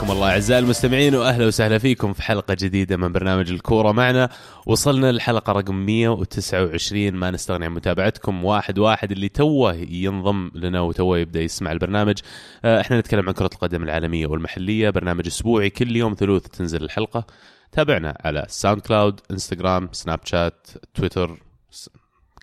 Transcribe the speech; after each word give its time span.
حياكم 0.00 0.12
الله 0.12 0.30
أعزائي 0.30 0.60
المستمعين 0.60 1.14
واهلا 1.14 1.46
وسهلا 1.46 1.78
فيكم 1.78 2.12
في 2.12 2.22
حلقة 2.22 2.56
جديدة 2.60 2.96
من 2.96 3.12
برنامج 3.12 3.50
الكورة 3.50 3.92
معنا. 3.92 4.28
وصلنا 4.66 5.12
للحلقة 5.12 5.52
رقم 5.52 5.74
129 5.74 7.14
ما 7.14 7.30
نستغني 7.30 7.64
عن 7.64 7.74
متابعتكم. 7.74 8.44
واحد 8.44 8.78
واحد 8.78 9.12
اللي 9.12 9.28
توه 9.28 9.74
ينضم 9.74 10.50
لنا 10.54 10.80
وتوه 10.80 11.18
يبدأ 11.18 11.40
يسمع 11.40 11.72
البرنامج. 11.72 12.18
آه، 12.64 12.80
إحنا 12.80 13.00
نتكلم 13.00 13.28
عن 13.28 13.34
كرة 13.34 13.50
القدم 13.52 13.82
العالمية 13.82 14.26
والمحلية. 14.26 14.90
برنامج 14.90 15.26
أسبوعي 15.26 15.70
كل 15.70 15.96
يوم 15.96 16.14
ثلوث 16.14 16.42
تنزل 16.42 16.84
الحلقة. 16.84 17.26
تابعنا 17.72 18.18
على 18.24 18.46
ساوند 18.48 18.80
كلاود 18.80 19.20
انستغرام 19.30 19.88
سناب 19.92 20.20
شات 20.24 20.66
تويتر 20.94 21.38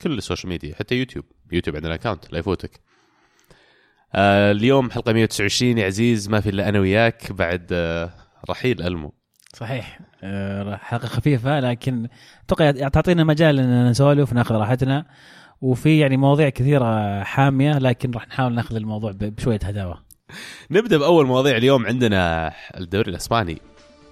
كل 0.02 0.18
السوشيال 0.18 0.50
ميديا 0.50 0.76
حتى 0.76 0.96
يوتيوب 0.96 1.26
يوتيوب 1.52 1.76
عندنا 1.76 1.94
account 1.94 2.32
لا 2.32 2.40
يفوتك. 2.40 2.87
آه 4.16 4.52
اليوم 4.52 4.92
حلقة 4.92 5.14
129 5.14 5.78
يا 5.78 5.86
عزيز 5.86 6.30
ما 6.30 6.40
في 6.42 6.50
إلا 6.50 6.70
أنا 6.70 6.80
وياك 6.80 7.32
بعد 7.32 7.68
آه 7.72 8.10
رحيل 8.50 8.82
ألمو. 8.82 9.14
صحيح. 9.54 10.00
آه، 10.24 10.76
حلقة 10.76 11.08
خفيفة 11.08 11.60
لكن 11.60 12.08
أتوقع 12.46 12.72
تعطينا 12.72 13.23
مجال 13.23 13.59
ان 13.59 13.90
نسولف 13.90 14.31
وناخذ 14.31 14.56
راحتنا. 14.56 15.06
وفي 15.62 16.00
يعني 16.00 16.18
مواضيع 16.18 16.50
كثيرة 16.50 17.23
حامية 17.23 17.72
لكن 17.78 18.12
راح 18.12 18.28
نحاول 18.28 18.56
ناخذ 18.56 18.76
الموضوع 18.76 19.12
بشوية 19.12 19.59
هداوة. 19.64 20.04
نبدأ 20.72 20.98
بأول 20.98 21.26
مواضيع 21.26 21.58
اليوم. 21.58 21.86
عندنا 21.86 22.53
الدوري 22.78 23.12
الأسباني. 23.12 23.62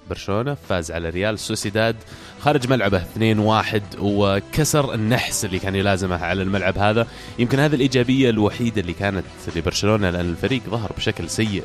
برشلونة 0.10 0.58
فاز 0.70 0.92
على 0.92 1.10
ريال 1.10 1.40
سوسيداد 1.40 1.96
خارج 2.40 2.70
ملعبه 2.70 3.04
2-1 3.16 3.82
وكسر 4.00 4.94
النحس 4.94 5.46
اللي 5.46 5.60
كان 5.60 5.76
يلازمه 5.76 6.26
على 6.26 6.42
الملعب 6.42 6.78
هذا. 6.78 7.08
يمكن 7.40 7.60
هذه 7.60 7.76
الإيجابية 7.76 8.30
الوحيدة 8.30 8.82
اللي 8.82 8.94
كانت 8.94 9.26
لبرشلونة 9.56 10.10
لأن 10.10 10.30
الفريق 10.30 10.62
ظهر 10.70 10.92
بشكل 10.98 11.30
سيء. 11.30 11.64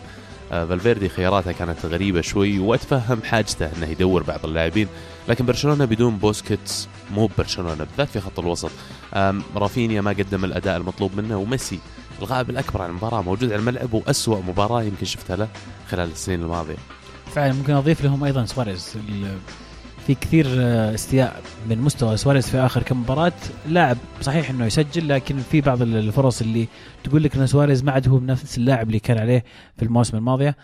آه، 0.53 0.65
فالفيردي 0.65 1.09
خياراته 1.09 1.53
كانت 1.53 1.87
غريبة 1.87 2.21
شوي 2.21 2.59
وأتفهم 2.59 3.23
حاجته 3.23 3.71
إنه 3.77 3.87
يدور 3.87 4.23
بعض 4.23 4.45
اللاعبين. 4.45 4.89
لكن 5.29 5.47
برشلونة 5.47 5.85
بدون 5.85 6.17
بوسكيتس 6.17 6.89
مو 7.15 7.31
برشلونة 7.39 7.85
بالذات 7.85 8.09
في 8.09 8.21
خط 8.21 8.39
الوسط. 8.39 8.71
رافينيا 9.57 10.01
ما 10.01 10.11
قدم 10.11 10.45
الأداء 10.45 10.77
المطلوب 10.77 11.17
منه 11.17 11.37
وميسي 11.37 11.79
الغائب 12.19 12.51
الأكبر 12.51 12.83
عن 12.83 12.91
المباراة 12.91 13.23
موجود 13.23 13.53
على 13.53 13.61
الملعب 13.61 13.95
وأسوأ 13.95 14.41
مباراة 14.41 14.83
يمكن 14.83 15.07
شفتها 15.07 15.37
له 15.37 15.49
خلال 15.91 16.11
السنين 16.11 16.43
الماضية. 16.43 17.00
فعلا 17.31 17.53
ممكن 17.53 17.73
أضيف 17.73 18.05
لهم 18.05 18.25
أيضا 18.25 18.45
سواريز. 18.45 18.97
في 20.07 20.15
كثير 20.15 20.47
آه، 20.49 20.95
استياء 20.95 21.41
من 21.71 21.79
مستوى 21.79 22.17
سواريز 22.17 22.49
في 22.51 22.59
آخر 22.59 22.83
كم 22.83 23.01
مباراة. 23.01 23.33
لاعب 23.69 23.97
صحيح 24.21 24.51
إنه 24.51 24.67
يسجل 24.67 25.09
لكن 25.09 25.39
في 25.39 25.61
بعض 25.61 25.83
ال- 25.83 25.97
الفرص 25.97 26.41
اللي 26.41 26.69
تقول 27.05 27.23
لك 27.23 27.37
إن 27.37 27.47
سواريز 27.47 27.85
ما 27.85 27.93
عاد 27.93 28.09
هو 28.09 28.19
بنفس 28.19 28.59
اللاعب 28.59 28.87
اللي 28.87 28.99
كان 28.99 29.19
عليه 29.19 29.45
في 29.77 29.85
المواسم 29.85 30.17
الماضيه 30.17 30.57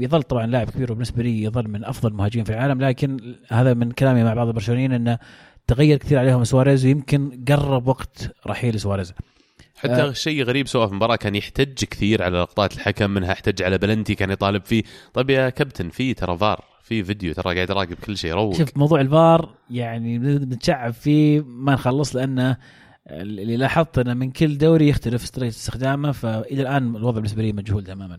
يظل 0.00 0.22
طبعا 0.22 0.46
لاعب 0.46 0.70
كبير 0.70 0.92
وبالنسبة 0.92 1.22
لي 1.22 1.42
يظل 1.42 1.68
من 1.68 1.84
أفضل 1.84 2.08
المهاجمين 2.10 2.44
في 2.44 2.52
العالم 2.52 2.80
لكن 2.80 3.34
هذا 3.48 3.74
من 3.74 3.90
كلامي 3.92 4.24
مع 4.24 4.34
بعض 4.34 4.46
البرشلونيين 4.46 4.92
إنه 4.92 5.18
تغير 5.66 5.96
كثير 5.98 6.18
عليهم 6.18 6.44
سواريز 6.44 6.86
ويمكن 6.86 7.44
قرب 7.48 7.86
وقت 7.88 8.30
رحيل 8.46 8.80
سواريز. 8.80 9.12
حتى 9.76 9.92
آه. 9.92 10.12
شيء 10.12 10.42
غريب 10.44 10.68
سواء 10.68 10.86
في 10.86 10.92
المباراة 10.92 11.16
كان 11.16 11.34
يحتج 11.34 11.84
كثير 11.84 12.22
على 12.22 12.38
لقطات 12.38 12.74
الحكم 12.74 13.10
منها 13.10 13.32
احتج 13.32 13.62
على 13.62 13.78
بلنتي 13.78 14.14
كان 14.14 14.30
يطالب 14.30 14.64
فيه. 14.64 14.82
طيب 15.14 15.30
يا 15.30 15.48
كابتن 15.50 15.88
في 15.88 16.14
ترى 16.14 16.38
فار 16.38 16.64
في 16.82 17.04
فيديو 17.04 17.32
ترى 17.34 17.54
قاعد 17.54 17.70
يراقب 17.70 17.94
كل 17.94 18.16
شيء 18.16 18.32
روق 18.34 18.56
شوف 18.56 18.76
موضوع 18.76 19.00
الفار 19.00 19.54
يعني 19.70 20.18
بنتشعب 20.18 20.92
فيه 20.92 21.40
ما 21.46 21.72
نخلص 21.72 22.16
لأنه 22.16 22.56
اللي 23.10 23.56
لاحظت 23.56 23.98
انه 23.98 24.14
من 24.14 24.30
كل 24.30 24.58
دوري 24.58 24.88
يختلف 24.88 25.30
طريقة 25.30 25.48
استخدامه 25.48 26.12
فإلى 26.12 26.62
الآن 26.62 26.96
الوضع 26.96 27.14
بالنسبة 27.16 27.42
لي 27.42 27.52
مجهول 27.52 27.84
تماما. 27.84 28.18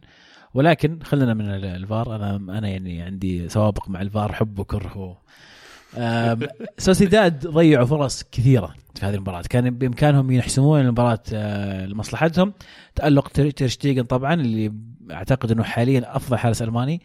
ولكن 0.53 0.99
خلينا 1.03 1.33
من 1.33 1.49
ال- 1.49 1.65
الفار 1.65 2.15
أنا 2.15 2.35
أنا 2.57 2.67
يعني 2.67 3.01
عندي 3.01 3.49
سوابق 3.49 3.89
مع 3.89 4.01
الفار 4.01 4.33
حب 4.33 4.59
وكره 4.59 5.21
سوسيداد 6.77 7.47
ضيعوا 7.47 7.85
فرص 7.85 8.23
كثيرة 8.31 8.75
في 8.95 9.05
هذه 9.05 9.15
المباراة. 9.15 9.41
كان 9.49 9.69
بإمكانهم 9.69 10.31
يحسمون 10.31 10.79
المباراة 10.79 11.23
آه، 11.33 11.85
لمصلحتهم. 11.85 12.53
تألق 12.95 13.27
تير 13.27 13.51
تير 13.51 13.67
شتيجن 13.67 14.03
طبعا 14.03 14.33
اللي 14.33 14.73
أعتقد 15.11 15.51
إنه 15.51 15.63
حاليا 15.63 16.15
أفضل 16.15 16.37
حارس 16.37 16.61
ألماني. 16.61 17.01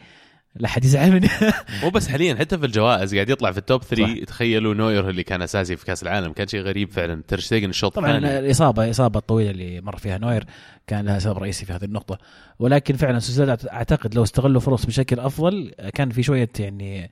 لا 0.55 0.67
حد 0.67 0.85
يزعل 0.85 1.11
مني 1.11 1.29
مو 1.83 1.89
بس 1.89 2.07
حاليا 2.07 2.35
حتى 2.35 2.57
في 2.57 2.65
الجوائز 2.65 3.15
قاعد 3.15 3.29
يطلع 3.29 3.51
في 3.51 3.57
ال 3.57 3.63
top 3.63 3.83
3 3.83 4.15
صح. 4.15 4.23
تخيلوا 4.23 4.73
نوير 4.73 5.09
اللي 5.09 5.23
كان 5.23 5.41
أساسي 5.41 5.75
في 5.75 5.85
كأس 5.85 6.03
العالم. 6.03 6.33
كان 6.33 6.47
شيء 6.47 6.61
غريب 6.61 6.91
فعلا. 6.91 7.23
تير 7.27 7.41
شتيجن 7.41 7.69
الشوط 7.69 7.95
طبعا 7.95 8.17
الثاني. 8.17 8.39
الإصابة 8.39 8.85
الاصابه 8.85 9.19
الطويله 9.19 9.51
اللي 9.51 9.81
مر 9.81 9.97
فيها 9.97 10.17
نوير. 10.17 10.45
كان 10.87 11.05
لها 11.05 11.19
سبب 11.19 11.37
رئيسي 11.37 11.65
في 11.65 11.73
هذه 11.73 11.85
النقطة. 11.85 12.17
ولكن 12.59 12.95
فعلا 12.95 13.19
سوسيداد 13.19 13.67
أعتقد 13.67 14.15
لو 14.15 14.23
استغلوا 14.23 14.61
فرص 14.61 14.85
بشكل 14.85 15.19
أفضل 15.19 15.73
كان 15.93 16.09
في 16.09 16.23
شوية 16.23 16.49
يعني 16.59 17.09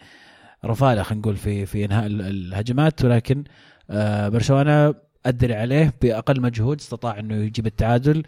رفالة 0.65 1.03
خلينا 1.03 1.21
نقول 1.21 1.35
في 1.35 1.65
في 1.65 1.85
إنهاء 1.85 2.05
ال- 2.05 2.21
الهجمات 2.21 3.05
ولكن 3.05 3.43
آه، 3.89 4.29
برشلونة 4.29 4.95
اللي 5.25 5.55
عليه 5.55 5.93
بأقل 6.01 6.41
مجهود 6.41 6.79
استطاع 6.79 7.19
إنه 7.19 7.35
يجيب 7.35 7.67
التعادل. 7.67 8.23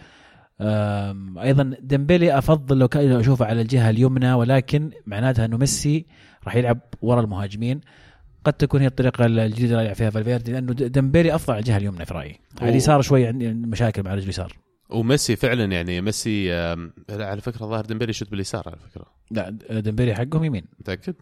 أيضا 1.42 1.76
ديمبلي 1.82 2.38
أفضل 2.38 2.80
لو 2.80 2.88
كان 2.88 3.12
أشوفه 3.12 3.46
على 3.46 3.62
الجهة 3.62 3.90
اليمنى 3.90 4.34
ولكن 4.34 4.92
معناتها 5.06 5.46
إنه 5.46 5.58
ميسي 5.58 6.06
راح 6.46 6.56
يلعب 6.56 6.80
ورا 7.02 7.22
المهاجمين. 7.22 7.82
قد 8.46 8.54
تكون 8.54 8.82
هي 8.82 8.88
الطريقة 8.88 9.26
الجديدة 9.26 9.72
اللي 9.74 9.84
يلعب 9.84 9.96
فيها 9.96 10.10
فالفيردي 10.10 10.52
لأنه 10.52 10.74
ديمبلي 10.74 11.36
أفضل 11.36 11.54
على 11.54 11.60
الجهة 11.60 11.78
اليمنى 11.78 12.06
في 12.06 12.14
رأيي. 12.14 12.40
على 12.62 12.70
اليسار 12.70 13.02
شوي 13.02 13.28
عندي 13.28 13.54
مشاكل 13.54 14.04
مع 14.04 14.14
رجل 14.14 14.24
اليسار 14.24 14.54
وميسي 14.90 15.36
فعلا 15.36 15.66
يعني 15.66 16.02
ميسي 16.02 16.54
على 17.10 17.42
فكرة 17.42 17.66
ظاهر 17.66 17.86
ديمبلي 17.86 18.10
يشوت 18.10 18.32
باليسار 18.32 18.64
على 18.68 18.78
فكرة. 18.78 19.06
لا 19.32 19.50
ديمبلي 19.80 20.16
حقهم 20.16 20.44
يمين. 20.44 20.66
متأكد؟ 20.80 21.16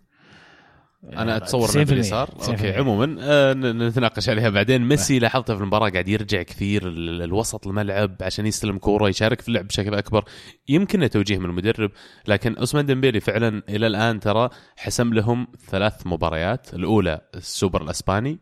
أنا 1.03 1.13
يعني 1.13 1.37
أتصور 1.37 1.67
90% 1.67 1.75
انه 1.75 1.85
باليسار. 1.85 2.27
90%. 2.27 2.49
okay 2.49 2.71
عموما 2.73 3.15
آه، 3.19 3.53
نتناقش 3.53 4.29
عليها 4.29 4.49
بعدين. 4.49 4.81
ميسي 4.81 5.19
لاحظته 5.19 5.55
في 5.55 5.61
المباراة 5.61 5.89
قاعد 5.89 6.07
يرجع 6.07 6.41
كثير 6.41 6.87
لوسط 6.87 7.67
الملعب 7.67 8.15
عشان 8.21 8.45
يستلم 8.45 8.77
كورة 8.77 9.09
يشارك 9.09 9.41
في 9.41 9.47
اللعب 9.47 9.67
بشكل 9.67 9.95
أكبر. 9.95 10.23
يمكن 10.69 11.09
توجيه 11.09 11.37
من 11.37 11.45
المدرب 11.45 11.91
لكن 12.27 12.57
اوسمان 12.57 12.85
ديمبيلي 12.85 13.19
فعلا 13.19 13.63
إلى 13.69 13.87
الآن 13.87 14.19
ترى 14.19 14.49
حسم 14.77 15.13
لهم 15.13 15.47
ثلاث 15.67 16.07
مباريات 16.07 16.73
الأولى 16.73 17.21
السوبر 17.35 17.81
الأسباني 17.81 18.39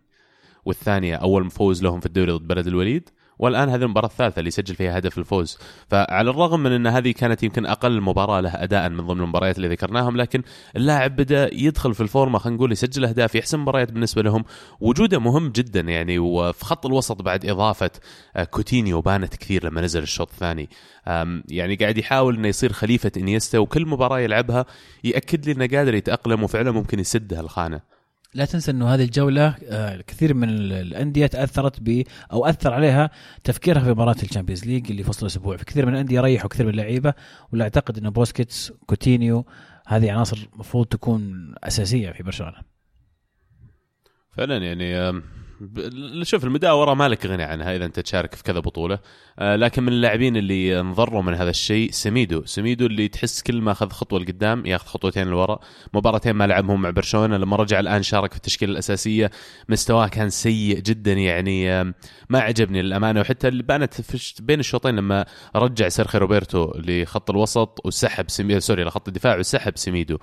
والثانية 0.66 1.16
أول 1.16 1.50
فوز 1.50 1.84
لهم 1.84 2.00
في 2.00 2.06
الدوري 2.06 2.31
ضد 2.31 2.47
بلد 2.47 2.68
الوليد. 2.68 3.09
والآن 3.39 3.69
هذه 3.69 3.83
المباراة 3.83 4.07
الثالثة 4.07 4.39
اللي 4.39 4.47
يسجل 4.47 4.75
فيها 4.75 4.97
هدف 4.97 5.17
الفوز. 5.17 5.57
فعلى 5.88 6.29
الرغم 6.29 6.59
من 6.59 6.72
إن 6.72 6.88
هذه 6.88 7.11
كانت 7.11 7.44
يمكن 7.44 7.66
أقل 7.66 8.01
مباراة 8.01 8.39
له 8.39 8.63
اداء 8.63 8.89
من 8.89 9.07
ضمن 9.07 9.22
المباريات 9.22 9.57
اللي 9.57 9.67
ذكرناهم 9.67 10.17
لكن 10.17 10.41
اللاعب 10.75 11.16
بدأ 11.16 11.49
يدخل 11.53 11.94
في 11.94 12.01
الفورمة 12.01 12.39
خلينا 12.39 12.57
نقول 12.57 12.72
يسجل 12.72 13.05
أهداف 13.05 13.35
يحسم 13.35 13.61
مباريات 13.61 13.91
بالنسبة 13.91 14.22
لهم. 14.22 14.45
وجوده 14.79 15.19
مهم 15.19 15.49
جدا 15.49 15.79
يعني 15.79 16.19
وفي 16.19 16.66
خط 16.66 16.85
الوسط 16.85 17.22
بعد 17.22 17.45
إضافة 17.45 17.91
آه، 18.35 18.44
كوتينيو 18.44 19.01
بانت 19.01 19.35
كثير 19.35 19.66
لما 19.66 19.81
نزل 19.81 20.03
الشوط 20.03 20.29
الثاني. 20.31 20.69
يعني 21.49 21.75
قاعد 21.75 21.97
يحاول 21.97 22.35
إنه 22.35 22.47
يصير 22.47 22.73
خليفة 22.73 23.11
إنيستا 23.17 23.59
وكل 23.59 23.85
مباراة 23.85 24.19
يلعبها 24.19 24.66
يأكد 25.03 25.45
لي 25.45 25.51
إنه 25.51 25.78
قادر 25.78 25.94
يتأقلم 25.95 26.44
وفعلا 26.44 26.72
ممكن 26.72 26.99
يسد 26.99 27.34
هالخانه 27.34 27.81
لا 28.34 28.46
تنسى 28.46 28.72
إنه 28.72 28.93
هذه 28.93 29.03
الجولة 29.03 29.55
آه، 29.70 30.02
كثير 30.02 30.34
من 30.34 30.49
ال- 30.49 30.73
الأندية 30.73 31.28
تأثرت 31.28 31.79
ب 31.79 32.03
أو 32.31 32.46
أثر 32.46 32.73
عليها 32.73 33.09
تفكيرها 33.43 33.81
في 33.84 33.90
مباراة 33.90 34.16
ال 34.23 34.28
Champions 34.28 34.66
League 34.66 34.90
اللي 34.91 35.03
فصل 35.03 35.22
الأسبوع. 35.22 35.58
في 35.58 35.66
كثير 35.66 35.85
من 35.85 35.93
الأندية 35.93 36.22
ريحوا 36.22 36.49
كثير 36.49 36.66
من 36.66 36.72
اللعيبة 36.72 37.14
ولا 37.53 37.64
أعتقد 37.64 37.97
إنه 37.97 38.09
بوسكيتس 38.09 38.72
كوتينيو 38.85 39.46
هذه 39.87 40.11
عناصر 40.11 40.49
المفروض 40.53 40.85
تكون 40.85 41.53
أساسية 41.64 42.11
في 42.11 42.23
برشلونة. 42.23 42.58
فعلا 44.37 44.58
يعني 44.58 45.22
شوف 46.23 46.44
المداورة 46.44 46.94
مالك 46.94 47.26
غنى 47.26 47.44
عنها 47.44 47.76
إذا 47.76 47.85
أنت 47.85 48.00
تشارك 48.00 48.35
في 48.35 48.44
كذا 48.44 48.59
بطولة. 48.59 49.00
آه، 49.40 49.56
لكن 49.56 49.84
من 49.84 49.94
اللاعبين 49.94 50.38
اللي 50.38 50.79
انضروا 50.79 51.22
من 51.22 51.34
هذا 51.34 51.50
الشيء 51.50 51.91
سميدو. 51.91 52.46
سميدو 52.46 52.85
اللي 52.85 53.08
تحس 53.08 53.41
كل 53.41 53.61
ما 53.61 53.72
أخذ 53.72 53.90
خطوة 53.90 54.20
لقدام 54.20 54.66
ياخذ 54.66 54.85
خطوتين 54.88 55.28
لورا. 55.28 55.59
مباراتين 55.94 56.32
ما 56.35 56.47
لعبهم 56.47 56.82
مع 56.82 56.90
برشلونة. 56.90 57.38
لما 57.38 57.56
رجع 57.56 57.79
الآن 57.79 58.03
شارك 58.03 58.32
في 58.32 58.38
التشكيلة 58.38 58.72
الأساسية 58.72 59.32
مستواه 59.70 60.08
كان 60.08 60.29
سيء 60.29 60.79
جدا 60.79 61.14
يعني 61.14 61.70
آم، 61.72 61.94
ما 62.29 62.40
عجبني 62.40 62.82
للأمانة. 62.82 63.20
وحتى 63.20 63.47
اللي 63.47 63.64
بانت 63.64 63.94
بين 64.41 64.59
الشوطين 64.59 64.96
لما 64.96 65.26
رجع 65.55 65.90
سيرخي 65.90 66.17
روبرتو 66.17 66.73
لخط 66.76 67.29
الوسط 67.29 67.82
وسحب 67.85 68.29
سوري 68.59 68.84
لخط 68.84 69.08
الدفاع 69.08 69.38
وسحب 69.38 69.78
سميدو. 69.78 70.17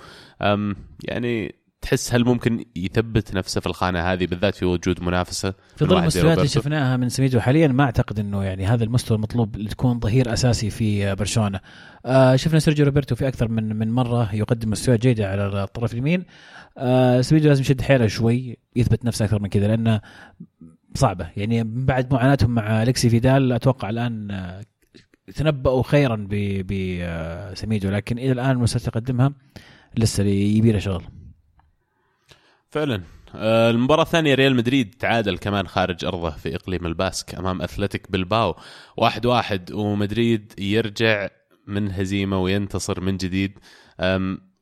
يعني 1.05 1.66
تحس 1.81 2.15
هل 2.15 2.25
ممكن 2.25 2.65
يثبت 2.77 3.35
نفسه 3.35 3.61
في 3.61 3.67
الخانة 3.67 4.01
هذه 4.01 4.27
بالذات 4.27 4.55
في 4.55 4.65
وجود 4.65 5.03
منافسة 5.03 5.55
في 5.77 5.85
ظل 5.85 5.99
المستويات 5.99 6.39
اللي؟ 6.39 6.49
شفناها 6.49 6.97
من 6.97 7.09
سميدو 7.09 7.41
حاليا 7.41 7.69
ما 7.69 7.85
أعتقد 7.85 8.19
إنه 8.19 8.45
يعني 8.45 8.67
هذا 8.67 8.85
المستوى 8.85 9.17
المطلوب 9.17 9.57
لتكون 9.57 10.01
ظهير 10.01 10.33
أساسي 10.33 10.71
في 10.71 11.07
آه، 11.07 11.15
برشلونة. 11.15 11.61
آه 12.07 12.37
شفنا 12.37 12.59
سيرجيو 12.59 12.87
روبرتو 12.87 13.15
في 13.15 13.29
أكثر 13.29 13.49
من 13.49 13.77
من 13.77 13.93
مرة 13.93 14.35
يقدم 14.35 14.71
مستويات 14.71 15.01
جيدة 15.01 15.31
على 15.31 15.63
الطرف 15.65 15.93
اليمين. 15.93 16.25
آه 16.79 17.21
سميدو 17.21 17.49
لازم 17.49 17.61
يشد 17.61 17.81
حيله 17.81 18.07
شوي 18.07 18.59
يثبت 18.77 19.05
نفسه 19.05 19.25
أكثر 19.25 19.43
من 19.43 19.49
كذا 19.49 19.67
لأنه 19.67 20.01
صعبة 20.95 21.31
يعني 21.37 21.65
بعد 21.65 22.13
معاناتهم 22.13 22.51
مع 22.51 22.83
الكسي 22.83 23.11
فيدال 23.11 23.53
أتوقع 23.53 23.91
الآن 23.91 24.31
آه، 24.31 24.63
تنبأوا 25.35 25.83
خيرا 25.83 26.27
بسميدو 26.31 27.91
لكن 27.91 28.19
إلى 28.19 28.33
الآن 28.33 28.51
المستوى 28.51 28.83
يقدمها 28.87 29.33
لسه 29.97 30.25
يبي 30.25 30.73
له 30.73 30.79
شغل 30.79 31.05
فعلا. 32.77 33.03
آه، 33.35 33.71
المباراة 33.71 34.03
الثانية 34.03 34.35
ريال 34.35 34.57
مدريد 34.57 34.95
تعادل 34.99 35.39
كمان 35.39 35.67
خارج 35.67 36.05
أرضه 36.05 36.31
في 36.31 36.55
إقليم 36.55 36.87
الباسك 36.87 37.35
أمام 37.35 37.63
أثلتيك 37.63 38.11
بلباو. 38.11 38.55
واحد 38.97 39.27
واحد 39.27 39.73
ومدريد 39.73 40.53
يرجع 40.59 41.29
من 41.67 41.91
هزيمة 41.91 42.43
وينتصر 42.43 43.01
من 43.01 43.17
جديد. 43.17 43.59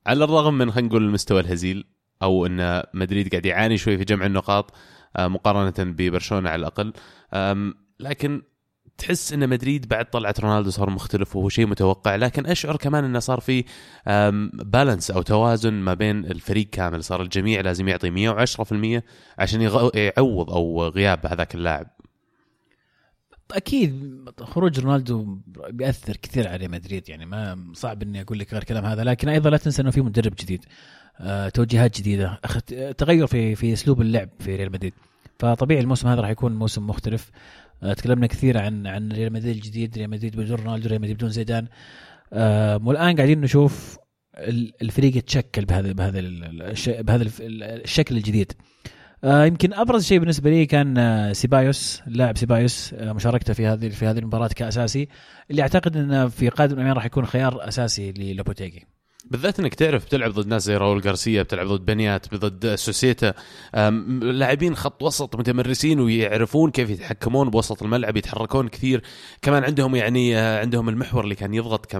على 0.06 0.24
الرغم 0.24 0.54
من 0.54 0.70
خلينا 0.70 0.88
نقول 0.88 1.04
المستوى 1.04 1.40
الهزيل 1.40 1.84
أو 2.22 2.46
أن 2.46 2.82
مدريد 2.94 3.28
قاعد 3.28 3.46
يعاني 3.46 3.78
شوي 3.78 3.98
في 3.98 4.04
جمع 4.04 4.26
النقاط 4.26 4.74
آه، 5.16 5.28
مقارنة 5.28 5.92
ببرشلونة 5.92 6.50
على 6.50 6.60
الأقل. 6.60 6.92
لكن 8.00 8.42
تحس 8.98 9.32
إن 9.32 9.48
مدريد 9.48 9.88
بعد 9.88 10.10
طلعت 10.10 10.40
رونالدو 10.40 10.70
صار 10.70 10.90
مختلف 10.90 11.36
وهو 11.36 11.48
شيء 11.48 11.66
متوقع 11.66 12.16
لكن 12.16 12.46
أشعر 12.46 12.76
كمان 12.76 13.04
إنه 13.04 13.18
صار 13.18 13.40
في 13.40 13.64
بالانس 14.52 15.10
أو 15.10 15.22
توازن 15.22 15.72
ما 15.72 15.94
بين 15.94 16.24
الفريق 16.24 16.70
كامل. 16.70 17.04
صار 17.04 17.22
الجميع 17.22 17.60
لازم 17.60 17.88
يعطي 17.88 18.10
110% 18.10 19.02
عشان 19.38 19.60
يعوض 19.94 20.50
أو 20.50 20.88
غياب 20.88 21.26
هذاك 21.26 21.54
اللاعب. 21.54 21.86
أكيد 23.52 24.30
خروج 24.40 24.80
رونالدو 24.80 25.38
بيأثر 25.70 26.16
كثير 26.16 26.48
على 26.48 26.68
مدريد 26.68 27.08
يعني 27.08 27.26
ما 27.26 27.72
صعب 27.72 28.02
إني 28.02 28.20
أقول 28.20 28.38
لك 28.38 28.52
غير 28.52 28.64
كلام 28.64 28.84
هذا 28.84 29.04
لكن 29.04 29.28
أيضا 29.28 29.50
لا 29.50 29.56
تنسى 29.56 29.82
إنه 29.82 29.90
في 29.90 30.00
مدرب 30.00 30.34
جديد 30.38 30.64
أه 31.20 31.48
توجيهات 31.48 31.98
جديدة 31.98 32.40
تغير 32.98 33.26
في 33.26 33.54
في 33.54 33.72
أسلوب 33.72 34.00
اللعب 34.00 34.28
في 34.38 34.56
ريال 34.56 34.72
مدريد. 34.72 34.94
فطبيعي 35.38 35.80
الموسم 35.80 36.08
هذا 36.08 36.20
راح 36.20 36.30
يكون 36.30 36.54
موسم 36.54 36.86
مختلف. 36.86 37.30
آه، 37.30 37.63
تكلمنا 37.92 38.26
كثير 38.26 38.58
عن 38.58 38.86
عن 38.86 39.12
ريال 39.12 39.32
مدريد 39.32 39.56
الجديد 39.56 39.98
ريال 39.98 40.10
مدريد 40.10 40.36
بدون 40.36 40.56
رونالدو 40.56 40.88
ريال 40.88 41.00
مدريد 41.00 41.16
بدون 41.16 41.30
زيدان. 41.30 41.66
آه، 42.32 42.80
والآن 42.84 43.16
قاعدين 43.16 43.40
نشوف 43.40 43.98
الفريق 44.82 45.16
يتشكل 45.16 45.64
بهذا 45.64 45.92
بهذا 45.92 46.20
بهذا 47.02 47.26
الشكل 47.40 48.16
الجديد. 48.16 48.52
آه، 49.24 49.44
يمكن 49.44 49.74
أبرز 49.74 50.04
شيء 50.04 50.18
بالنسبة 50.18 50.50
لي 50.50 50.66
كان 50.66 51.30
سيبايوس 51.34 52.02
اللاعب 52.06 52.36
سيبايوس 52.36 52.94
مشاركته 52.94 53.52
في 53.52 53.66
هذه 53.66 53.88
في 53.88 54.06
هذه 54.06 54.18
المباراة 54.18 54.48
كأساسي 54.56 55.08
اللي 55.50 55.62
أعتقد 55.62 55.96
انه 55.96 56.28
في 56.28 56.48
قادم 56.48 56.78
الأيام 56.78 56.94
راح 56.94 57.04
يكون 57.04 57.26
خيار 57.26 57.68
أساسي 57.68 58.12
للوبوتيجي. 58.12 58.93
بالذات 59.30 59.60
إنك 59.60 59.74
تعرف 59.74 60.04
بتلعب 60.04 60.30
ضد 60.30 60.46
ناس 60.46 60.62
زي 60.62 60.76
راول 60.76 61.00
غارسيا 61.00 61.42
بتلعب 61.42 61.66
ضد 61.66 61.84
بنيات 61.84 62.34
ضد 62.34 62.74
سوسيتا. 62.74 63.34
لاعبين 64.22 64.76
خط 64.76 65.02
وسط 65.02 65.36
متمرسين 65.36 66.00
ويعرفون 66.00 66.70
كيف 66.70 66.90
يتحكمون 66.90 67.50
بوسط 67.50 67.82
الملعب 67.82 68.16
يتحركون 68.16 68.68
كثير. 68.68 69.02
كمان 69.42 69.64
عندهم 69.64 69.96
يعني 69.96 70.38
آه، 70.38 70.60
عندهم 70.60 70.88
المحور 70.88 71.24
اللي 71.24 71.34
كان 71.34 71.54
يضغط 71.54 71.96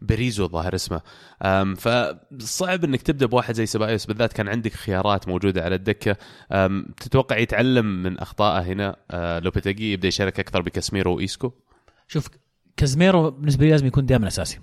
بريزو 0.00 0.44
الظاهر 0.44 0.74
اسمه. 0.74 1.00
فصعب 1.74 2.84
إنك 2.84 3.02
تبدأ 3.02 3.26
بواحد 3.26 3.54
زي 3.54 3.66
سبايوس 3.66 4.06
بالذات 4.06 4.32
كان 4.32 4.48
عندك 4.48 4.72
خيارات 4.72 5.28
موجودة 5.28 5.64
على 5.64 5.74
الدكة. 5.74 6.16
تتوقع 7.00 7.38
يتعلم 7.38 8.02
من 8.02 8.18
أخطائه 8.18 8.62
هنا؟ 8.62 8.96
آه، 9.10 9.38
لوبيتيجي 9.38 9.92
يبدأ 9.92 10.08
يشارك 10.08 10.40
أكثر 10.40 10.62
بكاسميرو 10.62 11.16
وإيسكو؟ 11.16 11.52
شوف 12.08 12.28
كازميرو 12.76 13.30
بالنسبة 13.30 13.64
لي 13.64 13.70
لازم 13.70 13.86
يكون 13.86 14.06
دائما 14.06 14.28
أساسي. 14.28 14.58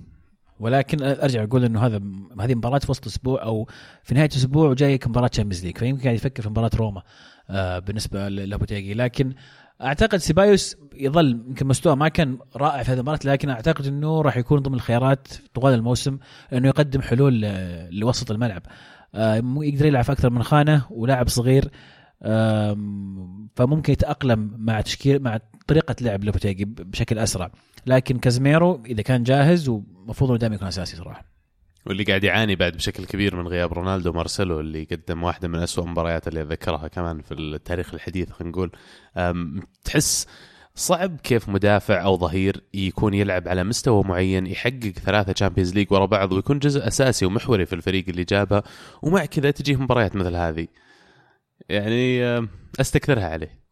ولكن 0.59 1.03
أرجع 1.03 1.43
أقول 1.43 1.63
إنه 1.65 1.85
هذا 1.85 2.01
هذه 2.39 2.55
مباراة 2.55 2.79
في 2.79 2.91
وسط 2.91 3.07
أسبوع 3.07 3.43
أو 3.43 3.69
في 4.03 4.15
نهاية 4.15 4.29
أسبوع 4.29 4.69
وجايك 4.69 5.07
مباراة 5.07 5.27
Champions 5.27 5.65
League 5.65 5.77
فيمكن 5.77 6.03
قاعد 6.03 6.15
يفكر 6.15 6.43
في 6.43 6.49
مباراة 6.49 6.71
روما 6.75 7.01
آه 7.49 7.79
بالنسبة 7.79 8.29
للوبوتيجي 8.29 8.93
لكن 8.93 9.33
أعتقد 9.81 10.17
سيبايوس 10.17 10.77
يظل 10.95 11.43
يمكن 11.47 11.67
مستواه 11.67 11.95
ما 11.95 12.07
كان 12.07 12.37
رائع 12.55 12.83
في 12.83 12.91
هذه 12.91 12.97
المباراة 12.97 13.19
لكن 13.25 13.49
أعتقد 13.49 13.87
إنه 13.87 14.21
راح 14.21 14.37
يكون 14.37 14.59
ضمن 14.59 14.75
الخيارات 14.75 15.27
طوال 15.53 15.73
الموسم 15.73 16.17
إنه 16.53 16.67
يقدم 16.67 17.01
حلول 17.01 17.41
لوسط 17.91 18.31
الملعب. 18.31 18.61
آه 19.15 19.35
يقدر 19.57 19.85
يلعب 19.85 20.03
في 20.03 20.11
أكثر 20.11 20.29
من 20.29 20.43
خانة 20.43 20.85
ولاعب 20.91 21.29
صغير 21.29 21.69
فممكن 23.55 23.93
يتأقلم 23.93 24.51
مع 24.57 24.81
تشكيل 24.81 25.21
مع 25.21 25.39
طريقة 25.67 25.95
لعب 26.01 26.23
لوبوتيجي 26.23 26.65
بشكل 26.65 27.19
أسرع. 27.19 27.51
لكن 27.85 28.17
كازميرو 28.19 28.83
إذا 28.85 29.01
كان 29.01 29.23
جاهز 29.23 29.69
ومفروض 29.69 30.29
إنه 30.29 30.39
دائما 30.39 30.55
يكون 30.55 30.67
أساسي 30.67 30.95
صراحة. 30.95 31.33
واللي 31.85 32.03
قاعد 32.03 32.23
يعاني 32.23 32.55
بعد 32.55 32.73
بشكل 32.73 33.05
كبير 33.05 33.35
من 33.35 33.47
غياب 33.47 33.73
رونالدو 33.73 34.11
مارسيلو 34.11 34.59
اللي 34.59 34.83
قدم 34.83 35.23
واحدة 35.23 35.47
من 35.47 35.59
أسوأ 35.59 35.83
المباريات 35.83 36.27
اللي 36.27 36.41
أتذكرها 36.41 36.87
كمان 36.87 37.21
في 37.21 37.33
التاريخ 37.33 37.93
الحديث 37.93 38.31
خلينا 38.31 38.51
نقول. 38.51 38.71
تحس 39.83 40.27
صعب 40.75 41.19
كيف 41.19 41.49
مدافع 41.49 42.03
أو 42.03 42.17
ظهير 42.17 42.63
يكون 42.73 43.13
يلعب 43.13 43.47
على 43.47 43.63
مستوى 43.63 44.03
معين 44.03 44.47
يحقق 44.47 44.91
ثلاثة 45.05 45.31
Champions 45.31 45.73
League 45.73 45.91
ورا 45.91 46.05
بعض 46.05 46.31
ويكون 46.33 46.59
جزء 46.59 46.87
أساسي 46.87 47.25
ومحوري 47.25 47.65
في 47.65 47.73
الفريق 47.73 48.05
اللي 48.09 48.23
جابه 48.23 48.63
ومع 49.01 49.25
كذا 49.25 49.51
تجيه 49.51 49.75
مباريات 49.75 50.15
مثل 50.15 50.35
هذه. 50.35 50.67
يعني 51.69 52.23
أستكثرها 52.79 53.29
عليه. 53.29 53.63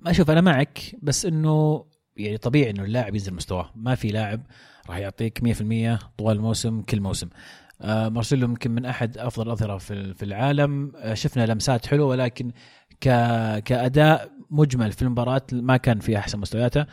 ما 0.00 0.10
أشوف 0.10 0.30
أنا 0.30 0.40
معك 0.40 0.78
بس 1.02 1.26
إنه 1.26 1.84
يعني 2.18 2.36
طبيعي 2.36 2.70
إنه 2.70 2.84
اللاعب 2.84 3.14
ينزل 3.14 3.34
مستواه. 3.34 3.70
ما 3.76 3.94
في 3.94 4.08
لاعب 4.08 4.40
راح 4.88 4.96
يعطيك 4.98 5.40
100% 5.40 5.98
طوال 6.18 6.36
الموسم 6.36 6.82
كل 6.82 7.00
موسم. 7.00 7.28
آه 7.82 8.08
مارسيلو 8.08 8.48
يمكن 8.48 8.70
من 8.70 8.84
أحد 8.84 9.18
أفضل 9.18 9.46
الأظهرة 9.46 9.78
في 9.78 10.22
العالم. 10.22 10.92
آه 10.96 11.14
شفنا 11.14 11.46
لمسات 11.46 11.86
حلوة 11.86 12.06
ولكن 12.06 12.52
كأداء 13.64 14.30
مجمل 14.50 14.92
في 14.92 15.02
المباراة 15.02 15.42
ما 15.52 15.76
كان 15.76 15.98
في 15.98 16.18
أحسن 16.18 16.38
مستوياته. 16.40 16.86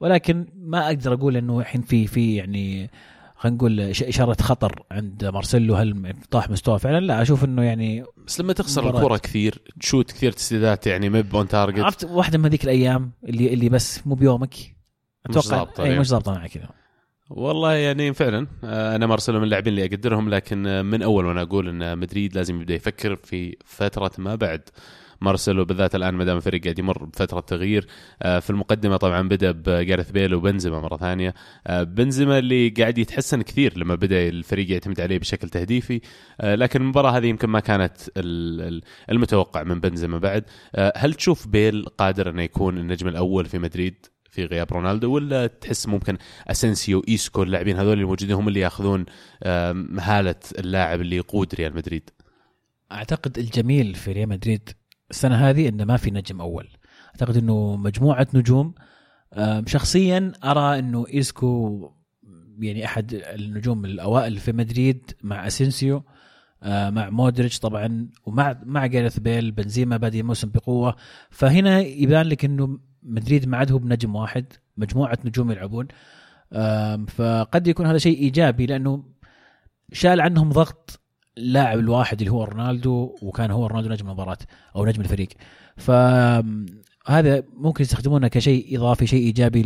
ولكن 0.00 0.46
ما 0.56 0.86
أقدر 0.86 1.14
أقول 1.14 1.36
إنه 1.36 1.60
الحين 1.60 1.82
في 1.82 2.06
في 2.06 2.36
يعني 2.36 2.90
خلينا 3.38 3.56
نقول 3.56 3.80
إشارة 3.80 4.42
خطر 4.42 4.82
عند 4.90 5.24
مارسيلو 5.24 5.74
هل 5.74 6.14
طاح 6.30 6.50
مستوى 6.50 6.78
فعلا؟ 6.78 7.06
لا 7.06 7.22
أشوف 7.22 7.44
إنه 7.44 7.62
يعني 7.62 8.04
بس 8.26 8.40
لما 8.40 8.52
تخسر 8.52 8.86
الكره 8.86 9.16
كثير 9.16 9.62
تشوت 9.80 10.12
كثير 10.12 10.32
تسديدات 10.32 10.86
يعني 10.86 11.08
مب 11.08 11.36
on 11.36 11.48
target. 11.48 11.80
عرفت 11.80 12.04
واحدة 12.04 12.38
من 12.38 12.44
هذيك 12.44 12.64
الأيام 12.64 13.12
اللي 13.24 13.54
اللي 13.54 13.68
بس 13.68 14.06
مو 14.06 14.14
بيومك؟ 14.14 14.54
أتوقع 15.26 15.66
مش 15.72 15.80
اي 15.80 15.98
مش 15.98 16.06
ظابطه 16.06 16.32
معك 16.32 16.50
كذا 16.50 16.68
والله 17.30 17.72
يعني 17.72 18.14
فعلا 18.14 18.46
آه، 18.64 18.96
أنا 18.96 19.06
مارسيلو 19.06 19.38
من 19.38 19.44
اللاعبين 19.44 19.72
اللي 19.72 19.84
أقدرهم 19.84 20.28
لكن 20.28 20.84
من 20.84 21.02
أول 21.02 21.26
وأنا 21.26 21.42
أقول 21.42 21.68
إن 21.68 21.98
مدريد 21.98 22.34
لازم 22.34 22.60
يبدأ 22.60 22.74
يفكر 22.74 23.16
في 23.16 23.56
فترة 23.64 24.10
ما 24.18 24.34
بعد. 24.34 24.62
مارسيلو 25.20 25.64
بالذات 25.64 25.94
الآن 25.94 26.14
ما 26.14 26.24
دام 26.24 26.36
الفريق 26.36 26.64
قاعد 26.64 26.78
يمر 26.78 27.04
بفترة 27.04 27.40
تغيير. 27.40 27.86
آه، 28.22 28.38
في 28.38 28.50
المقدمة 28.50 28.96
طبعا 28.96 29.28
بدأ 29.28 29.50
بجاريث 29.50 30.10
بيل 30.10 30.34
وبنزيما 30.34 30.80
مرة 30.80 30.96
ثانية. 30.96 31.34
آه، 31.66 31.82
بنزيما 31.82 32.38
اللي 32.38 32.68
قاعد 32.68 32.98
يتحسن 32.98 33.42
كثير 33.42 33.78
لما 33.78 33.94
بدأ 33.94 34.28
الفريق 34.28 34.70
يعتمد 34.70 35.00
عليه 35.00 35.18
بشكل 35.18 35.48
تهديفي. 35.48 36.00
آه، 36.40 36.54
لكن 36.54 36.80
المباراة 36.80 37.10
هذه 37.10 37.26
يمكن 37.26 37.48
ما 37.48 37.60
كانت 37.60 37.96
المتوقع 39.10 39.62
من 39.62 39.80
بنزيما 39.80 40.18
بعد. 40.18 40.44
هل 40.96 41.14
تشوف 41.14 41.46
بيل 41.46 41.84
قادر 41.84 42.30
انه 42.30 42.42
يكون 42.42 42.78
النجم 42.78 43.08
الأول 43.08 43.46
في 43.46 43.58
مدريد 43.58 44.06
في 44.30 44.44
غياب 44.44 44.72
رونالدو 44.72 45.14
ولا 45.14 45.46
تحس 45.46 45.86
ممكن 45.86 46.18
اسنسيو 46.46 47.02
إيسكو 47.08 47.42
اللاعبين 47.42 47.76
هذول 47.76 47.98
الموجودين 47.98 48.36
هم 48.36 48.48
اللي 48.48 48.60
يأخذون 48.60 49.06
هالة 49.98 50.34
اللاعب 50.58 51.00
اللي 51.00 51.16
يقود 51.16 51.54
ريال 51.54 51.74
مدريد؟ 51.74 52.10
أعتقد 52.92 53.38
الجميل 53.38 53.94
في 53.94 54.12
ريال 54.12 54.28
مدريد 54.28 54.70
السنة 55.10 55.34
هذه 55.34 55.68
إنه 55.68 55.84
ما 55.84 55.96
في 55.96 56.10
نجم 56.10 56.40
أول. 56.40 56.68
أعتقد 57.06 57.36
إنه 57.36 57.76
مجموعة 57.76 58.26
نجوم 58.34 58.74
شخصيا 59.66 60.32
أرى 60.44 60.78
إنه 60.78 61.06
إيسكو 61.14 61.92
يعني 62.58 62.84
أحد 62.84 63.14
النجوم 63.14 63.84
الأوائل 63.84 64.36
في 64.36 64.52
مدريد 64.52 65.10
مع 65.22 65.46
أسينسيو 65.46 66.02
مع 66.66 67.10
مودريتش 67.10 67.58
طبعا 67.58 68.08
ومع 68.26 68.60
مع 68.64 68.86
جاريث 68.86 69.18
بيل 69.18 69.50
بنزيما 69.50 69.96
بادي 69.96 70.20
الموسم 70.20 70.48
بقوة. 70.48 70.96
فهنا 71.30 71.80
يبان 71.80 72.26
لك 72.26 72.44
إنه 72.44 72.78
مدريد 73.02 73.48
ما 73.48 73.56
عاد 73.56 73.72
هو 73.72 73.78
بنجم 73.78 74.16
واحد 74.16 74.52
مجموعة 74.76 75.18
نجوم 75.24 75.50
يلعبون. 75.50 75.88
فقد 77.08 77.66
يكون 77.66 77.86
هذا 77.86 77.98
شيء 77.98 78.18
إيجابي 78.18 78.66
لأنه 78.66 79.04
شال 79.92 80.20
عنهم 80.20 80.50
ضغط 80.50 81.00
اللاعب 81.38 81.78
الواحد 81.78 82.18
اللي 82.20 82.32
هو 82.32 82.44
رونالدو 82.44 83.16
وكان 83.22 83.50
هو 83.50 83.66
رونالدو 83.66 83.90
نجم 83.90 84.06
المباراة 84.06 84.38
أو 84.76 84.86
نجم 84.86 85.00
الفريق. 85.00 85.28
فهذا 85.76 87.42
ممكن 87.56 87.82
يستخدمونه 87.82 88.28
كشيء 88.28 88.78
إضافي 88.78 89.06
شيء 89.06 89.22
إيجابي 89.26 89.62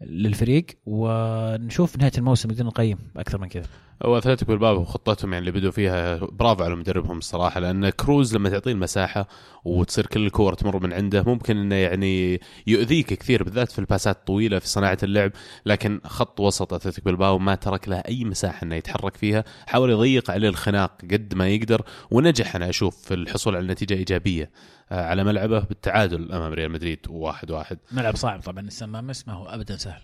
للفريق. 0.00 0.66
ونشوف 0.86 1.98
نهاية 1.98 2.12
الموسم 2.18 2.48
بدنا 2.48 2.68
نقيم 2.68 2.98
أكثر 3.16 3.38
من 3.38 3.48
كذا. 3.48 3.66
هو 4.02 4.18
اتلتيكو 4.18 4.52
بالباب 4.52 4.78
وخطتهم 4.78 5.32
يعني 5.32 5.48
اللي 5.48 5.60
بدوا 5.60 5.70
فيها 5.70 6.16
برافو 6.16 6.64
على 6.64 6.74
مدربهم 6.74 7.18
الصراحة 7.18 7.60
لأن 7.60 7.90
كروز 7.90 8.36
لما 8.36 8.48
تعطيه 8.48 8.72
المساحة 8.72 9.28
وتصير 9.64 10.06
كل 10.06 10.26
الكور 10.26 10.54
تمر 10.54 10.82
من 10.82 10.92
عنده 10.92 11.22
ممكن 11.22 11.56
إنه 11.56 11.74
يعني 11.74 12.40
يؤذيك 12.66 13.06
كثير 13.06 13.42
بالذات 13.42 13.72
في 13.72 13.78
الباسات 13.78 14.16
الطويلة 14.16 14.58
في 14.58 14.68
صناعة 14.68 14.98
اللعب 15.02 15.32
لكن 15.66 16.00
خط 16.04 16.40
وسط 16.40 16.74
اتلتيكو 16.74 17.04
بالباو 17.04 17.38
ما 17.38 17.54
ترك 17.54 17.88
له 17.88 17.96
أي 17.96 18.24
مساحة 18.24 18.64
إنه 18.64 18.74
يتحرك 18.74 19.16
فيها 19.16 19.44
حاول 19.66 19.90
يضيق 19.90 20.30
عليه 20.30 20.48
الخناق 20.48 21.00
قد 21.10 21.34
ما 21.34 21.48
يقدر 21.48 21.82
ونجح 22.10 22.56
أنا 22.56 22.68
أشوف 22.68 22.96
في 22.96 23.14
الحصول 23.14 23.56
على 23.56 23.66
نتيجة 23.66 23.94
إيجابية 23.94 24.50
آه، 24.92 25.06
على 25.06 25.24
ملعبه 25.24 25.60
بالتعادل 25.60 26.32
أمام 26.32 26.52
ريال 26.52 26.70
مدريد 26.70 26.98
واحد 27.08 27.50
واحد. 27.50 27.78
ملعب 27.92 28.16
صعب 28.16 28.40
طبعا 28.40 28.60
السمامس 28.60 29.28
ما 29.28 29.34
هو 29.34 29.46
ابدا 29.46 29.76
سهل. 29.76 30.00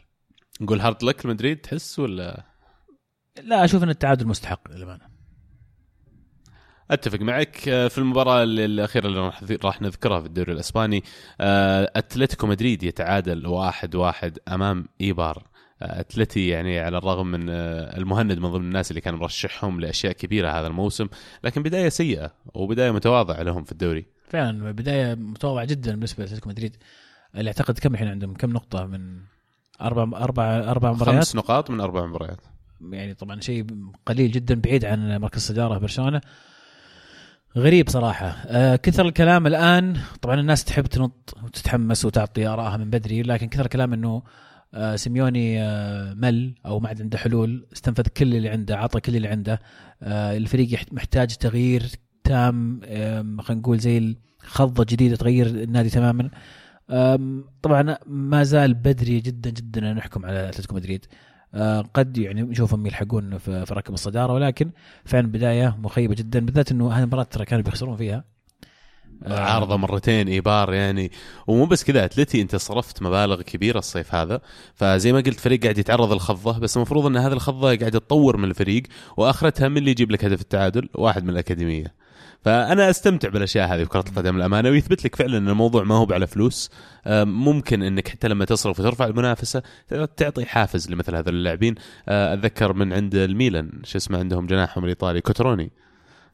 نقول 0.60 0.80
hard 0.80 1.02
luck 1.02 1.26
مدريد 1.26 1.56
تحس 1.56 1.98
ولا؟ 1.98 2.53
لا 3.42 3.64
أشوف 3.64 3.82
إن 3.82 3.90
التعادل 3.90 4.26
مستحق 4.26 4.70
للأمانة. 4.70 5.14
أتفق 6.90 7.20
معك. 7.20 7.68
آه، 7.68 7.88
في 7.88 7.98
المباراة 7.98 8.42
الأخيرة 8.42 9.06
اللي 9.06 9.20
راح 9.20 9.42
راح 9.64 9.82
نذكرها 9.82 10.20
في 10.20 10.26
الدوري 10.26 10.52
الإسباني 10.52 11.04
آه، 11.40 11.92
أتلتيكو 11.96 12.46
مدريد 12.46 12.82
يتعادل 12.82 13.46
واحد 13.46 13.94
واحد 13.94 14.38
أمام 14.48 14.88
إيبار. 15.00 15.46
آه، 15.82 16.00
أتلتي 16.00 16.48
يعني 16.48 16.80
على 16.80 16.98
الرغم 16.98 17.26
من 17.26 17.50
إن 17.50 17.68
مهند 17.68 18.38
من 18.38 18.48
ضمن 18.48 18.64
الناس 18.64 18.90
اللي 18.90 19.00
كان 19.00 19.14
مرشحهم 19.14 19.80
لأشياء 19.80 20.12
كبيرة 20.12 20.50
هذا 20.50 20.66
الموسم 20.66 21.08
لكن 21.44 21.62
بداية 21.62 21.88
سيئة 21.88 22.32
وبداية 22.54 22.90
متواضعة 22.90 23.42
لهم 23.42 23.64
في 23.64 23.72
الدوري. 23.72 24.06
فعلا 24.28 24.72
بداية 24.72 25.14
متواضعة 25.14 25.64
جدا 25.64 25.92
بالنسبة 25.92 26.24
لأتلتيكو 26.24 26.48
مدريد 26.48 26.76
اللي 27.34 27.48
أعتقد 27.48 27.78
كم 27.78 27.94
الحين 27.94 28.08
عندهم؟ 28.08 28.34
كم 28.34 28.50
نقطة 28.50 28.86
من 28.86 29.20
أربع 29.80 30.18
أربع 30.18 30.44
أربع 30.44 30.92
مباريات؟ 30.92 31.16
خمس 31.16 31.36
نقاط 31.36 31.70
من 31.70 31.80
أربع 31.80 32.06
مباريات. 32.06 32.53
يعني 32.80 33.14
طبعا 33.14 33.40
شيء 33.40 33.66
قليل 34.06 34.30
جدا 34.30 34.54
بعيد 34.54 34.84
عن 34.84 35.16
مركز 35.16 35.36
الصداره 35.36 35.78
برشلونة. 35.78 36.20
غريب 37.56 37.88
صراحة. 37.88 38.26
آه 38.26 38.76
كثر 38.76 39.06
الكلام 39.06 39.46
الآن 39.46 39.96
طبعا 40.22 40.40
الناس 40.40 40.64
تحب 40.64 40.86
تنط 40.86 41.34
وتتحمس 41.44 42.04
وتعطي 42.04 42.46
آرائها 42.46 42.76
من 42.76 42.90
بدري 42.90 43.22
لكن 43.22 43.48
كثر 43.48 43.64
الكلام 43.64 43.92
أنه 43.92 44.22
آه 44.74 44.96
سيميوني 44.96 45.62
آه 45.62 46.14
مل 46.14 46.54
أو 46.66 46.80
ما 46.80 46.88
عاد 46.88 47.02
عنده 47.02 47.18
حلول 47.18 47.66
استنفذ 47.72 48.06
كل 48.08 48.34
اللي 48.34 48.48
عنده 48.48 48.76
عطى 48.76 49.00
كل 49.00 49.16
اللي 49.16 49.28
عنده. 49.28 49.60
آه 50.02 50.36
الفريق 50.36 50.78
محتاج 50.92 51.36
تغيير 51.36 51.82
تام 52.24 52.80
خلينا 53.40 53.60
نقول 53.60 53.78
زي 53.78 54.16
الخضة 54.42 54.84
جديدة 54.84 55.16
تغير 55.16 55.46
النادي 55.46 55.90
تماما. 55.90 56.30
طبعا 57.62 57.96
ما 58.06 58.42
زال 58.42 58.74
بدري 58.74 59.20
جدا 59.20 59.50
جدا 59.50 59.90
ان 59.90 59.96
نحكم 59.96 60.26
على 60.26 60.48
أتلتيكو 60.48 60.74
مدريد. 60.74 61.06
قد 61.94 62.18
يعني 62.18 62.42
نشوفهم 62.42 62.86
يلحقون 62.86 63.38
في 63.38 63.64
ركب 63.70 63.94
الصدارة 63.94 64.32
ولكن 64.32 64.70
فعلا 65.04 65.26
بداية 65.26 65.76
مخيبة 65.82 66.14
جدا 66.14 66.40
بالذات 66.40 66.72
إنه 66.72 66.92
هذه 66.92 67.02
المباراه 67.02 67.22
ترى 67.22 67.44
كانوا 67.44 67.64
بيخسرون 67.64 67.96
فيها. 67.96 68.24
آه، 69.22 69.40
عارضة 69.40 69.76
مرتين 69.76 70.28
ايبار 70.28 70.74
يعني. 70.74 71.10
ومو 71.46 71.66
بس 71.66 71.84
كذا 71.84 72.04
أتلتي 72.04 72.42
أنت 72.42 72.56
صرفت 72.56 73.02
مبالغ 73.02 73.42
كبيرة 73.42 73.78
الصيف 73.78 74.14
هذا. 74.14 74.40
فزي 74.74 75.12
ما 75.12 75.18
قلت 75.18 75.40
فريق 75.40 75.62
قاعد 75.62 75.78
يتعرض 75.78 76.12
للخضة 76.12 76.58
بس 76.58 76.76
المفروض 76.76 77.06
إن 77.06 77.16
هذه 77.16 77.32
الخضة 77.32 77.66
قاعدة 77.76 77.98
تطور 77.98 78.36
من 78.36 78.44
الفريق 78.44 78.82
وآخرتها 79.16 79.68
من 79.68 79.76
اللي 79.76 79.90
يجيب 79.90 80.10
لك 80.10 80.24
هدف 80.24 80.40
التعادل 80.40 80.88
واحد 80.94 81.24
من 81.24 81.30
الأكاديمية. 81.30 82.03
فأنا 82.44 82.90
أستمتع 82.90 83.28
بالأشياء 83.28 83.74
هذه 83.74 83.82
في 83.82 83.88
كرة 83.88 84.04
القدم 84.08 84.36
الأمانة 84.36 84.70
ويثبت 84.70 85.04
لك 85.04 85.16
فعلا 85.16 85.38
إن 85.38 85.48
الموضوع 85.48 85.84
ما 85.84 85.94
هو 85.94 86.06
على 86.10 86.26
فلوس. 86.26 86.70
ممكن 87.06 87.82
إنك 87.82 88.08
حتى 88.08 88.28
لما 88.28 88.44
تصرف 88.44 88.80
وترفع 88.80 89.06
المنافسة 89.06 89.62
تعطي 90.16 90.44
حافز 90.44 90.90
لمثل 90.90 91.16
هذول 91.16 91.34
اللاعبين. 91.34 91.74
أه، 92.08 92.34
أتذكر 92.34 92.72
من 92.72 92.92
عند 92.92 93.14
الميلان 93.14 93.70
شو 93.84 93.98
اسمه 93.98 94.18
عندهم 94.18 94.46
جناحهم 94.46 94.84
الإيطالي 94.84 95.20
كوتروني. 95.20 95.70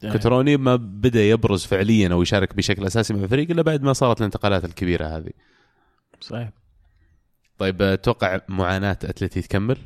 كوتروني 0.01 0.57
ما 0.57 0.75
بدأ 0.75 1.21
يبرز 1.21 1.65
فعليا 1.65 2.13
أو 2.13 2.21
يشارك 2.21 2.55
بشكل 2.55 2.85
أساسي 2.85 3.13
مع 3.13 3.23
الفريق 3.23 3.51
إلا 3.51 3.61
بعد 3.61 3.83
ما 3.83 3.93
صارت 3.93 4.19
الانتقالات 4.19 4.65
الكبيرة 4.65 5.05
هذه. 5.05 5.31
صحيح. 6.21 6.49
طيب 7.57 7.81
أتوقع 7.81 8.39
معاناة 8.47 8.91
أتلتي 8.91 9.41
تكمل؟ 9.41 9.77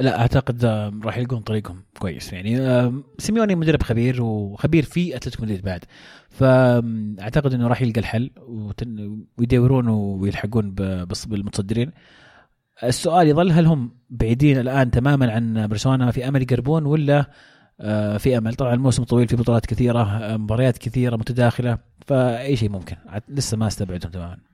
لا 0.00 0.20
أعتقد 0.20 0.64
راح 1.04 1.18
يلقون 1.18 1.40
طريقهم 1.40 1.82
كويس. 1.98 2.32
يعني 2.32 2.92
سيميوني 3.18 3.54
مدرب 3.54 3.82
خبير 3.82 4.22
وخبير 4.22 4.82
في 4.82 5.16
أتلتيكو 5.16 5.42
مدريد 5.42 5.62
بعد. 5.62 5.84
فاعتقد 6.30 7.54
إنه 7.54 7.68
راح 7.68 7.82
يلقى 7.82 8.00
الحل 8.00 8.30
ويدورون 9.38 9.88
ويلحقون 9.88 10.74
بالمتصدرين. 11.26 11.90
السؤال 12.84 13.28
يظل 13.28 13.52
هل 13.52 13.66
هم 13.66 13.90
بعيدين 14.10 14.58
الآن 14.58 14.90
تماما 14.90 15.32
عن 15.32 15.66
برشلونة 15.66 16.10
في 16.10 16.28
أمل 16.28 16.42
يقربون 16.42 16.86
ولا 16.86 17.30
آه، 17.80 18.16
في 18.16 18.38
أمل؟ 18.38 18.54
طبعا 18.54 18.74
الموسم 18.74 19.04
طويل 19.04 19.28
في 19.28 19.36
بطولات 19.36 19.66
كثيرة 19.66 20.36
مباريات 20.36 20.78
كثيرة 20.78 21.16
متداخلة 21.16 21.78
فأي 22.06 22.56
شيء 22.56 22.70
ممكن. 22.70 22.96
لسه 23.28 23.56
ما 23.56 23.66
استبعدهم 23.66 24.10
تماما. 24.10 24.49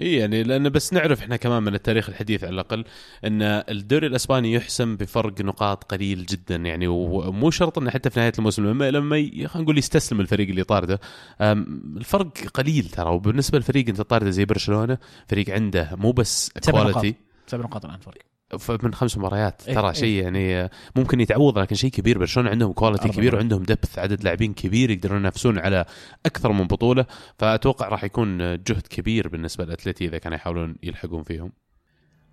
إي 0.00 0.14
يعني 0.16 0.42
لأن 0.42 0.68
بس 0.68 0.92
نعرف 0.92 1.22
إحنا 1.22 1.36
كمان 1.36 1.62
من 1.62 1.74
التاريخ 1.74 2.08
الحديث 2.08 2.44
على 2.44 2.54
الأقل 2.54 2.84
إن 3.24 3.42
الدوري 3.42 4.06
الأسباني 4.06 4.52
يحسم 4.52 4.96
بفرق 4.96 5.40
نقاط 5.40 5.84
قليل 5.84 6.26
جدا 6.26 6.56
يعني 6.56 6.86
ومو 6.86 7.50
شرط 7.50 7.78
إنه 7.78 7.90
حتى 7.90 8.10
في 8.10 8.20
نهاية 8.20 8.32
الموسم 8.38 8.66
لما 8.66 8.90
لما 8.90 9.16
خلينا 9.16 9.48
نقول 9.54 9.78
يستسلم 9.78 10.20
الفريق 10.20 10.48
اللي 10.48 10.64
طارده. 10.64 11.00
الفرق 11.40 12.38
قليل 12.54 12.84
ترى 12.84 13.10
وبالنسبة 13.10 13.58
لفريق 13.58 13.88
أنت 13.88 14.00
طارده 14.00 14.30
زي 14.30 14.44
برشلونة 14.44 14.98
فريق 15.28 15.50
عنده 15.50 15.90
مو 15.96 16.12
بس 16.12 16.50
quality 16.70 17.14
سبع 17.46 17.64
نقاط 17.64 17.84
الآن 17.84 17.98
فرق 17.98 18.33
من 18.82 18.94
خمس 18.94 19.18
مباريات. 19.18 19.62
إيه 19.68 19.74
ترى 19.74 19.86
إيه. 19.86 19.92
شيء 19.92 20.22
يعني 20.22 20.70
ممكن 20.96 21.20
يتعوض 21.20 21.58
لكن 21.58 21.74
شيء 21.74 21.90
كبير. 21.90 22.18
برشلونه 22.18 22.50
عندهم 22.50 22.72
quality 22.72 23.08
كبير 23.08 23.34
وعندهم 23.34 23.62
depth 23.62 23.98
عدد 23.98 24.24
لاعبين 24.24 24.52
كبير 24.52 24.90
يقدرون 24.90 25.18
ينافسون 25.18 25.58
على 25.58 25.84
أكثر 26.26 26.52
من 26.52 26.66
بطولة. 26.66 27.06
فأتوقع 27.38 27.88
راح 27.88 28.04
يكون 28.04 28.38
جهد 28.38 28.86
كبير 28.90 29.28
بالنسبة 29.28 29.64
للاتلتي 29.64 30.04
إذا 30.04 30.18
كانوا 30.18 30.36
يحاولون 30.36 30.76
يلحقون 30.82 31.22
فيهم. 31.22 31.52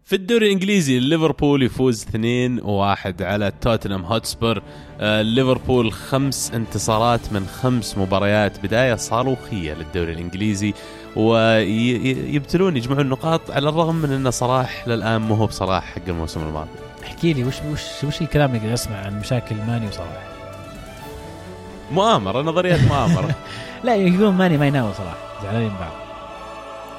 في 0.03 0.15
الدوري 0.15 0.45
الإنجليزي 0.45 0.99
ليفربول 0.99 1.63
يفوز 1.63 2.05
2-1 2.05 3.21
على 3.21 3.51
توتنهام 3.61 4.05
هوتسبر. 4.05 4.63
آه، 4.99 5.21
ليفربول 5.21 5.91
خمس 5.91 6.51
انتصارات 6.53 7.33
من 7.33 7.45
خمس 7.45 7.97
مباريات. 7.97 8.59
بداية 8.59 8.95
صاروخية 8.95 9.73
للدوري 9.73 10.13
الإنجليزي. 10.13 10.73
ويبتلون 11.15 12.77
يجمعون 12.77 12.99
النقاط 12.99 13.51
على 13.51 13.69
الرغم 13.69 13.95
من 13.95 14.11
ان 14.11 14.31
صلاح 14.31 14.87
للآن 14.87 15.21
مو 15.21 15.35
هو 15.35 15.45
بصلاح 15.45 15.83
حق 15.83 16.01
الموسم 16.07 16.41
الماضي. 16.41 16.69
احكي 17.03 17.33
لي 17.33 17.43
وش 17.43 17.55
وش 17.71 18.03
وش 18.03 18.21
الكلام 18.21 18.55
اللي 18.55 18.73
أسمع 18.73 18.97
عن 18.97 19.19
مشاكل 19.19 19.55
ماني 19.55 19.87
وصلاح 19.87 20.27
مؤامرة 21.91 22.41
نظريات 22.41 22.79
مؤامرة. 22.81 23.35
لا 23.83 23.95
يقولون 23.95 24.33
ماني 24.33 24.57
ما 24.57 24.67
يناول 24.67 24.95
صلاح 24.95 25.15
زعلانين 25.43 25.71
بعض. 25.79 26.00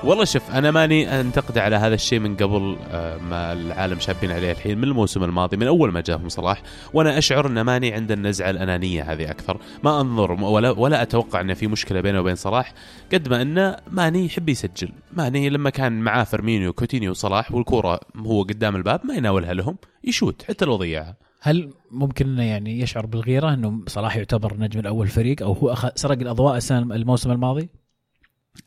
والله 0.05 0.25
شوف 0.25 0.51
أنا 0.51 0.71
ماني 0.71 1.21
أنتقد 1.21 1.59
على 1.59 1.77
هذا 1.77 1.95
الشيء 1.95 2.19
من 2.19 2.37
قبل 2.37 2.77
آه، 2.91 3.17
ما 3.17 3.53
العالم 3.53 4.01
شابين 4.01 4.33
عليه 4.33 4.53
الحين 4.53 4.79
من 4.79 4.85
الموسم 4.85 5.25
الماضي 5.25 5.57
من 5.57 5.67
أول 5.67 5.93
ما 5.93 6.01
جاهم 6.01 6.29
صلاح 6.29 6.63
وأنا 6.95 7.19
أشعر 7.19 7.47
ان 7.47 7.61
ماني 7.61 7.93
عند 7.93 8.13
النزعة 8.13 8.51
الأنانية 8.51 9.13
هذه 9.13 9.31
أكثر. 9.31 9.61
ما 9.85 10.01
أنظر 10.01 10.33
ولا 10.33 10.71
ولا 10.71 11.03
أتوقع 11.03 11.41
ان 11.41 11.55
في 11.55 11.67
مشكلة 11.67 12.01
بينه 12.01 12.21
وبين 12.21 12.35
صلاح 12.35 12.75
قد 13.13 13.29
ما 13.29 13.43
إنه 13.43 13.77
ماني 13.91 14.27
يحب 14.27 14.49
يسجل. 14.49 14.89
ماني 15.13 15.49
لما 15.49 15.71
كان 15.71 16.01
معاه 16.01 16.25
فيرمينيو 16.25 16.73
كوتينيو 16.73 17.11
وصلاح 17.11 17.53
والكورة 17.53 18.01
هو 18.17 18.43
قدام 18.43 18.77
الباب 18.77 19.01
ما 19.07 19.15
يناولها 19.15 19.55
لهم 19.55 19.77
يشوت 20.05 20.43
حتى 20.49 20.65
لو 20.65 20.77
ضيعها. 20.77 21.17
هل 21.41 21.71
ممكن 21.91 22.39
يعني 22.39 22.81
يشعر 22.81 23.07
بالغيرة 23.07 23.55
إنه 23.55 23.81
صلاح 23.87 24.17
يعتبر 24.17 24.57
نجم 24.59 24.81
الأول 24.81 25.09
فريق 25.09 25.43
أو 25.43 25.53
هو 25.53 25.75
سرق 25.95 26.19
الأضواء 26.19 26.57
السنة 26.57 26.95
الموسم 26.95 27.31
الماضي؟ 27.31 27.82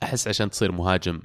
أحس 0.04 0.28
عشان 0.28 0.50
تصير 0.50 0.72
مهاجم 0.72 1.20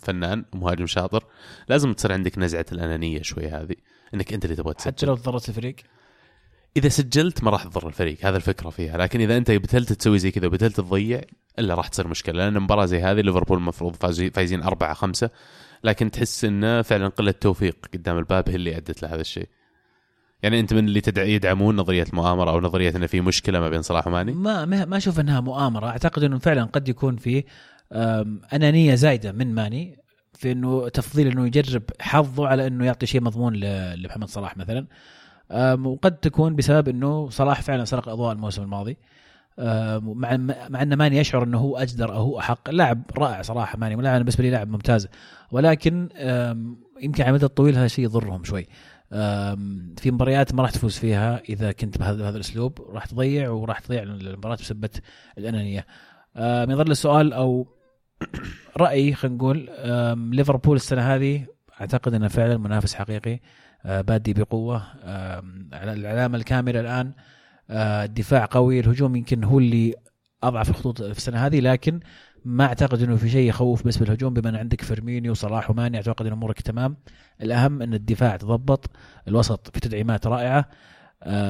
فنان 0.00 0.44
ومهاجم 0.52 0.86
شاطر 0.86 1.24
لازم 1.68 1.92
تصير 1.92 2.12
عندك 2.12 2.38
نزعة 2.38 2.66
الأنانية 2.72 3.22
شوي 3.22 3.48
هذه 3.48 3.74
إنك 4.14 4.32
أنت 4.32 4.44
اللي 4.44 4.56
تبغى 4.56 4.74
تسجل. 4.74 4.90
حتى 4.90 5.06
لو 5.06 5.14
ضرت 5.14 5.48
الفريق. 5.48 5.76
إذا 6.76 6.88
سجلت 6.88 7.44
ما 7.44 7.50
راح 7.50 7.64
تضر 7.64 7.88
الفريق 7.88 8.26
هذا 8.26 8.36
الفكرة 8.36 8.70
فيها. 8.70 8.98
لكن 8.98 9.20
إذا 9.20 9.36
أنت 9.36 9.50
بتلت 9.50 9.92
تسوي 9.92 10.18
زي 10.18 10.30
كذا 10.30 10.46
وبتلت 10.46 10.76
تضيع 10.76 11.20
إلا 11.58 11.74
راح 11.74 11.88
تصير 11.88 12.08
مشكلة. 12.08 12.44
لأن 12.44 12.60
مباراه 12.60 12.86
زي 12.86 13.02
هذه 13.02 13.20
ليفربول 13.20 13.58
المفروض 13.58 13.96
فايزين 14.34 14.62
أربعة 14.62 14.94
خمسة 14.94 15.30
لكن 15.84 16.10
تحس 16.10 16.44
إنه 16.44 16.82
فعلا 16.82 17.08
قلة 17.08 17.30
توفيق 17.30 17.76
قدام 17.94 18.18
الباب 18.18 18.48
هي 18.48 18.54
اللي 18.54 18.76
أدت 18.76 19.02
لهذا 19.02 19.20
الشيء. 19.20 19.48
يعني 20.42 20.60
أنت 20.60 20.74
من 20.74 20.88
اللي 20.88 21.00
تدعي 21.00 21.34
يدعمون 21.34 21.76
نظرية 21.76 22.02
المؤامرة 22.02 22.50
أو 22.50 22.60
نظرية 22.60 22.96
انه 22.96 23.06
في 23.06 23.20
مشكلة 23.20 23.60
ما 23.60 23.68
بين 23.68 23.82
صلاح 23.82 24.06
وماني؟ 24.06 24.32
ما 24.32 24.64
ما 24.64 24.96
أشوف 24.96 25.20
إنها 25.20 25.40
مؤامرة، 25.40 25.86
أعتقد 25.86 26.22
إنه 26.22 26.38
فعلا 26.38 26.64
قد 26.64 26.88
يكون 26.88 27.16
في 27.16 27.44
أنانية 28.52 28.94
زايدة 28.94 29.32
من 29.32 29.54
ماني 29.54 29.98
في 30.32 30.52
إنه 30.52 30.88
تفضيل 30.88 31.26
إنه 31.26 31.46
يجرب 31.46 31.82
حظه 32.00 32.46
على 32.46 32.66
إنه 32.66 32.86
يعطي 32.86 33.06
شيء 33.06 33.20
مضمون 33.20 33.54
لمحمد 33.94 34.28
صلاح 34.28 34.56
مثلا. 34.56 34.86
وقد 35.84 36.16
تكون 36.16 36.56
بسبب 36.56 36.88
إنه 36.88 37.30
صلاح 37.30 37.62
فعلا 37.62 37.84
سرق 37.84 38.08
أضواء 38.08 38.32
الموسم 38.32 38.62
الماضي. 38.62 38.96
مع 39.58 40.36
مع 40.68 40.82
إن 40.82 40.94
ماني 40.94 41.16
يشعر 41.16 41.42
إنه 41.42 41.58
هو 41.58 41.76
أجدر 41.76 42.12
أو 42.12 42.22
هو 42.22 42.38
أحق. 42.38 42.70
لاعب 42.70 43.02
رائع 43.18 43.42
صراحة 43.42 43.78
ماني 43.78 44.02
لاعب 44.02 44.18
بالنسبة 44.18 44.44
لي 44.44 44.50
لاعب 44.50 44.68
ممتاز. 44.68 45.08
ولكن 45.50 46.08
يمكن 47.00 47.22
على 47.22 47.30
المدى 47.30 47.46
الطويل 47.46 47.76
هذا 47.76 47.84
الشيء 47.84 48.04
يضرهم 48.04 48.44
شوي. 48.44 48.66
في 49.96 50.10
مباريات 50.10 50.54
ما 50.54 50.62
راح 50.62 50.70
تفوز 50.70 50.98
فيها 50.98 51.42
إذا 51.48 51.72
كنت 51.72 51.98
بهذا, 51.98 52.22
بهذا 52.22 52.36
الأسلوب. 52.36 52.80
راح 52.92 53.06
تضيع 53.06 53.50
وراح 53.50 53.78
تضيع 53.78 54.02
المباراه 54.02 54.54
بسبة 54.54 54.90
الأنانية. 55.38 55.86
يظل 56.36 56.90
السؤال 56.90 57.32
أو 57.32 57.77
رأيي 58.76 59.14
خلينا 59.14 59.36
نقول 59.36 59.70
ليفربول 60.36 60.76
السنة 60.76 61.02
هذه 61.02 61.46
أعتقد 61.80 62.14
إنه 62.14 62.28
فعلا 62.28 62.56
منافس 62.56 62.94
حقيقي 62.94 63.40
أه، 63.84 64.00
بادي 64.00 64.32
بقوة 64.32 64.82
العلامة 65.72 66.36
الكاملة 66.36 66.80
الآن 66.80 67.12
الدفاع 67.70 68.48
قوي 68.50 68.80
الهجوم 68.80 69.16
يمكن 69.16 69.44
هو 69.44 69.58
اللي 69.58 69.94
أضعف 70.42 70.70
الخطوط 70.70 71.02
في 71.02 71.18
السنة 71.18 71.46
هذه 71.46 71.60
لكن 71.60 72.00
ما 72.44 72.64
أعتقد 72.64 73.02
إنه 73.02 73.16
في 73.16 73.30
شيء 73.30 73.48
يخوف 73.48 73.86
بس 73.86 73.96
بالهجوم 73.96 74.34
بما 74.34 74.48
إن 74.48 74.56
عندك 74.56 74.82
فيرمينيو 74.82 75.32
وصلاح 75.32 75.70
وماني 75.70 75.96
أعتقد 75.96 76.26
إن 76.26 76.32
أمورك 76.32 76.60
تمام. 76.60 76.96
الأهم 77.42 77.82
إن 77.82 77.94
الدفاع 77.94 78.36
تضبط 78.36 78.90
الوسط 79.28 79.70
في 79.74 79.80
تدعيمات 79.80 80.26
رائعة. 80.26 80.68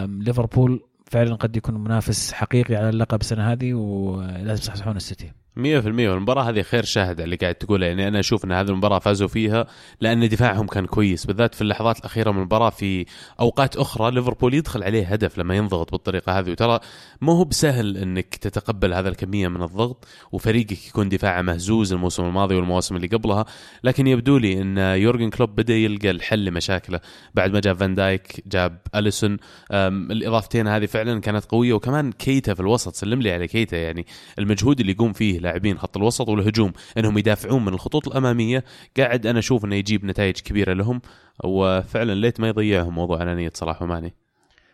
ليفربول 0.07 0.81
فعلا 1.07 1.35
قد 1.35 1.57
يكون 1.57 1.85
منافس 1.85 2.33
حقيقي 2.33 2.77
على 2.77 2.89
اللقب 2.89 3.21
السنة 3.21 3.53
هذه 3.53 3.75
ولازم 3.75 4.63
تصحصحون 4.63 4.97
السيتي؟ 4.97 5.33
100% 5.59 5.63
والمباراة 5.87 6.43
هذه 6.43 6.63
خير 6.63 6.85
شاهد 6.85 7.21
اللي 7.21 7.37
قاعد 7.37 7.55
تقوله. 7.55 7.87
يعني 7.87 8.09
أنا 8.09 8.21
أشوف 8.21 8.45
أن 8.45 8.53
هذه 8.53 8.69
المباراة 8.69 8.99
فازوا 8.99 9.29
فيها 9.29 9.67
لأن 10.01 10.29
دفاعهم 10.29 10.67
كان 10.67 10.87
كويس 10.87 11.27
بالذات 11.27 11.55
في 11.55 11.63
اللحظات 11.63 11.99
الأخيرة 11.99 12.31
من 12.31 12.39
المباراة 12.39 12.71
في 12.71 13.07
أوقات 13.41 13.77
أخرى 13.77 14.11
ليفربول 14.11 14.55
يدخل 14.55 14.83
عليه 14.83 15.07
هدف 15.07 15.39
لما 15.39 15.57
ينضغط 15.57 15.93
بالطريقة 15.93 16.39
هذه. 16.39 16.51
وترى 16.51 16.81
ما 17.21 17.33
هو 17.33 17.45
بسهل 17.45 17.97
أنك 17.97 18.35
تتقبل 18.35 18.95
هذا 18.95 19.09
الكمية 19.09 19.49
من 19.49 19.63
الضغط 19.63 20.07
وفريقك 20.33 20.87
يكون 20.89 21.09
دفاعه 21.09 21.43
مهزوز 21.43 21.93
الموسم 21.93 22.25
الماضي 22.25 22.55
والمواسم 22.55 22.97
اللي 22.97 23.07
قبلها. 23.07 23.45
لكن 23.85 24.07
يبدو 24.07 24.39
لي 24.39 24.63
أن 24.63 24.79
يورجن 24.79 25.31
كلوب 25.31 25.57
بدأ 25.57 25.75
يلقى 25.75 26.11
الحل 26.11 26.45
لمشاكله. 26.45 27.01
بعد 27.35 27.53
ما 27.53 27.61
جاب 27.61 27.77
فان 27.77 27.95
دايك 27.95 28.43
جاب 28.47 28.79
أليسون 28.95 29.37
أم، 29.73 30.11
الإضافتين 30.13 30.69
هذه 30.69 30.87
فعلا 30.87 31.21
كانت 31.21 31.45
قوية. 31.45 31.73
وكمان 31.73 32.13
كيتا 32.13 32.55
في 32.55 32.61
الوسط 32.61 32.95
سلم 32.95 33.23
لي 33.23 33.33
على 33.33 33.47
كيتا 33.47 33.77
يعني 33.77 34.07
المجهود 34.39 34.81
اللي 34.81 34.93
يقوم 34.93 35.13
فيه. 35.13 35.48
لاعبين 35.49 35.79
خط 35.79 35.97
الوسط 35.97 36.29
والهجوم 36.29 36.73
إنهم 36.99 37.19
يدافعون 37.19 37.65
من 37.65 37.75
الخطوط 37.75 38.09
الأمامية. 38.09 38.65
قاعد 38.97 39.27
أنا 39.27 39.39
أشوف 39.39 39.65
إنه 39.65 39.77
يجيب 39.77 40.05
نتائج 40.05 40.41
كبيرة 40.41 40.73
لهم 40.73 41.01
وفعلا 41.45 42.15
ليت 42.15 42.41
ما 42.41 42.49
يضيعهم 42.49 42.95
موضوع 42.95 43.23
أنانية 43.23 43.51
صلاح 43.55 43.83
وماني. 43.83 44.15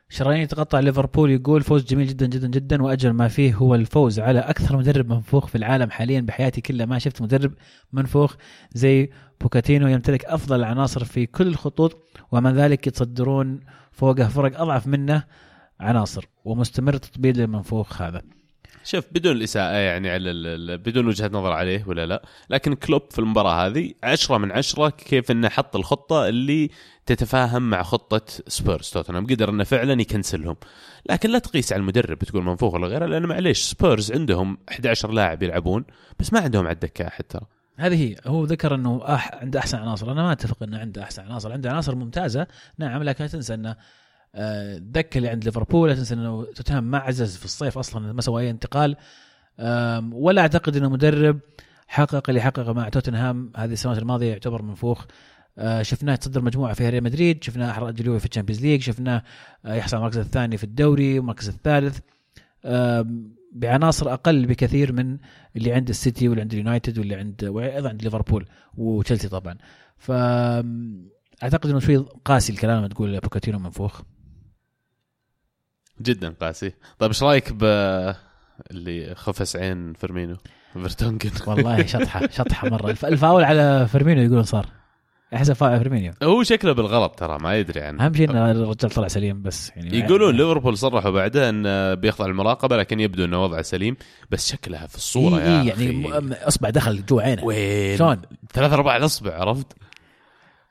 شرايين 0.09 0.43
يتقطع 0.43 0.81
ليفربول 0.81 1.31
يقول 1.31 1.63
فوز 1.63 1.85
جميل 1.85 2.07
جدا 2.07 2.27
جدا 2.27 2.49
جدا 2.49 2.83
واجل 2.83 3.11
ما 3.11 3.29
فيه 3.29 3.55
هو 3.55 3.75
الفوز 3.75 4.21
على 4.21 4.39
أكثر 4.39 4.77
مدرب 4.77 5.13
منفوخ 5.13 5.47
في 5.47 5.59
العالم 5.59 5.91
حاليا 5.91 6.21
بحياتي 6.21 6.61
كلها. 6.61 6.87
ما 6.87 6.99
شفت 6.99 7.23
مدرب 7.23 7.53
منفوخ 7.93 8.35
زي 8.73 9.11
بوكاتينو 9.41 9.87
يمتلك 9.89 10.25
أفضل 10.25 10.57
العناصر 10.57 11.05
في 11.05 11.27
كل 11.27 11.47
الخطوط 11.47 11.99
ومع 12.33 12.51
ذلك 12.51 12.87
يتصدرون 12.87 13.61
فوقه 13.93 14.29
فرق 14.29 14.61
أضعف 14.61 14.87
منه 14.87 15.25
عناصر 15.81 16.25
ومستمر 16.45 16.97
تطبيل 16.97 17.41
المنفوخ 17.41 18.03
هذا. 18.03 18.23
شوف 18.85 19.05
بدون 19.13 19.37
الإساءة 19.37 19.75
يعني 19.75 20.11
على 20.11 20.33
بدون 20.77 21.07
وجهة 21.07 21.27
نظر 21.27 21.53
عليه 21.53 21.85
ولا 21.87 22.07
لا 22.07 22.23
لكن 22.51 22.75
كلوب 22.75 23.03
في 23.11 23.19
المباراة 23.19 23.67
هذه 23.67 23.93
عشرة 24.03 24.39
من 24.39 24.53
عشرة 24.53 24.89
كيف 24.89 25.31
إنه 25.31 25.49
حط 25.49 25.77
الخطة 25.77 26.29
اللي 26.29 26.71
تتفاهم 27.07 27.71
مع 27.71 27.83
خطة 27.83 28.21
سبيرز. 28.47 28.91
توتنهام 28.91 29.27
قدر 29.27 29.51
إنه 29.51 29.65
فعلا 29.65 30.01
ي 30.01 30.06
cancel 30.06 30.40
هم. 30.40 30.57
لكن 31.11 31.31
لا 31.31 31.39
تقيس 31.39 31.73
على 31.73 31.81
المدرب 31.81 32.19
تقول 32.19 32.43
منفوخ 32.43 32.75
ولا 32.75 32.87
غيره 32.87 33.07
لأن 33.07 33.27
معليش 33.27 33.63
سبيرز 33.63 34.13
عندهم 34.13 34.59
11 34.69 35.11
لاعب 35.11 35.43
يلعبون 35.43 35.85
بس 36.21 36.33
ما 36.33 36.41
عندهم 36.41 36.67
على 36.67 36.75
الدكه 36.75 37.07
أحد 37.07 37.25
ترى. 37.25 37.47
هذه 37.77 38.03
هي. 38.09 38.17
هو 38.27 38.45
ذكر 38.45 38.75
إنه 38.75 39.15
أح 39.15 39.35
عنده 39.35 39.59
أحسن 39.59 39.79
عناصر. 39.79 40.13
أنا 40.13 40.23
ما 40.23 40.33
أتفق 40.33 40.63
إنه 40.63 40.79
عنده 40.79 41.03
أحسن 41.03 41.23
عناصر. 41.23 41.53
عنده 41.53 41.71
عناصر 41.71 41.95
ممتازة 41.95 42.47
نعم 42.79 43.03
لكن 43.03 43.25
لا 43.25 43.31
تنسى 43.31 43.55
إنه 43.55 43.77
الدكه 44.35 45.19
اللي 45.19 45.29
عند 45.29 45.45
ليفربول 45.45 45.89
لا 45.89 45.95
تنسى 45.95 46.15
إنه 46.15 46.45
توتنهام 46.45 46.85
ما 46.85 46.99
عزز 46.99 47.37
في 47.37 47.45
الصيف 47.45 47.79
أصلا 47.79 48.13
ما 48.13 48.23
سوى 48.23 48.43
أي 48.43 48.51
انتقال. 48.51 48.97
ولا 50.13 50.43
أعتقد 50.43 50.77
إنه 50.77 50.89
مدرب 50.89 51.41
حقق 51.89 52.31
اللي 52.31 52.41
حققه 52.41 52.73
مع 52.73 52.89
توتنهام 52.89 53.53
هذه 53.57 53.73
السنوات 53.73 53.99
الماضية 53.99 54.31
يعتبر 54.31 54.63
منفوخ 54.63 55.05
آه، 55.59 55.83
شفناه 55.83 56.13
يتصدر 56.15 56.43
مجموعة 56.43 56.75
فيها 56.75 56.91
ريال 56.91 57.05
مدريد 57.05 57.45
شفناه 57.45 57.71
أحرج 57.71 57.91
قلوي 57.91 58.21
في 58.21 58.27
ال 58.27 58.31
Champions 58.31 58.63
League 58.63 58.83
شفناه 58.83 59.23
آه، 59.65 59.75
يحصل 59.75 59.97
المركز 59.97 60.19
الثاني 60.19 60.57
في 60.57 60.65
الدوري 60.65 61.19
والمركز 61.19 61.49
الثالث. 61.49 61.99
بعناصر 63.53 64.13
أقل 64.13 64.47
بكثير 64.47 64.93
من 64.93 65.19
اللي 65.57 65.73
عند 65.73 65.89
السيتي 65.89 66.29
واللي 66.29 66.43
عند 66.43 66.53
اليونايتد 66.53 66.99
واللي 66.99 67.15
عند 67.15 67.45
وأيضا 67.45 67.89
عند 67.89 68.03
ليفربول 68.03 68.47
وتشيلسي 68.75 69.29
طبعا. 69.29 69.57
ف 69.99 70.11
اعتقد 71.43 71.71
إنه 71.71 71.79
شوي 71.79 71.97
قاسي 72.25 72.53
الكلام 72.53 72.79
لما 72.79 72.89
تقول 72.89 73.21
بوكاتينيو 73.21 73.59
منفوخ 73.59 74.03
جدا 76.03 76.35
قاسي. 76.41 76.73
طيب 76.99 77.11
إيش 77.11 77.23
رأيك 77.23 77.53
ب 77.53 77.65
اللي 78.71 79.15
خفس 79.15 79.57
عين 79.57 79.93
فيرمينو؟ 79.93 80.37
فيرتونجن. 80.73 81.31
والله 81.47 81.87
شطحة 81.97 82.29
شطحة 82.31 82.69
مرة. 82.71 82.91
الف- 82.91 83.05
الفاول 83.05 83.45
على 83.45 83.89
فيرمينو 83.93 84.23
يقولون 84.23 84.43
صار. 84.43 84.67
احسب 85.35 85.53
فاول 85.53 85.73
على 85.73 85.81
فيرمينيو 85.81 86.13
هو 86.23 86.43
شكله 86.43 86.73
بالغلط 86.73 87.19
ترى 87.19 87.39
ما 87.39 87.59
يدري 87.59 87.81
عنه. 87.81 88.05
أهم 88.07 88.15
شيء 88.15 88.31
إن 88.31 88.37
الرجال 88.37 88.91
طلع 88.91 89.09
سليم 89.09 89.43
بس 89.43 89.71
يعني 89.77 89.99
يقولون 89.99 90.37
ليفربول 90.37 90.79
صرحوا 90.79 91.11
بعده 91.11 91.49
انه 91.49 91.95
بيخضع 91.95 92.27
للمراقبة 92.27 92.77
لكن 92.77 93.01
يبدو 93.01 93.25
إنه 93.25 93.43
وضعه 93.45 93.63
سليم 93.63 93.97
بس 94.31 94.51
شكلها 94.53 94.87
في 94.87 94.97
الصورة 94.97 95.39
إيه 95.39 95.45
يا 95.45 95.61
إيه 95.63 95.69
يعني 95.69 96.09
أخي. 96.19 96.35
أصبع 96.49 96.71
دخل 96.71 97.07
جوا 97.07 97.23
عينه. 97.23 97.45
وين؟ 97.45 97.97
شلون؟ 97.99 98.23
ثلاث 98.53 98.73
أرباع 98.73 98.97
الأصبع 98.97 99.35
عرفت؟ 99.41 99.67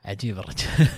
عجيب 0.04 0.38
الرجال. 0.38 0.88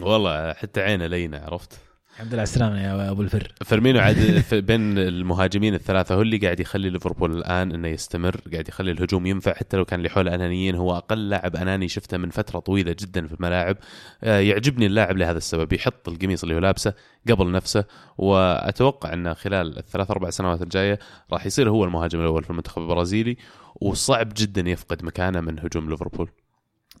والله 0.00 0.52
حتى 0.52 0.80
عينه 0.80 1.06
لينة 1.06 1.38
عرفت؟ 1.38 1.78
الحمد 2.18 2.32
لله 2.32 2.40
على 2.40 2.48
السلامه 2.48 2.80
يا 2.80 3.10
أبو 3.10 3.22
الفير. 3.22 3.52
فيرمينو 3.64 4.00
عاد 4.00 4.44
بين 4.68 4.98
المهاجمين 4.98 5.74
الثلاثة 5.74 6.14
هو 6.14 6.22
اللي 6.22 6.36
قاعد 6.36 6.60
يخلي 6.60 6.90
ليفربول 6.90 7.38
الآن 7.38 7.72
إنه 7.72 7.88
يستمر 7.88 8.40
قاعد 8.52 8.68
يخلي 8.68 8.90
الهجوم 8.90 9.26
ينفع 9.26 9.54
حتى 9.54 9.76
لو 9.76 9.84
كان 9.84 9.98
اللي 9.98 10.10
حوله 10.10 10.34
أنانيين 10.34 10.74
هو 10.74 10.96
أقل 10.96 11.28
لاعب 11.28 11.56
أناني 11.56 11.88
شفته 11.88 12.16
من 12.16 12.30
فترة 12.30 12.58
طويلة 12.58 12.96
جدا 13.00 13.26
في 13.26 13.32
الملاعب. 13.32 13.76
آه، 14.24 14.38
يعجبني 14.38 14.86
اللاعب 14.86 15.16
لهذا 15.16 15.38
السبب 15.38 15.72
يحط 15.72 16.08
القميص 16.08 16.42
اللي 16.42 16.54
هو 16.54 16.58
لابسه 16.58 16.94
قبل 17.30 17.52
نفسه 17.52 17.84
وأتوقع 18.18 19.12
إنه 19.12 19.34
خلال 19.34 19.78
الثلاث 19.78 20.10
أربع 20.10 20.30
سنوات 20.30 20.62
الجاية 20.62 20.98
راح 21.32 21.46
يصير 21.46 21.70
هو 21.70 21.84
المهاجم 21.84 22.20
الأول 22.20 22.44
في 22.44 22.50
المنتخب 22.50 22.82
البرازيلي 22.82 23.36
وصعب 23.80 24.32
جدا 24.36 24.70
يفقد 24.70 25.04
مكانه 25.04 25.40
من 25.40 25.58
هجوم 25.58 25.90
ليفربول. 25.90 26.30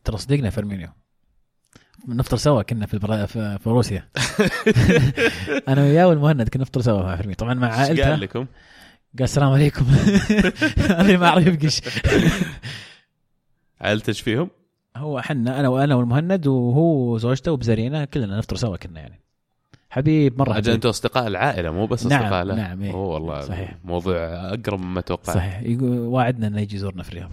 ترى 0.04 0.16
صدقنا 0.16 0.50
فيرمينيو. 0.50 0.88
نفطر 2.08 2.36
سوا 2.36 2.62
كنا 2.62 2.86
في 2.86 2.94
البرا... 2.94 3.26
في, 3.26 3.58
في 3.58 3.70
روسيا. 3.70 4.08
أنا 5.68 5.82
وياه 5.82 6.08
والمهند 6.08 6.48
كنا 6.48 6.62
نفطر 6.62 6.80
سوا 6.80 7.02
مع 7.02 7.16
فيرمينيو 7.16 7.36
طبعا 7.36 7.54
مع 7.54 7.68
إيش 7.68 7.88
قال 7.88 8.02
عائلته. 8.02 8.14
لكم؟ 8.14 8.46
قال 9.18 9.24
السلام 9.24 9.50
عليكم. 9.52 9.84
هذه 10.98 11.16
ما 11.16 11.26
أعرف 11.26 11.46
يبقش. 11.46 11.80
عائلته 13.80 14.08
إيش 14.08 14.20
فيهم؟ 14.20 14.50
هو 14.96 15.20
حنا 15.20 15.60
أنا 15.60 15.68
وأنا 15.68 15.94
والمهند 15.94 16.46
وهو 16.46 17.14
وزوجته 17.14 17.52
وبزارينا 17.52 18.04
كلنا 18.04 18.38
نفطر 18.38 18.56
سوا 18.56 18.76
كنا 18.76 19.00
يعني. 19.00 19.20
حبيب 19.90 20.38
مرة 20.38 20.50
أجل 20.52 20.62
حبيب. 20.62 20.74
أنتم 20.74 20.88
أصدقاء 20.88 21.26
العائلة 21.26 21.70
مو 21.70 21.86
بس 21.86 22.06
نعم، 22.06 22.22
أصدقاء 22.22 22.44
له. 22.44 22.54
نعم، 22.54 22.82
إيه. 22.82 22.94
والله 22.94 23.40
صحيح. 23.40 23.78
موضوع 23.84 24.16
أقرب 24.54 24.80
مما 24.80 25.00
توقعت 25.00 25.36
صحيح. 25.36 25.62
يقول 25.62 25.98
واعدنا 25.98 26.46
إنه 26.46 26.60
يجي 26.60 26.76
يزورنا 26.76 27.02
في 27.02 27.08
الرياض 27.08 27.30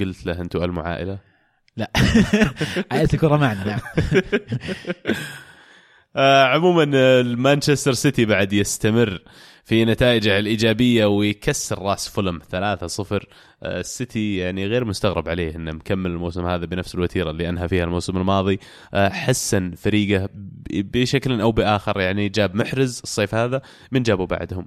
قلت 0.00 0.26
له 0.26 0.40
أنتم 0.40 0.62
المو 0.62 0.80
عائلة؟ 0.80 1.18
لا. 1.76 1.90
عائله 2.92 3.08
الكره 3.14 3.36
معنا 3.36 3.64
نعم. 3.64 3.80
آه 6.16 6.44
عموما 6.44 6.84
مانشستر 7.22 7.92
سيتي 7.92 8.24
بعد 8.24 8.52
يستمر 8.52 9.22
في 9.64 9.84
نتائجه 9.84 10.38
الإيجابية 10.38 11.06
ويكسر 11.06 11.82
راس 11.82 12.08
فولم 12.08 12.38
3-0 12.38 12.46
آه 12.52 13.26
السيتي 13.62 14.36
يعني 14.36 14.66
غير 14.66 14.84
مستغرب 14.84 15.28
عليه 15.28 15.56
إنه 15.56 15.72
مكمل 15.72 16.10
الموسم 16.10 16.46
هذا 16.46 16.66
بنفس 16.66 16.94
الوتيرة 16.94 17.30
اللي 17.30 17.48
أنهى 17.48 17.68
فيها 17.68 17.84
الموسم 17.84 18.16
الماضي. 18.16 18.60
آه 18.94 19.08
حسن 19.08 19.70
فريقه 19.70 20.28
بشكل 20.70 21.40
أو 21.40 21.52
بآخر 21.52 22.00
يعني 22.00 22.28
جاب 22.28 22.54
محرز 22.54 23.00
الصيف 23.04 23.34
هذا 23.34 23.62
من 23.92 24.02
جابوا 24.02 24.26
بعدهم 24.26 24.66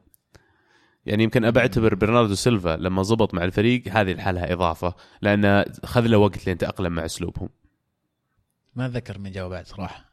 يعني 1.10 1.24
يمكن 1.24 1.46
ابى 1.46 1.60
أعتبر 1.60 1.96
برناردو 1.96 2.36
سيلفا 2.36 2.78
لما 2.78 3.04
زبط 3.04 3.34
مع 3.34 3.44
الفريق 3.44 3.84
هذه 3.88 4.14
لحالها 4.14 4.54
إضافة 4.54 4.96
لأنه 5.22 5.66
خذ 5.86 6.02
له 6.02 6.18
وقت 6.18 6.48
لين 6.48 6.58
تأقلم 6.58 6.94
مع 6.94 7.06
أسلوبهم. 7.06 7.50
ما 8.76 8.86
أتذكر 8.86 9.18
من 9.18 9.32
جابوا 9.32 9.52
بعد 9.52 9.68
صراحة 9.68 10.10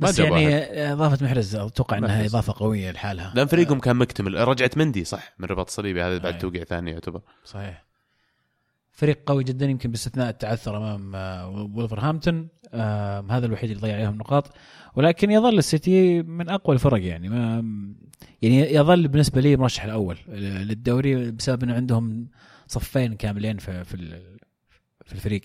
بس 0.00 0.18
يعني 0.18 0.62
إضافة 0.92 1.24
محرز 1.24 1.56
أتوقع 1.56 1.98
إنها 1.98 2.16
محرز. 2.16 2.34
إضافة 2.34 2.54
قوية 2.56 2.90
لحالها. 2.90 3.32
لأن 3.34 3.46
فريقهم 3.46 3.80
كان 3.80 3.96
مكتمل. 3.96 4.48
رجعت 4.48 4.78
مندي 4.78 5.04
صح 5.04 5.34
من 5.38 5.48
رباط 5.48 5.70
صليبي 5.70 6.02
هذا 6.02 6.18
بعد. 6.18 6.38
توقيع 6.38 6.64
ثاني 6.64 6.90
يعتبر. 6.90 7.20
صحيح. 7.44 7.83
فريق 8.94 9.18
قوي 9.26 9.44
جدا 9.44 9.66
يمكن 9.66 9.90
باستثناء 9.90 10.30
التعثر 10.30 10.76
أمام 10.76 11.16
آه، 11.16 11.48
وولفرهامبتون 11.48 12.48
آه، 12.74 13.24
هذا 13.30 13.46
الوحيد 13.46 13.70
اللي 13.70 13.82
ضيع 13.82 13.94
عليهم 13.96 14.16
نقاط 14.16 14.52
ولكن 14.96 15.30
يظل 15.30 15.58
السيتي 15.58 16.22
من 16.22 16.48
أقوى 16.48 16.74
الفرق 16.74 17.04
يعني 17.04 17.28
ما 17.28 17.64
يعني 18.42 18.74
يظل 18.74 19.08
بالنسبة 19.08 19.40
لي 19.40 19.56
مرشح 19.56 19.84
الأول 19.84 20.16
للدوري 20.28 21.30
بسبب 21.30 21.62
إنه 21.62 21.74
عندهم 21.74 22.28
صفين 22.66 23.14
كاملين 23.14 23.58
في 23.58 23.84
في 23.84 23.96
في 25.04 25.12
الفريق. 25.12 25.42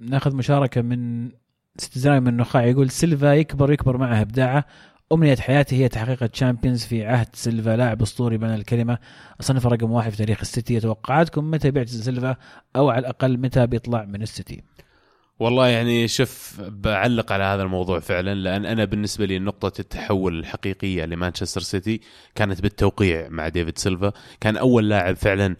ناخذ 0.00 0.36
مشاركة 0.36 0.82
من 0.82 1.30
استزراء 1.80 2.20
من 2.20 2.28
النخاع 2.28 2.64
يقول 2.64 2.90
سيلفا 2.90 3.34
يكبر 3.34 3.72
يكبر 3.72 3.96
معه 3.96 4.20
إبداعه. 4.20 4.64
أمنية 5.12 5.36
حياتي 5.36 5.76
هي 5.76 5.88
تحقيق 5.88 6.22
الـ 6.22 6.28
Champions 6.28 6.84
في 6.84 7.04
عهد 7.04 7.28
سيلفا 7.34 7.76
لاعب 7.76 8.02
أسطوري 8.02 8.38
بمعنى 8.38 8.54
الكلمة. 8.54 8.98
اصنفه 9.40 9.68
رقم 9.68 9.90
واحد 9.90 10.10
في 10.10 10.16
تاريخ 10.16 10.40
السيتي. 10.40 10.80
توقعاتكم 10.80 11.50
متى 11.50 11.70
بيعتزل 11.70 12.04
سيلفا؟ 12.04 12.36
أو 12.76 12.90
على 12.90 12.98
الأقل 12.98 13.38
متى 13.38 13.66
بيطلع 13.66 14.04
من 14.04 14.22
السيتي؟ 14.22 14.62
والله 15.40 15.66
يعني 15.66 16.08
شوف 16.08 16.60
بعلق 16.60 17.32
على 17.32 17.44
هذا 17.44 17.62
الموضوع 17.62 18.00
فعلا 18.00 18.34
لأن 18.34 18.66
أنا 18.66 18.84
بالنسبة 18.84 19.24
لي 19.24 19.38
نقطة 19.38 19.80
التحول 19.80 20.38
الحقيقية 20.38 21.04
لمانشستر 21.04 21.60
سيتي 21.60 22.00
كانت 22.34 22.62
بالتوقيع 22.62 23.28
مع 23.28 23.48
ديفيد 23.48 23.78
سيلفا. 23.78 24.12
كان 24.40 24.56
أول 24.56 24.88
لاعب 24.88 25.16
فعلا 25.16 25.56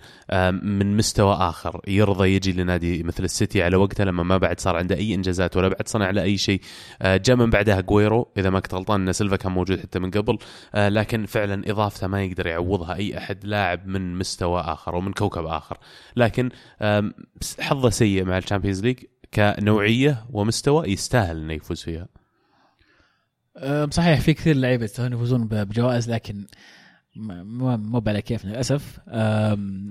من 0.63 0.97
مستوى 0.97 1.35
آخر 1.35 1.81
يرضى 1.89 2.29
يجي 2.35 2.53
لنادي 2.53 3.03
مثل 3.03 3.25
السيتي 3.25 3.63
على 3.63 3.77
وقتها 3.77 4.05
لما 4.05 4.23
ما 4.23 4.37
بعد 4.37 4.61
صار 4.61 4.77
عنده 4.77 4.97
أي 4.97 5.15
إنجازات 5.15 5.57
ولا 5.57 5.69
بعد 5.69 5.89
صنع 5.89 6.11
له 6.11 6.23
أي 6.23 6.37
شيء. 6.39 6.61
آه، 7.03 7.17
جاء 7.17 7.37
من 7.37 7.51
بعدها 7.51 7.81
أجويرو 7.81 8.33
إذا 8.37 8.51
ما 8.51 8.61
كنت 8.61 8.75
غلطان 8.75 9.07
إن 9.07 9.13
سيلفا 9.13 9.37
كان 9.37 9.53
موجود 9.53 9.81
حتى 9.81 9.99
من 9.99 10.11
قبل. 10.11 10.39
آه، 10.75 10.89
لكن 10.89 11.27
فعلا 11.27 11.71
إضافته 11.71 12.07
ما 12.07 12.23
يقدر 12.25 12.47
يعوضها 12.47 12.95
أي 12.95 13.19
أحد 13.19 13.45
لاعب 13.45 13.87
من 13.87 14.19
مستوى 14.19 14.61
آخر 14.61 14.95
ومن 14.95 15.13
كوكب 15.13 15.47
آخر. 15.47 15.79
لكن 16.17 16.51
حظه 17.61 17.91
سيء 17.91 18.25
مع 18.25 18.39
الـ 18.39 18.43
Champions 18.43 18.83
League. 18.85 18.99
كنوعية 19.35 20.25
ومستوى 20.31 20.89
يستاهل 20.89 21.37
إنه 21.37 21.53
يفوز 21.53 21.83
فيها. 21.83 22.09
صحيح 23.91 24.21
في 24.21 24.35
كثير 24.35 24.57
لعيبة 24.57 24.85
يستاهلون 24.85 25.13
يفوزون 25.13 25.49
بجوائز 25.49 26.11
لكن 26.11 26.47
مو 27.17 28.03
على 28.07 28.23
كيفنا 28.23 28.51
للأسف. 28.51 29.01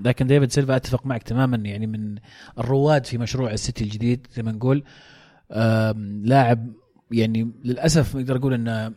لكن 0.04 0.26
ديفيد 0.26 0.52
سيلفا 0.52 0.76
أتفق 0.76 1.06
معك 1.06 1.22
تماما 1.22 1.56
يعني 1.56 1.86
من 1.86 2.18
الرواد 2.58 3.06
في 3.06 3.18
مشروع 3.18 3.52
السيتي 3.52 3.84
الجديد 3.84 4.26
زي 4.32 4.42
ما 4.42 4.52
نقول. 4.52 4.84
لاعب 6.24 6.72
يعني 7.10 7.50
للأسف 7.64 8.16
نقدر 8.16 8.38
نقول 8.38 8.54
إنه 8.54 8.94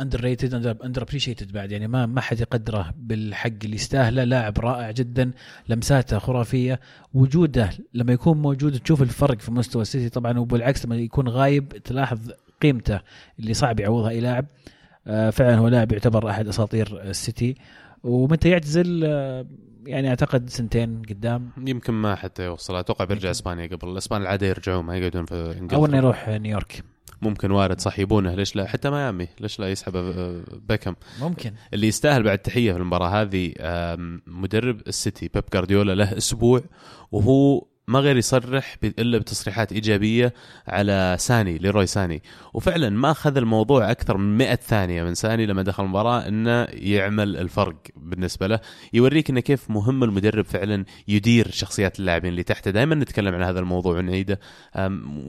underrated 0.00 0.54
under 0.84 1.02
appreciated 1.02 1.52
بعد. 1.52 1.72
يعني 1.72 1.88
ما 1.88 2.06
ما 2.06 2.20
حد 2.20 2.40
يقدره 2.40 2.94
بالحق. 2.96 3.50
اللي 3.64 3.74
يستاهله 3.74 4.24
لاعب 4.24 4.58
رائع 4.58 4.90
جدا 4.90 5.30
لمساته 5.68 6.18
خرافية. 6.18 6.80
وجوده 7.14 7.70
لما 7.94 8.12
يكون 8.12 8.42
موجود 8.42 8.78
تشوف 8.78 9.02
الفرق 9.02 9.40
في 9.40 9.50
مستوى 9.50 9.82
السيتي. 9.82 10.08
طبعا 10.08 10.38
وبالعكس 10.38 10.86
لما 10.86 10.96
يكون 10.96 11.28
غايب 11.28 11.68
تلاحظ 11.68 12.18
قيمته 12.62 13.00
اللي 13.38 13.54
صعب 13.54 13.80
يعوضها 13.80 14.10
أي 14.10 14.20
لاعب. 14.20 14.46
آه، 15.06 15.30
فعلا 15.30 15.56
هو 15.56 15.68
لاعب 15.68 15.92
يعتبر 15.92 16.30
أحد 16.30 16.48
أساطير 16.48 17.02
السيتي. 17.02 17.54
ومتى 18.02 18.48
يعتزل؟ 18.48 19.04
آه، 19.04 19.46
يعني 19.86 20.08
أعتقد 20.08 20.50
سنتين 20.50 21.02
قدام. 21.02 21.50
يمكن 21.66 21.92
ما 21.92 22.14
حتى 22.14 22.44
يوصل. 22.44 22.76
أتوقع 22.76 23.04
بيرجع 23.04 23.30
إسبانيا 23.30 23.66
قبل. 23.66 23.88
الإسبان 23.88 24.22
العاده 24.22 24.46
يرجعون 24.46 24.84
ما 24.84 24.96
يقعدون 24.96 25.24
في 25.24 25.34
إنجلترا. 25.34 25.78
أو 25.78 25.86
إنه 25.86 25.96
يروح 25.96 26.28
نيويورك. 26.28 26.84
ممكن 27.22 27.50
وارد 27.50 27.80
صح 27.80 27.98
يبونه 27.98 28.34
ليش 28.34 28.56
لا؟ 28.56 28.66
حتى 28.66 28.90
ميامي. 28.90 29.28
ليش 29.40 29.60
لا 29.60 29.70
يسحب 29.70 29.92
بيكم 30.68 30.94
ممكن. 31.20 31.52
اللي 31.74 31.86
يستاهل 31.86 32.22
بعد 32.22 32.38
تحية 32.38 32.72
في 32.72 32.78
المباراة 32.78 33.22
هذه 33.22 33.52
مدرب 34.26 34.80
السيتي 34.88 35.30
بيب 35.34 35.44
جارديولا 35.52 35.94
له 35.94 36.16
أسبوع 36.16 36.62
وهو 37.12 37.64
ما 37.88 37.98
غير 37.98 38.16
يصرح 38.16 38.76
إلا 38.84 39.18
بتصريحات 39.18 39.72
إيجابية 39.72 40.34
على 40.68 41.16
ساني 41.18 41.58
ليروي 41.58 41.86
ساني. 41.86 42.22
وفعلا 42.54 42.90
ما 42.90 43.10
أخذ 43.10 43.36
الموضوع 43.36 43.90
أكثر 43.90 44.16
من 44.16 44.38
100 44.38 44.54
ثانية 44.54 45.02
من 45.02 45.14
ساني 45.14 45.46
لما 45.46 45.62
دخل 45.62 45.84
المباراة 45.84 46.28
إنه 46.28 46.66
يعمل 46.70 47.36
الفرق 47.36 47.76
بالنسبة 47.96 48.46
له. 48.46 48.60
يوريك 48.92 49.30
إنه 49.30 49.40
كيف 49.40 49.70
مهم 49.70 50.04
المدرب 50.04 50.44
فعلا 50.44 50.84
يدير 51.08 51.50
شخصيات 51.50 52.00
اللاعبين 52.00 52.30
اللي 52.30 52.42
تحته. 52.42 52.70
دائما 52.70 52.94
نتكلم 52.94 53.34
عن 53.34 53.42
هذا 53.42 53.60
الموضوع 53.60 53.98
ونعيده. 53.98 54.40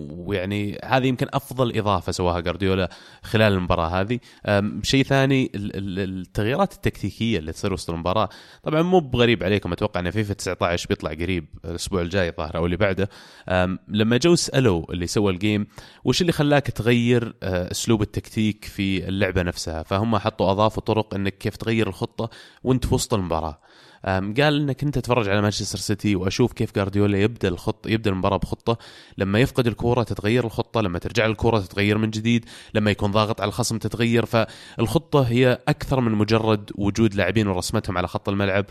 ويعني 0.09 0.79
هذه 0.85 1.07
يمكن 1.07 1.27
أفضل 1.33 1.77
إضافة 1.77 2.11
سواها 2.11 2.39
جارديولا 2.39 2.89
خلال 3.23 3.53
المباراة 3.53 4.01
هذه. 4.01 4.19
شيء 4.83 5.03
ثاني 5.03 5.51
التغييرات 5.55 6.73
التكتيكية 6.73 7.39
اللي 7.39 7.51
تصير 7.51 7.73
وسط 7.73 7.89
المباراة. 7.89 8.29
طبعا 8.63 8.81
مو 8.81 8.99
بغريب 8.99 9.43
عليكم 9.43 9.71
أتوقع 9.71 9.99
إن 9.99 10.11
فيفا 10.11 10.33
19 10.33 10.87
بيطلع 10.89 11.13
قريب 11.13 11.45
الأسبوع 11.65 12.01
الجاي 12.01 12.31
الظاهر 12.47 12.57
أو 12.57 12.65
اللي 12.65 12.77
بعده. 12.77 13.09
لما 13.87 14.17
جو 14.17 14.35
سألوا 14.35 14.93
اللي 14.93 15.07
سوى 15.07 15.33
الجيم 15.33 15.67
وش 16.03 16.21
اللي 16.21 16.31
خلاك 16.31 16.71
تغير 16.71 17.35
آه، 17.43 17.71
أسلوب 17.71 18.01
التكتيك 18.01 18.65
في 18.65 19.07
اللعبة 19.07 19.41
نفسها؟ 19.41 19.83
فهم 19.83 20.17
حطوا 20.17 20.51
اضافوا 20.51 20.83
طرق 20.83 21.13
إنك 21.13 21.37
كيف 21.37 21.55
تغير 21.55 21.87
الخطة 21.87 22.29
وأنت 22.63 22.85
في 22.85 22.95
وسط 22.95 23.13
المباراة. 23.13 23.59
قال 24.05 24.61
إنك 24.61 24.83
أنت 24.83 24.95
تتفرج 24.95 25.29
على 25.29 25.41
مانشستر 25.41 25.77
سيتي 25.77 26.15
وأشوف 26.15 26.53
كيف 26.53 26.75
جارديولا 26.75 27.17
يبدأ 27.17 27.47
الخط 27.47 27.87
يبدأ 27.87 28.11
المباراة 28.11 28.37
بخطة. 28.37 28.77
لما 29.17 29.39
يفقد 29.39 29.67
الكورة 29.67 30.03
تتغير 30.03 30.45
الخطة 30.45 30.81
لما 30.81 30.99
ترجع 30.99 31.25
الكورة 31.25 31.59
تتغير 31.59 31.97
من 31.97 32.09
جديد 32.09 32.45
لما 32.73 32.91
يكون 32.91 33.11
ضاغط 33.11 33.41
على 33.41 33.47
الخصم 33.47 33.77
تتغير. 33.77 34.25
فالخطة 34.25 35.21
هي 35.21 35.59
أكثر 35.67 35.99
من 35.99 36.11
مجرد 36.11 36.71
وجود 36.75 37.15
لاعبين 37.15 37.47
ورسمتهم 37.47 37.97
على 37.97 38.07
خط 38.07 38.29
الملعب. 38.29 38.65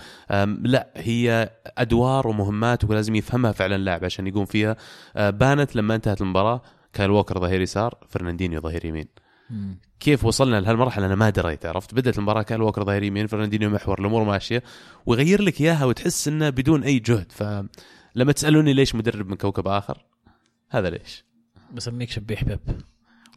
لا 0.62 0.88
هي 0.96 1.50
أدوار 1.78 2.28
ومهمات 2.28 2.84
ولازم 2.84 3.14
يفهمها 3.14 3.52
فعلا 3.52 3.76
اللاعب 3.76 4.04
عشان 4.04 4.26
يقوم 4.26 4.44
فيها. 4.44 4.76
أه، 5.16 5.30
بانت 5.30 5.76
لما 5.76 5.94
انتهت 5.94 6.20
المباراة 6.20 6.62
كان 6.92 7.10
ووكر 7.10 7.40
ظهير 7.40 7.60
يسار 7.60 7.94
فرناندينيو 8.08 8.60
ظهير 8.60 8.84
يمين. 8.84 9.25
كيف 10.00 10.24
وصلنا 10.24 10.60
لهالمرحلة؟ 10.60 11.06
أنا 11.06 11.14
ما 11.14 11.30
دريت 11.30 11.66
عرفت؟ 11.66 11.94
بدأت 11.94 12.18
المباراة 12.18 12.42
كان 12.42 12.60
ووكر 12.60 12.84
ظهير 12.84 13.02
يمين 13.02 13.26
فرناندينيو 13.26 13.70
محور 13.70 14.00
الأمور 14.00 14.24
ماشية 14.24 14.62
ويغير 15.06 15.42
لك 15.42 15.60
إياها 15.60 15.84
وتحس 15.84 16.28
إنه 16.28 16.50
بدون 16.50 16.82
أي 16.82 16.98
جهد. 16.98 17.32
فلما 17.32 18.32
تسألوني 18.34 18.72
ليش 18.72 18.94
مدرب 18.94 19.28
من 19.28 19.36
كوكب 19.36 19.68
آخر 19.68 20.04
هذا 20.70 20.90
ليش. 20.90 21.24
بسميك 21.74 22.10
شبيح 22.10 22.44
بيب. 22.44 22.60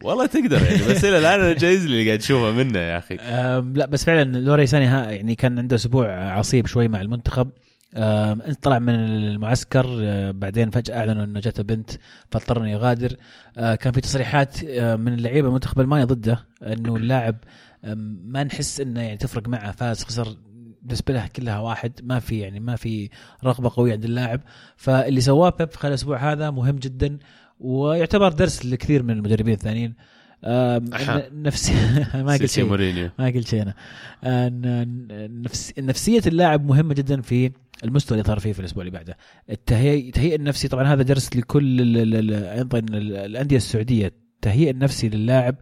والله 0.02 0.26
تقدر 0.26 0.62
يعني 0.62 0.82
بس 0.88 1.04
إلى 1.04 1.18
الآن 1.18 1.40
أنا 1.40 1.52
جايز 1.52 1.84
اللي 1.84 2.06
قاعد 2.06 2.18
اشوفه 2.18 2.52
منه 2.52 2.78
يا 2.78 2.98
أخي. 2.98 3.16
لا 3.74 3.86
بس 3.86 4.04
فعلا 4.04 4.38
لوري 4.38 4.66
ساني 4.66 4.84
يعني 4.84 5.34
كان 5.34 5.58
عنده 5.58 5.76
أسبوع 5.76 6.32
عصيب 6.32 6.66
شوي 6.66 6.88
مع 6.88 7.00
المنتخب. 7.00 7.50
انت 7.96 8.62
طلع 8.62 8.78
من 8.78 8.94
المعسكر 8.94 9.86
آه، 10.00 10.30
بعدين 10.30 10.70
فجأة 10.70 10.98
أعلنوا 10.98 11.24
إنه 11.24 11.40
جاته 11.40 11.62
بنت 11.62 11.90
فاضطر 12.30 12.60
انه 12.60 12.70
يغادر 12.70 13.16
آه، 13.58 13.74
كان 13.74 13.92
في 13.92 14.00
تصريحات 14.00 14.64
آه، 14.64 14.96
من 14.96 15.14
اللعيبة 15.14 15.48
المنتخب 15.48 15.80
الماني 15.80 16.04
ضده 16.04 16.46
إنه 16.62 16.96
اللاعب 16.96 17.36
ما 18.24 18.44
نحس 18.44 18.80
إنه 18.80 19.00
يعني 19.00 19.16
تفرق 19.16 19.48
معه 19.48 19.72
فاز 19.72 20.04
خسر 20.04 20.36
بالنسبة 20.82 21.14
له 21.14 21.26
كلها 21.26 21.58
واحد 21.58 21.92
ما 22.02 22.18
في 22.18 22.38
يعني 22.38 22.60
ما 22.60 22.76
في 22.76 23.10
رغبة 23.44 23.70
قوية 23.76 23.92
عند 23.92 24.04
اللاعب. 24.04 24.40
فاللي 24.76 25.20
سواه 25.20 25.50
بيب 25.50 25.74
خلال 25.74 25.92
الأسبوع 25.92 26.32
هذا 26.32 26.50
مهم 26.50 26.76
جدا 26.76 27.18
ويعتبر 27.60 28.32
درس 28.32 28.66
لكثير 28.66 29.02
من 29.02 29.10
المدربين 29.10 29.54
الثانيين. 29.54 29.94
نفسي 30.44 31.72
ما 32.14 32.32
قلت 32.32 32.46
شيء. 32.50 32.64
ما 33.18 33.26
قلت 33.26 33.48
شيء 33.48 33.62
أنا. 33.62 33.74
نفس 35.42 35.72
نفسية 35.78 36.22
اللاعب 36.26 36.66
مهمة 36.66 36.94
جدا 36.94 37.20
في 37.20 37.50
المستوى 37.84 38.18
اللي 38.18 38.28
صار 38.28 38.38
فيه 38.40 38.52
في 38.52 38.60
الأسبوع 38.60 38.80
اللي 38.82 38.90
بعده. 38.90 39.16
التهيئ 39.50 40.34
النفسي 40.34 40.68
طبعا 40.68 40.84
هذا 40.84 41.02
درس 41.02 41.36
لكل 41.36 42.14
أيضا 42.34 42.78
الأندية 42.78 43.56
السعودية. 43.56 44.06
التهيئ 44.06 44.70
النفسي 44.70 45.08
للاعب 45.08 45.56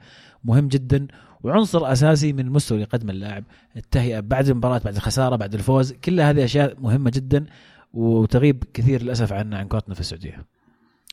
مهم 0.44 0.68
جدا 0.68 1.06
وعنصر 1.42 1.92
أساسي 1.92 2.32
من 2.32 2.40
المستوى 2.40 2.76
اللي 2.76 2.88
يقدمه 2.92 3.12
اللاعب. 3.12 3.44
التهيئة 3.76 4.20
بعد 4.20 4.48
المباراة 4.48 4.78
بعد 4.78 4.94
الخسارة 4.96 5.36
بعد 5.36 5.54
الفوز 5.54 5.92
كل 5.92 6.20
هذه 6.20 6.44
أشياء 6.44 6.80
مهمة 6.80 7.10
جدا 7.10 7.46
وتغيب 7.92 8.64
كثير 8.74 9.02
للأسف 9.02 9.32
عن 9.32 9.54
عن 9.54 9.68
كرتنا 9.68 9.94
في 9.94 10.00
السعودية. 10.00 10.57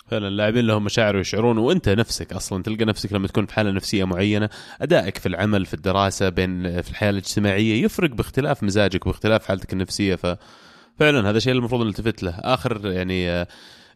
فعلا 0.08 0.28
اللاعبين 0.28 0.68
لهم 0.68 0.84
مشاعر 0.84 1.16
ويشعرون 1.16 1.58
وأنت 1.58 1.90
نفسك 1.90 2.34
أصلا 2.34 2.64
تلقى 2.64 2.86
نفسك 2.86 3.14
لما 3.14 3.28
تكون 3.28 3.46
في 3.46 3.54
حالة 3.54 3.72
نفسية 3.72 4.04
معينة 4.04 4.50
أدائك 4.82 5.18
في 5.18 5.26
العمل 5.26 5.66
في 5.66 5.74
الدراسة 5.74 6.30
بين 6.30 6.82
في 6.82 6.90
الحياة 6.90 7.10
الاجتماعية 7.10 7.84
يفرق 7.84 8.10
باختلاف 8.10 8.64
مزاجك 8.64 9.06
باختلاف 9.06 9.46
حالتك 9.46 9.74
النفسية. 9.74 10.16
ف 10.16 10.38
فعلا 11.00 11.30
هذا 11.30 11.38
الشيء 11.38 11.54
المفروض 11.54 11.86
نلتفت 11.86 12.24
له. 12.24 12.32
آخر 12.40 12.92
يعني 12.92 13.48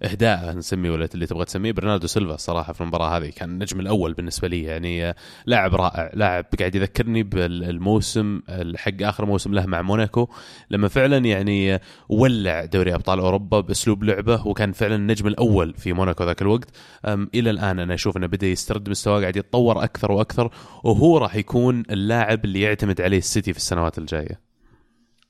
إهداء 0.03 0.53
نسميه 0.57 0.91
ولا 0.91 1.09
اللي 1.13 1.25
تبغى 1.25 1.45
تسميه 1.45 1.71
برناردو 1.71 2.07
سيلفا 2.07 2.35
الصراحه 2.35 2.73
في 2.73 2.81
المباراة 2.81 3.17
هذه 3.17 3.29
كان 3.29 3.49
النجم 3.49 3.79
الأول 3.79 4.13
بالنسبة 4.13 4.47
لي. 4.47 4.63
يعني 4.63 5.15
لاعب 5.45 5.75
رائع 5.75 6.11
لاعب 6.13 6.45
قاعد 6.59 6.75
يذكرني 6.75 7.23
بالموسم 7.23 8.41
حق 8.75 9.01
آخر 9.01 9.25
موسم 9.25 9.53
له 9.53 9.65
مع 9.65 9.81
موناكو 9.81 10.29
لما 10.71 10.87
فعلا 10.87 11.17
يعني 11.17 11.79
ولع 12.09 12.65
دوري 12.65 12.95
أبطال 12.95 13.19
أوروبا 13.19 13.59
بأسلوب 13.59 14.03
لعبه 14.03 14.47
وكان 14.47 14.71
فعلا 14.71 14.95
النجم 14.95 15.27
الأول 15.27 15.73
في 15.73 15.93
موناكو 15.93 16.23
ذاك 16.23 16.41
الوقت. 16.41 16.69
إلى 17.05 17.49
الآن 17.49 17.79
أنا 17.79 17.93
أشوف 17.93 18.17
إنه 18.17 18.27
بدأ 18.27 18.47
يسترد 18.47 18.89
مستواه 18.89 19.21
قاعد 19.21 19.35
يتطور 19.35 19.83
أكثر 19.83 20.11
وأكثر 20.11 20.51
وهو 20.83 21.17
راح 21.17 21.35
يكون 21.35 21.83
اللاعب 21.91 22.45
اللي 22.45 22.61
يعتمد 22.61 23.01
عليه 23.01 23.17
السيتي 23.17 23.53
في 23.53 23.59
السنوات 23.59 23.97
الجاية. 23.97 24.39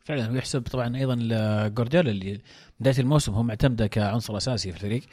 فعلا 0.04 0.32
ويحسب 0.32 0.62
طبعا 0.62 0.98
أيضا 0.98 1.16
لجوارديولا 1.16 2.12
اللي 2.12 2.42
بداية 2.80 3.00
الموسم 3.00 3.34
هو 3.34 3.44
معتمدة 3.44 3.88
كعنصر 3.88 4.38
أساسي 4.38 4.72
في 4.72 4.78
الفريق. 4.78 5.04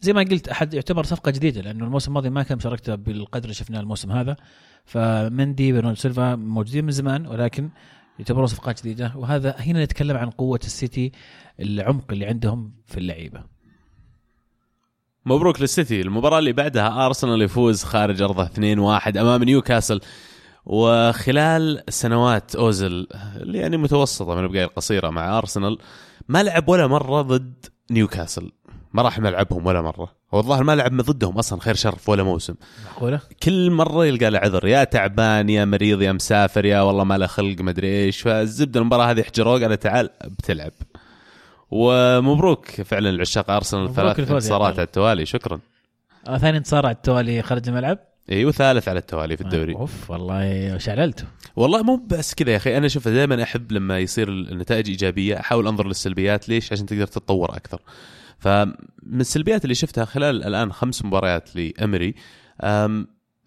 زي 0.00 0.12
ما 0.12 0.22
قلت 0.22 0.48
أحد 0.48 0.74
يعتبر 0.74 1.04
صفقة 1.04 1.30
جديدة 1.30 1.60
لأنه 1.60 1.84
الموسم 1.84 2.10
الماضي 2.10 2.30
ما 2.30 2.42
كان 2.42 2.58
مشاركته 2.58 2.94
بالقدر 2.94 3.44
اللي 3.44 3.54
شفناه 3.54 3.80
الموسم 3.80 4.12
هذا. 4.12 4.36
فمندي 4.84 5.72
برناردو 5.72 6.00
سيلفا 6.00 6.34
موجودين 6.34 6.84
من 6.84 6.90
زمان 6.90 7.26
ولكن 7.26 7.70
يعتبرون 8.18 8.46
صفقات 8.46 8.80
جديدة. 8.80 9.12
وهذا 9.16 9.56
هنا 9.58 9.84
نتكلم 9.84 10.16
عن 10.16 10.30
قوة 10.30 10.60
السيتي 10.64 11.12
العمق 11.60 12.12
اللي 12.12 12.26
عندهم 12.26 12.72
في 12.86 12.98
اللعيبة. 12.98 13.44
مبروك 15.26 15.60
للسيتي. 15.60 16.00
المباراة 16.00 16.38
اللي 16.38 16.52
بعدها 16.52 17.06
أرسنال 17.06 17.42
يفوز 17.42 17.84
خارج 17.84 18.22
أرضه 18.22 18.46
2-1 18.46 19.16
أمام 19.16 19.44
نيوكاسل. 19.44 20.00
وخلال 20.66 21.82
سنوات 21.88 22.56
اوزل 22.56 23.06
اللي 23.36 23.58
يعني 23.58 23.76
متوسطة 23.76 24.34
من 24.34 24.44
البقاء 24.44 24.64
القصيرة 24.64 25.10
مع 25.10 25.38
أرسنال 25.38 25.78
ما 26.28 26.42
لعب 26.42 26.68
ولا 26.68 26.86
مرة 26.86 27.22
ضد 27.22 27.66
نيوكاسل. 27.90 28.52
ما 28.92 29.02
راح 29.02 29.18
ملعبهم 29.18 29.66
ولا 29.66 29.82
مرة. 29.82 30.12
هو 30.34 30.40
الظاهر 30.40 30.64
ما 30.64 30.74
لعب 30.76 30.96
ضدهم 30.96 31.38
أصلا 31.38 31.60
خير 31.60 31.74
شر 31.74 31.96
في 31.96 32.10
ولا 32.10 32.22
موسم. 32.22 32.54
معقولة؟ 32.84 33.20
كل 33.42 33.70
مرة 33.70 34.06
يلقى 34.06 34.30
له 34.30 34.38
عذر. 34.38 34.66
يا 34.66 34.84
تعبان 34.84 35.48
يا 35.48 35.64
مريض 35.64 36.02
يا 36.02 36.12
مسافر 36.12 36.64
يا 36.64 36.80
والله 36.80 37.04
ما 37.04 37.18
له 37.18 37.26
خلق 37.26 37.60
ما 37.60 37.70
أدري 37.70 38.04
إيش. 38.04 38.20
فالزبدة 38.20 38.80
المباراة 38.80 39.10
هذه 39.10 39.22
حجروه 39.22 39.60
قال 39.60 39.78
تعال 39.78 40.10
بتلعب. 40.24 40.72
ومبروك 41.70 42.66
فعلا 42.70 43.10
لعشاق 43.10 43.50
أرسنال 43.50 43.94
ثلاث 43.94 44.20
انتصارات 44.20 44.74
على 44.74 44.82
التوالي. 44.82 45.26
شكرا. 45.26 45.60
آه 46.28 46.38
ثاني 46.38 46.58
انتصار 46.58 46.86
على 46.86 46.94
التوالي 46.94 47.42
خرج 47.42 47.68
الملعب. 47.68 47.98
اي 48.30 48.44
وثالث 48.44 48.88
على 48.88 48.98
التوالي 48.98 49.36
في 49.36 49.42
الدوري. 49.42 49.74
أوف 49.74 50.10
والله 50.10 50.78
شعللته. 50.78 51.24
والله 51.56 51.82
مو 51.82 51.96
بس 51.96 52.34
كذا 52.34 52.52
يا 52.52 52.56
أخي 52.56 52.76
أنا 52.76 52.88
شوف 52.88 53.08
دائما 53.08 53.42
أحب 53.42 53.72
لما 53.72 53.98
يصير 53.98 54.28
النتائج 54.28 54.88
إيجابية 54.88 55.40
أحاول 55.40 55.66
أنظر 55.66 55.86
للسلبيات 55.86 56.48
ليش؟ 56.48 56.72
عشان 56.72 56.86
تقدر 56.86 57.06
تتطور 57.06 57.56
أكثر. 57.56 57.82
فمن 58.38 59.20
السلبيات 59.20 59.64
اللي 59.64 59.74
شفتها 59.74 60.04
خلال 60.04 60.44
الآن 60.44 60.72
خمس 60.72 61.04
مباريات 61.04 61.56
لأمري 61.56 62.14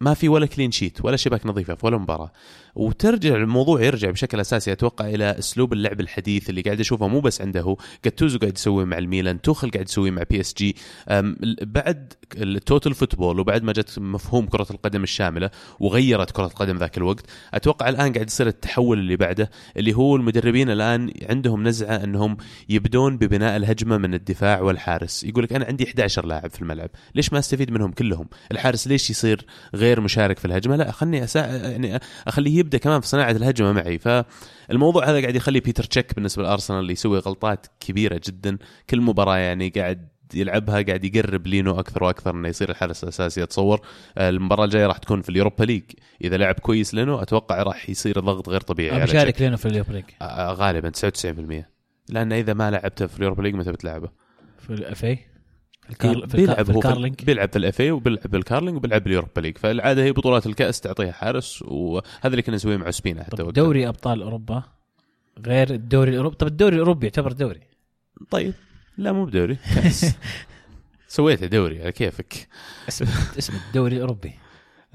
ما 0.02 0.14
في 0.14 0.30
ولا 0.30 0.46
كلين 0.46 0.72
شيت 0.72 1.06
ولا 1.06 1.18
شباك 1.18 1.46
نظيفة 1.46 1.76
في 1.76 1.86
ولا 1.86 1.98
مباراة. 1.98 2.32
وترجع 2.78 3.36
الموضوع 3.36 3.82
يرجع 3.82 4.10
بشكل 4.10 4.40
أساسي. 4.40 4.72
أتوقع 4.72 5.10
إلى 5.10 5.40
أسلوب 5.40 5.74
اللعب 5.74 6.00
الحديث 6.00 6.50
اللي 6.50 6.62
قاعد 6.62 6.80
أشوفه 6.80 7.08
مو 7.08 7.20
بس 7.20 7.42
عنده. 7.42 7.62
هو 7.62 7.78
جاتوزو 8.06 8.40
قاعد 8.40 8.58
يسويه 8.58 8.86
مع 8.86 8.98
الميلان. 8.98 9.42
توخيل 9.42 9.72
قاعد 9.72 9.86
يسويه 9.88 10.12
مع 10.12 10.24
بي 10.30 10.40
اس 10.40 10.54
جي 10.58 10.76
بعد 11.62 12.14
الـ 12.36 12.45
total 12.45 12.94
football 12.94 13.40
وبعد 13.40 13.64
ما 13.64 13.72
جت 13.72 14.00
مفهوم 14.00 14.46
كرة 14.46 14.68
القدم 14.72 15.04
الشاملة 15.04 15.50
وغيرت 15.80 16.32
كرة 16.32 16.46
القدم 16.46 16.78
ذاك 16.78 16.98
الوقت 16.98 17.26
أتوقع 17.54 17.90
الآن 17.90 18.14
قاعد 18.14 18.28
يصير 18.28 18.48
التحول 18.48 19.00
اللي 19.00 19.16
بعده 19.16 19.52
اللي 19.78 19.94
هو 19.94 20.16
المدربين 20.16 20.70
الآن 20.70 21.12
عندهم 21.30 21.68
نزعة 21.68 21.96
أنهم 22.04 22.38
يبدون 22.70 23.18
ببناء 23.18 23.58
الهجمة 23.58 23.98
من 23.98 24.14
الدفاع 24.14 24.62
والحارس. 24.62 25.24
يقول 25.24 25.44
لك 25.44 25.54
أنا 25.54 25.66
عندي 25.66 25.84
11 25.84 26.26
لاعب 26.26 26.52
في 26.52 26.62
الملعب 26.62 26.90
ليش 27.16 27.34
ما 27.34 27.40
أستفيد 27.40 27.72
منهم 27.72 27.92
كلهم؟ 27.92 28.28
الحارس 28.52 28.88
ليش 28.88 29.10
يصير 29.10 29.46
غير 29.76 30.02
مشارك 30.02 30.40
في 30.40 30.46
الهجمة؟ 30.46 30.76
لا 30.76 30.92
خلني 30.92 31.24
أسا... 31.24 31.40
يعني 31.40 32.00
أخليه 32.28 32.67
يبدا 32.68 32.78
كمان 32.78 33.02
في 33.02 33.08
صناعة 33.08 33.32
الهجمة 33.32 33.72
معي. 33.72 33.98
فالموضوع 33.98 35.10
هذا 35.10 35.22
قاعد 35.22 35.36
يخلي 35.36 35.60
بيتر 35.60 35.84
تشيك 35.84 36.16
بالنسبة 36.16 36.44
لأرسنال 36.44 36.80
اللي 36.80 36.94
يسوي 36.94 37.20
غلطات 37.20 37.68
كبيرة 37.80 38.22
جدا. 38.28 38.58
كل 38.90 39.02
مباراة 39.02 39.38
يعني 39.38 39.70
قاعد 39.70 40.08
يلعبها 40.34 40.82
قاعد 40.82 41.04
يقرب 41.04 41.48
لينو 41.48 41.80
أكثر 41.80 42.04
وأكثر 42.04 42.36
إنه 42.36 42.48
يصير 42.48 42.70
الحارس 42.70 43.04
الأساسي. 43.04 43.44
أتصور 43.44 43.82
المباراة 44.18 44.66
الجاية 44.66 44.86
راح 44.88 44.98
تكون 44.98 45.22
في 45.22 45.30
الـ 45.30 45.35
Europa 45.35 45.64
League. 45.64 45.84
إذا 46.24 46.38
لعب 46.38 46.56
كويس 46.56 46.94
لينو 46.94 47.22
أتوقع 47.22 47.64
راح 47.64 47.90
يصير 47.90 48.20
ضغط 48.20 48.50
غير 48.50 48.62
طبيعي 48.62 48.96
على 48.96 49.06
تشيك. 49.06 49.42
لينو 49.42 49.58
في 49.58 49.66
الـ 49.66 49.70
Europa 49.70 49.94
League. 49.94 50.06
آه، 50.22 50.54
غالبا 50.54 50.90
99% 50.90 51.70
لأن 52.10 52.34
إذا 52.34 52.54
ما 52.54 52.72
لعبته 52.72 53.08
في 53.08 53.18
الـ 53.18 53.21
Europa 53.21 53.42
League 53.42 53.56
متى 53.56 53.72
بتلعبه؟ 53.72 54.10
في 54.60 54.70
الـ 54.74 55.06
FA 55.06 55.37
الكار... 55.90 56.28
في, 56.28 56.38
بيلعب. 56.38 56.66
في 56.66 56.72
هو 56.72 56.82
في 56.82 56.88
الـ 56.88 56.92
Carling. 56.92 57.24
بيلعب 57.24 57.50
في 57.52 57.58
الـ 57.58 57.82
FA 57.82 57.92
وبيلعب 57.92 58.28
بالكارلينج 58.28 58.78
وبيلعب 58.78 59.04
باليوروبا 59.04 59.42
ليج. 59.42 59.58
فالعاده 59.58 60.04
هي 60.04 60.12
بطولات 60.12 60.46
الكأس 60.46 60.82
تعطيها 60.82 61.12
حارس 61.12 61.62
وهذا 61.62 62.04
اللي 62.26 62.42
كنا 62.42 62.56
نسويه 62.56 62.78
مع 62.78 62.92
سبينا 62.92 63.24
حتى 63.24 63.36
طب. 63.36 63.54
دوري 63.54 63.88
أبطال 63.88 64.22
أوروبا 64.22 64.64
غير 65.46 65.74
الدوري 65.74 66.12
الأوروبي؟ 66.12 66.36
طب 66.36 66.48
الدوري 66.48 66.76
الأوروبي 66.76 67.08
يعتبر 67.08 67.32
دوري. 67.32 67.60
طيب 68.30 68.54
لا 68.98 69.12
مو 69.12 69.26
بدوري 69.26 69.58
كأس. 69.76 70.16
سويته 71.08 71.46
دوري 71.46 71.82
على 71.82 71.92
كيفك. 71.92 72.48
اسم 72.88 73.06
اسم 73.38 73.54
الدوري 73.68 73.96
الأوروبي. 73.96 74.34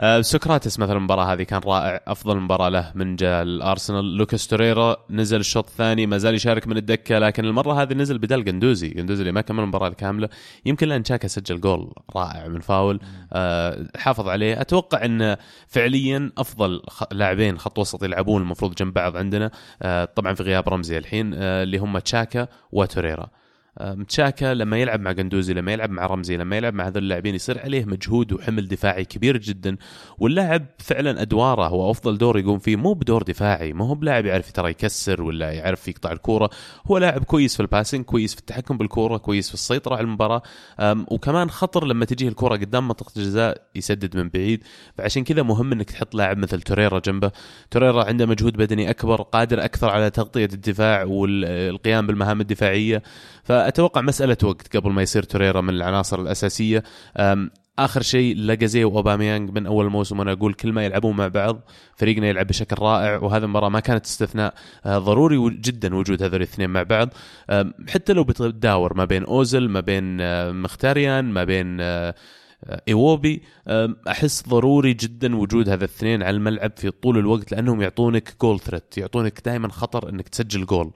آه، 0.01 0.21
سقراطس 0.21 0.79
مثلا 0.79 0.97
المباراة 0.97 1.33
هذه 1.33 1.43
كان 1.43 1.61
رائع 1.67 2.01
أفضل 2.07 2.41
مباراة 2.41 2.69
له 2.69 2.93
من 2.95 3.17
جاء 3.17 3.43
الارسنال 3.43 4.17
لوكاس 4.17 4.47
توريرا 4.47 4.97
نزل 5.11 5.41
الشوط 5.41 5.67
الثاني 5.67 6.07
ما 6.07 6.19
زال 6.19 6.35
يشارك 6.35 6.67
من 6.67 6.77
الدكة 6.77 7.19
لكن 7.19 7.45
المرة 7.45 7.83
هذه 7.83 7.95
نزل 7.95 8.19
بدال 8.19 8.45
جندوزي. 8.45 8.89
جندوزي 8.89 9.21
اللي 9.21 9.33
ما 9.33 9.41
كمل 9.41 9.61
المباراه 9.61 9.89
الكامله 9.89 10.29
يمكن 10.67 10.89
لأن 10.89 11.05
شاكا 11.05 11.29
سجل 11.29 11.61
جول 11.61 11.93
رائع 12.17 12.49
من 12.49 12.61
فاول 12.61 13.01
آه، 13.33 13.89
حافظ 13.97 14.29
عليه. 14.29 14.61
أتوقع 14.61 15.05
إن 15.05 15.37
فعليا 15.69 16.33
أفضل 16.39 16.83
لاعبين 17.13 17.59
خط 17.59 17.79
وسط 17.79 18.05
يلعبون 18.05 18.43
المفروض 18.43 18.75
جنب 18.75 18.93
بعض 18.93 19.17
عندنا 19.17 19.51
آه، 19.83 20.05
طبعا 20.05 20.35
في 20.35 20.43
غياب 20.43 20.69
رمزي 20.69 20.99
الحين 20.99 21.35
اللي 21.35 21.79
هم 21.79 21.99
تشاكا 21.99 22.49
وتوريرا. 22.73 23.29
آم، 23.81 24.05
تشاكا 24.05 24.55
لما 24.55 24.79
يلعب 24.79 25.01
مع 25.01 25.13
جندوزي 25.13 25.55
لما 25.55 25.73
يلعب 25.73 25.91
مع 25.91 26.07
رمزي 26.07 26.37
لما 26.37 26.57
يلعب 26.57 26.75
مع 26.75 26.87
هذول 26.87 27.03
اللاعبين 27.03 27.35
يصير 27.35 27.59
عليه 27.59 27.85
مجهود 27.85 28.33
وحمل 28.33 28.69
دفاعي 28.69 29.05
كبير 29.05 29.37
جدا. 29.37 29.77
واللاعب 30.19 30.67
فعلا 30.79 31.23
أدواره 31.23 31.69
هو 31.69 31.91
أفضل 31.91 32.19
دور 32.19 32.39
يقوم 32.39 32.59
فيه 32.59 32.77
مو 32.77 32.93
بدور 32.93 33.23
دفاعي 33.23 33.73
ما 33.73 33.85
هو 33.85 33.95
بلاعب 33.95 34.27
يعرف 34.27 34.53
ترى 34.53 34.71
يكسر 34.71 35.23
ولا 35.23 35.53
يعرف 35.53 35.89
يقطع 35.89 36.13
الكورة. 36.13 36.51
هو 36.87 36.99
لاعب 36.99 37.25
كويس 37.25 37.57
في 37.57 37.61
الباسنج 37.61 38.05
كويس 38.05 38.35
في 38.35 38.41
التحكم 38.41 38.79
بالكورة 38.79 39.17
كويس 39.17 39.49
في 39.49 39.55
السيطرة 39.55 39.97
على 39.97 40.05
المباراة. 40.05 40.43
وكمان 40.83 41.51
خطر 41.51 41.87
لما 41.87 42.05
تجيه 42.05 42.29
الكورة 42.29 42.57
قدام 42.57 42.89
منطقة 42.89 43.13
الجزاء 43.17 43.63
يسدد 43.75 44.17
من 44.17 44.29
بعيد. 44.29 44.65
فعشان 44.99 45.25
كذا 45.25 45.43
مهم 45.43 45.73
إنك 45.73 45.91
تحط 45.91 46.15
لاعب 46.15 46.39
مثل 46.39 46.61
توريرا 46.63 46.99
جنبه. 46.99 47.31
توريرا 47.71 48.05
عنده 48.05 48.27
مجهود 48.27 48.57
بدني 48.57 48.91
أكبر 48.91 49.23
قادر 49.23 49.65
أكثر 49.65 49.91
على 49.91 50.11
تغطية 50.11 50.49
الدفاع 50.53 51.05
والقيام 51.05 52.07
بالمهام 52.07 52.41
الدفاعية. 52.41 53.03
فأتوقع 53.63 54.01
مسألة 54.01 54.37
وقت 54.43 54.77
قبل 54.77 54.91
ما 54.93 55.03
يصير 55.03 55.23
توريرا 55.23 55.61
من 55.61 55.71
العناصر 55.71 56.21
الأساسية. 56.21 56.83
آخر 57.79 58.03
شيء 58.03 58.37
لاجازي 58.37 58.85
واوباميانج 58.85 59.51
من 59.51 59.67
أول 59.67 59.87
الموسم 59.87 60.19
وأنا 60.19 60.33
أقول 60.33 60.55
كل 60.55 60.73
ما 60.73 60.85
يلعبون 60.85 61.17
مع 61.17 61.29
بعض 61.29 61.61
فريقنا 61.97 62.27
يلعب 62.27 62.47
بشكل 62.47 62.77
رائع 62.83 63.17
وهذه 63.17 63.45
المباراة 63.45 63.69
ما 63.69 63.81
كانت 63.81 64.05
استثناء 64.05 64.55
آه، 64.87 64.99
ضروري 64.99 65.51
جدا 65.51 65.95
وجود 65.95 66.23
هذول 66.23 66.37
الاثنين 66.37 66.71
مع 66.71 66.83
بعض. 66.83 67.09
حتى 67.89 68.13
لو 68.13 68.25
بتداور 68.25 68.95
ما 68.95 69.05
بين 69.05 69.25
اوزل 69.25 69.69
ما 69.69 69.81
بين 69.81 70.21
آه، 70.21 70.53
مخيتاريان 70.53 71.25
ما 71.25 71.45
بين 71.45 71.77
آه، 71.81 72.15
أم، 73.69 73.97
أحس 74.09 74.49
ضروري 74.49 74.95
جدا 74.95 75.37
وجود 75.37 75.69
هذا 75.69 75.85
الاثنين 75.85 76.23
على 76.23 76.37
الملعب 76.37 76.73
في 76.77 76.91
طول 76.91 77.19
الوقت 77.19 77.53
لأنهم 77.53 77.83
يعطونك 77.83 78.35
goal 78.43 78.61
threat 78.61 78.99
يعطونك 78.99 79.41
دائما 79.45 79.69
خطر 79.69 80.09
إنك 80.09 80.29
تسجل 80.29 80.67
جول 80.67 80.93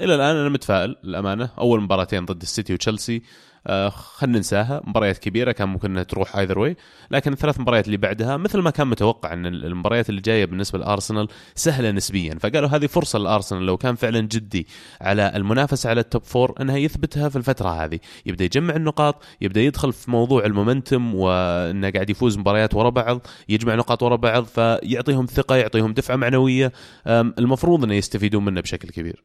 إلى 0.00 0.14
الآن 0.14 0.36
أنا 0.36 0.48
متفائل 0.48 0.96
للأمانة. 1.04 1.50
أول 1.58 1.82
مباراتين 1.82 2.24
ضد 2.24 2.42
السيتي 2.42 2.74
وتشيلسي 2.74 3.22
آه 3.66 3.88
خلينا 3.88 4.36
ننساها. 4.36 4.80
مباريات 4.84 5.18
كبيرة 5.18 5.52
كان 5.52 5.68
ممكن 5.68 5.90
إنها 5.90 6.02
تروح 6.02 6.36
either 6.36 6.58
way 6.58 6.76
لكن 7.10 7.32
الثلاث 7.32 7.60
مباريات 7.60 7.86
اللي 7.86 7.96
بعدها 7.96 8.36
مثل 8.36 8.58
ما 8.58 8.70
كان 8.70 8.86
متوقع 8.86 9.32
إن 9.32 9.46
المباريات 9.46 10.08
اللي 10.10 10.20
جاية 10.20 10.44
بالنسبة 10.44 10.78
لأرسنال 10.78 11.28
سهلة 11.54 11.90
نسبيا. 11.90 12.38
فقالوا 12.40 12.68
هذه 12.68 12.86
فرصة 12.86 13.18
لأرسنال 13.18 13.66
لو 13.66 13.76
كان 13.76 13.94
فعلا 13.94 14.20
جدي 14.20 14.66
على 15.00 15.32
المنافسة 15.36 15.90
على 15.90 16.00
الـ 16.00 16.06
top 16.06 16.22
four 16.22 16.54
إنها 16.60 16.76
يثبتها 16.76 17.28
في 17.28 17.36
الفترة 17.36 17.68
هذه. 17.68 17.98
يبدأ 18.26 18.44
يجمع 18.44 18.76
النقاط 18.76 19.22
يبدأ 19.40 19.60
يدخل 19.60 19.92
في 19.92 20.10
موضوع 20.10 20.44
الـ 20.44 20.52
momentum 20.52 21.14
وإنه 21.14 21.90
قاعد 21.90 22.10
يفوز 22.10 22.38
مباريات 22.38 22.74
ورا 22.74 22.90
بعض 22.90 23.26
يجمع 23.48 23.74
نقاط 23.74 24.02
ورا 24.02 24.16
بعض 24.16 24.44
فيعطيهم 24.44 25.26
ثقة 25.26 25.56
يعطيهم 25.56 25.92
دفعة 25.92 26.16
معنوية. 26.16 26.72
المفروض 27.06 27.84
إنه 27.84 27.94
يستفيدون 27.94 28.44
منه 28.44 28.60
بشكل 28.60 28.88
كبير. 28.88 29.24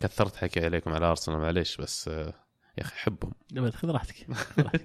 كثرت 0.00 0.36
حكي 0.36 0.64
عليكم 0.64 0.92
على 0.92 1.06
أرسنال 1.06 1.38
معليش 1.38 1.76
بس 1.76 2.08
آه، 2.08 2.34
يا 2.78 2.82
أخي 2.82 2.94
أحبهم. 2.94 3.32
لا، 3.50 3.70
خذ 3.70 3.90
راحتك. 3.90 4.26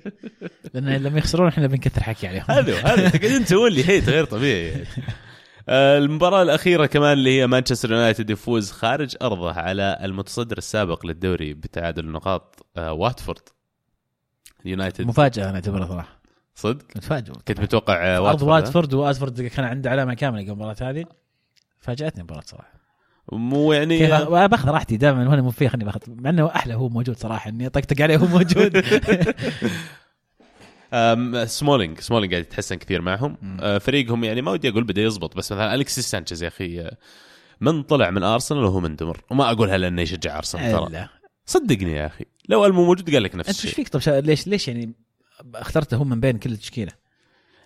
لأن 0.73 0.89
لما 1.04 1.17
يخسرون 1.17 1.47
إحنا 1.47 1.67
بنكثر 1.67 2.04
حكي 2.04 2.28
عليهم. 2.28 2.45
هذا 2.49 2.80
هذا 2.88 3.10
تقعدون 3.17 3.45
تسوون 3.45 3.71
لي 3.71 3.89
هيت 3.89 4.10
غير 4.10 4.26
طبيعي. 4.26 4.67
يعني. 4.67 4.86
آه، 5.69 5.97
المباراة 5.97 6.41
الأخيرة 6.41 6.86
كمان 6.86 7.13
اللي 7.13 7.39
هي 7.39 7.47
مانشستر 7.47 7.91
يونايتد 7.91 8.30
يفوز 8.30 8.71
خارج 8.71 9.15
أرضه 9.21 9.52
على 9.52 9.97
المتصدر 10.02 10.58
السابق 10.58 11.06
للدوري 11.06 11.54
بتعادل 11.54 12.06
النقاط 12.06 12.65
آه، 12.78 12.93
واتفورد. 12.93 13.41
يونايتد. 14.65 15.08
مفاجأة 15.08 15.43
أنا 15.45 15.56
أعتبرها 15.56 15.88
صراحة. 15.88 16.19
صدق؟ 16.56 16.86
متفاجئ 16.95 17.34
كنت 17.47 17.60
متوقع 17.62 18.19
واتفورد 18.19 18.49
ها؟ 18.49 18.56
واتفورد 18.56 18.93
واتفورد 18.93 19.41
كان 19.41 19.65
عنده 19.65 19.89
علامة 19.89 20.13
كاملة 20.13 20.41
قبل 20.41 20.52
المباراة 20.52 20.76
هذه. 20.82 21.06
فاجأتني 21.80 22.19
المباراة 22.19 22.43
صراحة. 22.45 22.82
مو 23.31 23.73
يعني 23.73 24.07
باخذ 24.47 24.69
راحتي 24.69 24.97
دائما 24.97 25.29
وأنا 25.29 25.41
مو 25.41 25.51
فيه 25.51 25.67
خليني 25.67 25.86
باخذ 25.86 25.99
مع 26.07 26.29
إنه 26.29 26.47
أحلى 26.47 26.73
هو 26.73 26.89
موجود 26.89 27.17
صراحة 27.17 27.49
إني 27.49 27.67
اطقطق 27.67 28.01
عليه 28.01 28.17
وهو 28.17 28.27
موجود. 28.27 28.83
سمولينج 31.45 31.99
سمولينج 31.99 32.31
قاعد 32.33 32.43
يتحسن 32.43 32.75
كثير 32.75 33.01
معهم. 33.01 33.38
أه، 33.62 33.77
فريقهم 33.77 34.23
يعني 34.23 34.41
ما 34.41 34.51
ودي 34.51 34.69
أقول 34.69 34.83
بدأ 34.83 35.01
يزبط 35.01 35.38
بس 35.38 35.51
مثلا 35.51 35.75
الكسيس 35.75 36.12
سانشيز 36.12 36.43
يا 36.43 36.47
أخي 36.47 36.81
أه، 36.81 36.97
من 37.62 37.83
طلع 37.83 38.09
من 38.09 38.23
أرسنال 38.23 38.63
وهو 38.63 38.79
مندمر 38.79 39.21
وما 39.29 39.51
أقولها 39.51 39.77
لأنه 39.77 40.01
يشجع 40.01 40.38
أرسنال 40.38 40.71
ترى. 40.71 41.07
صدقني 41.45 41.91
يا 41.91 42.05
أخي 42.05 42.25
لو 42.49 42.65
ألمو 42.65 42.86
موجود 42.86 43.13
قال 43.13 43.23
لك 43.23 43.36
نفس 43.36 43.49
أنت 43.49 43.57
إيش 43.57 43.65
الشيء. 43.65 43.75
فيك؟ 43.75 43.89
طب 43.89 44.25
ليش 44.25 44.47
ليش 44.47 44.67
يعني 44.67 44.93
اخترته 45.55 45.97
هو 45.97 46.03
من 46.03 46.19
بين 46.19 46.38
كل 46.38 46.51
التشكيلة؟ 46.51 46.91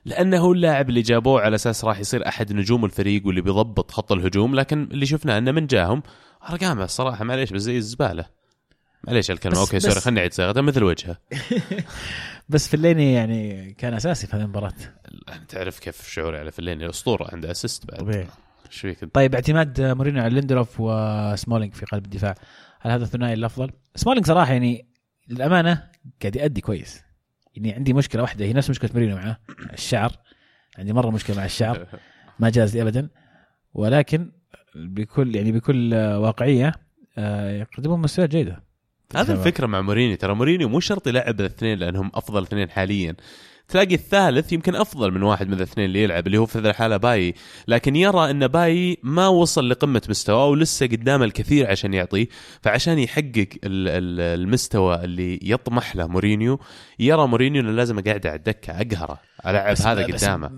لأنه 0.07 0.37
هو 0.37 0.51
اللاعب 0.51 0.89
اللي 0.89 1.01
جابوه 1.01 1.41
على 1.41 1.55
أساس 1.55 1.85
راح 1.85 1.99
يصير 1.99 2.27
أحد 2.27 2.53
نجوم 2.53 2.85
الفريق 2.85 3.27
واللي 3.27 3.41
بيضبط 3.41 3.91
خط 3.91 4.11
الهجوم 4.11 4.55
لكن 4.55 4.87
اللي 4.91 5.05
شفناه 5.05 5.37
أنه 5.37 5.51
من 5.51 5.67
جاهم 5.67 6.03
أرقامه 6.49 6.83
الصراحة 6.83 7.23
معليش 7.23 7.53
بس 7.53 7.61
زي 7.61 7.77
الزباله 7.77 8.25
معليش 9.03 9.31
الكلمة 9.31 9.59
okay 9.59 9.79
sorry 9.79 9.99
خليني 9.99 10.19
أعيد 10.19 10.33
صياغتها 10.33 10.61
مثل 10.61 10.83
وجهه. 10.83 11.17
بس 12.49 12.67
فليني 12.67 13.13
يعني 13.13 13.73
كان 13.73 13.93
أساسي 13.93 14.27
في 14.27 14.35
هذه 14.35 14.41
المباراة. 14.41 14.73
تعرف 15.47 15.79
كيف 15.79 16.09
شعوري 16.09 16.37
على 16.37 16.51
فليني؟ 16.51 16.89
أسطورة 16.89 17.29
عنده 17.33 17.51
assist 17.51 17.85
بعد. 17.85 17.99
طبيعي. 17.99 18.27
إيش 18.67 18.79
فيك 18.79 19.03
أنت؟ 19.03 19.15
طيب 19.15 19.35
اعتماد 19.35 19.81
مورينيو 19.81 20.23
على 20.23 20.33
ليندلوف 20.33 20.75
وسمولينج 20.79 21.73
في 21.73 21.85
قلب 21.85 22.05
الدفاع. 22.05 22.35
هل 22.81 22.91
هذا 22.91 23.03
الثنائي 23.03 23.33
الافضل؟ 23.33 23.71
سمولينج 23.95 24.25
صراحة 24.25 24.53
يعني 24.53 24.87
للأمانة 25.29 25.89
قاعد 26.21 26.35
يأدي 26.35 26.61
كويس. 26.61 27.06
يعني 27.57 27.73
عندي 27.73 27.93
مشكلة 27.93 28.21
واحدة 28.21 28.45
هي 28.45 28.53
نفس 28.53 28.69
مشكلة 28.69 28.89
مورينيو 28.93 29.15
معاه 29.15 29.37
الشعر. 29.73 30.11
عندي 30.77 30.93
مرة 30.93 31.09
مشكلة 31.09 31.35
مع 31.35 31.45
الشعر 31.45 31.87
ما 32.39 32.49
جاز 32.49 32.75
لي 32.75 32.81
ابدا. 32.81 33.09
ولكن 33.73 34.31
بكل 34.75 35.35
يعني 35.35 35.51
بكل 35.51 35.93
واقعية 35.95 36.73
آه، 37.17 37.51
يقدمون 37.51 37.99
مستويات 37.99 38.29
جيدة. 38.29 38.63
هذا 39.15 39.33
الفكرة 39.33 39.67
مع 39.67 39.81
مورينيو. 39.81 40.17
ترى 40.17 40.35
مورينيو 40.35 40.69
مو 40.69 40.79
شرط 40.79 41.07
يلعب 41.07 41.39
الاثنين 41.39 41.77
لأنهم 41.77 42.11
أفضل 42.13 42.43
اثنين 42.43 42.69
حاليا. 42.69 43.15
تلاقي 43.69 43.95
الثالث 43.95 44.53
يمكن 44.53 44.75
أفضل 44.75 45.11
من 45.11 45.23
واحد 45.23 45.47
من 45.47 45.53
الاثنين 45.53 45.85
اللي 45.87 46.03
يلعب 46.03 46.27
اللي 46.27 46.37
هو 46.37 46.45
في 46.45 46.59
ذا 46.59 46.69
الحالة 46.69 46.97
بايي. 46.97 47.33
لكن 47.67 47.95
يرى 47.95 48.31
إن 48.31 48.47
بايي 48.47 48.97
ما 49.03 49.27
وصل 49.27 49.69
لقمة 49.69 50.01
مستواه 50.09 50.45
ولسه 50.47 50.85
قدامه 50.85 51.25
الكثير 51.25 51.71
عشان 51.71 51.93
يعطيه 51.93 52.27
فعشان 52.61 52.99
يحقق 52.99 53.47
ال- 53.63 53.87
ال- 53.87 54.39
المستوى 54.41 55.03
اللي 55.03 55.39
يطمح 55.43 55.95
له 55.95 56.07
مورينيو 56.07 56.59
يرى 56.99 57.27
مورينيو 57.27 57.61
إنه 57.61 57.71
لازم 57.71 57.99
اقعده 57.99 58.29
على 58.29 58.37
الدكة 58.37 58.71
أقهره 58.73 59.19
ألعب 59.47 59.75
هذا 59.85 60.05
قدامه. 60.05 60.49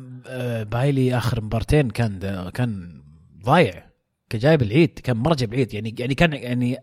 بايلي 0.63 1.17
آخر 1.17 1.41
مبارتين 1.43 1.89
كان 1.89 2.49
كان 2.53 3.01
ضايع 3.45 3.89
كان 4.29 4.39
جايب 4.41 4.61
العيد 4.61 4.99
كان 5.03 5.17
مرة 5.17 5.35
جايب 5.35 5.53
العيد. 5.53 5.73
يعني 5.73 5.95
يعني 5.99 6.15
كان 6.15 6.33
يعني 6.33 6.77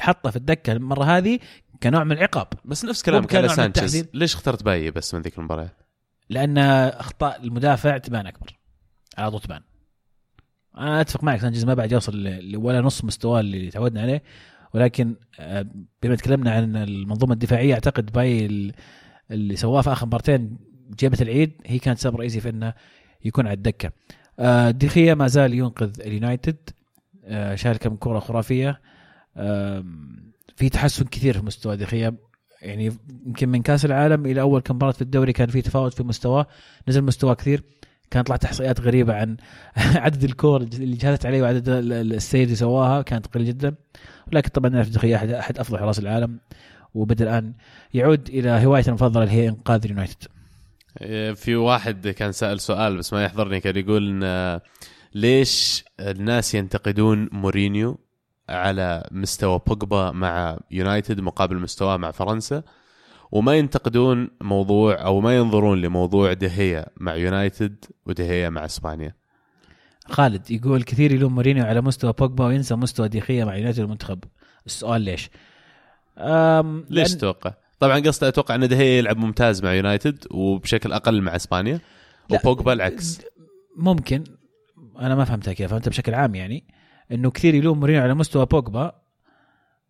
حطه 0.00 0.30
في 0.30 0.36
الدكة 0.36 0.72
المرة 0.72 1.04
هذه 1.04 1.38
كنوع 1.82 2.04
من 2.04 2.12
العقاب. 2.12 2.46
بس 2.64 2.84
نفس 2.84 3.02
كلامك 3.02 3.34
على 3.34 3.48
سانشيز. 3.48 4.08
ليش 4.14 4.34
اخترت 4.34 4.62
بايي 4.62 4.90
بس 4.90 5.14
من 5.14 5.22
ذيك 5.22 5.38
المباريات 5.38 5.76
لأن 6.28 6.58
أخطاء 6.58 7.42
المدافع 7.44 7.98
تبان 7.98 8.26
أكبر. 8.26 8.58
على 9.18 9.30
طول 9.30 9.40
تبان. 9.40 9.60
أنا 10.78 11.00
أتفق 11.00 11.24
معك 11.24 11.40
سانشيز 11.40 11.64
ما 11.64 11.74
بعد 11.74 11.92
يوصل 11.92 12.40
ولا 12.56 12.80
نص 12.80 13.04
مستواه 13.04 13.40
اللي 13.40 13.70
تعودنا 13.70 14.00
عليه. 14.02 14.22
ولكن 14.74 15.16
آه، 15.40 15.66
بما 16.02 16.16
تكلمنا 16.16 16.50
عن 16.50 16.76
المنظومة 16.76 17.32
الدفاعية 17.32 17.74
أعتقد 17.74 18.12
بايي 18.12 18.46
ال- 18.46 18.72
اللي 19.30 19.56
سواه 19.56 19.82
في 19.82 19.92
آخر 19.92 20.06
مبارتين 20.06 20.58
جيبة 20.98 21.18
العيد 21.20 21.52
هي 21.66 21.78
كانت 21.78 21.98
سبب 21.98 22.16
رئيسي 22.16 22.40
في 22.40 22.48
إنه 22.48 22.74
يكون 23.24 23.46
على 23.46 23.54
الدكة. 23.54 23.92
آه، 24.38 24.70
ديخيا 24.70 25.14
ما 25.14 25.26
زال 25.26 25.54
ينقذ 25.54 26.00
اليونايتد. 26.00 26.56
آه، 27.24 27.54
شارك 27.54 27.80
كم 27.80 27.96
كرة 27.96 28.18
خرافية. 28.18 28.80
في 30.56 30.68
تحسن 30.68 31.04
كثير 31.04 31.34
في 31.38 31.44
مستوى 31.46 31.76
ديخيا 31.76 32.16
يعني 32.62 32.92
يمكن 33.26 33.48
من 33.48 33.62
كأس 33.62 33.84
العالم 33.84 34.26
إلى 34.26 34.40
أول 34.40 34.60
كم 34.60 34.74
مباراه 34.74 34.92
في 34.92 35.02
الدوري 35.02 35.32
كان 35.32 35.48
في 35.48 35.62
تفاوت 35.62 35.94
في 35.94 36.02
مستواه. 36.02 36.46
نزل 36.88 37.02
مستواه 37.02 37.34
كثير. 37.34 37.62
كانت 38.10 38.26
طلعت 38.26 38.44
احصائيات 38.44 38.80
غريبة 38.80 39.14
عن 39.14 39.36
عدد 39.76 40.24
الكور 40.24 40.60
اللي 40.62 40.96
جهزت 40.96 41.26
عليه 41.26 41.42
وعدد 41.42 41.68
ال- 41.68 41.92
ال- 41.92 42.14
السيد 42.14 42.42
اللي 42.42 42.56
سواها. 42.56 43.02
كانت 43.02 43.26
قليلة 43.26 43.50
جدا. 43.50 43.74
ولكن 44.32 44.48
طبعا 44.48 44.70
نعرف 44.70 44.88
دخيا 44.88 45.16
احد 45.16 45.30
أحد 45.30 45.58
أفضل 45.58 45.78
حراس 45.78 45.98
العالم. 45.98 46.40
وبدأ 46.94 47.24
الآن 47.24 47.54
يعود 47.94 48.28
إلى 48.28 48.50
هوايته 48.50 48.88
المفضلة 48.88 49.22
اللي 49.24 49.34
هي 49.34 49.48
إنقاذ 49.48 49.84
اليونايتد. 49.84 50.26
إيه، 51.00 51.32
في 51.32 51.56
واحد 51.56 52.08
كان 52.08 52.32
سأل 52.32 52.60
سؤال 52.60 52.96
بس 52.98 53.12
ما 53.12 53.24
يحضرني 53.24 53.60
كان 53.60 53.76
يقول 53.76 54.20
آه، 54.24 54.62
ليش 55.14 55.84
الناس 56.00 56.54
ينتقدون 56.54 57.28
مورينيو؟ 57.32 57.98
على 58.48 59.08
مستوى 59.10 59.60
بوجبا 59.66 60.10
مع 60.10 60.58
يونايتد 60.70 61.20
مقابل 61.20 61.56
مستواه 61.56 61.96
مع 61.96 62.10
فرنسا 62.10 62.62
وما 63.32 63.54
ينتقدون 63.54 64.28
موضوع 64.40 65.04
أو 65.04 65.20
ما 65.20 65.36
ينظرون 65.36 65.80
لموضوع 65.80 66.32
دهيا 66.32 66.86
مع 66.96 67.14
يونايتد 67.14 67.84
ودهيا 68.06 68.48
مع 68.48 68.64
إسبانيا 68.64 69.14
خالد 70.10 70.50
يقول 70.50 70.82
كثير 70.82 71.12
يلوم 71.12 71.34
مورينيو 71.34 71.64
على 71.64 71.80
مستوى 71.80 72.12
بوجبا 72.12 72.44
وينسى 72.46 72.74
مستوى 72.74 73.08
ديخيا 73.08 73.44
مع 73.44 73.56
يونايتد 73.56 73.80
المنتخب 73.80 74.18
السؤال 74.66 75.02
ليش؟ 75.02 75.30
أم 76.18 76.84
ليش 76.90 77.08
لأن- 77.12 77.16
تتوقع؟ 77.16 77.54
طبعا 77.80 77.98
قصده 78.00 78.28
أتوقع 78.28 78.54
إن 78.54 78.68
ديخيا 78.68 78.98
يلعب 78.98 79.16
ممتاز 79.16 79.64
مع 79.64 79.72
يونايتد 79.74 80.24
وبشكل 80.30 80.92
أقل 80.92 81.22
مع 81.22 81.36
إسبانيا. 81.36 81.80
وبوجبا 82.30 82.72
العكس 82.72 83.20
ممكن 83.76 84.24
أنا 85.00 85.14
ما 85.14 85.24
فهمتها 85.24 85.52
كيف 85.52 85.70
فهمتها 85.70 85.90
بشكل 85.90 86.14
عام 86.14 86.34
يعني 86.34 86.64
إنه 87.12 87.30
كثير 87.30 87.54
يلوم 87.54 87.80
مورينيو 87.80 88.02
على 88.02 88.14
مستوى 88.14 88.46
بوجبا 88.46 88.92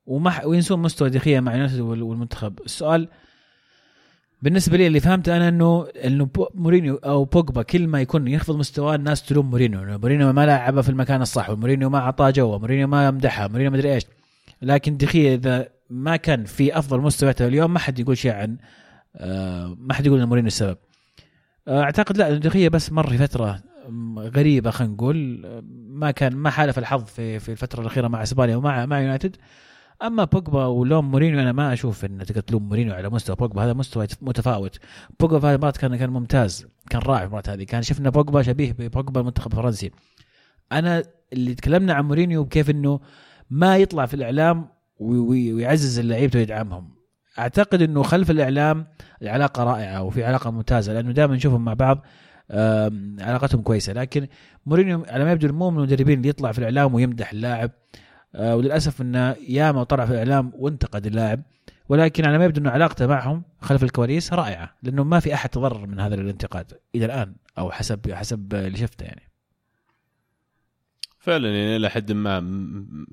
وما 0.06 0.44
وينسون 0.44 0.82
مستوى 0.82 1.10
ديخيا 1.10 1.40
مع 1.40 1.54
يونايتد 1.54 1.80
وال- 1.80 2.02
والمنتخب. 2.02 2.58
السؤال 2.64 3.08
بالنسبة 4.42 4.76
لي 4.76 4.86
اللي 4.86 5.00
فهمته 5.00 5.36
أنا 5.36 5.48
انه 5.48 5.88
إنه 6.04 6.28
مورينيو 6.54 6.94
أو 6.96 7.24
بوجبا 7.24 7.62
كل 7.62 7.86
ما 7.86 8.00
يكون 8.00 8.28
يخفض 8.28 8.56
مستواه 8.56 8.94
الناس 8.94 9.22
تلوم 9.22 9.50
مورينيو. 9.50 9.82
إنه 9.82 9.96
مورينيو 9.96 10.32
ما 10.32 10.46
لعبه 10.46 10.82
في 10.82 10.88
المكان 10.88 11.22
الصح 11.22 11.50
ومورينيو 11.50 11.90
ما 11.90 11.98
أعطاه 11.98 12.30
جوه 12.30 12.58
مورينيو 12.58 12.88
ما 12.88 13.10
مدحها 13.10 13.48
مورينيو 13.48 13.70
ما 13.70 13.76
أدري 13.76 13.94
إيش. 13.94 14.02
لكن 14.62 14.96
ديخيا 14.96 15.34
إذا 15.34 15.68
ما 15.90 16.16
كان 16.16 16.44
في 16.44 16.78
أفضل 16.78 17.00
مستوياته 17.00 17.46
اليوم 17.46 17.72
ما 17.72 17.78
حد 17.78 17.98
يقول 17.98 18.18
شيء 18.18 18.32
عن 18.32 18.56
آه، 19.16 19.76
ما 19.80 19.94
حد 19.94 20.06
يقول 20.06 20.20
ان 20.20 20.28
مورينيو 20.28 20.46
السبب. 20.46 20.76
آه، 21.68 21.82
أعتقد 21.82 22.16
لا 22.16 22.34
ديخيا 22.36 22.68
بس 22.68 22.92
مر 22.92 23.06
في 23.10 23.18
فترة 23.18 23.60
غريبة 24.18 24.70
خلينا 24.70 24.94
نقول. 24.94 25.42
ما 25.88 26.10
كان 26.10 26.36
ما 26.36 26.50
حالف 26.50 26.78
الحظ 26.78 27.04
في 27.04 27.38
في 27.38 27.48
الفترة 27.52 27.80
الأخيرة 27.80 28.08
مع 28.08 28.22
إسبانيا 28.22 28.56
ومع 28.56 28.86
مع 28.86 29.00
يونايتد. 29.00 29.36
أما 30.02 30.24
بوجبا 30.24 30.66
ولوم 30.66 31.10
مورينيو 31.10 31.40
أنا 31.40 31.52
ما 31.52 31.72
أشوف 31.72 32.04
إن 32.04 32.18
تقدر 32.18 32.40
تلوم 32.40 32.68
مورينيو 32.68 32.94
على 32.94 33.08
مستوى 33.10 33.36
بوجبا. 33.36 33.64
هذا 33.64 33.72
مستوى 33.72 34.06
متفاوت. 34.22 34.78
بوجبا 35.20 35.38
في 35.40 35.46
هذه 35.46 35.52
المباراه 35.52 35.72
كان 35.72 35.96
كان 35.96 36.10
ممتاز 36.10 36.66
كان 36.90 37.00
رائع 37.00 37.18
في 37.18 37.24
المباراه 37.24 37.54
هذه. 37.54 37.64
كان 37.64 37.82
شفنا 37.82 38.10
بوجبا 38.10 38.42
شبيه 38.42 38.72
ببوجبا 38.78 39.20
المنتخب 39.20 39.52
الفرنسي. 39.52 39.90
أنا 40.72 41.02
اللي 41.32 41.54
تكلمنا 41.54 41.94
عن 41.94 42.04
مورينيو 42.04 42.46
كيف 42.46 42.70
إنه 42.70 43.00
ما 43.50 43.76
يطلع 43.76 44.06
في 44.06 44.14
الإعلام 44.14 44.68
وي- 44.98 45.18
وي- 45.18 45.52
ويعزز 45.52 46.00
لعيبته 46.00 46.38
ويدعمهم. 46.38 46.90
أعتقد 47.38 47.82
إنه 47.82 48.02
خلف 48.02 48.30
الإعلام 48.30 48.86
العلاقة 49.22 49.64
رائعة 49.64 50.02
وفي 50.02 50.24
علاقة 50.24 50.50
ممتازة 50.50 50.92
لأنه 50.92 51.12
دائما 51.12 51.34
نشوفهم 51.34 51.64
مع 51.64 51.74
بعض. 51.74 52.06
علاقتهم 53.20 53.62
كويسة. 53.62 53.92
لكن 53.92 54.26
مورينيو 54.66 55.04
على 55.08 55.24
ما 55.24 55.32
يبدو 55.32 55.52
مو 55.52 55.70
من 55.70 55.78
المدربين 55.78 56.18
اللي 56.18 56.28
يطلع 56.28 56.52
في 56.52 56.58
الإعلام 56.58 56.94
ويمدح 56.94 57.32
اللاعب. 57.32 57.70
آه، 58.34 58.56
وللأسف 58.56 59.02
انه 59.02 59.36
ياما 59.48 59.84
طلع 59.84 60.06
في 60.06 60.12
الإعلام 60.12 60.52
وانتقد 60.54 61.06
اللاعب. 61.06 61.42
ولكن 61.88 62.26
على 62.26 62.38
ما 62.38 62.44
يبدو 62.44 62.60
إنه 62.60 62.70
علاقته 62.70 63.06
معهم 63.06 63.42
خلف 63.60 63.82
الكواليس 63.82 64.32
رائعة. 64.32 64.74
لأنه 64.82 65.04
ما 65.04 65.20
في 65.20 65.34
أحد 65.34 65.48
تضرر 65.48 65.86
من 65.86 66.00
هذا 66.00 66.14
الانتقاد 66.14 66.72
إلى 66.94 67.04
الآن 67.04 67.34
أو 67.58 67.70
حسب 67.70 68.12
حسب 68.12 68.54
اللي 68.54 68.78
شفته 68.78 69.04
يعني. 69.04 69.22
فعلا 71.20 71.48
يعني 71.48 71.76
إلى 71.76 71.90
حد 71.90 72.12
ما 72.12 72.40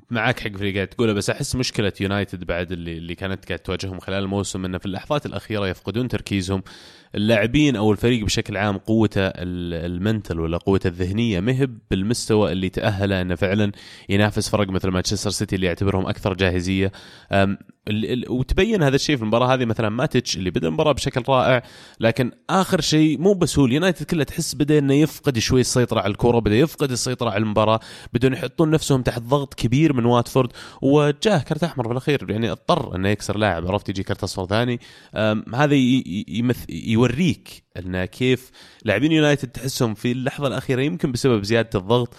معك 0.09 0.39
حق 0.39 0.51
في 0.51 0.55
اللي 0.55 0.73
قاعد 0.75 0.87
تقوله. 0.87 1.13
بس 1.13 1.29
أحس 1.29 1.55
مشكلة 1.55 1.93
يونايتد 2.01 2.43
بعد 2.43 2.71
اللي 2.71 2.97
اللي 2.97 3.15
كانت 3.15 3.45
قاعد 3.45 3.59
تواجههم 3.59 3.99
خلال 3.99 4.23
الموسم 4.23 4.65
إنه 4.65 4.77
في 4.77 4.85
اللحظات 4.85 5.25
الأخيرة 5.25 5.67
يفقدون 5.67 6.07
تركيزهم. 6.07 6.63
اللاعبين 7.15 7.75
أو 7.75 7.91
الفريق 7.91 8.25
بشكل 8.25 8.57
عام 8.57 8.77
قوته 8.77 9.21
ال- 9.27 9.91
المنتل 9.91 10.39
ولا 10.39 10.57
قوته 10.57 10.87
الذهنية 10.87 11.39
مهب 11.39 11.77
بالمستوى 11.91 12.51
اللي 12.51 12.69
تاهله 12.69 13.21
إنه 13.21 13.35
فعلا 13.35 13.71
ينافس 14.09 14.49
فرق 14.49 14.67
مثل 14.69 14.89
مانشستر 14.89 15.29
سيتي 15.29 15.55
اللي 15.55 15.67
يعتبرهم 15.67 16.07
أكثر 16.07 16.33
جاهزية. 16.33 16.91
وتبين 18.29 18.83
هذا 18.83 18.95
الشيء 18.95 19.15
في 19.17 19.21
المباراة 19.21 19.53
هذه 19.53 19.65
مثلا 19.65 19.89
ماتش 19.89 20.37
اللي 20.37 20.49
بدأ 20.49 20.67
المباراة 20.67 20.91
بشكل 20.91 21.23
رائع 21.29 21.63
لكن 21.99 22.31
آخر 22.49 22.81
شيء 22.81 23.17
مو 23.19 23.33
بس 23.33 23.59
هو 23.59 23.65
اليونايتد 23.65 24.05
كله 24.05 24.23
تحس 24.23 24.55
بدأ 24.55 24.77
إنه 24.77 24.93
يفقد 24.93 25.39
شوي 25.39 25.61
السيطرة 25.61 25.99
على 26.01 26.11
الكره 26.11 26.39
بدأ 26.39 26.55
يفقد 26.55 26.91
السيطرة 26.91 27.29
على 27.29 27.37
المباراة 27.43 27.79
بدون 28.13 28.33
يحطون 28.33 28.71
نفسهم 28.71 29.01
تحت 29.01 29.21
ضغط 29.21 29.53
كبير 29.53 29.93
من 29.93 30.05
واتفورد 30.05 30.49
وجاه 30.81 31.37
كرت 31.39 31.63
أحمر 31.63 31.87
بالأخير 31.87 32.29
يعني 32.31 32.51
اضطر 32.51 32.95
إنه 32.95 33.09
يكسر 33.09 33.37
لاعب 33.37 33.67
عرفت؟ 33.67 33.89
يجي 33.89 34.03
كرت 34.03 34.23
أصفر 34.23 34.45
ثاني. 34.45 34.79
هذا 35.55 35.73
ي- 35.75 36.03
ي- 36.07 36.25
يمث 36.27 36.65
يوريك 37.05 37.63
انه 37.77 38.05
كيف 38.05 38.51
لاعبين 38.83 39.11
يونايتد 39.11 39.49
تحسهم 39.49 39.93
في 39.93 40.11
اللحظة 40.11 40.47
الأخيرة 40.47 40.81
يمكن 40.81 41.11
بسبب 41.11 41.43
زيادة 41.43 41.79
الضغط 41.79 42.15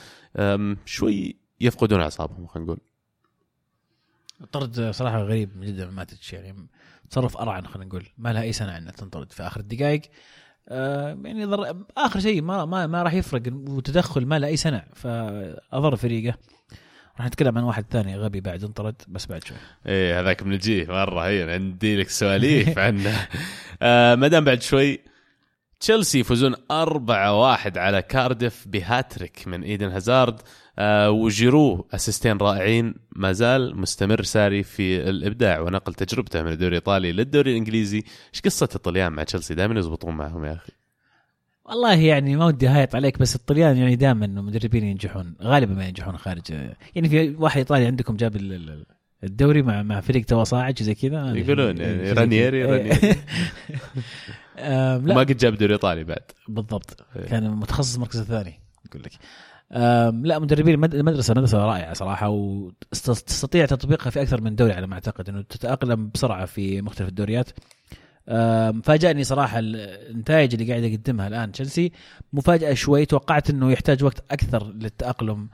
شوي 0.84 1.36
يفقدون 1.60 2.00
أعصابهم 2.00 2.46
خلينا 2.46 2.66
نقول. 2.66 2.80
طرد 4.52 4.90
صراحة 4.90 5.22
غريب 5.22 5.60
جدا 5.60 5.86
من 5.86 5.92
ماتش 5.92 6.32
يعني 6.32 6.66
تصرف 7.10 7.36
أرعن 7.36 7.66
خلينا 7.66 7.88
نقول. 7.88 8.06
ما 8.18 8.32
لها 8.32 8.42
أي 8.42 8.52
سنه 8.52 8.78
إنها 8.78 8.92
تنطرد 8.92 9.32
في 9.32 9.42
آخر 9.42 9.60
الدقائق. 9.60 10.02
يعني. 10.70 11.56
آخر 11.96 12.20
شيء 12.20 12.42
ما 12.42 12.64
ما 12.64 12.86
ما 12.86 13.02
راح 13.02 13.14
يفرق 13.14 13.42
وتدخل 13.52 14.26
ما 14.26 14.38
له 14.38 14.46
أي 14.46 14.56
سنه 14.56 14.84
فأضر 14.94 15.96
فريقه. 15.96 16.38
راح 17.18 17.26
نتكلم 17.26 17.58
عن 17.58 17.64
واحد 17.64 17.84
ثاني 17.90 18.16
غبي 18.16 18.40
بعد 18.40 18.64
انطرد 18.64 19.02
بس 19.08 19.26
بعد 19.26 19.44
شوي. 19.44 19.56
إيه 19.86 20.20
هذاك 20.20 20.42
بنجيه 20.42 20.86
مرة 20.86 21.20
هين 21.20 21.50
عندي 21.50 21.96
لك 21.96 22.08
سواليف 22.08 22.78
عنه. 22.86 23.28
آه 23.82 24.14
ما 24.14 24.28
دام 24.28 24.44
بعد 24.44 24.62
شوي 24.62 25.00
تشيلسي 25.80 26.20
يفوزون 26.20 26.54
4-1 26.54 26.58
على 27.76 28.02
كاردف 28.02 28.64
بهاتريك 28.68 29.48
من 29.48 29.62
إيدن 29.62 29.88
هازارد. 29.88 30.40
آه 30.78 31.10
وجيرو 31.10 31.88
assist 31.94 32.26
ين 32.26 32.36
رائعين 32.36 32.94
ما 33.16 33.32
زال 33.32 33.76
مستمر 33.80 34.22
ساري 34.22 34.62
في 34.62 35.08
الإبداع 35.10 35.60
ونقل 35.60 35.94
تجربته 35.94 36.42
من 36.42 36.52
الدوري 36.52 36.68
الإيطالي 36.68 37.12
للدوري 37.12 37.50
الإنجليزي. 37.50 38.04
إيش 38.34 38.40
قصة 38.40 38.68
الطليان 38.74 39.12
مع 39.12 39.22
تشيلسي؟ 39.22 39.54
دائما 39.54 39.78
يزبطون 39.78 40.16
معهم 40.16 40.44
يا 40.44 40.52
أخي. 40.52 40.72
والله 41.68 41.94
يعني 41.94 42.36
ما 42.36 42.44
ودي 42.46 42.68
أهايط 42.68 42.94
عليك 42.94 43.18
بس 43.18 43.36
الطليان 43.36 43.76
يعني 43.76 43.96
دائما 43.96 44.24
المدربين 44.26 44.84
ينجحون 44.84 45.34
غالبا 45.42 45.74
ما 45.74 45.86
ينجحون 45.86 46.16
خارج. 46.18 46.50
يعني 46.94 47.08
في 47.08 47.34
واحد 47.38 47.56
إيطالي 47.58 47.86
عندكم 47.86 48.16
جاب 48.16 48.36
ال- 48.36 48.52
ال- 48.52 48.86
الدوري 49.24 49.62
مع 49.62 49.82
مع 49.82 50.00
فريق 50.00 50.24
تو 50.24 50.44
صاعد 50.44 50.82
زي 50.82 50.94
كذا؟ 50.94 51.32
يقولون 51.36 51.78
يعني 51.78 52.12
رانييري. 52.12 52.64
رانييري. 52.64 53.16
ما 55.14 55.20
قد 55.20 55.36
جاب 55.36 55.54
دوري 55.58 55.72
إيطالي 55.72 56.04
بعد. 56.04 56.22
بالضبط. 56.48 57.04
إيه. 57.16 57.26
كان 57.26 57.50
متخصص 57.50 57.94
المركز 57.94 58.16
الثاني 58.20 58.60
أقول 58.90 59.02
لك. 59.02 59.12
لا 60.26 60.38
مدربين 60.38 60.74
المد- 60.74 60.94
المدرسة 60.94 61.34
مدرسة 61.34 61.58
رائعة 61.58 61.92
صراحة 61.94 62.28
وتستطيع 62.28 63.66
تطبيقها 63.66 64.10
في 64.10 64.22
أكثر 64.22 64.40
من 64.40 64.56
دوري 64.56 64.72
على 64.72 64.86
ما 64.86 64.94
أعتقد 64.94 65.28
إنه 65.28 65.42
تتأقلم 65.42 66.10
بسرعة 66.14 66.44
في 66.46 66.82
مختلف 66.82 67.08
الدوريات. 67.08 67.50
فاجأني 68.82 69.24
صراحة 69.24 69.58
النتائج 69.58 70.54
اللي 70.54 70.70
قاعد 70.70 70.82
يقدمها 70.82 71.28
الآن 71.28 71.52
تشيلسي. 71.52 71.92
مفاجاه 72.32 72.74
شوي 72.74 73.06
توقعت 73.06 73.50
إنه 73.50 73.72
يحتاج 73.72 74.04
وقت 74.04 74.24
أكثر 74.30 74.72
للتأقلم 74.72 75.48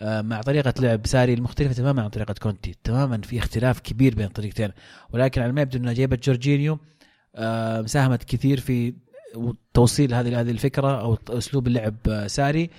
آه، 0.00 0.22
مع 0.22 0.40
طريقة 0.40 0.74
لعب 0.80 1.06
ساري 1.06 1.34
المختلفة 1.34 1.74
تماما 1.74 2.02
عن 2.02 2.08
طريقة 2.08 2.34
كونتي 2.42 2.74
تماما 2.84 3.20
في 3.20 3.38
اختلاف 3.38 3.80
كبير 3.80 4.14
بين 4.14 4.26
الطريقتين. 4.26 4.70
ولكن 5.12 5.42
على 5.42 5.52
ما 5.52 5.60
يبدو 5.60 5.78
انها 5.78 5.92
جابت 5.92 6.24
جورجينيو 6.24 6.78
ساهمت 7.86 8.24
كثير 8.24 8.60
في 8.60 8.94
توصيل 9.74 10.14
هذه 10.14 10.40
هذه 10.40 10.50
الفكرة 10.50 11.00
أو 11.00 11.18
أسلوب 11.30 11.66
اللعب 11.66 11.96
آه، 12.08 12.26
ساري. 12.26 12.70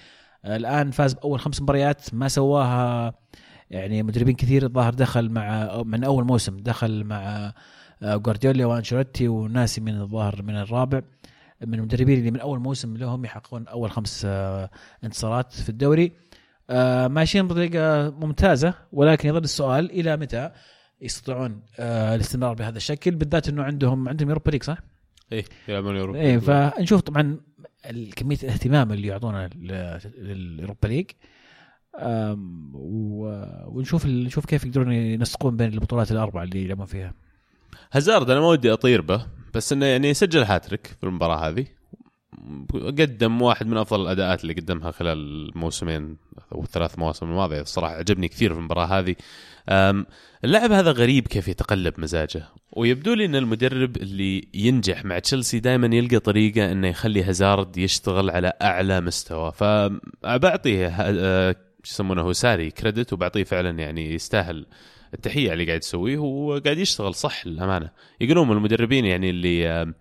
الآن 0.45 0.91
فاز 0.91 1.13
بأول 1.13 1.39
خمس 1.39 1.61
مباريات 1.61 2.13
ما 2.13 2.27
سواها 2.27 3.13
يعني 3.71 4.03
مدربين 4.03 4.35
كثير 4.35 4.63
الظاهر 4.63 4.93
دخل 4.93 5.29
مع 5.29 5.69
من 5.85 6.03
أول 6.03 6.23
موسم 6.25 6.57
دخل 6.57 7.03
مع 7.03 7.53
جوارديولا 8.03 8.65
وأنشيلوتي 8.65 9.27
وناسي 9.27 9.81
من 9.81 10.01
الظاهر 10.01 10.41
من 10.41 10.55
الرابع 10.55 11.01
من 11.65 11.73
المدربين 11.73 12.19
اللي 12.19 12.31
من 12.31 12.39
أول 12.39 12.59
موسم 12.59 12.97
لهم 12.97 13.25
يحققون 13.25 13.67
أول 13.67 13.91
خمس 13.91 14.23
آه، 14.25 14.69
انتصارات 15.03 15.53
في 15.53 15.69
الدوري. 15.69 16.11
آه، 16.69 17.07
ماشيين 17.07 17.47
بطريقة 17.47 18.09
ممتازة 18.09 18.73
ولكن 18.91 19.29
يظل 19.29 19.43
السؤال 19.43 19.91
إلى 19.91 20.17
متى 20.17 20.51
يستطيعون 21.01 21.61
آه، 21.79 22.15
الاستمرار 22.15 22.53
بهذا 22.53 22.77
الشكل؟ 22.77 23.11
بالذات 23.11 23.49
إنه 23.49 23.63
عندهم 23.63 24.09
عندهم 24.09 24.29
Europa 24.29 24.51
League 24.51 24.63
صح؟ 24.63 24.77
إيه 25.31 25.45
يلعبون 25.67 25.95
يوروبا 25.95 26.19
إيه 26.19 26.37
فنشوف 26.37 27.01
طبعا 27.01 27.37
كمية 28.15 28.37
الاهتمام 28.43 28.91
اللي 28.91 29.07
يعطونه 29.07 29.45
لل- 29.55 29.99
لل 30.17 30.35
Europa 30.35 30.87
League 30.87 31.05
ونشوف 33.67 34.05
نشوف 34.05 34.45
كيف 34.45 34.63
يقدرون 34.65 34.91
ينسقون 34.91 35.57
بين 35.57 35.73
البطولات 35.73 36.11
الأربعة 36.11 36.43
اللي 36.43 36.63
يلعبون 36.63 36.85
فيها. 36.85 37.13
هازارد 37.91 38.29
أنا 38.29 38.39
ما 38.39 38.47
ودي 38.47 38.73
أطير 38.73 39.01
به 39.01 39.25
بس 39.53 39.73
إنه 39.73 39.85
يعني 39.85 40.13
سجل 40.13 40.43
هاتريك 40.43 40.87
في 40.87 41.03
المباراة 41.03 41.49
هذه. 41.49 41.65
قدم 42.73 43.41
واحد 43.41 43.67
من 43.67 43.77
أفضل 43.77 44.01
الأداءات 44.01 44.41
اللي 44.41 44.53
قدمها 44.53 44.91
خلال 44.91 45.17
الموسمين 45.49 46.17
أو 46.51 46.63
الثلاث 46.63 46.99
مواسم 46.99 47.25
الماضية. 47.25 47.61
الصراحة 47.61 47.93
عجبني 47.95 48.27
كثير 48.27 48.53
في 48.53 48.59
المباراة 48.59 48.85
هذه. 48.85 49.15
اللاعب 50.45 50.71
هذا 50.71 50.91
غريب 50.91 51.27
كيف 51.27 51.47
يتقلب 51.47 51.93
مزاجه. 51.97 52.43
ويبدو 52.71 53.13
لي 53.13 53.25
إن 53.25 53.35
المدرب 53.35 53.97
اللي 53.97 54.47
ينجح 54.53 55.05
مع 55.05 55.19
تشيلسي 55.19 55.59
دائما 55.59 55.95
يلقى 55.95 56.19
طريقة 56.19 56.71
إنه 56.71 56.87
يخلي 56.87 57.23
هازارد 57.23 57.77
يشتغل 57.77 58.29
على 58.29 58.53
أعلى 58.61 59.01
مستوى. 59.01 59.51
فبعطيه 59.51 60.87
ه- 60.87 60.93
أه، 60.99 61.55
شو 61.83 61.93
يسمونه 61.93 62.33
ساري 62.33 62.71
كريدت 62.71 63.13
وبعطيه 63.13 63.43
فعلا 63.43 63.79
يعني 63.79 64.13
يستاهل 64.13 64.65
التحية 65.15 65.53
اللي 65.53 65.65
قاعد 65.65 65.79
يسويه 65.79 66.17
هو 66.17 66.57
قاعد 66.57 66.77
يشتغل 66.77 67.15
صح 67.15 67.47
للأمانة. 67.47 67.91
يقولون 68.21 68.51
المدربين 68.51 69.05
يعني 69.05 69.29
اللي 69.29 69.69
آه، 69.69 69.93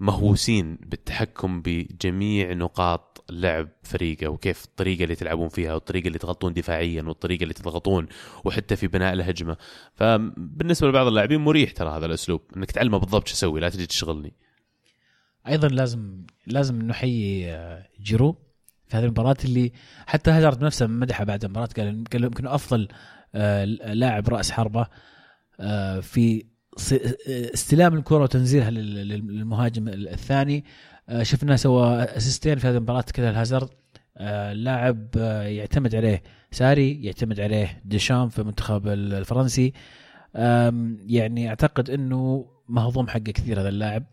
مهووسين 0.00 0.78
بالتحكم 0.86 1.62
بجميع 1.62 2.52
نقاط 2.52 3.24
لعب 3.30 3.68
فريقه 3.82 4.28
وكيف 4.28 4.64
الطريقة 4.64 5.04
اللي 5.04 5.14
تلعبون 5.14 5.48
فيها 5.48 5.74
والطريقة 5.74 6.06
اللي 6.06 6.18
تغطون 6.18 6.52
دفاعيا 6.52 7.02
والطريقة 7.02 7.42
اللي 7.42 7.54
تضغطون 7.54 8.06
وحتى 8.44 8.76
في 8.76 8.86
بناء 8.86 9.12
الهجمة. 9.12 9.56
فبالنسبة 9.94 10.88
لبعض 10.88 11.06
اللاعبين 11.06 11.40
مريح 11.40 11.70
ترى 11.70 11.90
هذا 11.90 12.06
الأسلوب 12.06 12.40
إنك 12.56 12.70
تعلمه 12.70 12.98
بالضبط 12.98 13.28
شو 13.28 13.34
أسوي 13.34 13.60
لا 13.60 13.68
تجي 13.68 13.86
تشغلني. 13.86 14.32
أيضا 15.48 15.68
لازم 15.68 16.26
لازم 16.46 16.82
نحيي 16.82 17.52
آه، 17.52 17.88
جيرو 18.02 18.36
في 18.90 18.96
هذه 18.96 19.04
المباراة 19.04 19.36
اللي 19.44 19.72
حتى 20.06 20.30
هازارد 20.30 20.64
نفسه 20.64 20.86
مدحه 20.86 21.24
بعد 21.24 21.44
المباراة 21.44 21.68
قال 21.76 22.04
قال 22.12 22.24
يمكن 22.24 22.46
أفضل 22.46 22.88
لاعب 23.34 24.28
رأس 24.28 24.50
حربة 24.50 24.86
آه، 25.60 26.00
في 26.00 26.44
ص- 26.76 26.92
استلام 27.28 27.94
الكرة 27.94 28.18
وتنزيلها 28.22 28.70
لل- 28.70 29.08
للمهاجم 29.08 29.88
الثاني. 29.88 30.64
آه، 31.08 31.22
شفناه 31.22 31.56
سوى 31.56 32.02
اسيستين 32.02 32.58
في 32.58 32.66
هذه 32.68 32.76
المباراة 32.76 33.00
كذا 33.02 33.30
الهازارد 33.30 33.68
آه، 34.16 34.52
لاعب 34.52 35.06
آه، 35.18 35.42
يعتمد 35.42 35.94
عليه 35.94 36.22
ساري 36.50 37.04
يعتمد 37.04 37.40
عليه 37.40 37.82
ديشام 37.84 38.28
في 38.28 38.38
المنتخب 38.38 38.88
الفرنسي. 38.88 39.72
يعني 41.06 41.48
أعتقد 41.48 41.90
إنه 41.90 42.46
مهضوم 42.68 43.08
حقه 43.08 43.18
كثير 43.20 43.60
هذا 43.60 43.68
اللاعب. 43.68 44.04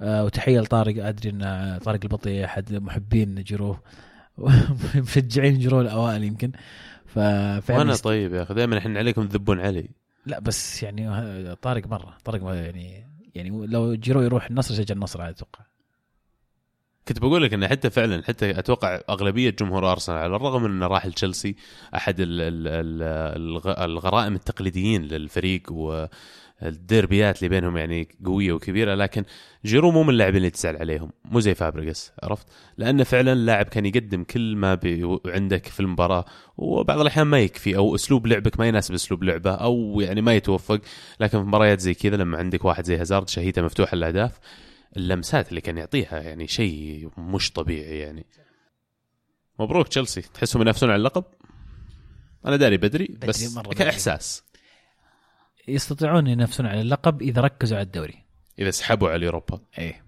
آه، 0.00 0.24
وتحية 0.24 0.60
لطارق 0.60 1.06
أدري 1.06 1.30
إن 1.30 1.78
طارق 1.84 2.00
البطي 2.02 2.44
أحد 2.44 2.74
محبين 2.74 3.34
جيرو 3.34 3.76
مشجعين 4.94 5.58
جيرو 5.58 5.80
الأوائل 5.80 6.24
يمكن. 6.24 6.52
ففعلا 7.08 7.78
وأنا 7.78 7.96
طيب 7.96 8.34
يا 8.34 8.42
أخي 8.42 8.54
دائما 8.54 8.78
إحنا 8.78 8.98
عليكم 8.98 9.26
تذبون 9.28 9.60
علي. 9.60 9.88
لا 10.26 10.38
بس 10.38 10.82
يعني 10.82 11.08
ه- 11.08 11.54
طارق 11.54 11.86
مرة 11.86 12.16
طارق 12.24 12.42
يعني 12.42 13.06
يعني 13.34 13.66
لو 13.66 13.94
جيرو 13.94 14.22
يروح 14.22 14.46
النصر 14.46 14.74
يشجع 14.74 14.94
النصر 14.94 15.22
عاد 15.22 15.34
أتوقع. 15.34 15.64
كنت 17.08 17.18
بقول 17.18 17.42
لك 17.42 17.54
انه 17.54 17.68
حتى 17.68 17.90
فعلا 17.90 18.22
حتى 18.24 18.58
أتوقع 18.58 19.00
أغلبية 19.10 19.50
جمهور 19.50 19.92
أرسنال 19.92 20.18
على 20.18 20.36
الرغم 20.36 20.62
من 20.62 20.70
انه 20.70 20.86
راح 20.86 21.06
لتشيلسي 21.06 21.56
أحد 21.94 22.20
ال- 22.20 22.40
ال- 22.40 22.68
ال- 22.68 23.02
الغ- 23.42 23.84
الغرماء 23.84 24.34
التقليديين 24.34 25.02
للفريق 25.02 25.72
والديربيات 26.62 27.38
اللي 27.38 27.48
بينهم 27.48 27.76
يعني 27.76 28.08
قوية 28.26 28.52
وكبيرة 28.52 28.94
لكن 28.94 29.24
جيرو 29.64 29.90
مو 29.90 30.02
من 30.02 30.10
اللاعبين 30.10 30.36
اللي 30.36 30.50
تزعل 30.50 30.76
عليهم 30.76 31.10
مو 31.24 31.40
زي 31.40 31.54
فابريجاس 31.54 32.12
عرفت؟ 32.22 32.46
لأنه 32.78 33.04
فعلا 33.04 33.34
لاعب 33.34 33.66
كان 33.66 33.86
يقدم 33.86 34.24
كل 34.24 34.56
ما 34.56 34.74
بي- 34.74 35.18
عندك 35.26 35.66
في 35.66 35.80
المباراة 35.80 36.24
وبعض 36.56 37.00
الأحيان 37.00 37.26
ما 37.26 37.40
يكفي 37.40 37.76
أو 37.76 37.94
أسلوب 37.94 38.26
لعبك 38.26 38.60
ما 38.60 38.68
يناسب 38.68 38.94
أسلوب 38.94 39.24
لعبه 39.24 39.50
أو 39.50 40.00
يعني 40.00 40.22
ما 40.22 40.34
يتوفق 40.34 40.80
لكن 41.20 41.38
في 41.40 41.44
مباريات 41.46 41.80
زي 41.80 41.94
كذا 41.94 42.16
لما 42.16 42.38
عندك 42.38 42.64
واحد 42.64 42.84
زي 42.84 42.96
هازارد 42.96 43.28
شهيته 43.28 43.62
مفتوحه 43.62 43.94
الأهداف 43.94 44.32
اللمسات 44.96 45.48
اللي 45.48 45.60
كان 45.60 45.78
يعطيها 45.78 46.20
يعني 46.20 46.46
شيء 46.46 47.10
مش 47.18 47.52
طبيعي 47.52 47.98
يعني. 47.98 48.26
مبروك 49.58 49.88
تشيلسي. 49.88 50.20
تحسهم 50.20 50.62
ينافسون 50.62 50.90
على 50.90 50.96
اللقب؟ 50.96 51.24
أنا 52.46 52.56
داري 52.56 52.76
بدري 52.76 53.06
بدري 53.06 53.28
بس 53.28 53.56
مرة 53.56 53.62
بدري. 53.62 53.74
كإحساس. 53.74 54.44
يستطيعون 55.68 56.26
ينافسون 56.26 56.66
على 56.66 56.80
اللقب 56.80 57.22
إذا 57.22 57.40
ركزوا 57.40 57.78
على 57.78 57.86
الدوري. 57.86 58.24
إذا 58.58 58.70
سحبوا 58.70 59.08
على 59.08 59.16
ال 59.16 59.21
Europa. 59.21 59.60
إيه. 59.78 60.04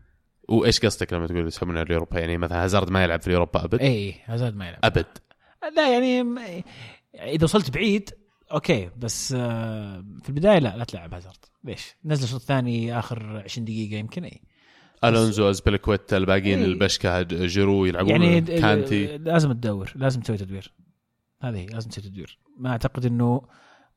وإيش 0.48 0.80
قصدك 0.80 1.12
لما 1.12 1.26
تقول 1.26 1.46
يسحبون 1.46 1.76
على 1.76 1.86
ال 1.86 1.90
Europa؟ 1.90 2.18
يعني 2.18 2.38
مثلا 2.38 2.64
هازارد 2.64 2.90
ما 2.90 3.02
يلعب 3.02 3.20
في 3.20 3.26
ال 3.26 3.32
Europa 3.32 3.64
أبد؟ 3.64 3.80
إيه 3.80 4.14
هازارد 4.24 4.56
ما 4.56 4.68
يلعب. 4.68 4.80
أبد. 4.84 5.06
لا 5.76 5.92
يعني 5.92 6.24
إذا 7.14 7.44
وصلت 7.44 7.70
بعيد 7.70 8.10
okay 8.52 8.90
بس 8.96 9.34
آه، 9.36 10.04
في 10.22 10.28
البداية 10.28 10.58
لا 10.58 10.76
لا 10.76 10.84
تلعب 10.84 11.14
هازارد. 11.14 11.44
ليش؟ 11.64 11.96
نزل 12.04 12.24
الشوط 12.24 12.40
الثاني 12.40 12.98
آخر 12.98 13.42
20 13.44 13.64
دقيقة 13.64 13.96
يمكن 13.98 14.24
اي 14.24 14.40
ألونزو 15.04 15.50
ازبلكويتا 15.50 16.16
الباقيين 16.16 16.58
إيه. 16.58 16.64
البشكه 16.64 17.22
جيرو 17.22 17.84
يلعبون 17.84 18.10
يعني 18.22 18.40
كانتي. 18.40 19.18
لازم 19.18 19.52
تدور 19.52 19.92
لازم 19.96 20.20
تسوي 20.20 20.36
تدوير. 20.36 20.72
هذه 21.42 21.66
لازم 21.66 21.90
تسوي 21.90 22.04
تدوير. 22.04 22.38
ما 22.58 22.70
أعتقد 22.70 23.06
إنه 23.06 23.42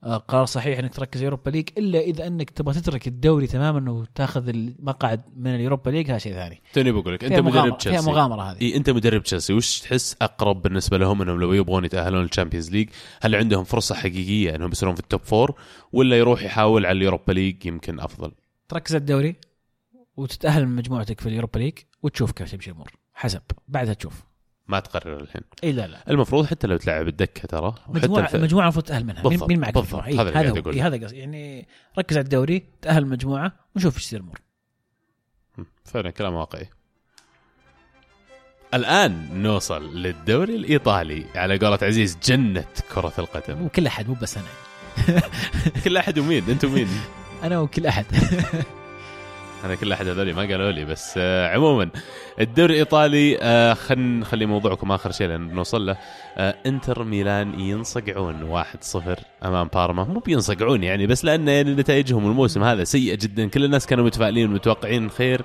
آه، 0.04 0.18
قرار 0.18 0.46
صحيح 0.46 0.80
إنك 0.80 0.94
تركز 0.94 1.22
Europa 1.22 1.50
League 1.50 1.70
إلا 1.78 2.00
إذا 2.00 2.28
إنك 2.28 2.50
تبغى 2.50 2.74
تترك 2.74 3.08
الدوري 3.08 3.48
تماما 3.48 3.92
وتأخذ 3.92 4.48
المقعد 4.48 5.22
من 5.36 5.56
ال 5.56 5.61
Europa 5.61 5.90
League 5.90 6.10
هذا 6.10 6.18
شيء 6.18 6.34
ثاني. 6.34 6.62
توني 6.74 6.92
بقول 6.92 7.14
لك 7.14 7.24
انت 7.24 7.40
مدرب 7.40 7.64
فيها 7.64 7.78
تشيلسي 7.78 8.10
مغامرة 8.10 8.42
هذه. 8.42 8.62
إي 8.62 8.76
أنت 8.76 8.90
مدرب 8.90 9.24
تشيلسي 9.24 9.54
وش 9.54 9.80
تحس 9.80 10.16
أقرب 10.22 10.62
بالنسبة 10.62 10.98
لهم 10.98 11.22
إنهم 11.22 11.40
لو 11.40 11.54
يبغون 11.54 11.86
يتأهلون 11.86 12.22
لل 12.22 12.31
Champions 12.31 12.72
League 12.72 12.90
هل 13.22 13.36
عندهم 13.36 13.64
فرصة 13.64 13.96
حقيقية 13.96 14.56
إنهم 14.56 14.72
يصيرون 14.72 14.96
في 14.96 15.02
ال 15.02 15.07
top 15.07 15.22
four 15.22 15.56
ولا 15.94 16.18
يروح 16.18 16.44
يحاول 16.44 16.86
على 16.86 16.98
ال 16.98 17.03
Europa 17.03 17.32
League 17.32 17.66
يمكن 17.66 18.00
أفضل؟ 18.00 18.32
تركز 18.70 18.96
على 18.96 19.02
الدوري؟ 19.02 19.36
وتتأهل 20.18 20.66
من 20.66 20.76
مجموعتك 20.76 21.22
في 21.22 21.30
اليوروبا 21.30 21.60
ليج 21.60 21.74
وتشوف 22.04 22.32
كيف 22.32 22.52
تمشي 22.52 22.70
الأمور 22.70 22.92
حسب. 23.14 23.42
بعدها 23.68 23.94
تشوف. 23.94 24.24
ما 24.68 24.80
تقرر 24.80 25.22
الحين. 25.22 25.42
إي 25.64 25.72
لا 25.72 25.88
لا. 25.88 26.04
المفروض 26.10 26.46
حتى 26.46 26.68
لو 26.68 26.78
تلعب 26.78 27.08
الدكه 27.08 27.48
ترى 27.48 27.76
مجموعه 27.88 28.24
الف... 28.24 28.36
المجموعه 28.36 28.64
المفروض 28.64 28.86
تتأهل 28.86 29.06
منها. 29.06 29.24
بالضبط، 29.24 29.50
مين 29.50 29.60
معك 29.60 29.74
بالضبط. 29.74 30.04
إيه، 30.04 30.22
هذا 30.22 30.30
اللي 30.30 30.50
هذا 30.50 30.60
أقول. 30.60 30.80
هذا 30.80 31.06
قصدي. 31.06 31.18
يعني 31.18 31.68
ركز 32.00 32.18
على 32.18 32.24
الدوري 32.24 32.64
تأهل 32.82 33.04
المجموعه 33.04 33.52
ونشوف 33.76 33.96
إيش 33.96 34.06
تصير 34.06 34.20
الأمور. 34.20 34.42
فعلا 35.86 36.10
كلام 36.12 36.34
واقعي. 36.34 36.70
الآن 38.74 39.42
نوصل 39.42 39.98
للدوري 39.98 40.56
الإيطالي. 40.56 41.26
على 41.36 41.58
قولة 41.58 41.80
عزيز 41.82 42.18
جنة 42.24 42.66
كرة 42.96 43.14
القدم. 43.20 43.66
وكل 43.66 43.88
أحد 43.88 44.08
مو 44.08 44.14
بس 44.22 44.38
أنا. 44.38 44.48
كل 45.84 45.98
أحد 45.98 46.20
ومين؟ 46.20 46.44
أنتم 46.50 46.74
مين 46.74 46.88
أنا 47.44 47.60
وكل 47.60 47.86
أحد. 47.86 48.06
أنا 49.64 49.76
كل 49.76 49.92
أحد 49.92 50.08
هذول 50.08 50.34
ما 50.34 50.42
قالوا 50.42 50.72
لي 50.72 50.86
بس 50.86 51.14
آه 51.18 51.48
عموما 51.48 51.90
الدوري 52.42 52.74
الإيطالي 52.74 53.38
آه 53.42 53.74
خلينا 53.74 54.20
نخلي 54.20 54.46
موضوعكم 54.46 54.92
آخر 54.92 55.12
شيء 55.12 55.28
لأن 55.28 55.48
بنوصل 55.48 55.86
له. 55.86 55.98
آه 56.38 56.56
إنتر 56.66 57.04
ميلان 57.04 57.60
ينصقعون 57.60 58.64
1-0 58.96 58.98
أمام 59.46 59.68
بارما. 59.68 60.04
مو 60.04 60.20
بينصقعون 60.20 60.84
يعني 60.84 61.08
بس 61.08 61.26
لأن 61.26 61.48
يعني 61.48 61.76
نتائجهم 61.76 62.26
الموسم 62.26 62.64
هذا 62.64 62.84
سيئة 62.84 63.16
جدا. 63.16 63.48
كل 63.48 63.64
الناس 63.64 63.86
كانوا 63.86 64.06
متفائلين 64.06 64.50
ومتوقعين 64.50 65.10
خير 65.10 65.42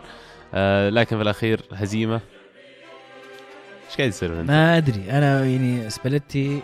لكن 0.88 1.16
في 1.16 1.22
الأخير 1.22 1.60
هزيمة. 1.72 2.20
إيش 3.88 3.96
قاعد 3.96 4.08
يصير؟ 4.08 4.42
ما 4.42 4.76
أدري. 4.76 5.10
أنا 5.10 5.44
يعني 5.44 5.90
سباليتي 5.90 6.62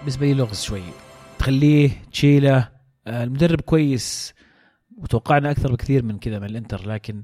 بالنسبة 0.00 0.26
لي 0.26 0.34
لغز 0.34 0.62
شوي. 0.62 0.82
تخليه 1.38 1.90
تشيله 2.12 2.68
المدرب 3.08 3.60
كويس 3.60 4.34
وتوقعنا 4.98 5.50
أكثر 5.50 5.72
بكثير 5.72 6.04
من 6.04 6.18
كذا 6.18 6.38
من 6.38 6.44
الإنتر 6.44 6.88
لكن 6.88 7.22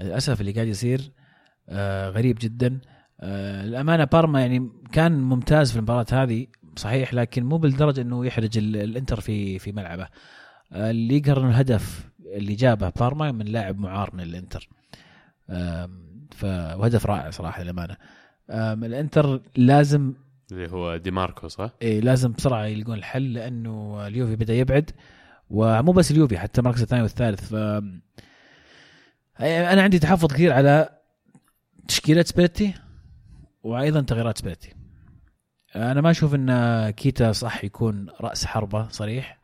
للأسف 0.00 0.40
اللي 0.40 0.52
قاعد 0.52 0.66
يصير 0.66 1.10
آه، 1.68 2.08
غريب 2.10 2.38
جدا. 2.40 2.80
آه، 3.20 3.64
الأمانة 3.64 4.04
بارما 4.04 4.40
يعني 4.40 4.70
كان 4.92 5.12
ممتاز 5.20 5.70
في 5.70 5.76
المباراة 5.76 6.06
هذه 6.12 6.46
صحيح 6.76 7.14
لكن 7.14 7.44
مو 7.44 7.58
بالدرجة 7.58 8.00
إنه 8.00 8.26
يحرج 8.26 8.58
ال- 8.58 8.76
الإنتر 8.76 9.20
في 9.20 9.58
في 9.58 9.72
ملعبه. 9.72 10.08
آه، 10.72 10.90
اللي 10.90 11.16
يقهر 11.16 11.40
إنه 11.40 11.48
الهدف 11.50 12.08
اللي 12.26 12.54
جابه 12.54 12.88
بارما 12.88 13.32
من 13.32 13.46
لاعب 13.46 13.78
معار 13.78 14.10
من 14.14 14.20
الانتر 14.22 14.68
آم، 15.50 15.90
ف 16.30 16.44
وهدف 16.44 17.06
رائع 17.06 17.30
صراحة 17.30 17.62
للأمانة. 17.62 17.96
الإنتر 18.50 19.40
لازم 19.56 20.12
اللي 20.52 20.70
هو 20.70 20.96
دي 20.96 21.10
ماركو 21.10 21.48
صح؟ 21.48 21.70
إيه 21.82 22.00
لازم 22.00 22.32
بسرعة 22.32 22.64
يلقون 22.64 22.98
الحل 22.98 23.32
لأنه 23.32 24.06
اليوفي 24.06 24.36
بدأ 24.36 24.54
يبعد. 24.54 24.90
ومو 25.52 25.92
بس 25.92 26.10
اليوفي 26.10 26.38
حتى 26.38 26.60
المركز 26.60 26.82
الثاني 26.82 27.02
والثالث. 27.02 27.44
ف 27.44 27.54
أنا 29.40 29.82
عندي 29.82 29.98
تحفظ 29.98 30.32
كثير 30.32 30.52
على 30.52 30.88
تشكيلة 31.88 32.22
سبيرتي 32.22 32.74
وأيضا 33.62 34.00
تغييرات 34.00 34.38
سبيرتي 34.38 34.74
أنا 35.76 36.00
ما 36.00 36.10
أشوف 36.10 36.34
إن 36.34 36.90
كيتا 36.90 37.32
صح 37.32 37.64
يكون 37.64 38.06
رأس 38.20 38.46
حربة 38.46 38.88
صريح. 38.88 39.38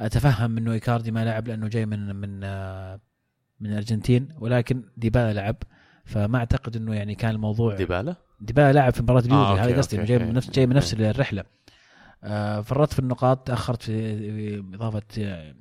أتفهم 0.00 0.58
إنه 0.58 0.72
إيكاردي 0.72 1.10
ما 1.10 1.24
لعب 1.24 1.48
لأنه 1.48 1.68
جاي 1.68 1.86
من 1.86 2.16
من 2.16 2.40
من 3.60 3.70
الأرجنتين 3.70 4.28
ولكن 4.38 4.82
ديبالا 4.96 5.32
لعب. 5.32 5.56
فما 6.04 6.38
أعتقد 6.38 6.76
إنه 6.76 6.94
يعني 6.94 7.14
كان 7.14 7.30
الموضوع 7.30 7.76
ديبالا؟ 7.76 8.16
ديبالا 8.40 8.72
لاعب 8.72 8.92
في 8.92 9.02
مباراة 9.02 9.20
اليوفي 9.20 9.50
أوكي، 9.50 9.60
هذا 9.60 9.76
قصدي 9.76 10.04
جاي 10.04 10.18
من. 10.18 10.32
نفس 10.34 10.50
جاي 10.50 10.66
من 10.66 10.76
نفس 10.76 10.94
الرحلة. 10.94 11.40
آه، 11.40 11.46
فرطت 12.62 12.92
في 12.92 12.98
النقاط 12.98 13.46
تأخرت 13.46 13.82
في 13.82 14.64
إضافة 14.74 15.02
آه، 15.18 15.54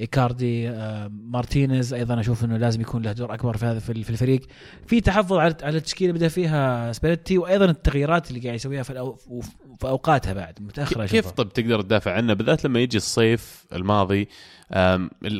إيكاردي 0.00 0.68
آه، 0.70 1.08
مارتينيز 1.08 1.94
أيضا 1.94 2.20
أشوف 2.20 2.44
إنه 2.44 2.56
لازم 2.56 2.80
يكون 2.80 3.02
له 3.02 3.12
دور 3.12 3.34
أكبر 3.34 3.56
في 3.56 3.66
هذا 3.66 3.78
في 3.78 4.10
الفريق. 4.10 4.40
في 4.86 5.00
تحفظ 5.00 5.32
على 5.32 5.54
على 5.62 5.76
التشكيلة 5.76 6.12
بدأ 6.12 6.28
فيها 6.28 6.92
سبيريتي 6.92 7.38
وأيضا 7.38 7.64
التغييرات 7.64 8.30
اللي 8.30 8.40
قاعد 8.40 8.54
يسويها 8.54 8.82
في 8.82 8.92
الأو- 8.92 9.40
في 9.80 9.88
أوقاتها 9.88 10.32
بعد 10.32 10.62
متأخرة 10.62 11.06
كيف. 11.06 11.30
طب 11.30 11.48
تقدر 11.52 11.80
تدافع 11.80 12.12
عنه؟ 12.12 12.34
بالذات 12.34 12.64
لما 12.64 12.80
يجي 12.80 12.96
الصيف 12.96 13.64
الماضي 13.72 14.28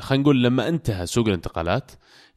خلينا 0.01 0.23
نقول 0.23 0.43
لما 0.45 0.69
انتهى 0.69 1.07
سوق 1.07 1.27
الانتقالات 1.27 1.91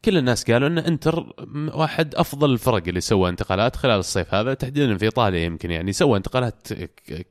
كل 0.04 0.16
الناس 0.18 0.50
قالوا 0.50 0.68
إن 0.68 0.78
إنتر 0.78 1.32
واحد 1.74 2.14
أفضل 2.14 2.52
الفرق 2.52 2.82
اللي 2.88 3.00
سوى 3.00 3.28
انتقالات 3.30 3.76
خلال 3.76 3.98
الصيف 3.98 4.34
هذا 4.34 4.54
تحديدا 4.54 4.96
في 4.96 5.04
إيطاليا 5.04 5.40
يمكن 5.40 5.70
يعني 5.70 5.92
سوى 5.92 6.16
انتقالات 6.18 6.68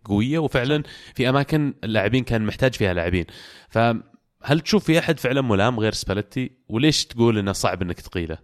قوية 0.06 0.40
وفعلا 0.40 0.84
في 1.16 1.30
أماكن 1.30 1.74
اللاعبين 1.84 2.24
كان 2.24 2.46
محتاج 2.46 2.74
فيها 2.76 2.94
لاعبين. 2.94 3.26
فهل 4.40 4.60
تشوف 4.60 4.84
في 4.86 5.00
أحد 5.00 5.20
فعلا 5.20 5.42
ملام 5.42 5.80
غير 5.80 5.94
سباليتي؟ 5.94 6.52
وليش 6.70 7.06
تقول 7.06 7.38
إنه 7.38 7.52
صعب 7.52 7.82
إنك 7.82 8.02
تقيله؟ 8.02 8.38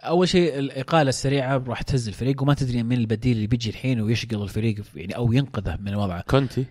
أول 0.00 0.28
شيء 0.28 0.58
الإقالة 0.58 1.08
السريعة 1.08 1.64
راح 1.68 1.82
تهز 1.82 2.08
الفريق 2.08 2.42
وما 2.42 2.54
تدري 2.54 2.82
من 2.82 2.96
البديل 2.96 3.36
اللي 3.36 3.46
بيجي 3.46 3.70
الحين 3.70 4.00
ويشقل 4.00 4.42
الفريق 4.42 4.82
يعني 4.94 5.16
أو 5.16 5.32
ينقذه 5.32 5.76
من 5.80 5.94
وضعه 5.94 6.20
كونتي؟ 6.22 6.64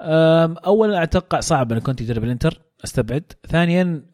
اولا 0.00 1.02
أتوقع 1.02 1.40
صعب 1.40 1.72
إن 1.72 1.78
كونتي 1.78 2.00
يدرب 2.00 2.24
الإنتر 2.24 2.62
أستبعد. 2.84 3.32
ثانيا 3.48 4.04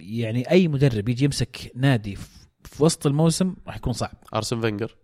يعني 0.00 0.50
أي 0.50 0.68
مدرب 0.68 1.08
يجي 1.08 1.24
يمسك 1.24 1.72
نادي 1.76 2.16
في- 2.16 2.84
وسط 2.84 3.06
الموسم 3.06 3.54
راح 3.66 3.76
يكون 3.76 3.92
صعب. 3.92 4.12
أرسين 4.34 4.60
فينجر؟ 4.60 4.96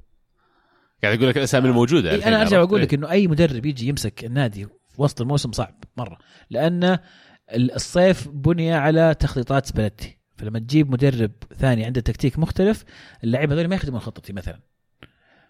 قاعد 1.02 1.16
أقول 1.18 1.28
لك 1.28 1.38
الأسامي 1.38 1.68
الموجودة 1.68 2.10
إيه 2.10 2.16
أنا 2.28 2.36
أرجع 2.36 2.38
عرفت؟ 2.40 2.52
وأقول 2.52 2.78
إيه. 2.80 2.86
لك 2.86 2.94
إنه 2.94 3.10
أي 3.10 3.26
مدرب 3.28 3.66
يجي 3.66 3.88
يمسك 3.88 4.24
النادي 4.24 4.64
في 4.64 5.02
وسط 5.02 5.20
الموسم 5.20 5.52
صعب. 5.52 5.84
مرة. 5.98 6.18
لأن 6.50 6.84
ال- 7.54 7.74
الصيف 7.74 8.28
بني 8.28 8.72
على 8.72 9.14
تخطيطات 9.14 9.66
سباليتي. 9.66 10.16
فلما 10.36 10.58
تجيب 10.58 10.90
مدرب 10.90 11.30
ثاني 11.56 11.84
عنده 11.84 12.00
تكتيك 12.00 12.38
مختلف 12.38 12.84
اللعيبة 13.24 13.54
هذول 13.54 13.68
ما 13.68 13.74
يخدمون 13.74 14.00
خطتي 14.00 14.32
مثلا. 14.32 14.60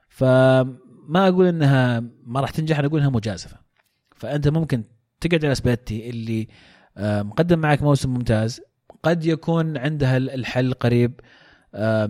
فما 0.08 1.28
أقول 1.28 1.46
إنها 1.46 2.00
ما 2.24 2.40
راح 2.40 2.50
تنجح 2.50 2.78
أنا 2.78 2.86
أقول 2.88 3.00
إنها 3.00 3.10
مجازفة. 3.10 3.56
فأنت 4.16 4.48
ممكن 4.48 4.84
تقعد 5.20 5.44
على 5.44 5.54
سباليتي 5.54 6.10
اللي 6.10 6.48
آه، 6.96 7.22
مقدم 7.22 7.58
معك 7.58 7.82
موسم 7.82 8.10
ممتاز 8.14 8.60
قد 9.02 9.26
يكون 9.26 9.76
عندها 9.78 10.16
ال- 10.16 10.30
الحل 10.30 10.72
قريب 10.72 11.20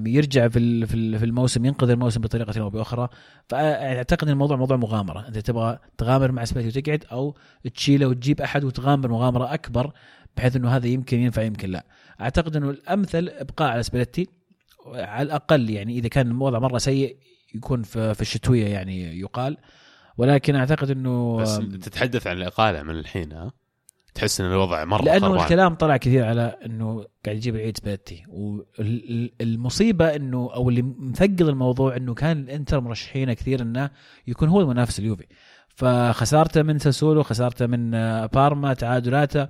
يرجع 0.06 0.48
في 0.48 0.86
في 0.86 0.94
ال- 0.94 1.18
في 1.18 1.24
الموسم 1.24 1.64
ينقذ 1.64 1.90
الموسم 1.90 2.20
بطريقة 2.20 2.60
أو 2.60 2.70
بأخرى. 2.70 3.08
فأعتقد 3.48 4.26
إن 4.26 4.32
الموضوع 4.32 4.56
موضوع 4.56 4.76
مغامرة. 4.76 5.28
انت 5.28 5.38
تبغى 5.38 5.78
تغامر 5.98 6.32
مع 6.32 6.44
سبيتي 6.44 6.78
وتقعد 6.78 7.04
أو 7.12 7.36
تشيله 7.74 8.06
وتجيب 8.06 8.40
أحد 8.40 8.64
وتغامر 8.64 9.08
مغامرة 9.08 9.54
أكبر 9.54 9.92
بحيث 10.36 10.56
إنه 10.56 10.68
هذا 10.76 10.86
يمكن 10.86 11.18
ينفع 11.20 11.42
يمكن 11.42 11.70
لا. 11.70 11.86
أعتقد 12.20 12.56
إنه 12.56 12.70
الأمثل 12.70 13.28
إبقاء 13.28 13.68
على 13.68 13.82
سبيتي 13.82 14.28
على 14.86 15.26
الأقل 15.26 15.70
يعني 15.70 15.98
إذا 15.98 16.08
كان 16.08 16.30
الوضع 16.30 16.58
مرة 16.58 16.78
سيء 16.78 17.16
يكون 17.54 17.82
في 17.82 18.20
الشتوية 18.20 18.66
يعني 18.66 19.20
يقال. 19.20 19.56
ولكن 20.18 20.54
أعتقد 20.54 20.90
إنه 20.90 21.36
بس 21.36 21.56
تتحدث 21.56 22.26
عن 22.26 22.36
الإقالة 22.36 22.82
من 22.82 22.90
الحين 22.90 23.32
ها؟ 23.32 23.52
تحس 24.16 24.40
إن 24.40 24.46
الوضع 24.46 24.84
مرة 24.84 25.02
لأنه 25.02 25.28
خربان. 25.28 25.42
الكلام 25.42 25.74
طلع 25.74 25.96
كثير 25.96 26.24
على 26.24 26.56
إنه 26.66 27.04
قاعد 27.24 27.36
يجيب 27.36 27.54
العيد 27.56 27.76
سبيتي 27.76 28.22
والمصيبة 28.28 30.16
إنه 30.16 30.50
أو 30.54 30.68
اللي 30.68 30.82
مثقل 30.82 31.48
الموضوع 31.48 31.96
إنه 31.96 32.14
كان 32.14 32.38
الإنتر 32.38 32.80
مرشحينه 32.80 33.32
كثير 33.32 33.62
إنه 33.62 33.90
يكون 34.26 34.48
هو 34.48 34.60
المنافس 34.60 34.98
اليوفي. 34.98 35.26
فخسارته 35.68 36.62
من 36.62 36.78
ساسولو 36.78 37.22
خسارته 37.22 37.66
من 37.66 37.94
آه، 37.94 38.26
بارما 38.26 38.74
تعادلاته 38.74 39.48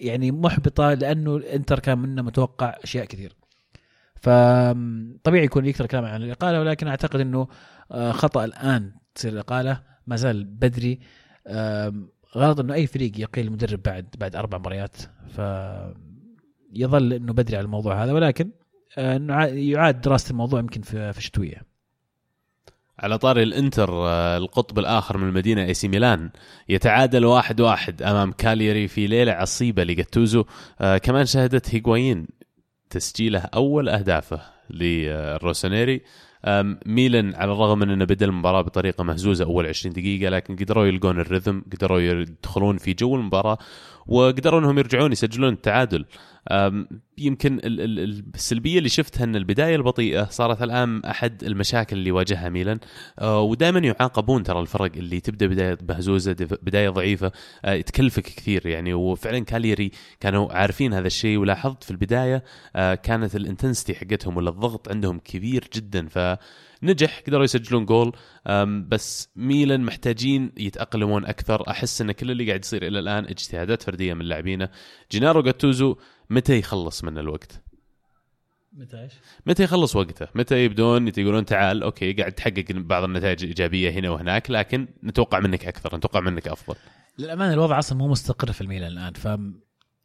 يعني 0.00 0.30
محبطة 0.32 0.94
لأنه 0.94 1.36
الإنتر 1.36 1.78
كان 1.78 1.98
منه 1.98 2.22
متوقع 2.22 2.76
أشياء 2.84 3.04
كثير. 3.04 3.36
فطبيعي 4.16 5.44
يكون 5.44 5.66
يكثر 5.66 5.84
الكلام 5.84 6.04
عن 6.04 6.22
الإقالة 6.22 6.60
ولكن 6.60 6.88
أعتقد 6.88 7.20
إنه 7.20 7.48
آه، 7.92 8.12
خطأ 8.12 8.44
الآن 8.44 8.92
تصير 9.14 9.32
الإقالة. 9.32 9.80
ما 10.06 10.16
زال 10.16 10.44
بدري 10.44 11.00
غلط 12.36 12.60
إنه 12.60 12.74
أي 12.74 12.86
فريق 12.86 13.20
يقيل 13.20 13.46
المدرب 13.46 13.82
بعد 13.82 14.06
بعد 14.18 14.36
أربع 14.36 14.58
مباريات 14.58 14.96
ف 15.36 15.40
يظل 16.72 17.12
إنه 17.12 17.32
بدري 17.32 17.56
على 17.56 17.64
الموضوع 17.64 18.04
هذا 18.04 18.12
ولكن 18.12 18.50
آه، 18.98 19.20
عا- 19.30 19.46
يعاد 19.46 20.00
دراسة 20.00 20.30
الموضوع 20.30 20.60
يمكن 20.60 20.80
في 20.82 21.14
الشتويه 21.18 21.62
على 22.98 23.18
طاري 23.18 23.42
الإنتر 23.42 23.90
آه، 23.92 24.36
القطب 24.36 24.78
الآخر 24.78 25.18
من 25.18 25.28
المدينة 25.28 25.64
إي 25.64 25.74
سي 25.74 25.88
ميلان 25.88 26.30
يتعادل 26.68 27.24
واحد 27.24 27.60
واحد 27.60 28.02
أمام 28.02 28.32
كالياري 28.32 28.88
في 28.88 29.06
ليلة 29.06 29.32
عصيبة 29.32 29.84
لجاتوزو 29.84 30.44
آه، 30.80 30.98
كمان 30.98 31.26
شهدت 31.26 31.74
هيغوايين 31.74 32.26
تسجيله 32.90 33.38
أول 33.40 33.88
أهدافه 33.88 34.40
للروسونيري 34.70 36.02
ميلان 36.86 37.34
على 37.34 37.52
الرغم 37.52 37.78
من 37.78 37.90
إنه 37.90 38.04
بدأ 38.04 38.26
المباراة 38.26 38.62
بطريقة 38.62 39.04
مهزوزة 39.04 39.44
أول 39.44 39.66
20 39.66 39.92
دقيقة 39.92 40.30
لكن 40.30 40.56
قدروا 40.56 40.86
يلقون 40.86 41.20
ال 41.20 41.26
rhythm 41.26 41.62
قدروا 41.72 42.00
يدخلون 42.00 42.76
في 42.76 42.92
جو 42.92 43.16
المباراة 43.16 43.58
وقدروا 44.06 44.60
إنهم 44.60 44.78
يرجعون 44.78 45.12
يسجلون 45.12 45.52
التعادل. 45.52 46.04
يمكن 47.18 47.54
ال- 47.58 47.80
ال- 47.80 47.98
ال- 47.98 48.24
السلبية 48.34 48.78
اللي 48.78 48.88
شفتها 48.88 49.24
إن 49.24 49.36
البداية 49.36 49.76
البطيئة 49.76 50.24
صارت 50.24 50.62
الآن 50.62 51.04
أحد 51.04 51.44
المشاكل 51.44 51.96
اللي 51.96 52.10
واجهها 52.10 52.48
ميلان. 52.48 52.78
أه، 53.18 53.40
ودائما 53.40 53.78
يعاقبون 53.78 54.42
ترى 54.42 54.60
الفرق 54.60 54.90
اللي 54.96 55.20
تبدأ 55.20 55.46
بداية 55.46 55.78
مهزوزه 55.88 56.32
دف- 56.32 56.58
بداية 56.62 56.88
ضعيفة. 56.88 57.32
أه، 57.64 57.80
تكلفك 57.80 58.22
كثير 58.22 58.66
يعني. 58.66 58.94
وفعلا 58.94 59.38
كالياري 59.38 59.90
كانوا 60.20 60.52
عارفين 60.52 60.92
هذا 60.92 61.06
الشيء. 61.06 61.38
ولاحظت 61.38 61.84
في 61.84 61.90
البداية 61.90 62.44
أه، 62.76 62.94
كانت 62.94 63.36
ال 63.36 63.42
intensity 63.42 63.94
حقتهم 63.94 64.36
ولا 64.36 64.50
الضغط 64.50 64.88
عندهم 64.88 65.18
كبير 65.18 65.68
جدا. 65.74 66.06
ف 66.08 66.38
نجح 66.82 67.22
قدروا 67.26 67.44
يسجلون 67.44 67.84
جول. 67.84 68.12
بس 68.88 69.28
ميلان 69.36 69.80
محتاجين 69.80 70.52
يتأقلمون 70.56 71.24
أكثر. 71.24 71.70
أحس 71.70 72.00
إن 72.00 72.12
كل 72.12 72.30
اللي 72.30 72.46
قاعد 72.46 72.64
يصير 72.64 72.86
إلى 72.86 72.98
الآن 72.98 73.24
اجتهادات 73.24 73.82
فردية 73.82 74.14
من 74.14 74.24
لاعبينه. 74.24 74.68
جينارو 75.12 75.42
جاتوزو 75.42 75.96
متى 76.30 76.58
يخلص 76.58 77.04
من 77.04 77.18
الوقت؟ 77.18 77.62
متى 78.72 79.00
إيش؟ 79.00 79.12
متى 79.46 79.62
يخلص 79.62 79.96
وقته؟ 79.96 80.26
متى 80.34 80.64
يبدون 80.64 81.08
يقولون 81.08 81.44
تعال 81.44 81.82
أوكي 81.82 82.12
قاعد 82.12 82.32
تحقق 82.32 82.64
بعض 82.70 83.04
النتائج 83.04 83.42
الايجابيه 83.42 83.90
هنا 83.90 84.10
وهناك 84.10 84.50
لكن 84.50 84.88
نتوقع 85.04 85.40
منك 85.40 85.66
أكثر 85.66 85.96
نتوقع 85.96 86.20
منك 86.20 86.48
أفضل. 86.48 86.76
للأمانة 87.18 87.54
الوضع 87.54 87.78
أصلا 87.78 87.98
مو 87.98 88.08
مستقر 88.08 88.52
في 88.52 88.60
الميلان 88.60 88.92
الآن 88.92 89.12
ف 89.12 89.28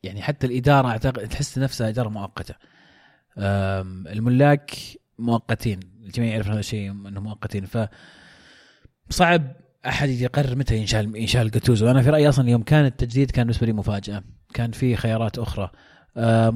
يعني 0.03 0.21
حتى 0.21 0.47
الإدارة 0.47 0.87
أعتقد 0.87 1.27
تحس 1.27 1.57
نفسها 1.57 1.89
إدارة 1.89 2.09
مؤقتة. 2.09 2.55
الملاك 3.37 4.71
مؤقتين 5.19 5.79
الجميع 6.05 6.33
يعرف 6.33 6.47
هذا 6.47 6.59
الشيء 6.59 6.91
انه 6.91 7.21
مؤقتين 7.21 7.65
ف 7.65 7.77
صعب 9.09 9.55
أحد 9.85 10.09
يقرر 10.09 10.55
متى 10.55 10.77
ينشال 10.77 11.15
انشال 11.15 11.51
جاتوزو. 11.51 11.91
أنا 11.91 12.01
في 12.01 12.09
رأيي 12.09 12.29
أصلا 12.29 12.49
يوم 12.49 12.63
كان 12.63 12.85
التجديد 12.85 13.31
كان 13.31 13.43
بالنسبة 13.43 13.67
لي 13.67 13.73
مفاجأة 13.73 14.23
كان 14.53 14.71
في 14.71 14.95
خيارات 14.95 15.39
أخرى. 15.39 15.71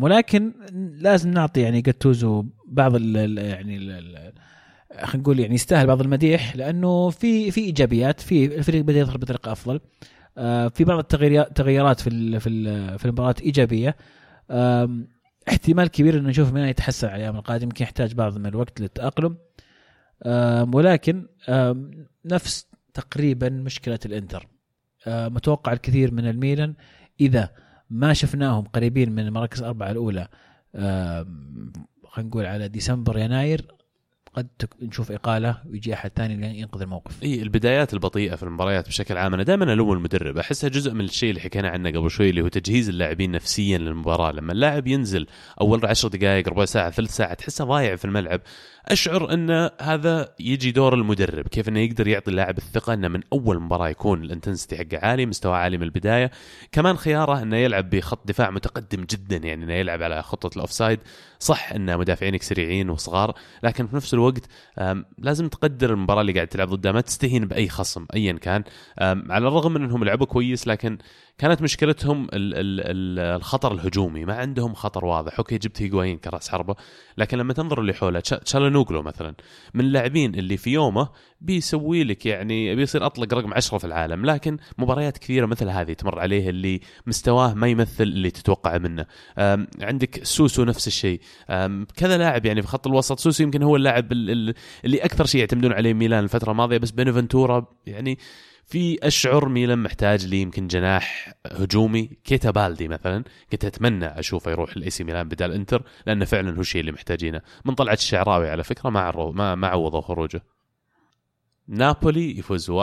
ولكن 0.02 0.54
لازم 0.98 1.32
نعطي 1.32 1.62
يعني 1.62 1.82
جاتوزو 1.82 2.46
بعض 2.68 2.96
ال 2.96 3.18
ال- 3.18 3.38
يعني 3.38 3.80
خلينا 5.04 5.18
نقول 5.18 5.40
يعني 5.40 5.56
يستاهل 5.56 5.88
بعض 5.88 6.02
المديح 6.02 6.56
لأنه 6.56 7.10
في 7.10 7.52
في 7.52 7.62
إيجابيات 7.62 8.22
في 8.22 8.46
الفريق 8.46 8.82
بدأ 8.82 9.00
يظهر 9.00 9.18
بطريقة 9.18 9.52
أفضل. 9.52 9.80
في 10.70 10.84
بعض 10.84 10.98
التغييرات 11.00 11.58
تغيرات 11.58 12.00
في 12.00 12.40
في 12.40 12.50
في 12.98 13.06
المباراة 13.06 13.36
إيجابية. 13.42 13.96
احتمال 15.50 15.88
كبير 15.88 16.18
إنه 16.20 16.30
نشوف 16.30 16.54
ميلان 16.54 16.70
يتحسن 16.70 17.08
على 17.08 17.16
الأيام 17.16 17.36
القادمة 17.36 17.64
يمكن 17.64 17.84
يحتاج 17.84 18.14
بعض 18.14 18.38
من 18.38 18.46
الوقت 18.46 18.82
للتأقلم. 18.82 19.38
ولكن 20.76 21.28
نفس 22.26 22.68
تقريبا 22.94 23.50
مشكلة 23.50 24.00
الإنتر. 24.06 24.48
متوقع 25.08 25.74
الكثير 25.74 26.14
من 26.14 26.28
الميلان 26.30 26.74
إذا 27.22 27.50
ما 27.90 28.14
شفناهم 28.14 28.64
قريبين 28.64 29.12
من 29.12 29.20
المراكز 29.20 29.60
الأربعة 29.60 29.92
الأولى 29.92 30.28
خلينا 30.74 32.30
نقول 32.30 32.46
على 32.46 32.68
ديسمبر 32.68 33.18
يناير 33.18 33.68
قد 34.34 34.48
نشوف 34.82 35.12
إقالة 35.12 35.58
ويجي 35.70 35.94
أحد 35.94 36.12
ثاني 36.16 36.60
ينقذ 36.60 36.82
الموقف. 36.82 37.24
إي 37.24 37.42
البدايات 37.42 37.94
البطيئة 37.94 38.36
في 38.36 38.44
المباريات 38.44 38.88
بشكل 38.88 39.18
عام. 39.18 39.34
أنا 39.34 39.44
دائما 39.44 39.74
ألوم 39.74 39.94
المدرب. 39.94 40.38
أحسها 40.38 40.70
جزء 40.70 40.94
من 40.94 41.06
الشيء 41.06 41.30
اللي 41.30 41.42
حكينا 41.42 41.70
عنه 41.70 41.90
قبل 41.90 42.12
شوي 42.12 42.30
اللي 42.30 42.42
هو 42.42 42.48
تجهيز 42.48 42.90
اللاعبين 42.90 43.32
نفسيا 43.32 43.78
للمباراة. 43.78 44.32
لما 44.32 44.54
اللاعب 44.54 44.88
ينزل 44.88 45.28
أول 45.62 45.86
عشر 45.86 46.08
دقائق 46.08 46.50
ربع 46.50 46.66
ساعة 46.66 46.90
ثلث 46.90 47.16
ساعة 47.16 47.34
تحسه 47.34 47.66
ضايع 47.66 47.96
في 47.96 48.06
الملعب. 48.06 48.42
أشعر 48.86 49.34
إن 49.34 49.70
هذا 49.82 50.36
يجي 50.40 50.72
دور 50.72 50.94
المدرب. 50.94 51.48
كيف 51.48 51.70
إنه 51.70 51.80
يقدر 51.80 52.08
يعطي 52.08 52.32
اللاعب 52.32 52.58
الثقة 52.58 52.94
إنه 52.94 53.08
من 53.08 53.22
أول 53.34 53.60
مباراة 53.60 53.90
يكون 53.90 54.24
الانتنسيتي 54.24 54.78
حقه 54.78 55.06
عالي 55.08 55.26
مستوى 55.26 55.58
عالي 55.58 55.78
من 55.78 55.84
البداية. 55.84 56.32
كمان 56.72 56.98
خياره 56.98 57.42
إنه 57.42 57.58
يلعب 57.58 57.90
بخط 57.90 58.28
دفاع 58.28 58.50
متقدم 58.50 59.04
جدا 59.04 59.38
يعني 59.38 59.64
إنه 59.64 59.74
يلعب 59.74 60.04
على 60.04 60.24
خطة 60.24 60.56
ال 60.56 60.61
offside. 60.61 61.00
صح 61.40 61.72
إن 61.72 61.98
مدافعينك 61.98 62.44
سريعين 62.44 62.90
وصغار 62.90 63.34
لكن 63.64 63.88
في 63.88 63.96
نفس 63.96 64.14
الوقت 64.14 64.46
لازم 65.18 65.48
تقدر 65.48 65.94
المباراة 65.94 66.22
اللي 66.22 66.34
قاعد 66.34 66.48
تلعب 66.48 66.70
ضدها 66.70 66.92
ما 66.92 67.02
تستهين 67.02 67.46
بأي 67.46 67.70
خصم 67.70 68.06
ايا 68.16 68.34
كان. 68.34 68.64
على 69.30 69.48
الرغم 69.48 69.74
من 69.74 69.84
إنهم 69.84 70.04
لعبوا 70.04 70.26
كويس 70.26 70.68
لكن 70.68 70.98
كانت 71.40 71.62
مشكلتهم 71.62 72.24
ال 72.24 72.30
ال 72.34 72.80
ال 72.80 73.20
الخطر 73.36 73.72
الهجومي. 73.74 74.26
ما 74.26 74.34
عندهم 74.34 74.74
خطر 74.74 75.06
واضح. 75.06 75.38
أوكي 75.40 75.58
جبت 75.58 75.82
هيغوايين 75.82 76.18
كرأس 76.18 76.50
حربة 76.50 76.76
لكن 77.18 77.38
لما 77.38 77.54
تنظر 77.54 77.82
اللي 77.82 77.94
حوله 77.94 78.20
تشا- 78.20 78.44
تشالانوغلو 78.44 79.02
مثلا 79.02 79.34
من 79.74 79.86
اللاعبين 79.86 80.36
اللي 80.36 80.58
في 80.58 80.70
يومه 80.70 81.10
بيسوي 81.42 82.04
لك 82.04 82.26
يعني 82.26 82.76
بيصير 82.76 83.06
أطلق 83.06 83.34
رقم 83.34 83.54
عشرة 83.54 83.78
في 83.78 83.88
العالم. 83.88 84.26
لكن 84.26 84.58
مباريات 84.78 85.18
كثيرة 85.18 85.46
مثل 85.46 85.70
هذه 85.70 85.94
تمر 85.94 86.20
عليه 86.20 86.50
اللي 86.50 86.80
مستواه 87.08 87.54
ما 87.54 87.68
يمثل 87.68 88.04
اللي 88.04 88.32
تتوقعه 88.32 88.78
منه. 88.78 89.06
عندك 89.82 90.24
سوسو 90.24 90.64
نفس 90.64 90.88
الشيء. 90.88 91.22
كذا 91.96 92.18
لاعب 92.18 92.46
يعني 92.46 92.62
في 92.62 92.68
خط 92.68 92.88
الوسط. 92.88 93.20
سوسو 93.20 93.44
يمكن 93.44 93.64
هو 93.64 93.76
اللاعب 93.76 94.12
ال- 94.12 94.30
ال- 94.50 94.54
اللي 94.86 94.98
أكثر 94.98 95.26
شيء 95.26 95.40
يعتمدون 95.40 95.74
عليه 95.74 95.94
ميلان 95.94 96.24
الفترة 96.24 96.52
الماضية 96.52 96.78
بس 96.78 96.92
بينفنتورا 96.92 97.66
يعني 97.86 98.18
في 98.70 99.08
أشعر 99.08 99.50
ميلان 99.50 99.80
محتاج 99.80 100.26
لي 100.26 100.42
يمكن 100.42 100.68
جناح 100.68 101.34
هجومي 101.46 102.10
كيتا 102.24 102.52
بالدي 102.52 102.88
مثلا. 102.88 103.24
كنت 103.52 103.66
أتمنى 103.66 104.06
أشوفه 104.06 104.52
يروح 104.52 104.72
الاي 104.78 104.90
سي 104.90 105.04
ميلان 105.04 105.28
بدال 105.28 105.52
إنتر 105.54 105.84
لأنه 106.08 106.26
فعلا 106.26 106.58
هو 106.58 106.62
الشيء 106.62 106.82
اللي 106.82 106.92
محتاجينه. 106.92 107.42
من 107.66 107.76
طلعة 107.76 107.94
الشعراوي 107.94 108.50
على 108.50 108.64
فكرة 108.64 108.90
ما 108.90 109.00
عرو 109.00 109.32
ما 109.32 109.56
ما 109.56 109.68
عوضوا 109.68 110.02
خروجه. 110.02 110.42
نابولي 111.68 112.40
يفوز 112.40 112.72
1-0 112.72 112.74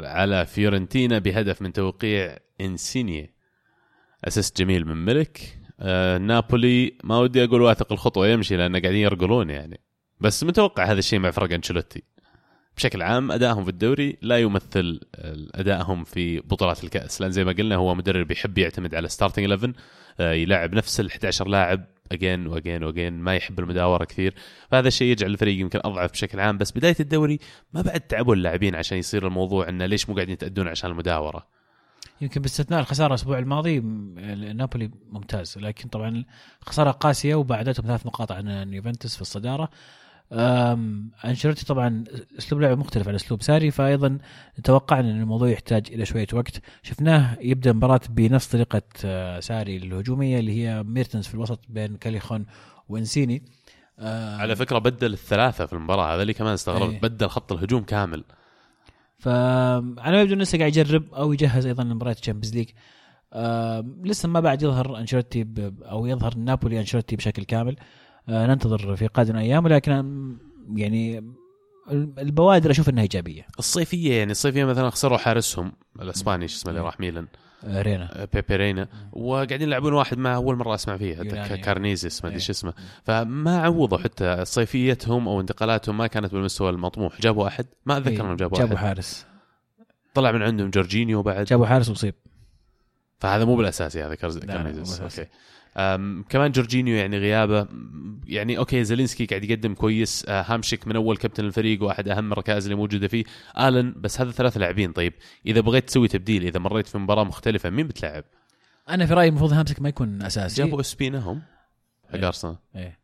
على 0.00 0.46
فيورنتينا 0.46 1.18
بهدف 1.18 1.62
من 1.62 1.72
توقيع 1.72 2.36
إنسيني. 2.60 3.34
assist 4.24 4.58
جميل 4.58 4.86
من 4.86 4.96
ملك 4.96 5.58
آه 5.80 6.18
نابولي 6.18 6.98
ما 7.04 7.18
ودي 7.18 7.44
أقول 7.44 7.62
واثق 7.62 7.92
الخطوة 7.92 8.28
يمشي 8.28 8.56
لأن 8.56 8.76
قاعدين 8.76 9.00
يرقلون 9.00 9.50
يعني. 9.50 9.80
بس 10.20 10.44
متوقع 10.44 10.84
هذا 10.84 10.98
الشيء 10.98 11.18
مع 11.18 11.30
فرق 11.30 11.52
أنشيلوتي. 11.52 12.02
بشكل 12.76 13.02
عام 13.02 13.32
أدائهم 13.32 13.64
في 13.64 13.70
الدوري 13.70 14.16
لا 14.22 14.38
يمثل 14.38 15.00
أدائهم 15.54 16.04
في 16.04 16.40
بطولات 16.40 16.84
الكأس. 16.84 17.20
لأن 17.20 17.30
زي 17.30 17.44
ما 17.44 17.52
قلنا 17.52 17.76
هو 17.76 17.94
مدرب 17.94 18.30
يحب 18.30 18.58
يعتمد 18.58 18.94
على 18.94 19.08
starting 19.08 19.44
11 19.44 19.72
آه، 20.20 20.32
يلعب 20.32 20.74
نفس 20.74 21.00
ال 21.00 21.06
11 21.06 21.48
لاعب 21.48 21.84
again 22.12 22.46
و 22.46 22.52
again 22.52 22.84
و 22.84 22.89
again 22.89 23.12
ما 23.12 23.36
يحب 23.36 23.60
المداورة 23.60 24.04
كثير. 24.04 24.34
فهذا 24.70 24.88
الشيء 24.88 25.12
يجعل 25.12 25.30
الفريق 25.30 25.60
يمكن 25.60 25.80
أضعف 25.84 26.12
بشكل 26.12 26.40
عام. 26.40 26.58
بس 26.58 26.72
بداية 26.72 26.96
الدوري 27.00 27.38
ما 27.72 27.82
بعد 27.82 28.00
تعبوا 28.00 28.34
اللاعبين 28.34 28.74
عشان 28.74 28.98
يصير 28.98 29.26
الموضوع 29.26 29.68
إنه 29.68 29.86
ليش 29.86 30.08
مو 30.08 30.14
قاعدين 30.14 30.32
يتأدون 30.32 30.68
عشان 30.68 30.90
المداورة؟ 30.90 31.46
يمكن 32.20 32.40
باستثناء 32.40 32.80
الخسارة 32.80 33.08
الأسبوع 33.08 33.38
الماضي 33.38 33.80
نابولي 34.54 34.90
ممتاز. 35.10 35.58
لكن 35.58 35.88
طبعا 35.88 36.24
خساره 36.60 36.90
قاسية 36.90 37.34
وبعدتهم 37.34 37.86
ثلاث 37.86 38.06
نقاط 38.06 38.32
عن 38.32 38.72
يوفنتوس 38.72 39.16
في 39.16 39.22
الصدارة. 39.22 39.70
انشيلوتي 40.32 41.66
طبعا 41.66 42.04
أسلوب 42.38 42.60
لعبة 42.60 42.74
مختلف 42.80 43.08
عن 43.08 43.14
أسلوب 43.14 43.42
ساري 43.42 43.70
فايضا 43.70 44.18
توقعنا 44.64 45.10
إن 45.10 45.20
الموضوع 45.20 45.48
يحتاج 45.48 45.86
إلى 45.92 46.06
شوية 46.06 46.26
وقت. 46.32 46.62
شفناه 46.82 47.38
يبدأ 47.40 47.70
المباراه 47.70 48.00
بنفس 48.10 48.48
طريقة 48.48 48.82
آه، 49.04 49.40
ساري 49.40 49.76
الهجومية 49.76 50.38
اللي 50.38 50.64
هي 50.64 50.82
ميرتنس 50.82 51.28
في 51.28 51.34
الوسط 51.34 51.60
بين 51.68 51.96
كاليخون 51.96 52.46
وإنسيني. 52.88 53.42
آه، 53.98 54.36
على 54.36 54.56
فكرة 54.56 54.78
بدل 54.78 55.12
الثلاثة 55.12 55.66
في 55.66 55.72
المباراة 55.72 56.14
هذا 56.14 56.22
اللي 56.22 56.34
كمان 56.34 56.52
استغربت 56.52 56.92
إيه. 56.92 57.00
بدل 57.00 57.28
خط 57.28 57.52
الهجوم 57.52 57.82
كامل. 57.82 58.24
فانا 59.18 60.10
ما 60.10 60.20
يبدو 60.20 60.34
إنه 60.34 60.42
لسه 60.42 60.58
قاعد 60.58 60.76
يجرب 60.76 61.14
أو 61.14 61.32
يجهز 61.32 61.66
أيضا 61.66 61.84
لمباراة 61.84 62.12
ال 62.12 62.16
Champions 62.16 62.54
League 62.56 62.68
آه 63.32 63.84
لسه 64.04 64.28
ما 64.28 64.40
بعد 64.40 64.62
يظهر 64.62 64.98
انشيلوتي 64.98 65.46
أو 65.82 66.06
يظهر 66.06 66.36
نابولي 66.36 66.80
انشيلوتي 66.80 67.16
بشكل 67.16 67.44
كامل. 67.44 67.76
آه 67.78 67.99
ننتظر 68.30 68.96
في 68.96 69.06
قادم 69.06 69.34
الأيام 69.36 69.64
ولكن 69.64 69.92
يعني 70.74 71.34
البوادر 72.18 72.70
أشوف 72.70 72.88
إنها 72.88 73.02
إيجابية. 73.02 73.46
الصيفية 73.58 74.18
يعني 74.18 74.30
الصيفية 74.32 74.64
مثلا 74.64 74.90
خسروا 74.90 75.18
حارسهم 75.18 75.72
الإسباني 76.02 76.48
شو 76.48 76.56
اسمه 76.56 76.70
اللي 76.70 76.82
راح 76.82 77.00
ميلان. 77.00 77.26
آه 77.64 77.82
رينا. 77.82 78.22
آه، 78.22 78.28
بيبيرينا 78.32 78.88
وقاعدين 79.12 79.62
يلعبون 79.62 79.92
واحد 79.92 80.18
ما 80.18 80.34
أول 80.34 80.56
مرة 80.56 80.74
أسمع 80.74 80.96
فيه 80.96 81.22
كارنيزيس 81.54 82.24
ما 82.24 82.28
ادري 82.28 82.38
إيه. 82.38 82.44
شو 82.44 82.52
اسمه. 82.52 82.74
فما 83.04 83.58
عوضوا 83.58 83.98
حتى 83.98 84.44
صيفيتهم 84.44 85.28
أو 85.28 85.40
انتقالاتهم 85.40 85.96
ما 85.96 86.06
كانت 86.06 86.32
بالمستوى 86.32 86.70
المطموح. 86.70 87.20
جابوا 87.20 87.46
أحد 87.46 87.66
ما 87.86 87.96
أتذكر 87.96 88.24
إنهم 88.24 88.36
جابوا 88.36 88.58
جابوا 88.58 88.74
أحد. 88.74 88.86
حارس. 88.86 89.26
طلع 90.14 90.32
من 90.32 90.42
عندهم 90.42 90.70
جورجينيو 90.70 91.22
بعد. 91.22 91.44
جابوا 91.44 91.66
حارس 91.66 91.88
وصيب 91.88 92.14
فهذا 93.18 93.44
مو 93.44 93.56
بالأساسي 93.56 94.02
هذا 94.02 94.14
كارنيزيس. 94.14 95.00
أوكي. 95.00 95.26
كمان 96.28 96.50
جورجينيو 96.52 96.96
يعني 96.96 97.18
غيابه 97.18 97.68
يعني 98.26 98.58
أوكي 98.58 98.84
زيلينسكي 98.84 99.26
قاعد 99.26 99.44
يقدم 99.44 99.74
كويس. 99.74 100.24
آه 100.28 100.42
هامشك 100.42 100.86
من 100.86 100.96
أول 100.96 101.16
كابتن 101.16 101.44
الفريق 101.44 101.82
واحد 101.82 102.08
أهم 102.08 102.32
الركائز 102.32 102.64
اللي 102.64 102.76
موجودة 102.76 103.08
فيه. 103.08 103.24
آلن 103.58 103.94
بس 103.96 104.20
هذا 104.20 104.30
ثلاث 104.30 104.56
لاعبين. 104.56 104.92
طيب 104.92 105.12
إذا 105.46 105.60
بغيت 105.60 105.86
تسوي 105.88 106.08
تبديل 106.08 106.44
إذا 106.44 106.58
مريت 106.58 106.86
في 106.86 106.98
مباراة 106.98 107.24
مختلفة 107.24 107.70
مين 107.70 107.86
بتلعب؟ 107.86 108.24
أنا 108.88 109.06
في 109.06 109.14
رأيي 109.14 109.28
المفروض 109.28 109.52
هامسك 109.52 109.82
ما 109.82 109.88
يكون 109.88 110.22
أساسي. 110.22 110.62
جابوا 110.62 110.80
أسبينا 110.80 111.18
هم؟ 111.18 111.42
حق 112.08 112.14
إيه. 112.14 112.26
أرسنال. 112.26 112.56
إيه. 112.76 113.00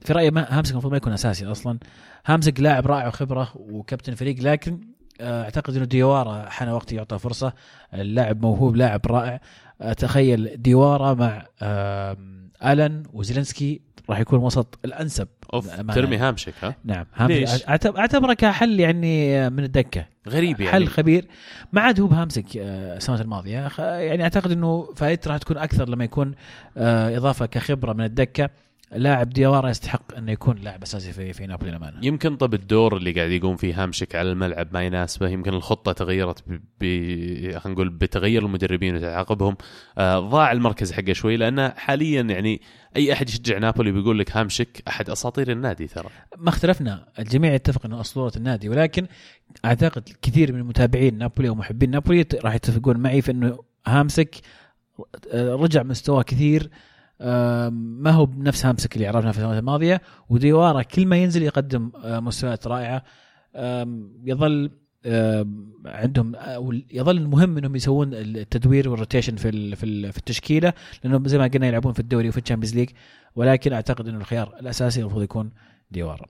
في 0.00 0.12
رأيي 0.12 0.30
هامسك 0.36 0.72
المفروض 0.72 0.92
ما 0.92 0.96
يكون 0.96 1.12
أساسي 1.12 1.46
أصلا. 1.46 1.78
هامسك 2.26 2.60
لاعب 2.60 2.86
رائع 2.86 3.08
وخبرة 3.08 3.52
وكابتن 3.54 4.14
فريق 4.14 4.36
لكن 4.42 4.80
أه، 5.20 5.44
أعتقد 5.44 5.76
إنه 5.76 5.84
ديوارا 5.84 6.48
حان 6.48 6.68
وقت 6.68 6.92
يعطى 6.92 7.18
فرصة. 7.18 7.52
اللاعب 7.94 8.42
موهوب 8.42 8.76
لاعب 8.76 9.06
رائع. 9.06 9.34
أه، 9.34 9.40
تخيل 9.98 10.62
ديوارا 10.62 11.14
مع 11.14 11.46
الن 12.64 13.02
وزيلنسكي 13.12 13.80
راح 14.10 14.20
يكون 14.20 14.38
وسط 14.38 14.78
الأنسب. 14.84 15.28
أوف. 15.54 15.80
ترمي 15.94 16.16
هامشك 16.16 16.54
ها؟ 16.62 16.74
نعم 16.84 17.06
أعتبر- 17.68 17.98
أعتبره 17.98 18.32
كحل 18.34 18.80
يعني 18.80 19.50
من 19.50 19.64
الدكة. 19.64 20.06
غريب 20.28 20.60
يعني. 20.60 20.72
حل 20.72 20.86
خبير. 20.88 21.26
ما 21.72 21.80
عاد 21.80 22.00
هو 22.00 22.06
بهامسك 22.06 22.56
آه، 22.56 22.96
السنوات 22.96 23.20
الماضية. 23.20 23.68
يعني 23.78 24.22
أعتقد 24.22 24.50
إنه 24.50 24.88
فائدته 24.96 25.28
راح 25.30 25.38
تكون 25.38 25.58
أكثر 25.58 25.88
لما 25.88 26.04
يكون 26.04 26.34
آه، 26.76 27.16
إضافة 27.16 27.46
كخبرة 27.46 27.92
من 27.92 28.04
الدكة. 28.04 28.50
لاعب 28.92 29.30
ديوارا 29.30 29.70
يستحق 29.70 30.16
انه 30.16 30.32
يكون 30.32 30.56
لاعب 30.56 30.82
أساسي 30.82 31.12
في 31.12 31.32
في 31.32 31.46
نابولي 31.46 31.70
الأمانة. 31.70 31.98
يمكن 32.02 32.36
طب 32.36 32.54
الدور 32.54 32.96
اللي 32.96 33.12
قاعد 33.12 33.30
يقوم 33.30 33.56
فيه 33.56 33.82
هامشك 33.82 34.14
على 34.14 34.32
الملعب 34.32 34.68
ما 34.72 34.82
يناسبه 34.82 35.28
يمكن 35.28 35.54
الخطة 35.54 35.92
تغيرت 35.92 36.42
ب... 36.46 36.52
ب... 36.80 36.84
خلينا 37.58 37.68
نقول 37.68 37.88
بتغير 37.88 38.44
المدربين 38.44 38.96
وتعاقبهم. 38.96 39.56
آه 39.98 40.18
ضاع 40.18 40.52
المركز 40.52 40.92
حقه 40.92 41.12
شوي 41.12 41.36
لأنه 41.36 41.68
حاليا 41.68 42.22
يعني 42.22 42.60
أي 42.96 43.12
أحد 43.12 43.28
يشجع 43.28 43.58
نابولي 43.58 43.92
بيقول 43.92 44.18
لك 44.18 44.36
هامشك 44.36 44.82
أحد 44.88 45.10
أساطير 45.10 45.50
النادي 45.50 45.86
ترى. 45.86 46.08
ما 46.38 46.48
اختلفنا 46.48 47.08
الجميع 47.18 47.54
يتفق 47.54 47.86
إنه 47.86 48.00
أسطورة 48.00 48.32
النادي 48.36 48.68
ولكن 48.68 49.06
أعتقد 49.64 50.08
كثير 50.22 50.52
من 50.52 50.62
متابعين 50.62 51.18
نابولي 51.18 51.48
ومحبين 51.48 51.90
نابولي 51.90 52.26
راح 52.44 52.54
يتفقون 52.54 52.96
معي 52.96 53.22
في 53.22 53.30
إنه 53.30 53.58
هامسك 53.86 54.36
آه، 55.32 55.54
رجع 55.54 55.82
مستواه 55.82 56.22
كثير 56.22 56.70
ما 57.20 58.10
هو 58.10 58.26
بنفس 58.26 58.66
هامسك 58.66 58.94
اللي 58.96 59.06
عرفناه 59.06 59.30
في 59.32 59.38
السنوات 59.38 59.58
الماضية 59.58 60.00
وديوارا 60.28 60.82
كل 60.82 61.06
ما 61.06 61.16
ينزل 61.16 61.42
يقدم 61.42 61.90
مستويات 62.04 62.66
رائعة. 62.66 63.04
يظل 64.24 64.70
عندهم 65.86 66.32
يظل 66.92 67.16
المهم 67.16 67.58
إنهم 67.58 67.76
يسوون 67.76 68.14
التدوير 68.14 68.88
وال 68.88 68.98
rotation 68.98 69.36
في 69.36 69.76
في 69.76 70.18
التشكيلة 70.18 70.72
لأنه 71.04 71.28
زي 71.28 71.38
ما 71.38 71.46
قلنا 71.46 71.66
يلعبون 71.66 71.92
في 71.92 72.00
الدوري 72.00 72.28
وفي 72.28 72.38
ال 72.38 72.42
Champions 72.42 72.74
League 72.74 72.90
ولكن 73.36 73.72
أعتقد 73.72 74.08
إنه 74.08 74.18
الخيار 74.18 74.56
الأساسي 74.60 75.00
المفروض 75.00 75.22
يكون 75.22 75.50
ديوارا. 75.90 76.26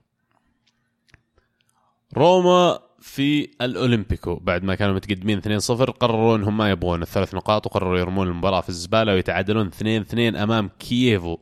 روما 2.17 2.79
في 3.01 3.51
الأولمبيكو. 3.61 4.35
بعد 4.35 4.63
ما 4.63 4.75
كانوا 4.75 4.95
متقدمين 4.95 5.41
2-0 5.41 5.71
قرروا 5.71 6.37
إنهم 6.37 6.57
ما 6.57 6.69
يبغون 6.69 7.01
الثلاث 7.01 7.35
نقاط 7.35 7.65
وقرروا 7.65 7.99
يرمون 7.99 8.27
المباراة 8.27 8.61
في 8.61 8.69
الزبالة 8.69 9.13
ويتعادلون 9.13 9.71
2-2 9.71 10.13
أمام 10.35 10.69
كييفو. 10.79 11.37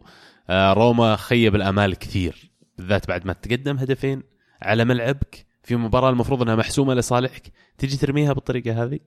آه 0.49 0.73
روما 0.73 1.15
خيب 1.15 1.55
الأمال 1.55 1.95
كثير. 1.95 2.51
بالذات 2.77 3.07
بعد 3.07 3.25
ما 3.25 3.33
تقدم 3.33 3.77
هدفين 3.77 4.23
على 4.61 4.85
ملعبك 4.85 5.45
في 5.63 5.75
مباراة 5.75 6.09
المفروض 6.09 6.41
إنها 6.41 6.55
محسومة 6.55 6.93
لصالحك. 6.93 7.51
تجي 7.77 7.97
ترميها 7.97 8.33
بالطريقة 8.33 8.83
هذه؟ 8.83 8.99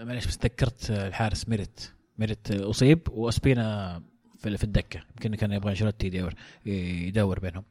معليش 0.00 0.26
بس 0.26 0.38
تذكرت 0.38 0.90
الحارس 0.90 1.48
ميرت 1.48 1.94
ميرت 2.18 2.50
أصيب 2.50 3.00
وأسبينا 3.10 4.02
في 4.38 4.64
الدكة. 4.64 5.00
يمكن 5.10 5.34
كان 5.34 5.52
يبغى 5.52 5.70
أنشيلوتي 5.70 6.06
يدور 6.06 6.34
يدور 6.66 7.40
بينهم. 7.40 7.64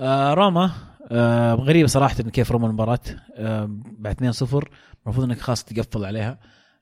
آه 0.00 0.34
روما 0.34 0.70
آه 1.12 1.54
غريبة 1.54 1.88
صراحة 1.88 2.14
كيف 2.14 2.52
روما 2.52 2.66
المباراة 2.66 3.00
آه 3.34 3.70
بعد 3.98 4.14
2-0 4.14 4.20
المفروض 5.06 5.24
إنك 5.24 5.38
خلاص 5.38 5.64
تقفل 5.64 6.04
عليها. 6.04 6.38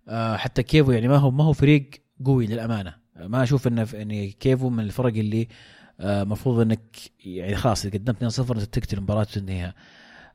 آه 0.09 0.37
حتى 0.37 0.63
كيفو 0.63 0.91
يعني 0.93 1.09
ما 1.09 1.17
هو 1.17 1.31
ما 1.31 1.45
هو 1.45 1.53
فريق 1.53 1.91
قوي 2.25 2.47
للأمانة. 2.47 2.95
ما 3.17 3.43
أشوف 3.43 3.67
إنه 3.67 3.89
يعني 3.93 4.31
كيفو 4.31 4.69
من 4.71 4.85
الفرق 4.85 5.13
اللي 5.15 5.49
المفروض 6.01 6.59
آه 6.59 6.63
إنك 6.63 6.97
يعني 7.25 7.57
خلاص 7.57 7.85
إذا 7.85 7.99
قدمت 7.99 8.25
2-0 8.25 8.65
تقتل 8.65 8.97
المباراة 8.97 9.21
وتنهيها. 9.21 9.75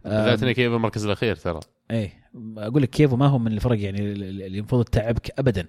بالذات 0.05 0.43
انك 0.43 0.55
كيفو 0.55 0.75
المركز 0.75 1.05
الأخير 1.05 1.35
ترى. 1.35 1.59
إيه 1.91 2.13
أقول 2.57 2.81
لك 2.81 2.89
كيفو 2.89 3.15
ما 3.15 3.27
هو 3.27 3.39
من 3.39 3.51
الفرق 3.51 3.79
يعني 3.79 3.99
اللي 3.99 4.47
المفروض 4.47 4.85
تتعبك 4.85 5.39
ابدا. 5.39 5.67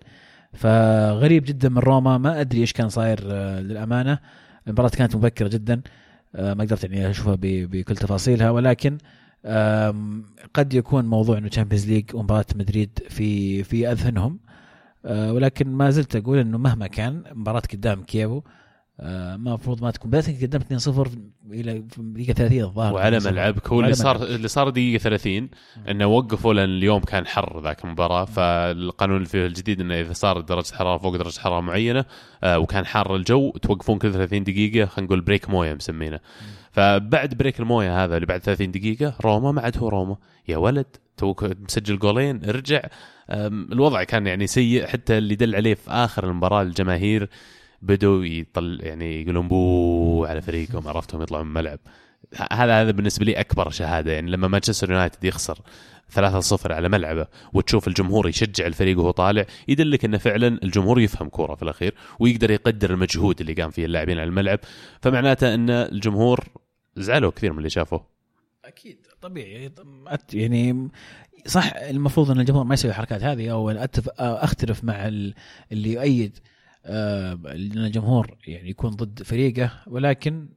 فغريب 0.53 1.45
جدا 1.45 1.69
من 1.69 1.79
روما 1.79 2.19
ما 2.19 2.41
أدري 2.41 2.61
إيش 2.61 2.73
كان 2.73 2.89
صاير 2.89 3.21
آه، 3.25 3.61
للأمانة. 3.61 4.19
المباراة 4.67 4.89
كانت 4.89 5.17
مبكرة 5.17 5.49
جدا. 5.49 5.75
آه، 5.75 6.04
ما 6.35 6.65
قدرت 6.65 6.85
يعني 6.85 7.11
أشوفها 7.11 7.37
بكل 7.41 7.97
تفاصيلها 7.97 8.51
ولكن 8.51 8.99
قد 10.55 10.75
يكون 10.75 11.05
موضوع 11.05 11.39
إنه 11.39 11.49
Champions 11.49 11.87
League 11.91 12.15
ومباراة 12.15 12.47
مدريد 12.57 12.99
في 13.09 13.63
في 13.65 13.93
اذهنهم 13.93 14.39
آه، 15.07 15.33
ولكن 15.33 15.69
ما 15.69 15.91
زلت 15.91 16.17
أقول 16.17 16.39
إنه 16.39 16.59
مهما 16.59 16.87
كان 16.87 17.25
مباراة 17.33 17.63
قدام 17.73 18.03
آه، 18.03 18.43
ما 18.43 18.45
المفروض 19.01 19.83
ما 19.83 19.91
تكون. 19.91 20.11
بس 20.11 20.31
قدمت 20.31 20.89
2-0 20.89 21.09
إلى 21.51 21.85
دقيقة 21.99 22.33
30 22.33 22.61
الظاهر. 22.61 22.95
وعلى 22.95 23.21
ملعبك 23.25 23.69
هو 23.69 23.81
اللي 23.81 23.95
صار 23.95 24.23
اللي 24.23 24.49
صار 24.49 24.69
دقيقة 24.69 25.03
30 25.03 25.49
إنه 25.89 26.07
وقفوا 26.07 26.55
لأن 26.55 26.69
اليوم 26.69 27.01
كان 27.01 27.27
حر 27.27 27.61
ذاك 27.61 27.85
المباراة. 27.85 28.25
فالقانون 28.25 29.25
فيه 29.25 29.47
الجديد 29.47 29.81
إنه 29.81 30.01
إذا 30.01 30.13
صارت 30.13 30.49
درجة 30.49 30.75
حرارة 30.75 30.99
فوق 30.99 31.17
درجة 31.17 31.41
حرارة 31.41 31.61
معينة 31.61 32.05
آه 32.45 32.59
وكان 32.59 32.87
حار 32.87 33.17
الجو 33.17 33.51
توقفون 33.51 33.99
كل 33.99 34.13
30 34.13 34.45
دقيقة 34.45 34.87
خلينا 34.87 35.07
نقول 35.07 35.21
break 35.21 35.51
موية 35.51 35.75
مسمينه. 35.75 36.21
فبعد 36.73 37.35
break 37.35 37.61
الموية 37.61 38.05
هذا 38.05 38.15
اللي 38.15 38.27
بعد 38.27 38.41
30 38.41 38.71
دقيقة 38.71 39.15
روما 39.25 39.53
ما 39.53 39.61
عاد 39.61 39.79
هو 39.79 39.89
روما. 39.89 40.17
يا 40.49 40.57
ولد 40.57 40.87
توك 41.17 41.45
مسجل 41.45 41.99
جولين 41.99 42.41
رجع 42.45 42.83
الوضع 43.73 44.03
كان 44.03 44.27
يعني 44.27 44.47
سيء 44.47 44.87
حتى 44.87 45.19
اللي 45.19 45.35
دل 45.35 45.55
عليه 45.55 45.75
في 45.75 45.91
آخر 45.91 46.25
المباراة 46.25 46.63
الجماهير 46.63 47.29
بدوا 47.85 48.25
يطل 48.25 48.81
يعني 48.83 49.23
يقولون 49.23 49.49
boo 49.49 50.25
على 50.25 50.43
فريقهم 50.43 50.89
عرفتهم 50.89 51.23
يطلعون 51.23 51.47
من 51.47 51.51
الملعب. 51.51 51.79
هذا 52.53 52.83
هذا 52.83 52.91
بالنسبة 52.91 53.25
لي 53.25 53.33
أكبر 53.41 53.71
شهادة 53.71 54.13
يعني 54.13 54.31
لما 54.31 54.49
مانشستر 54.49 54.91
يونايتد 54.91 55.25
يخسر 55.25 55.59
3-0 56.15 56.71
على 56.71 56.89
ملعبه 56.89 57.27
وتشوف 57.53 57.89
الجمهور 57.89 58.29
يشجع 58.29 58.67
الفريق 58.67 58.99
وهو 58.99 59.11
طالع 59.11 59.47
يدلك 59.69 60.05
إنه 60.05 60.19
فعلا 60.19 60.59
الجمهور 60.63 61.01
يفهم 61.01 61.29
كورة 61.29 61.55
في 61.55 61.63
الأخير 61.63 61.95
ويقدر 62.19 62.51
يقدر 62.51 62.91
المجهود 62.91 63.41
اللي 63.41 63.53
قام 63.53 63.71
فيه 63.71 63.85
اللاعبين 63.85 64.19
على 64.19 64.29
الملعب. 64.29 64.59
فمعناته 65.03 65.55
إن 65.55 65.71
الجمهور 65.71 66.45
زعلوا 66.97 67.31
كثير 67.31 67.53
من 67.53 67.59
اللي 67.59 67.71
شافوه. 67.71 68.07
أكيد 68.65 69.07
طبيعي. 69.21 69.73
يعني 70.33 70.89
صح 71.47 71.73
المفروض 71.77 72.31
إن 72.31 72.41
الجمهور 72.41 72.65
ما 72.65 72.75
يسوي 72.75 72.91
الحركات 72.91 73.23
هذه 73.23 73.53
أو 73.53 73.71
أختلف 74.19 74.85
مع 74.85 75.09
اللي 75.73 75.93
يؤيد 75.93 76.39
آه، 76.87 77.33
ان 77.33 77.79
الجمهور 77.79 78.37
يعني 78.47 78.71
يكون 78.71 78.91
ضد 78.91 79.23
فريقه 79.23 79.71
ولكن 79.87 80.49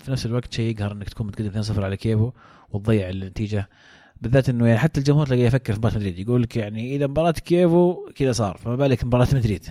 في 0.00 0.10
نفس 0.10 0.26
الوقت 0.26 0.52
شيء 0.52 0.70
يقهر 0.70 0.92
إنك 0.92 1.08
تكون 1.08 1.26
متقدم 1.26 1.62
2-0 1.62 1.78
على 1.78 1.96
كيفو 1.96 2.32
وتضيع 2.70 3.08
النتيجة. 3.08 3.68
بالذات 4.20 4.48
إنه 4.48 4.66
يعني 4.66 4.78
حتى 4.78 5.00
الجمهور 5.00 5.26
تلاقيه 5.26 5.46
يفكر 5.46 5.72
في 5.72 5.78
مباراة 5.78 5.96
مدريد 5.96 6.18
يقول 6.18 6.42
لك 6.42 6.56
يعني 6.56 6.96
إذا 6.96 7.06
مباراة 7.06 7.30
كيفو 7.30 8.10
كذا 8.14 8.32
صار 8.32 8.56
فما 8.56 8.76
بالك 8.76 9.04
مباراة 9.04 9.28
مدريد. 9.32 9.66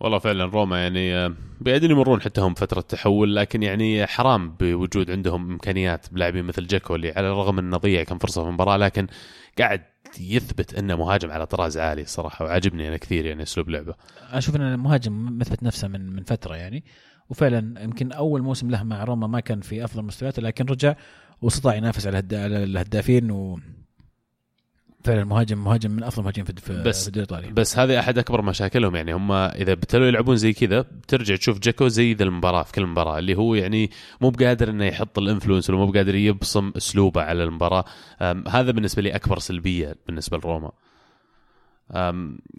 والله 0.00 0.18
فعلا 0.18 0.44
روما 0.44 0.82
يعني 0.82 1.14
آه، 1.14 1.34
قاعدين 1.66 1.90
يمرون 1.90 2.20
حتى 2.20 2.40
هم 2.40 2.54
فترة 2.54 2.80
تحول 2.80 3.36
لكن 3.36 3.62
يعني 3.62 4.06
حرام 4.06 4.50
بوجود 4.50 5.10
عندهم 5.10 5.50
إمكانيات 5.50 6.06
بلاعبين 6.12 6.44
مثل 6.44 6.66
جاكو 6.66 6.94
اللي 6.94 7.12
على 7.12 7.28
الرغم 7.28 7.58
إنه 7.58 7.76
ضيع 7.76 8.02
كم 8.02 8.18
فرصة 8.18 8.42
في 8.42 8.48
المباراة 8.48 8.76
لكن 8.76 9.06
قاعد 9.58 9.82
يثبت 10.20 10.74
إنه 10.74 10.96
مهاجم 10.96 11.30
على 11.30 11.46
طراز 11.46 11.78
عالي 11.78 12.02
الصراحه 12.02 12.44
وعاجبني 12.44 12.88
أنا 12.88 12.96
كثير 12.96 13.26
يعني 13.26 13.42
أسلوب 13.42 13.68
لعبه. 13.68 13.94
أشوف 14.30 14.56
إن 14.56 14.60
المهاجم 14.62 15.38
مثبت 15.38 15.62
نفسه 15.62 15.88
من 15.88 16.12
من 16.12 16.22
فترة 16.22 16.56
يعني 16.56 16.84
وفعلا 17.30 17.82
يمكن 17.82 18.12
أول 18.12 18.42
موسم 18.42 18.70
له 18.70 18.82
مع 18.82 19.04
روما 19.04 19.26
ما 19.26 19.40
كان 19.40 19.60
في 19.60 19.84
أفضل 19.84 20.02
مستوياته 20.02 20.42
لكن 20.42 20.64
رجع 20.64 20.94
واستطاع 21.42 21.74
ينافس 21.74 22.06
على 22.06 22.18
الهدافين 22.32 23.30
و 23.30 23.58
فعلا 25.04 25.24
مهاجم 25.24 25.64
مهاجم 25.64 25.90
من 25.90 26.02
أفضل 26.02 26.18
المهاجمين 26.18 26.46
في 26.46 26.82
بس 26.82 27.02
في 27.02 27.08
الدوري 27.08 27.24
الإيطالي. 27.24 27.52
بس 27.52 27.78
هذه 27.78 28.00
أحد 28.00 28.18
أكبر 28.18 28.42
مشاكلهم 28.42 28.96
يعني 28.96 29.14
هم 29.14 29.32
إذا 29.32 29.72
ابتدوا 29.72 30.06
يلعبون 30.06 30.36
زي 30.36 30.52
كذا 30.52 30.80
بترجع 30.80 31.36
تشوف 31.36 31.58
جاكو 31.58 31.88
زي 31.88 32.14
ذا 32.14 32.24
المباراة 32.24 32.62
في 32.62 32.72
كل 32.72 32.86
مباراة 32.86 33.18
اللي 33.18 33.34
هو 33.34 33.54
يعني 33.54 33.90
مو 34.20 34.30
بقادر 34.30 34.70
إنه 34.70 34.84
يحط 34.84 35.18
الإنفلونس 35.18 35.70
ولا 35.70 35.78
مو 35.78 35.86
بقادر 35.86 36.14
يبصم 36.14 36.72
أسلوبه 36.76 37.22
على 37.22 37.44
المباراة. 37.44 37.84
هذا 38.48 38.70
بالنسبة 38.70 39.02
لي 39.02 39.14
أكبر 39.14 39.38
سلبية 39.38 39.96
بالنسبة 40.06 40.38
لروما. 40.38 40.72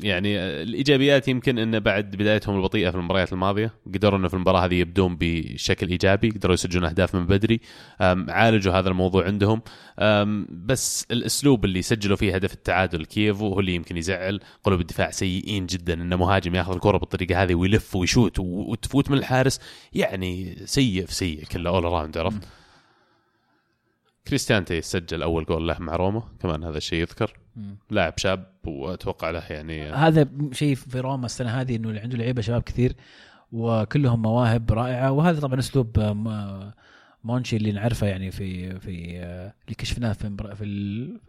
يعني 0.01 0.39
الإيجابيات 0.39 1.27
يمكن 1.27 1.59
انه 1.59 1.79
بعد 1.79 2.11
بدايتهم 2.11 2.55
البطيئة 2.55 2.89
في 2.89 2.95
المباريات 2.97 3.33
الماضية 3.33 3.73
قدروا 3.85 4.19
انه 4.19 4.27
في 4.27 4.33
المباراة 4.33 4.65
هذه 4.65 4.73
يبدون 4.75 5.17
بشكل 5.19 5.89
إيجابي 5.89 6.29
قدروا 6.29 6.53
يسجلون 6.53 6.85
أهداف 6.85 7.15
من 7.15 7.25
بدري 7.25 7.61
عالجوا 8.29 8.73
هذا 8.73 8.89
الموضوع 8.89 9.25
عندهم. 9.25 9.61
بس 10.49 11.05
الأسلوب 11.11 11.65
اللي 11.65 11.81
سجلوا 11.81 12.17
فيه 12.17 12.35
هدف 12.35 12.53
التعادل 12.53 13.05
كييفو 13.05 13.47
هو 13.47 13.59
اللي 13.59 13.75
يمكن 13.75 13.97
يزعل 13.97 14.39
قلوب 14.63 14.81
الدفاع 14.81 15.11
سيئين 15.11 15.65
جدا 15.65 15.93
انه 15.93 16.15
مهاجم 16.15 16.55
ياخذ 16.55 16.73
الكرة 16.73 16.97
بالطريقة 16.97 17.43
هذه 17.43 17.55
ويلف 17.55 17.95
ويشوت 17.95 18.39
وتفوت 18.39 19.11
من 19.11 19.17
الحارس 19.17 19.59
يعني 19.93 20.57
سيء 20.65 21.05
في 21.05 21.15
سيء 21.15 21.43
كله 21.43 21.69
all 21.69 21.83
around 21.83 22.17
عرفت؟ 22.17 22.58
كريستانتي 24.29 24.81
سجل 24.81 25.21
أول 25.21 25.45
جول 25.45 25.67
له 25.67 25.79
مع 25.79 25.95
روما 25.95 26.23
كمان 26.39 26.63
هذا 26.63 26.77
الشيء 26.77 27.01
يذكر. 27.01 27.39
لاعب 27.89 28.13
شاب 28.17 28.53
وأتوقع 28.65 29.29
له 29.29 29.43
يعني 29.49 29.91
هذا 29.91 30.29
شيء 30.51 30.75
في 30.75 30.99
روما 30.99 31.25
السنة 31.25 31.49
هذه 31.49 31.75
إنه 31.75 31.99
عنده 31.99 32.17
لعيبة 32.17 32.41
شباب 32.41 32.61
كثير 32.61 32.95
وكلهم 33.51 34.21
مواهب 34.21 34.71
رائعة. 34.71 35.11
وهذا 35.11 35.39
طبعا 35.39 35.59
أسلوب 35.59 35.99
آه، 35.99 36.73
مونشي 37.23 37.55
اللي 37.55 37.71
نعرفه 37.71 38.07
يعني 38.07 38.31
في 38.31 38.79
في 38.79 39.19
آه، 39.19 39.53
اللي 39.63 39.75
كشفناه 39.75 40.13
في 40.13 40.37
في, 40.37 40.55
في 40.55 40.63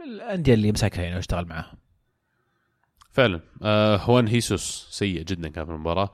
الأندية 0.04 0.54
اللي 0.54 0.72
مسكها 0.72 1.02
يعني 1.02 1.16
واشتغل 1.16 1.44
معاها 1.44 1.72
فعلا. 3.12 3.40
آه 3.62 3.96
هوان 3.96 4.28
هيسوس 4.28 4.88
سيء 4.90 5.22
جدا 5.22 5.48
كان 5.48 5.64
في 5.64 5.70
المباراة. 5.70 6.10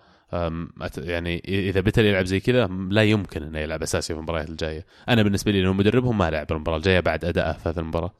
يعني 0.98 1.42
إذا 1.48 1.80
بتل 1.80 2.04
يلعب 2.04 2.24
زي 2.24 2.40
كذا 2.40 2.66
لا 2.66 3.02
يمكن 3.02 3.42
إنه 3.42 3.58
يلعب 3.58 3.82
أساسي 3.82 4.14
في 4.14 4.18
المباريات 4.18 4.48
الجاية. 4.48 4.86
أنا 5.08 5.22
بالنسبة 5.22 5.52
لي 5.52 5.62
لو 5.62 5.72
مدربهم 5.72 6.18
ما 6.18 6.30
لعب 6.30 6.52
المباراة 6.52 6.76
الجاية 6.76 7.00
بعد 7.00 7.24
ادائه 7.24 7.52
في 7.52 7.68
هذه 7.68 7.78
المباراة. 7.78 8.14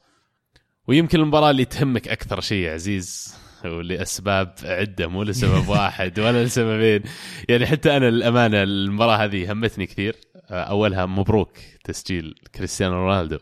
ويمكن 0.89 1.21
المباراة 1.21 1.51
اللي 1.51 1.65
تهمك 1.65 2.09
أكثر 2.09 2.41
شيء 2.41 2.59
يا 2.59 2.73
عزيز 2.73 3.37
ولأسباب 3.65 4.55
عدة 4.65 5.07
مو 5.07 5.23
لسبب 5.23 5.69
واحد 5.79 6.21
ولا 6.21 6.45
لسببين. 6.45 7.03
يعني 7.49 7.67
حتى 7.67 7.97
أنا 7.97 8.11
للامانه 8.11 8.63
المباراة 8.63 9.17
هذه 9.17 9.53
همتني 9.53 9.87
كثير. 9.87 10.17
أولها 10.51 11.07
مبروك 11.07 11.53
تسجيل 11.85 12.35
كريستيانو 12.55 12.95
رونالدو. 12.95 13.39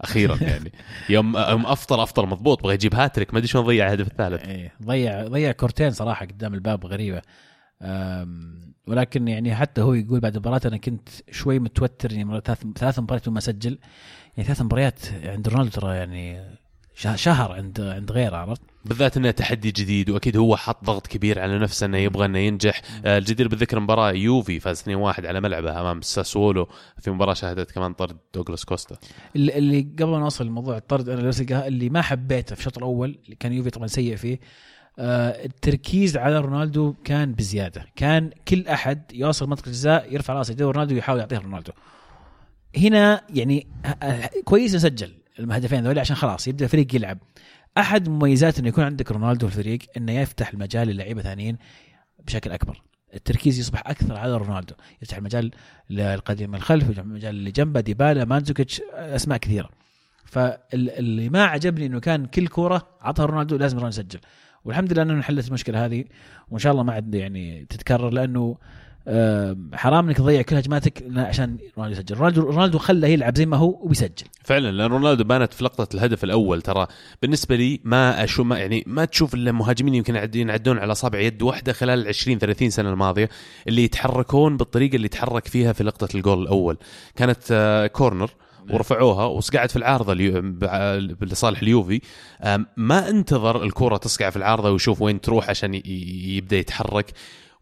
أخيرا 0.00 0.38
يعني. 0.50 0.72
يوم 1.08 1.36
يوم 1.36 1.66
أفطر 1.66 2.02
أفطر 2.02 2.26
مضبوط 2.26 2.62
بغى 2.62 2.74
يجيب 2.74 2.94
هاتريك 2.94 3.32
ما 3.32 3.38
أدري 3.38 3.48
شلون 3.48 3.66
ضيع 3.66 3.86
الهدف 3.86 4.06
الثالث. 4.06 4.48
إيه 4.48 4.72
ضيع 4.82 5.26
ضيع 5.26 5.52
كورتين 5.52 5.90
صراحة 5.90 6.26
قدام 6.26 6.54
الباب 6.54 6.86
غريبة. 6.86 7.22
ولكن 8.86 9.28
يعني 9.28 9.54
حتى 9.54 9.80
هو 9.82 9.94
يقول 9.94 10.20
بعد 10.20 10.34
المباراة 10.34 10.60
أنا 10.64 10.76
كنت 10.76 11.08
شوي 11.30 11.58
متوتر 11.58 12.12
يعني 12.12 12.40
ثلاث 12.40 12.62
ثلاث 12.76 12.98
مباريات 12.98 13.28
ما 13.28 13.40
سجل. 13.40 13.78
يعني 14.36 14.46
ثلاث 14.46 14.62
مباريات 14.62 14.98
عند 15.24 15.48
رونالدو 15.48 15.70
ترى 15.70 15.96
يعني 15.96 16.42
شه- 16.94 17.16
شهر 17.16 17.52
عند 17.52 17.80
عند 17.80 18.12
غيره 18.12 18.36
عرفت؟ 18.36 18.60
بالذات 18.84 19.16
إنه 19.16 19.30
تحدي 19.30 19.70
جديد 19.70 20.10
وأكيد 20.10 20.36
هو 20.36 20.56
حط 20.56 20.84
ضغط 20.84 21.06
كبير 21.06 21.38
على 21.40 21.58
نفسه 21.58 21.86
إنه 21.86 21.98
يبغى 21.98 22.24
إنه 22.26 22.38
ينجح. 22.38 22.82
آه، 23.04 23.18
الجدير 23.18 23.48
بالذكر 23.48 23.80
مباراة 23.80 24.12
يوفي 24.12 24.60
فاز 24.60 24.80
2-1 24.80 25.26
على 25.26 25.40
ملعبه 25.40 25.80
أمام 25.80 26.00
ساسولو 26.02 26.68
في 26.98 27.10
مباراة 27.10 27.34
شهدت 27.34 27.70
كمان 27.70 27.92
طرد 27.92 28.16
دوغلاس 28.34 28.64
كوستا. 28.64 28.96
اللي 29.36 29.80
قبل 29.80 30.04
ما 30.10 30.18
نوصل 30.18 30.46
لموضوع 30.46 30.76
الطرد 30.76 31.08
أنا 31.08 31.30
اللي 31.66 31.88
ما 31.90 32.02
حبيته 32.02 32.54
في 32.54 32.60
الشوط 32.60 32.78
الأول 32.78 33.18
اللي 33.24 33.36
كان 33.36 33.52
يوفي 33.52 33.70
طبعا 33.70 33.86
سيء 33.86 34.16
فيه 34.16 34.40
التركيز 34.98 36.16
على 36.16 36.38
رونالدو 36.38 36.94
كان 37.04 37.32
بزيادة. 37.32 37.86
كان 37.96 38.30
كل 38.48 38.66
أحد 38.66 39.02
يوصل 39.12 39.48
منطقة 39.48 39.66
الجزاء 39.66 40.14
يرفع 40.14 40.34
رأسه 40.34 40.52
يدور 40.52 40.74
رونالدو 40.76 40.94
ويحاول 40.94 41.20
يعطيه 41.20 41.38
رونالدو. 41.38 41.72
هنا 42.76 43.20
يعني 43.34 43.66
كويس 44.44 44.74
نسجل 44.74 45.12
الهدفين 45.38 45.84
ذولي 45.84 46.00
عشان 46.00 46.16
خلاص 46.16 46.48
يبدأ 46.48 46.64
الفريق 46.64 46.94
يلعب. 46.94 47.18
أحد 47.78 48.08
مميزات 48.08 48.58
إنه 48.58 48.68
يكون 48.68 48.84
عندك 48.84 49.12
رونالدو 49.12 49.48
في 49.48 49.58
الفريق 49.58 49.78
إنه 49.96 50.12
يفتح 50.12 50.52
المجال 50.52 50.88
للعيبة 50.88 51.22
ثانيين 51.22 51.58
بشكل 52.26 52.50
أكبر. 52.52 52.82
التركيز 53.14 53.58
يصبح 53.58 53.82
أكثر 53.86 54.16
على 54.16 54.36
رونالدو. 54.36 54.74
يفتح 55.02 55.16
المجال 55.16 55.50
للقديم 55.90 56.54
الخلف 56.54 56.90
يفتح 56.90 57.02
المجال 57.02 57.34
اللي 57.34 57.50
جنبه 57.50 57.80
ديبالا 57.80 58.24
مانزوكيتش 58.24 58.82
أسماء 58.92 59.38
كثيرة. 59.38 59.70
فاللي 60.24 61.28
ما 61.28 61.44
عجبني 61.44 61.86
إنه 61.86 62.00
كان 62.00 62.26
كل 62.26 62.48
كورة 62.48 62.88
عطها 63.00 63.26
رونالدو 63.26 63.56
لازم 63.56 63.78
رونالدو 63.78 64.00
يسجل. 64.00 64.20
والحمد 64.64 64.92
لله 64.92 65.02
انه 65.02 65.12
انحلت 65.12 65.48
المشكلة 65.48 65.84
هذه 65.84 66.04
وإن 66.50 66.58
شاء 66.58 66.72
الله 66.72 66.82
ما 66.82 66.92
عاد 66.92 67.14
يعني 67.14 67.66
تتكرر 67.70 68.10
لأنه 68.10 68.56
حرام 69.74 70.08
إنك 70.08 70.16
تضيع 70.16 70.42
كل 70.42 70.56
هجماتك 70.56 71.04
عشان 71.16 71.56
رونالدو 71.78 72.00
يسجل. 72.00 72.16
رونالدو 72.16 72.40
رونالدو 72.40 72.78
خلى 72.78 73.12
يلعب 73.12 73.36
زي 73.36 73.46
ما 73.46 73.56
هو 73.56 73.78
وبيسجل. 73.82 74.26
فعلا 74.44 74.70
لأن 74.72 74.90
رونالدو 74.90 75.24
بانت 75.24 75.54
في 75.54 75.64
لقطة 75.64 75.96
الهدف 75.96 76.24
الأول. 76.24 76.62
ترى 76.62 76.86
بالنسبة 77.22 77.56
لي 77.56 77.80
ما 77.84 78.24
أشوف 78.24 78.46
ما 78.46 78.58
يعني 78.58 78.84
ما 78.86 79.04
تشوف 79.04 79.34
إلا 79.34 79.52
مهاجمين 79.52 79.94
يمكن 79.94 80.28
ينعدون 80.34 80.78
على 80.78 80.92
اصابع 80.92 81.18
يد 81.18 81.42
واحدة 81.42 81.72
خلال 81.72 82.00
ال 82.00 82.08
20 82.08 82.38
30 82.38 82.70
سنة 82.70 82.90
الماضية 82.90 83.28
اللي 83.68 83.84
يتحركون 83.84 84.56
بالطريقة 84.56 84.96
اللي 84.96 85.08
تحرك 85.08 85.46
فيها 85.46 85.72
في 85.72 85.84
لقطة 85.84 86.08
الجول 86.16 86.42
الأول. 86.42 86.76
كانت 87.16 87.38
آه، 87.50 87.86
كورنر 87.86 88.30
ورفعوها 88.70 89.24
وصقعت 89.24 89.70
في 89.70 89.76
العارضة 89.76 90.14
لصالح 91.24 91.62
اليوفي. 91.62 92.00
ما 92.76 93.10
انتظر 93.10 93.62
الكرة 93.64 93.96
تصقع 93.96 94.30
في 94.30 94.36
العارضة 94.36 94.70
ويشوف 94.70 95.02
وين 95.02 95.20
تروح 95.20 95.50
عشان 95.50 95.74
يبدأ 95.84 96.56
يتحرك. 96.56 97.12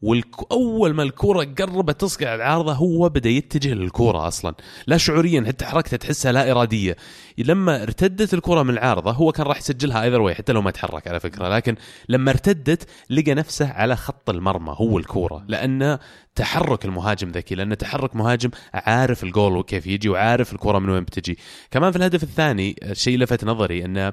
واول 0.02 0.94
ما 0.94 1.02
الكره 1.02 1.44
قربت 1.44 2.00
تصقع 2.00 2.34
العارضة 2.34 2.72
هو 2.72 3.08
بدأ 3.08 3.30
يتجه 3.30 3.74
للكره 3.74 4.28
أصلا. 4.28 4.54
لا 4.86 4.96
شعوريا 4.96 5.44
حتى 5.46 5.64
حركته 5.64 5.96
تحسها 5.96 6.32
لا 6.32 6.50
إرادية. 6.50 6.96
لما 7.38 7.82
ارتدت 7.82 8.34
الكرة 8.34 8.62
من 8.62 8.70
العارضة 8.70 9.10
هو 9.10 9.32
كان 9.32 9.46
راح 9.46 9.58
يسجلها 9.58 10.02
either 10.02 10.20
way 10.20 10.34
حتى 10.34 10.52
لو 10.52 10.62
ما 10.62 10.70
تحرك 10.70 11.08
على 11.08 11.20
فكرة. 11.20 11.48
لكن 11.48 11.76
لما 12.08 12.30
ارتدت 12.30 12.88
لقى 13.10 13.34
نفسه 13.34 13.68
على 13.72 13.96
خط 13.96 14.30
المرمى 14.30 14.74
هو 14.78 14.98
الكورة. 14.98 15.44
لأن 15.48 15.98
تحرك 16.34 16.84
المهاجم 16.84 17.28
ذكي 17.28 17.54
لأن 17.54 17.78
تحرك 17.78 18.16
مهاجم 18.16 18.50
عارف 18.74 19.24
الجول 19.24 19.56
وكيف 19.56 19.86
يجي 19.86 20.08
وعارف 20.08 20.52
الكره 20.52 20.78
من 20.78 20.90
وين 20.90 21.04
بتجي. 21.04 21.38
كمان 21.70 21.90
في 21.90 21.96
الهدف 21.98 22.22
الثاني 22.22 22.76
الشيء 22.82 23.18
لفت 23.18 23.44
نظري 23.44 23.84
انه 23.84 24.12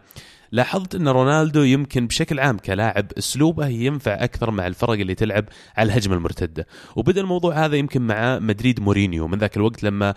لاحظت 0.54 0.96
إن 0.96 1.08
رونالدو 1.08 1.62
يمكن 1.62 2.08
بشكل 2.08 2.40
عام 2.40 2.58
كلاعب 2.58 3.06
أسلوبه 3.18 3.68
ينفع 3.68 4.24
أكثر 4.24 4.52
مع 4.52 4.68
الفرق 4.68 5.00
اللي 5.00 5.16
تلعب 5.16 5.46
على 5.78 5.88
الهجمة 5.88 6.16
المرتدة. 6.16 6.68
وبدأ 6.96 7.22
الموضوع 7.22 7.66
هذا 7.66 7.76
يمكن 7.76 8.02
مع 8.02 8.40
مدريد 8.40 8.80
مورينيو. 8.80 9.28
من 9.28 9.38
ذاك 9.38 9.58
الوقت 9.58 9.84
لما 9.84 10.14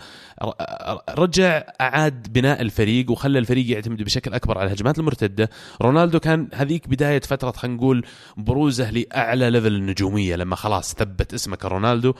رجع 1.09 1.63
أعاد 1.81 2.33
بناء 2.33 2.61
الفريق 2.61 3.11
وخلى 3.11 3.39
الفريق 3.39 3.71
يعتمد 3.71 4.03
بشكل 4.03 4.33
أكبر 4.33 4.57
على 4.57 4.67
الهجمات 4.67 4.99
المرتدة 4.99 5.49
رونالدو 5.81 6.19
كان 6.19 6.47
هذيك 6.53 6.87
بداية 6.87 7.21
فترة 7.21 7.51
خلينا 7.51 7.77
نقول 7.77 8.05
بروزه 8.37 8.91
لأعلى 8.91 9.49
level 9.49 9.75
النجومية 9.75 10.35
لما 10.35 10.55
خلاص 10.55 10.93
ثبت 10.93 11.33
اسمه 11.33 11.55
كرونالدو. 11.55 12.13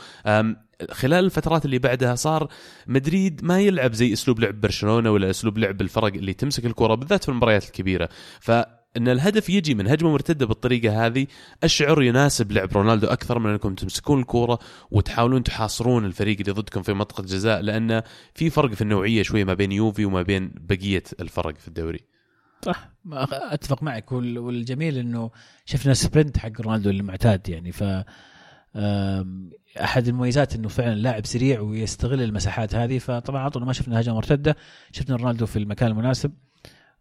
خلال 0.92 1.26
الفترات 1.26 1.66
اللي 1.66 1.80
بعدها 1.80 2.16
صار 2.16 2.48
مدريد 2.88 3.44
ما 3.44 3.60
يلعب 3.62 3.94
زي 3.94 4.14
أسلوب 4.14 4.40
لعب 4.40 4.62
برشلونة 4.62 5.12
ولا 5.12 5.30
أسلوب 5.30 5.58
لعب 5.58 5.82
الفرق 5.82 6.14
اللي 6.14 6.34
تمسك 6.34 6.66
الكرة 6.66 6.96
بالذات 6.96 7.24
في 7.24 7.30
المباريات 7.30 7.66
الكبيرة. 7.66 8.10
فإن 8.40 9.08
الهدف 9.08 9.50
يجي 9.50 9.76
من 9.76 9.88
هجمة 9.88 10.12
مرتدة 10.12 10.46
بالطريقة 10.46 11.06
هذه 11.06 11.28
أشعر 11.64 12.02
يناسب 12.04 12.52
لعب 12.52 12.74
رونالدو 12.74 13.08
أكثر 13.08 13.40
من 13.40 13.50
أنكم 13.50 13.76
تمسكون 13.76 14.20
الكوره 14.20 14.60
وتحاولون 14.92 15.44
تحاصرون 15.44 16.06
الفريق 16.06 16.38
اللي 16.40 16.52
ضدكم 16.52 16.82
في 16.82 16.94
منطقه 16.94 17.22
الجزاء 17.22 17.62
لأن 17.62 18.02
في 18.34 18.50
فرق 18.50 18.74
في 18.74 18.82
النوعية 18.82 19.24
شوي 19.24 19.44
ما 19.44 19.54
بين 19.54 19.72
يوفي 19.72 20.06
وما 20.06 20.22
بين 20.22 20.52
بقية 20.56 21.04
الفرق 21.20 21.58
في 21.58 21.68
الدوري. 21.68 22.00
صح. 22.66 22.90
أتفق 23.32 23.84
معك. 23.84 24.12
وال- 24.12 24.40
والجميل 24.40 24.98
إنه 24.98 25.32
شفنا 25.66 25.94
سبرنت 25.94 26.38
حق 26.38 26.62
رونالدو 26.62 26.90
المعتاد 26.90 27.50
يعني. 27.50 27.72
ف 27.72 27.84
أحد 29.84 30.08
المميزات 30.08 30.56
إنه 30.56 30.68
فعلا 30.68 30.96
لاعب 30.96 31.26
سريع 31.26 31.60
ويستغل 31.60 32.22
المساحات 32.22 32.76
هذه 32.76 33.00
فطبعا 33.00 33.42
عطنا 33.42 33.66
ما 33.66 33.74
شفنا 33.74 34.00
هجمة 34.00 34.16
مرتدة 34.16 34.56
شفنا 34.92 35.16
رونالدو 35.16 35.46
في 35.46 35.60
المكان 35.60 35.92
المناسب 35.92 36.32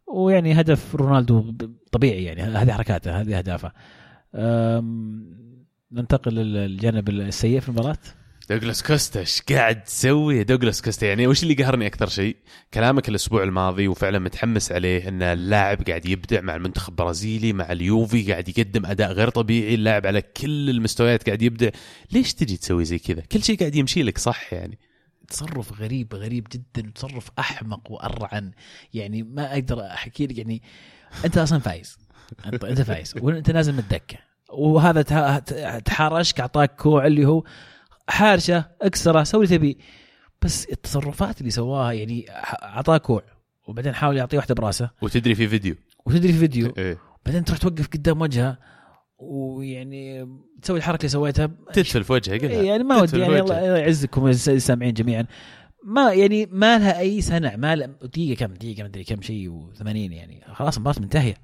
ويعني 0.07 0.61
هدف 0.61 0.95
رونالدو 0.95 1.55
طبيعي 1.93 2.25
يعني 2.25 2.43
هذه 2.43 2.73
حركاته 2.73 3.21
هذه 3.21 3.39
أهدافه. 3.39 3.73
ننتقل 5.93 6.35
للجانب 6.35 7.09
السيء 7.09 7.61
في 7.61 7.69
المباراة. 7.69 7.99
دوغلاس 8.51 8.83
كوستا 8.83 9.21
إيش 9.21 9.43
قاعد 9.43 9.85
تسوي 9.85 10.39
يا 10.39 10.43
دوغلاس 10.43 10.83
كوستا؟ 10.83 11.07
يعني 11.07 11.27
وش 11.27 11.43
اللي 11.43 11.55
قهرني 11.55 11.87
أكثر 11.87 12.09
شيء؟ 12.09 12.37
كلامك 12.75 13.09
الأسبوع 13.09 13.43
الماضي 13.43 13.89
وفعلا 13.89 14.19
متحمس 14.19 14.73
عليه 14.73 15.09
إن 15.09 15.23
اللاعب 15.23 15.83
قاعد 15.83 16.07
يبدع 16.07 16.41
مع 16.41 16.55
المنتخب 16.57 16.91
البرازيلي 16.91 17.53
مع 17.53 17.73
اليوفي 17.73 18.33
قاعد 18.33 18.49
يقدم 18.49 18.87
أداء 18.87 19.13
غير 19.13 19.29
طبيعي 19.29 19.75
اللاعب 19.75 20.07
على 20.07 20.23
كل 20.23 20.71
المستويات 20.71 21.27
قاعد 21.27 21.43
يبدع. 21.43 21.71
ليش 22.13 22.35
تجي 22.35 22.57
تسوي 22.57 22.85
زي 22.85 22.99
كذا؟ 22.99 23.21
كل 23.21 23.43
شيء 23.43 23.59
قاعد 23.59 23.75
يمشي 23.75 24.03
لك 24.03 24.19
صح 24.19 24.53
يعني. 24.53 24.79
تصرف 25.29 25.81
غريب 25.81 26.15
غريب 26.15 26.47
جدا 26.53 26.91
تصرف 26.95 27.31
أحمق 27.39 27.93
وأرعن. 27.93 28.53
يعني 28.95 29.23
ما 29.23 29.53
أقدر 29.53 29.87
أحكي 29.87 30.27
لك 30.27 30.39
يعني 30.39 30.63
أنت 31.25 31.39
أصلا 31.39 31.59
فايز. 31.59 31.99
انت 32.47 32.65
أنت 32.65 32.81
فايز. 32.81 33.15
وأنت 33.21 33.51
نازل 33.51 33.73
من 33.73 33.79
الدكه 33.79 34.19
وهذا 34.49 35.03
تحارشك 35.79 36.41
أعطاك 36.41 36.77
كوع 36.77 37.07
اللي 37.07 37.27
هو 37.27 37.45
حارشة 38.09 38.65
أكسرة 38.83 39.23
سوي 39.23 39.45
اللي 39.45 39.59
تبي. 39.59 39.79
بس 40.43 40.67
التصرفات 40.73 41.41
اللي 41.41 41.51
سواها 41.51 41.93
يعني 41.93 42.27
أعطاه 42.63 42.97
كوع 42.97 43.23
وبعدين 43.69 43.95
حاول 43.95 44.17
يعطيه 44.17 44.37
واحدة 44.37 44.55
براسه. 44.55 44.91
وتدري 45.03 45.35
في 45.35 45.49
فيديو. 45.49 45.75
وتدري 46.07 46.33
في 46.33 46.39
فيديو. 46.39 46.75
إيه. 46.79 46.99
بعدين 47.27 47.45
تروح 47.45 47.59
توقف 47.59 47.89
قدام 47.89 48.21
وجهه 48.21 48.59
ويعني 49.19 50.29
تسوي 50.63 50.79
الحركة 50.79 51.01
اللي 51.01 51.09
سويتها. 51.09 51.51
تدفل 51.73 52.05
في 52.05 52.13
وجهه 52.13 52.39
قلها. 52.39 52.63
يعني 52.63 52.85
ما 52.85 52.97
ودي 52.97 53.19
يعني 53.19 53.41
الله 53.41 53.61
يعزكم 53.61 54.27
السامعين 54.27 54.95
جميعا. 54.95 55.27
ما 55.85 56.13
يعني 56.13 56.47
ما 56.47 56.79
لها 56.79 56.99
أي 56.99 57.21
سنع 57.21 57.57
ما 57.57 57.77
لها 57.77 57.87
دقيقة 57.87 58.39
كم 58.39 58.55
دقيقة 58.55 58.83
ما 58.83 58.89
أدري 58.89 59.05
كم 59.05 59.23
شيء 59.23 59.51
و80 59.51 59.87
يعني. 59.87 60.45
خلاص 60.53 60.77
المباراه 60.77 61.01
منتهيه 61.01 61.35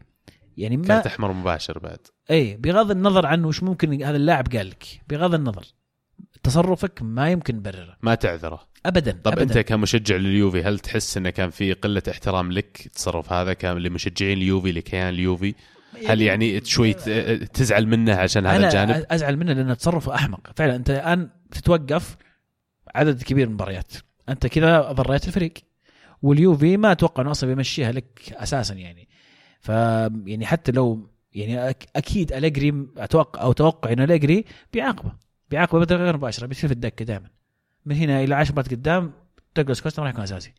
يعني 0.57 0.77
ما 0.77 0.87
كارت 0.87 1.07
احمر 1.07 1.33
مباشر 1.33 1.79
بعد. 1.79 1.99
اي 2.31 2.57
بغض 2.57 2.91
النظر 2.91 3.27
عنه 3.27 3.49
وش 3.49 3.63
ممكن 3.63 4.03
هذا 4.03 4.17
اللاعب 4.17 4.57
قال 4.57 4.69
لك. 4.69 4.85
بغض 5.09 5.35
النظر. 5.35 5.65
تصرفك 6.43 6.99
ما 7.03 7.31
يمكن 7.31 7.57
نبرره 7.57 7.97
ما 8.03 8.15
تعذره. 8.15 8.61
ابدا 8.87 9.13
طب 9.25 9.33
أبداً. 9.33 9.43
انت 9.43 9.59
كمشجع 9.59 10.17
لليوفي 10.17 10.63
هل 10.63 10.79
تحس 10.79 11.17
انه 11.17 11.31
كان 11.31 11.51
في 11.51 11.73
قلة 11.73 12.03
احترام 12.11 12.53
لك 12.53 12.83
التصرف 12.87 13.33
هذا 13.33 13.53
كان 13.53 13.77
لمشجعين 13.79 14.39
اليوفي 14.39 14.73
لكيان 14.73 15.09
اليوفي؟ 15.09 15.55
هل 16.07 16.23
يعني 16.23 16.65
شوي 16.65 16.93
ت- 16.93 17.09
تزعل 17.55 17.87
منه 17.87 18.15
عشان 18.15 18.47
هذا 18.47 18.57
أنا 18.57 18.67
الجانب؟ 18.67 19.07
أزعل 19.11 19.37
منه 19.37 19.53
لأنه 19.53 19.75
تصرفه 19.75 20.15
أحمق. 20.15 20.41
فعلا 20.57 20.77
أنت 20.77 20.91
الآن 20.91 21.31
تتوقف 21.51 22.17
عدد 22.95 23.23
كبير 23.23 23.47
من 23.47 23.51
المباريات. 23.53 23.93
أنت 24.29 24.47
كذا 24.47 24.93
ضريت 24.93 25.29
الفريق. 25.29 25.53
واليوفي 26.23 26.77
ما 26.77 26.93
أتوقع 26.93 27.23
إنه 27.23 27.31
أصلا 27.31 27.51
بيمشيها 27.51 27.93
لك 27.93 28.21
أساسا 28.33 28.75
يعني. 28.75 29.09
ف 29.61 29.69
يعني 30.27 30.47
حتى 30.47 30.73
لو 30.73 31.11
يعني 31.33 31.77
أكيد 31.97 32.33
أليجري 32.33 32.87
أتوقع 32.97 33.43
أو 33.43 33.53
توقع 33.53 33.93
انه 33.93 34.05
أليجري 34.05 34.45
بيعاقبه. 34.73 35.13
بيعاقبه 35.53 35.81
بطريقه 35.81 36.05
غير 36.05 36.17
مباشرة 36.17 36.47
بيصير 36.47 36.69
في 36.69 36.75
الدكة 36.75 37.05
دائما. 37.05 37.29
من 37.87 37.97
هنا 37.97 38.25
إلى 38.25 38.35
10 38.35 38.53
مباريات 38.53 38.73
قدام 38.73 39.13
دوغلاس 39.57 39.83
كوستا 39.83 40.03
ما 40.03 40.07
راح 40.07 40.15
يكون 40.15 40.25
أساسي. 40.25 40.55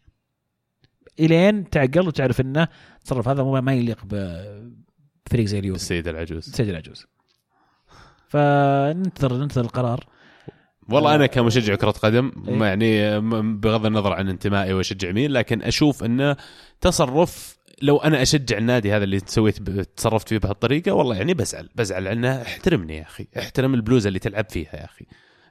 إلين 1.19 1.69
تعقل 1.69 2.07
وتعرف 2.07 2.41
إنه 2.41 2.67
التصرف 2.97 3.27
هذا 3.27 3.43
ما 3.43 3.73
يليق 3.73 4.05
بفريق 4.05 5.45
زي 5.45 5.59
اليوفي. 5.59 5.81
السيد 5.81 6.07
العجوز. 6.07 6.43
سجل 6.43 6.69
العجوز. 6.69 7.05
فننتظر 8.27 9.37
ننتظر 9.37 9.61
القرار. 9.61 10.05
والله 10.89 11.15
أنا 11.15 11.25
كمشجع 11.25 11.75
كرة 11.75 11.91
قدم 11.91 12.31
إيه. 12.47 12.63
يعني 12.63 13.19
بغض 13.41 13.85
النظر 13.85 14.13
عن 14.13 14.29
انتمائي 14.29 14.73
واشجع 14.73 15.11
مين 15.11 15.31
لكن 15.31 15.61
أشوف 15.61 16.03
إنه 16.03 16.35
تصرف 16.81 17.57
لو 17.81 17.97
أنا 17.97 18.21
أشجع 18.21 18.57
النادي 18.57 18.93
هذا 18.93 19.03
اللي 19.03 19.19
سويت 19.25 19.69
تصرفت 19.97 20.29
فيه 20.29 20.37
بهالطريقة 20.37 20.91
والله 20.91 21.15
يعني 21.15 21.33
بزعل 21.33 21.69
بزعل 21.75 22.03
لأنه 22.03 22.41
احترمني 22.41 22.97
يا 22.97 23.03
أخي 23.03 23.27
احترم 23.37 23.73
البلوزة 23.73 24.07
اللي 24.07 24.19
تلعب 24.19 24.45
فيها 24.49 24.75
يا 24.75 24.85
أخي. 24.85 25.05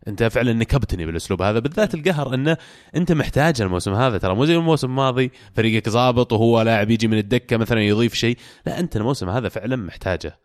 أنت 0.09 0.23
فعلا 0.23 0.53
نكبتني 0.53 1.07
بالأسلوب 1.07 1.43
هذا 1.43 1.59
بالذات 1.59 1.95
القهر 1.95 2.35
إنه 2.35 2.57
أنت 2.97 3.13
محتاج 3.13 3.63
الموسم 3.63 3.95
هذا 3.95 4.19
ترى 4.19 4.35
مو 4.35 4.45
زي 4.45 4.57
الموسم 4.57 4.87
الماضي 4.87 5.31
فريقك 5.55 5.89
ظابط 5.89 6.33
وهو 6.33 6.63
لاعب 6.63 6.91
يجي 6.91 7.09
من 7.09 7.19
الدكة 7.19 7.57
مثلا 7.57 7.83
يضيف 7.83 8.15
شيء. 8.15 8.37
لا 8.67 8.81
أنت 8.81 8.97
الموسم 8.97 9.29
هذا 9.29 9.49
فعلا 9.49 9.77
محتاجه. 9.77 10.39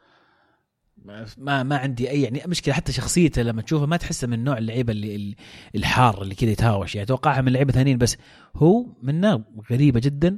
ما 1.38 1.64
ما 1.64 1.78
عندي 1.78 2.10
أي 2.10 2.22
يعني 2.22 2.42
مشكلة 2.46 2.74
حتى 2.74 2.92
شخصيته 2.92 3.42
لما 3.42 3.62
تشوفه 3.62 3.86
ما 3.86 3.98
تحسه 3.98 4.28
من 4.28 4.44
نوع 4.44 4.58
اللعيبة 4.58 4.94
اللي 4.94 5.36
الحار 5.76 6.22
اللي 6.22 6.36
كذا 6.36 6.50
يتهاوش. 6.50 6.96
يعني 6.96 7.06
أتوقعها 7.06 7.42
من 7.42 7.52
لعيبة 7.52 7.74
ثانيين 7.74 7.98
بس 7.98 8.18
هو 8.56 8.86
منه 9.02 9.44
غريبة 9.72 10.00
جدا. 10.00 10.38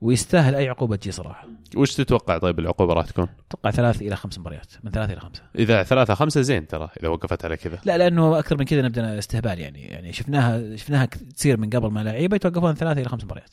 ويستاهل 0.00 0.54
أي 0.54 0.68
عقوبة 0.68 0.96
تجي 0.96 1.12
صراحة. 1.12 1.48
وش 1.76 1.94
تتوقع 1.94 2.38
طيب 2.38 2.58
العقوبة 2.58 2.94
راح 2.94 3.06
تكون؟ 3.06 3.28
أتوقع 3.48 3.70
ثلاث 3.70 4.02
إلى 4.02 4.16
خمس 4.16 4.38
مباريات 4.38 4.72
من 4.82 4.90
ثلاث 4.90 5.10
إلى 5.10 5.20
خمسة. 5.20 5.42
إذا 5.58 5.82
ثلاثة 5.82 6.14
خمسة 6.14 6.40
زين 6.40 6.66
ترى 6.66 6.90
إذا 7.00 7.08
وقفت 7.08 7.44
على 7.44 7.56
كذا. 7.56 7.78
لا 7.84 7.98
لأنه 7.98 8.38
أكثر 8.38 8.58
من 8.58 8.64
كذا 8.64 8.82
نبدأ 8.82 9.18
استهبال 9.18 9.58
يعني 9.58 9.80
يعني 9.80 10.12
شفناها 10.12 10.76
شفناها 10.76 11.06
تصير 11.06 11.56
من 11.56 11.70
قبل 11.70 11.90
ما 11.90 12.04
لعيبة 12.04 12.36
يتوقفون 12.36 12.74
ثلاث 12.74 12.98
إلى 12.98 13.08
خمس 13.08 13.24
مباريات. 13.24 13.50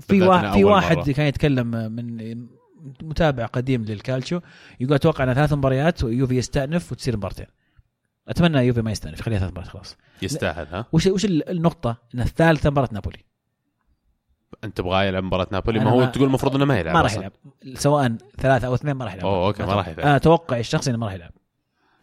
في 0.00 0.22
واحد 0.22 0.52
في 0.52 0.64
واحد 0.64 0.96
مرة. 0.96 1.12
كان 1.12 1.26
يتكلم 1.26 1.66
من 1.66 2.46
متابع 3.02 3.46
قديم 3.46 3.84
للكالتشو 3.84 4.40
يقول 4.80 4.94
أتوقع 4.94 5.24
ان 5.24 5.34
ثلاث 5.34 5.52
مباريات 5.52 6.04
ويوفي 6.04 6.36
يستأنف 6.36 6.92
وتصير 6.92 7.16
مبارتين. 7.16 7.46
أتمنى 8.28 8.58
يوفي 8.58 8.82
ما 8.82 8.90
يستأنف 8.90 9.22
خليها 9.22 9.38
ثلاث 9.38 9.50
مباريات 9.50 9.72
خلاص. 9.72 9.96
يستاهل 10.22 10.66
ها؟ 10.66 10.86
وش 10.92 11.06
وش 11.06 11.24
النقطة؟ 11.24 11.96
إن 12.14 12.20
الثالثه 12.20 12.70
مباراة 12.70 12.88
نابولي. 12.92 13.27
انت 14.64 14.76
تبغاه 14.76 15.04
يلعب 15.04 15.24
مباراة 15.24 15.46
نابولي؟ 15.52 15.78
ما 15.78 15.90
هو 15.90 16.04
تقول 16.04 16.26
المفروض 16.26 16.54
إنه 16.54 16.64
ما 16.64 16.78
يلعب 16.78 16.94
ما 16.94 17.02
راح 17.02 17.14
يلعب. 17.14 17.32
سواء 17.74 18.16
ثلاثة 18.40 18.66
أو 18.66 18.74
اثنين 18.74 18.94
ما 18.94 19.04
راح 19.04 19.14
يلعب. 19.14 19.26
أوه 19.26 19.46
okay 19.46 19.62
ما 19.62 19.74
راح 19.74 19.88
يلعب. 19.88 20.00
أنا 20.00 20.16
أتوقع 20.16 20.58
الشخصي 20.58 20.90
إنه 20.90 20.98
ما 20.98 21.06
راح 21.06 21.14
يلعب. 21.14 21.30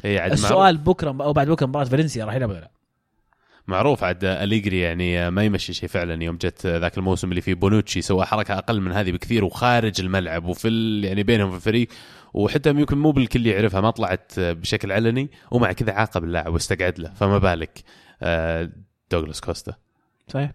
عاد 0.06 0.32
السؤال 0.32 0.78
بكرة 0.78 1.10
أو 1.10 1.34
بعد 1.34 1.50
بكرة 1.50 1.66
مباراة 1.66 1.86
فالنسيا 1.86 2.26
راح 2.26 2.36
يلعب 2.36 2.50
ولا 2.50 2.60
لا؟ 2.60 2.72
معروف 3.68 4.04
عاد 4.04 4.24
أليجري 4.24 4.80
يعني 4.80 5.32
ما 5.32 5.43
يمشي 5.43 5.74
شيء 5.74 5.89
فعلا 5.89 6.24
يوم 6.24 6.36
جت 6.36 6.68
ذاك 6.68 6.98
الموسم 6.98 7.30
اللي 7.30 7.41
فيه 7.41 7.54
بونوتشي 7.54 8.02
سوى 8.02 8.26
حركة 8.26 8.58
أقل 8.58 8.82
من 8.82 8.91
هذه 8.91 9.12
بكثير 9.12 9.46
وخارج 9.46 10.02
الملعب 10.02 10.46
وفي 10.46 11.02
يعني 11.04 11.24
بينهم 11.24 11.50
في 11.50 11.56
الفريق. 11.56 11.88
وحتى 12.34 12.70
يمكن 12.70 12.98
مو 12.98 13.12
بالكل 13.12 13.48
يعرفها 13.48 13.82
ما 13.82 13.89
طلعت 13.89 14.32
بشكل 14.39 14.91
علني 14.91 15.32
ومع 15.52 15.72
كذا 15.72 15.93
عاقب 15.93 16.24
اللاعب 16.24 16.54
واستقعد 16.54 17.00
له 17.00 17.14
فما 17.14 17.38
بالك. 17.38 17.84
آه، 18.22 18.70
دوغلاس 19.12 19.41
كوستا. 19.41 19.74
صحيح. 20.28 20.52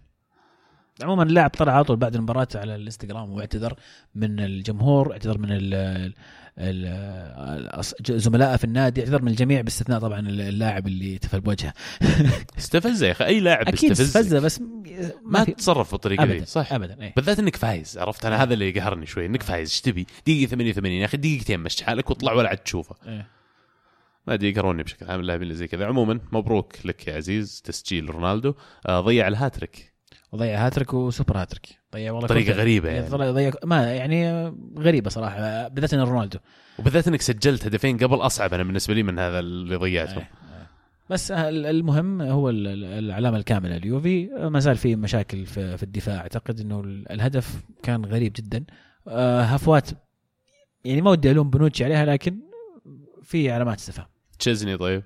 عموما 1.02 1.22
اللاعب 1.22 1.50
طلع 1.50 1.72
على 1.72 1.84
طول 1.84 1.96
بعد 1.96 2.14
المباراة 2.14 2.48
على 2.54 2.74
الانستغرام 2.74 3.30
واعتذر 3.30 3.74
من 4.14 4.40
الجمهور 4.40 5.12
اعتذر 5.12 5.38
من 5.38 5.48
زملائه 8.02 8.56
في 8.56 8.64
النادي 8.64 9.00
اعتذر 9.00 9.22
من 9.22 9.28
الجميع 9.28 9.60
باستثناء 9.60 10.00
طبعا 10.00 10.20
اللاعب 10.20 10.86
اللي 10.86 11.18
تفل 11.18 11.40
بوجهه. 11.40 11.74
استفزه 12.58 13.06
يا 13.06 13.12
أخي 13.12 13.24
أي 13.24 13.40
لاعب 13.40 13.68
أكيد 13.68 13.90
استفزه 13.90 14.40
بس 14.40 14.60
ما, 14.60 14.66
ما 15.24 15.44
تتصرف 15.44 15.92
بالطريقة 15.92 16.24
دي. 16.24 16.44
صح. 16.44 16.72
ابدا 16.72 17.02
أي. 17.02 17.12
بالذات 17.16 17.38
إنك 17.38 17.56
فايز 17.56 17.98
عرفت؟ 17.98 18.26
أنا 18.26 18.42
هذا 18.42 18.54
اللي 18.54 18.68
يقهرني 18.68 19.06
شوي 19.06 19.26
إنك 19.26 19.42
فايز 19.42 19.68
إيش 19.68 19.80
تبي؟ 19.80 20.06
دقيقة 20.26 20.50
88 20.50 20.92
يا 20.96 21.04
أخي 21.04 21.16
دقيقتين 21.16 21.60
مشي 21.60 21.84
حالك 21.84 22.10
واطلع 22.10 22.32
ولا 22.32 22.48
عاد 22.48 22.58
تشوفه. 22.58 22.96
أيه. 23.06 23.26
ما 24.26 24.34
أدري 24.34 24.50
يقهروني 24.50 24.82
بشكل 24.82 25.06
عام 25.10 25.20
اللاعبين 25.20 25.42
اللي 25.42 25.54
زي 25.54 25.66
كذا. 25.68 25.86
عموما 25.86 26.20
مبروك 26.32 26.74
لك 26.84 27.08
يا 27.08 27.16
عزيز 27.16 27.62
تسجيل 27.64 28.10
رونالدو. 28.10 28.54
آه 28.86 29.00
ضيع 29.00 29.28
الهاتريك. 29.28 29.89
وضيع 30.32 30.66
hat-trick 30.66 30.94
و 30.94 31.02
super 31.02 31.40
hat-trick. 31.40 31.78
ضيع 31.92 32.12
والله 32.12 32.28
طريقه 32.28 32.52
غريبة 32.52 32.88
يعني. 32.88 33.08
ضيع 33.08 33.52
ما 33.64 33.94
يعني 33.94 34.48
غريبة 34.78 35.10
صراحة 35.10 35.68
بالذات 35.68 35.94
إن 35.94 36.00
رونالدو. 36.00 36.38
وبالذات 36.78 37.08
إنك 37.08 37.20
سجلت 37.20 37.66
هدفين 37.66 37.98
قبل 37.98 38.16
أصعب 38.16 38.54
أنا 38.54 38.62
بالنسبة 38.62 38.94
لي 38.94 39.02
من 39.02 39.18
هذا 39.18 39.38
اللي 39.38 39.76
ضيعته 39.76 40.12
إيه، 40.12 40.18
إيه. 40.18 40.30
بس 41.10 41.30
المهم 41.30 42.22
هو 42.22 42.50
العلامة 42.50 43.36
الكاملة 43.36 43.76
اليوفي 43.76 44.26
ما 44.26 44.58
زال 44.58 44.76
في 44.76 44.96
مشاكل 44.96 45.46
في 45.46 45.82
الدفاع. 45.82 46.16
أعتقد 46.16 46.60
إنه 46.60 46.80
الهدف 47.10 47.62
كان 47.82 48.04
غريب 48.04 48.32
جدا. 48.36 48.64
آه، 49.08 49.42
هفوات 49.42 49.90
يعني 50.84 51.02
ما 51.02 51.10
ودي 51.10 51.30
ألوم 51.30 51.50
بنوتشي 51.50 51.84
عليها 51.84 52.04
لكن 52.04 52.38
في 53.22 53.50
علامات 53.50 53.78
استفهام 53.78 54.06
تشيزني 54.38 54.76
طيب. 54.76 55.02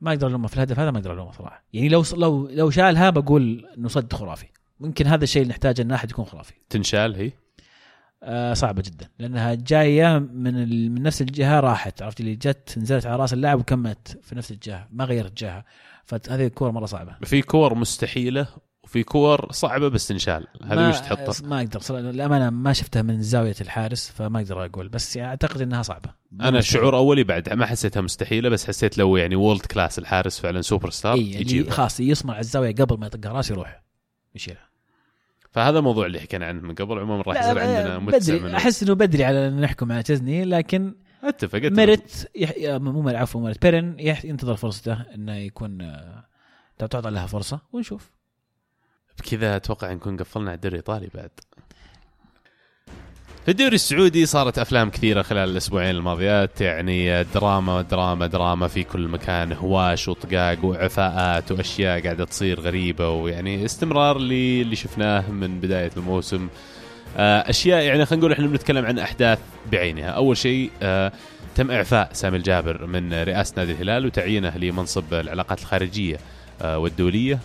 ما 0.00 0.10
أقدر 0.10 0.26
الومه 0.26 0.48
في 0.48 0.54
الهدف 0.54 0.78
هذا 0.78 0.90
ما 0.90 0.98
أقدر 0.98 1.12
الومه 1.12 1.32
صراحة. 1.32 1.64
يعني 1.72 1.88
لو 1.88 2.04
لو 2.16 2.48
لو 2.48 2.70
شالها 2.70 3.10
بقول 3.10 3.66
انه 3.78 3.88
صد 3.88 4.12
خرافي. 4.12 4.46
ممكن 4.80 5.06
هذا 5.06 5.24
الشيء 5.24 5.42
اللي 5.42 5.50
نحتاجه 5.50 5.82
ان 5.82 5.92
احد 5.92 6.10
يكون 6.10 6.24
خرافي. 6.24 6.54
تنشال 6.70 7.16
هي؟ 7.16 7.32
آه 8.22 8.54
صعبة 8.54 8.82
جدا. 8.82 9.08
لأنها 9.18 9.54
جاية 9.54 10.18
من 10.18 10.92
من 10.94 11.02
نفس 11.02 11.22
الجهة 11.22 11.60
راحت 11.60 12.02
عرفت؟ 12.02 12.20
اللي 12.20 12.34
جت 12.34 12.74
نزلت 12.78 13.06
على 13.06 13.16
رأس 13.16 13.32
اللاعب 13.32 13.60
وكملت 13.60 14.20
في 14.22 14.34
نفس 14.34 14.50
الجهة 14.50 14.88
ما 14.92 15.04
غيرت 15.04 15.38
جهة. 15.38 15.64
فهذه 16.04 16.46
الكور 16.46 16.70
مرة 16.70 16.86
صعبة. 16.86 17.16
في 17.24 17.42
كور 17.42 17.74
مستحيلة 17.74 18.46
وفي 18.88 19.02
كور 19.02 19.52
صعبة 19.52 19.88
بس 19.88 20.08
تنشال 20.08 20.46
هذه 20.64 20.88
وش 20.88 21.00
تحطها؟ 21.00 21.48
ما 21.48 21.58
أقدر 21.60 22.00
للأمانة 22.00 22.50
ما 22.50 22.72
شفتها 22.72 23.02
من 23.02 23.22
زاوية 23.22 23.54
الحارس 23.60 24.10
فما 24.10 24.38
أقدر 24.38 24.64
أقول 24.64 24.88
بس 24.88 25.16
يعني 25.16 25.30
أعتقد 25.30 25.60
إنها 25.60 25.82
صعبة. 25.82 26.10
أنا 26.40 26.58
الشعور 26.58 26.96
أولي 26.96 27.24
بعد 27.24 27.52
ما 27.52 27.66
حسيتها 27.66 28.00
مستحيلة 28.00 28.48
بس 28.48 28.66
حسيت 28.66 28.98
لو 28.98 29.16
يعني 29.16 29.36
world 29.36 29.60
class 29.60 29.98
الحارس 29.98 30.40
فعلا 30.40 30.60
سوبر 30.60 30.90
ستار 30.90 31.14
إيه 31.14 31.36
يجي 31.40 31.70
خلاص 31.70 32.00
يصنع 32.00 32.38
الزاوية 32.38 32.74
قبل 32.74 32.98
ما 32.98 33.06
يطق 33.06 33.30
راس 33.30 33.50
يروح 33.50 33.82
يشيلها. 34.34 34.68
فهذا 35.50 35.78
الموضوع 35.78 36.06
اللي 36.06 36.20
حكينا 36.20 36.46
عنه 36.46 36.60
من 36.60 36.74
قبل 36.74 36.98
عموما 36.98 37.22
راح 37.22 37.40
يصير 37.40 37.58
عندنا 37.58 37.98
بدري. 37.98 38.56
أحس 38.56 38.82
إنه 38.82 38.94
بدري 38.94 39.24
على 39.24 39.50
نحكم 39.50 39.92
على 39.92 40.02
تشزني 40.02 40.44
لكن 40.44 40.94
أتفق 41.24 41.58
ميرت 41.58 42.30
يح... 42.36 42.52
مو 42.58 43.08
عفوا 43.08 43.40
ميرت 43.40 43.62
بيرين 43.62 43.96
ينتظر 43.98 44.56
فرصته 44.56 44.92
إنه 45.14 45.36
يكون 45.36 45.80
آه، 45.82 46.24
تعطى 46.78 47.10
لها 47.10 47.26
فرصة 47.26 47.60
ونشوف. 47.72 48.17
بكذا 49.18 49.56
أتوقع 49.56 49.92
نكون 49.92 50.16
قفلنا 50.16 50.50
على 50.50 50.56
الدوري 50.56 50.72
الإيطالي 50.72 51.08
بعد. 51.14 51.30
في 53.44 53.52
الدوري 53.52 53.74
السعودي 53.74 54.26
صارت 54.26 54.58
أفلام 54.58 54.90
كثيرة 54.90 55.22
خلال 55.22 55.50
الأسبوعين 55.50 55.96
الماضيات 55.96 56.60
يعني 56.60 57.24
دراما 57.24 57.82
دراما 57.82 58.26
دراما 58.26 58.68
في 58.68 58.82
كل 58.82 59.08
مكان 59.08 59.52
هواش 59.52 60.08
وطقاق 60.08 60.64
وإعفاءات 60.64 61.52
وأشياء 61.52 62.02
قاعدة 62.02 62.24
تصير 62.24 62.60
غريبة 62.60 63.10
ويعني 63.10 63.64
استمرار 63.64 64.16
اللي 64.16 64.76
شفناه 64.76 65.30
من 65.30 65.60
بداية 65.60 65.90
الموسم. 65.96 66.48
آه، 67.16 67.50
أشياء 67.50 67.82
يعني 67.82 68.04
خلينا 68.04 68.20
نقول 68.20 68.32
إحنا 68.32 68.46
بنتكلم 68.46 68.86
عن 68.86 68.98
أحداث 68.98 69.38
بعينها. 69.72 70.08
أول 70.10 70.36
شيء 70.36 70.70
آه، 70.82 71.12
تم 71.54 71.70
إعفاء 71.70 72.10
سامي 72.12 72.36
الجابر 72.36 72.86
من 72.86 73.12
رئاسة 73.14 73.54
نادي 73.56 73.72
الهلال 73.72 74.06
وتعيينه 74.06 74.56
لمنصب 74.56 75.14
العلاقات 75.14 75.60
الخارجية 75.60 76.16
آه، 76.62 76.78
والدولية. 76.78 77.38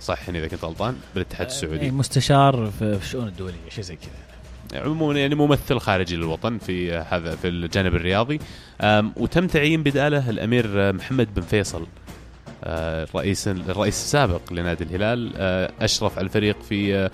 صح 0.00 0.28
إذا 0.28 0.48
كنت 0.48 0.64
غلطان 0.64 0.96
بالاتحاد 1.14 1.46
آه، 1.46 1.50
السعودي. 1.50 1.90
مستشار 1.90 2.70
في 2.78 2.84
الشؤون 2.84 3.28
الدولية 3.28 3.68
شيء 3.68 3.84
زي 3.84 3.96
كذا. 3.96 4.82
عموما 4.82 5.20
يعني 5.20 5.34
ممثل 5.34 5.78
خارجي 5.78 6.16
للوطن 6.16 6.58
في 6.58 6.92
هذا 6.92 7.36
في 7.36 7.48
الجانب 7.48 7.94
الرياضي. 7.94 8.38
وتم 9.16 9.46
تعيين 9.46 9.82
بدالة 9.82 10.30
الأمير 10.30 10.92
محمد 10.92 11.34
بن 11.34 11.42
فيصل 11.42 11.86
الرئيس 12.64 13.48
آه، 13.48 13.52
الرئيس 13.52 13.94
السابق 13.94 14.52
لنادي 14.52 14.84
الهلال 14.84 15.32
آه، 15.36 15.70
أشرف 15.80 16.18
على 16.18 16.24
الفريق 16.24 16.62
في 16.62 17.10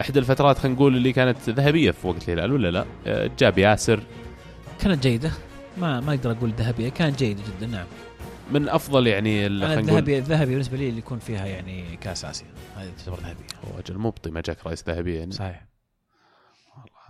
إحدى 0.00 0.18
الفترات 0.18 0.58
خلينا 0.58 0.76
نقول 0.76 0.96
اللي 0.96 1.12
كانت 1.12 1.50
ذهبية 1.50 1.90
في 1.90 2.06
وقت 2.06 2.28
الهلال 2.28 2.52
ولا 2.52 2.70
لا؟ 2.70 2.84
جاب 3.38 3.58
ياسر. 3.58 4.00
كانت 4.80 5.02
جيدة. 5.02 5.30
ما 5.78 6.00
ما 6.00 6.14
أقدر 6.14 6.30
أقول 6.30 6.52
ذهبية 6.58 6.88
كانت 6.88 7.18
جيدة 7.18 7.40
جدا 7.42 7.66
نعم. 7.66 7.86
من 8.52 8.68
أفضل 8.68 9.06
يعني 9.06 9.46
الذهبي 9.46 10.18
الذهبي 10.18 10.50
بالنسبة 10.50 10.76
لي 10.76 10.88
اللي 10.88 10.98
يكون 10.98 11.18
فيها 11.18 11.46
يعني 11.46 11.96
كأس 11.96 12.24
آسيا. 12.24 12.46
هذه 12.76 12.90
تعتبر 12.98 13.16
ذهبية. 13.16 13.46
هو 13.64 13.78
أجل 13.78 13.98
مبطي 13.98 14.30
ما 14.30 14.40
جاك 14.40 14.66
رئيس 14.66 14.84
ذهبيه 14.88 15.18
يعني. 15.18 15.32
صحيح. 15.32 15.66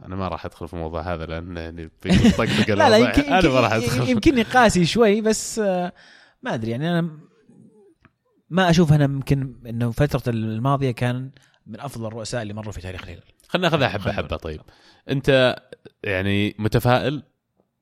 أنا 0.05 0.16
ما 0.16 0.28
راح 0.28 0.45
أدخل 0.45 0.68
في 0.68 0.74
الموضوع 0.74 1.14
هذا 1.14 1.26
لأن 1.26 1.57
يعني 1.57 1.82
لا 2.68 2.88
لا 2.88 2.97
يمكن 2.97 3.22
أنا 3.22 3.49
ما 3.49 3.61
راح 3.61 3.72
أدخل. 3.72 4.09
يمكنني 4.09 4.43
قاسي 4.43 4.84
شوي 4.84 5.20
بس 5.20 5.59
آه، 5.59 5.93
ما 6.43 6.55
أدري 6.55 6.70
يعني 6.70 6.90
أنا 6.90 7.18
ما 8.51 8.70
أشوف 8.70 8.93
أنا 8.93 9.05
يمكن 9.05 9.55
إنه 9.66 9.90
فترة 9.90 10.30
الماضية 10.30 10.90
كان 10.90 11.30
من 11.66 11.80
أفضل 11.80 12.07
الرؤساء 12.07 12.43
اللي 12.43 12.55
مروا 12.55 12.72
في 12.72 12.80
تاريخ 12.80 13.03
الهلال 13.03 13.22
خلينا 13.49 13.68
ناخذها 13.68 13.88
حبة 13.88 14.12
حبة. 14.12 14.36
طيب. 14.36 14.61
أنت 15.09 15.57
يعني 16.05 16.55
متفائل 16.59 17.22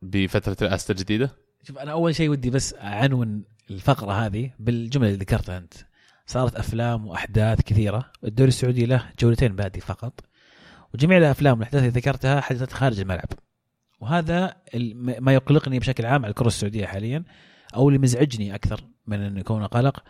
بفترة 0.02 0.56
الرئاسه 0.62 0.92
الجديدة؟ 0.92 1.30
شوف 1.62 1.78
أنا 1.78 1.92
أول 1.92 2.14
شيء 2.14 2.30
ودي 2.30 2.50
بس 2.50 2.74
أعنون 2.74 3.42
الفقرة 3.70 4.12
هذه 4.12 4.50
بالجملة 4.58 5.08
اللي 5.08 5.18
ذكرتها 5.18 5.58
أنت. 5.58 5.74
صارت 6.26 6.56
أفلام 6.56 7.06
وأحداث 7.06 7.60
كثيرة. 7.60 8.12
الدوري 8.24 8.48
السعودي 8.48 8.86
له 8.86 9.04
جولتين 9.20 9.56
بادي 9.56 9.80
فقط. 9.80 10.20
وجميع 10.94 11.18
الأفلام 11.18 11.54
والأحداث 11.54 11.82
اللي 11.82 12.00
ذكرتها 12.00 12.40
حدثت 12.40 12.72
خارج 12.72 13.00
الملعب. 13.00 13.28
وهذا 14.00 14.56
ما 14.94 15.34
يقلقني 15.34 15.78
بشكل 15.78 16.06
عام 16.06 16.24
على 16.24 16.30
الكرة 16.30 16.46
السعودية 16.46 16.86
حاليا 16.86 17.24
أو 17.74 17.88
اللي 17.88 17.98
مزعجني 17.98 18.54
أكثر 18.54 18.80
من 19.06 19.20
انه 19.20 19.40
يكون 19.40 19.66
قلق. 19.66 20.02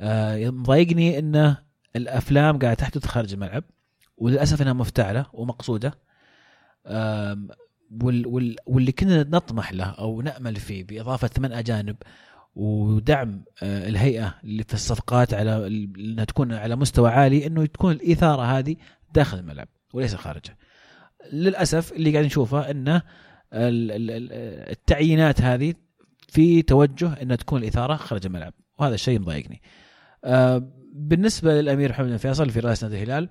آه، 0.00 0.50
مضايقني 0.50 1.18
انه 1.18 1.58
الأفلام 1.96 2.58
قاعدة 2.58 2.74
تحدث 2.74 3.06
خارج 3.06 3.32
الملعب 3.32 3.64
وللأسف 4.16 4.62
إنها 4.62 4.72
مفتعلة 4.72 5.26
ومقصودة. 5.32 5.94
واللي 8.66 8.92
كنا 8.98 9.22
نطمح 9.22 9.72
له 9.72 9.84
أو 9.84 10.22
نأمل 10.22 10.56
فيه 10.56 10.84
بإضافة 10.84 11.28
ثمان 11.28 11.52
أجانب 11.52 11.96
ودعم 12.58 13.44
آه، 13.62 13.88
الهيئة 13.88 14.34
اللي 14.44 14.62
في 14.62 14.74
الصفقات 14.74 15.34
على 15.34 15.66
إنها 15.98 16.24
تكون 16.24 16.52
على 16.52 16.76
مستوى 16.76 17.10
عالي 17.10 17.46
إنه 17.46 17.66
تكون 17.66 17.92
الإثارة 17.92 18.42
هذه 18.42 18.76
داخل 19.14 19.38
الملعب 19.38 19.68
وليس 19.94 20.14
خارجه. 20.14 20.56
للأسف 21.32 21.92
اللي 21.92 22.12
قاعد 22.12 22.24
نشوفه 22.24 22.70
إنه 22.70 22.96
ال- 23.52 23.90
ال- 23.90 24.10
ال- 24.10 24.32
التعيينات 24.70 25.40
هذه 25.42 25.74
في 26.28 26.62
توجه 26.62 27.22
إنها 27.22 27.36
تكون 27.36 27.62
الإثارة 27.62 27.94
خارج 27.96 28.26
الملعب 28.26 28.52
وهذا 28.78 28.94
الشيء 28.94 29.18
مضايقني. 29.20 29.62
آه، 30.24 30.72
بالنسبة 30.92 31.60
للأمير 31.60 31.90
محمد 31.90 32.06
بن 32.08 32.16
فيصل 32.16 32.50
في 32.50 32.60
رئاسة 32.60 32.86
نادي 32.88 33.02
الهلال 33.02 33.28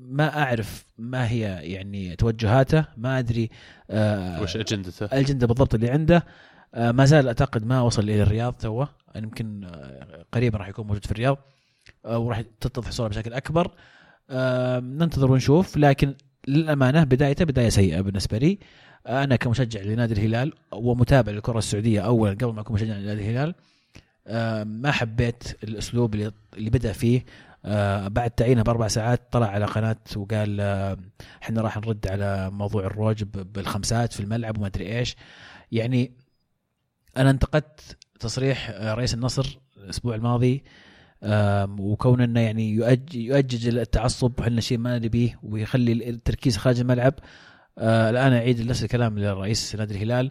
ما 0.00 0.42
أعرف 0.42 0.86
ما 0.98 1.28
هي 1.28 1.40
يعني 1.62 2.16
توجهاته 2.16 2.84
ما 2.96 3.18
أدري 3.18 3.50
آه، 3.90 4.42
وش 4.42 4.56
أجندته؟ 4.56 5.04
الاجنده 5.06 5.46
بالضبط 5.46 5.74
اللي 5.74 5.90
عنده 5.90 6.26
ما 6.74 7.04
زال 7.04 7.26
أعتقد 7.26 7.66
ما 7.66 7.80
وصل 7.80 8.02
إلى 8.02 8.22
الرياض 8.22 8.52
توه. 8.52 8.88
يمكن 9.16 9.64
آه، 9.64 10.24
قريبا 10.32 10.58
راح 10.58 10.68
يكون 10.68 10.86
موجود 10.86 11.04
في 11.04 11.12
الرياض 11.12 11.38
آه، 12.04 12.18
وراح 12.18 12.40
تتضح 12.60 12.88
الصورة 12.88 13.08
بشكل 13.08 13.32
أكبر. 13.32 13.70
آه، 14.30 14.80
ننتظر 14.80 15.32
ونشوف 15.32 15.76
لكن 15.76 16.14
للأمانة 16.48 17.04
بدايته 17.04 17.44
بداية 17.44 17.68
سيئة 17.68 18.00
بالنسبة 18.00 18.38
لي. 18.38 18.58
آه، 19.06 19.24
أنا 19.24 19.36
كمشجع 19.36 19.80
لنادي 19.80 20.14
الهلال 20.14 20.52
ومتابع 20.72 21.32
للكرة 21.32 21.58
السعودية 21.58 22.00
اولا 22.00 22.32
قبل 22.32 22.52
ما 22.52 22.60
أكون 22.60 22.74
مشجع 22.74 22.94
لنادي 22.94 23.20
الهلال 23.20 23.54
آه، 24.26 24.64
ما 24.64 24.90
حبيت 24.90 25.64
الأسلوب 25.64 26.14
اللي 26.14 26.70
بدأ 26.70 26.92
فيه. 26.92 27.24
آه، 27.64 28.08
بعد 28.08 28.30
تعيينه 28.30 28.62
بأربع 28.62 28.88
ساعات 28.88 29.20
طلع 29.32 29.46
على 29.46 29.64
قناة 29.64 29.96
وقال 30.16 30.60
آه، 30.60 30.96
إحنا 31.42 31.62
راح 31.62 31.76
نرد 31.76 32.06
على 32.08 32.50
موضوع 32.50 32.86
الروج 32.86 33.22
بالخمسات 33.24 34.12
في 34.12 34.20
الملعب 34.20 34.58
وما 34.58 34.66
أدري 34.66 34.98
إيش. 34.98 35.16
يعني 35.72 36.12
أنا 37.16 37.30
انتقدت 37.30 37.96
تصريح 38.20 38.70
آه، 38.70 38.94
رئيس 38.94 39.14
النصر 39.14 39.58
الأسبوع 39.76 40.14
الماضي 40.14 40.64
وكون 41.78 42.20
إنه 42.20 42.40
يعني 42.40 42.76
يؤج- 42.76 43.14
يؤجج 43.14 43.68
التعصب 43.68 44.40
وحنا 44.40 44.60
شيء 44.60 44.78
ما 44.78 44.98
نبيه 44.98 45.38
ويخلي 45.42 45.92
التركيز 46.10 46.56
خارج 46.56 46.80
الملعب. 46.80 47.14
آه، 47.78 48.10
الآن 48.10 48.32
أعيد 48.32 48.66
نفس 48.68 48.82
الكلام 48.82 49.18
للرئيس 49.18 49.76
نادي 49.76 49.94
الهلال. 49.94 50.30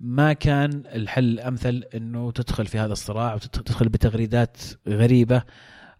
ما 0.00 0.32
كان 0.32 0.82
الحل 0.94 1.24
الأمثل 1.24 1.84
إنه 1.94 2.30
تدخل 2.32 2.66
في 2.66 2.78
هذا 2.78 2.92
الصراع 2.92 3.34
وتدخل 3.34 3.88
بتغريدات 3.88 4.56
غريبة. 4.88 5.42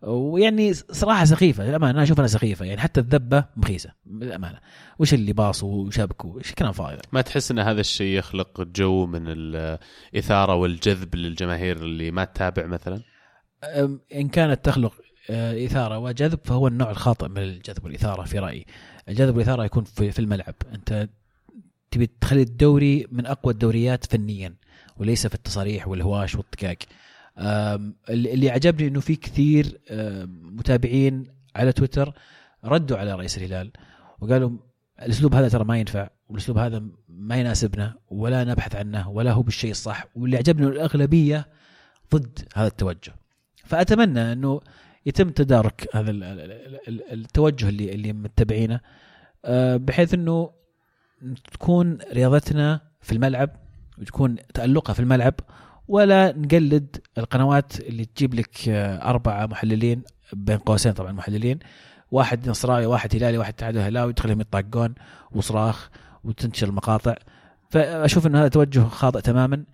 ويعني 0.03 0.75
صراحة 0.75 1.25
سخيفة 1.25 1.65
للأمانة 1.65 1.91
أنا 1.91 2.03
أشوف 2.03 2.19
أنها 2.19 2.29
سخيفة 2.29 2.65
يعني 2.65 2.81
حتى 2.81 3.01
الذبة 3.01 3.45
مخيسة 3.57 3.91
للأمانة. 4.07 4.59
وش 4.99 5.15
اللي 5.15 5.33
باصوا 5.33 5.87
وشبكوا 5.87 6.39
إيش 6.39 6.53
كلام 6.53 6.73
فاضي. 6.73 6.97
ما 7.13 7.21
تحس 7.21 7.51
إن 7.51 7.59
هذا 7.59 7.81
الشيء 7.81 8.19
يخلق 8.19 8.61
جو 8.61 9.07
من 9.07 9.25
الإثارة 9.27 10.55
والجذب 10.55 11.15
للجماهير 11.15 11.77
اللي 11.77 12.11
ما 12.11 12.25
تتابع 12.25 12.67
مثلا؟ 12.67 13.03
إن 14.15 14.29
كانت 14.29 14.65
تخلق 14.65 14.93
آه، 15.31 15.65
إثارة 15.65 15.99
وجذب 15.99 16.39
فهو 16.45 16.69
النوع 16.69 16.91
الخاطئ 16.91 17.29
من 17.29 17.39
الجذب 17.39 17.85
والإثارة 17.85 18.23
في 18.23 18.39
رأيي. 18.39 18.67
الجذب 19.09 19.35
والإثارة 19.35 19.65
يكون 19.65 19.85
في, 19.85 20.19
الملعب. 20.19 20.55
أنت 20.75 21.09
تبي 21.91 22.11
تخلي 22.21 22.43
الدوري 22.43 23.07
من 23.13 23.27
أقوى 23.27 23.53
الدوريات 23.53 24.05
فنيا 24.05 24.55
وليس 24.97 25.27
في 25.27 25.35
التصاريح 25.35 25.89
والهواش 25.89 26.35
والطقاق 26.35 26.77
اللي 27.39 28.51
عجبني 28.51 28.89
إنه 28.89 29.01
في 29.01 29.17
كثير 29.17 29.81
متابعين 30.43 31.25
على 31.57 31.73
تويتر 31.73 32.13
ردوا 32.65 32.97
على 32.99 33.15
رئيس 33.15 33.39
الهلال 33.39 33.71
وقالوا 34.21 34.51
الأسلوب 35.03 35.35
هذا 35.35 35.49
ترى 35.49 35.65
ما 35.65 35.79
ينفع 35.79 36.09
والأسلوب 36.29 36.59
هذا 36.59 36.83
ما 37.09 37.37
يناسبنا 37.37 37.95
ولا 38.09 38.45
نبحث 38.45 38.77
عنه 38.77 39.09
ولا 39.11 39.33
هو 39.33 39.43
بالشيء 39.43 39.71
الصح 39.71 40.07
واللي 40.15 40.37
عجبني 40.37 40.67
الأغلبية 40.67 41.47
ضد 42.15 42.39
هذا 42.55 42.67
التوجه. 42.67 43.13
فأتمنى 43.65 44.33
إنه 44.33 44.61
يتم 45.07 45.31
تدارك 45.31 45.89
هذا 45.95 46.11
ال- 46.11 46.25
ال- 46.25 46.79
ال- 46.89 47.13
التوجه 47.13 47.69
اللي 47.69 47.93
اللي 47.95 48.13
متبعينه 48.13 48.81
آه، 49.45 49.77
بحيث 49.77 50.15
إنه 50.15 50.51
تكون 51.53 51.99
رياضتنا 52.13 52.81
في 53.01 53.13
الملعب 53.13 53.51
وتكون 53.99 54.37
تألقها 54.55 54.93
في 54.93 55.01
الملعب 55.01 55.35
ولا 55.89 56.33
نقلد 56.37 56.97
القنوات 57.19 57.81
اللي 57.81 58.05
تجيب 58.05 58.35
لك 58.35 58.69
آه، 58.69 59.11
أربعة 59.11 59.47
محللين 59.47 60.03
بين 60.33 60.59
قوسين 60.59 60.93
طبعا 60.93 61.13
محللين. 61.13 61.59
واحد 62.11 62.49
نصراوي 62.49 62.87
واحد 62.87 63.17
هلالي 63.17 63.39
واحد 63.39 63.53
اتحاد 63.53 63.77
هلاوي 63.77 64.13
تخليهم 64.13 64.41
يطاقون 64.41 64.95
وصراخ 65.33 65.91
وتنتشر 66.25 66.67
المقاطع. 66.67 67.15
فأشوف 67.71 68.27
إنه 68.27 68.41
هذا 68.41 68.49
توجه 68.49 68.81
خاطئ 68.81 69.21
تماما. 69.21 69.65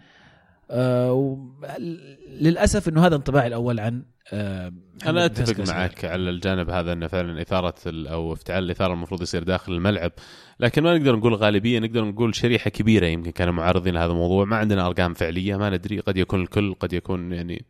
للأسف 2.41 2.89
إنه 2.89 3.07
هذا 3.07 3.17
انطباعي 3.17 3.47
الأول 3.47 3.81
عن 3.81 4.03
آه 4.33 4.73
أنا 5.07 5.25
أتفق 5.25 5.75
معك 5.75 6.05
على 6.05 6.31
الجانب 6.31 6.71
هذا 6.71 6.93
إنه 6.93 7.07
فعلا 7.07 7.43
إثارة 7.43 7.75
أو 7.87 8.33
افتعال 8.33 8.65
الإثارة 8.65 8.93
المفروض 8.93 9.23
يصير 9.23 9.43
داخل 9.43 9.73
الملعب. 9.73 10.13
لكن 10.61 10.83
ما 10.83 10.99
نقدر 10.99 11.17
نقول 11.17 11.35
غالبية 11.35 11.79
نقدر 11.79 12.05
نقول 12.05 12.35
شريحة 12.35 12.71
كبيرة 12.71 13.07
يمكن 13.07 13.31
كانوا 13.31 13.53
معارضين 13.53 13.95
لهذا 13.95 14.13
الموضوع. 14.13 14.45
ما 14.45 14.57
عندنا 14.57 14.87
أرقام 14.87 15.15
فعلية 15.15 15.57
ما 15.57 15.71
ندري. 15.71 16.01
قد 16.01 16.17
يكون 16.17 16.43
الكل 16.43 16.75
قد 16.75 16.93
يكون 16.93 17.33
يعني 17.33 17.65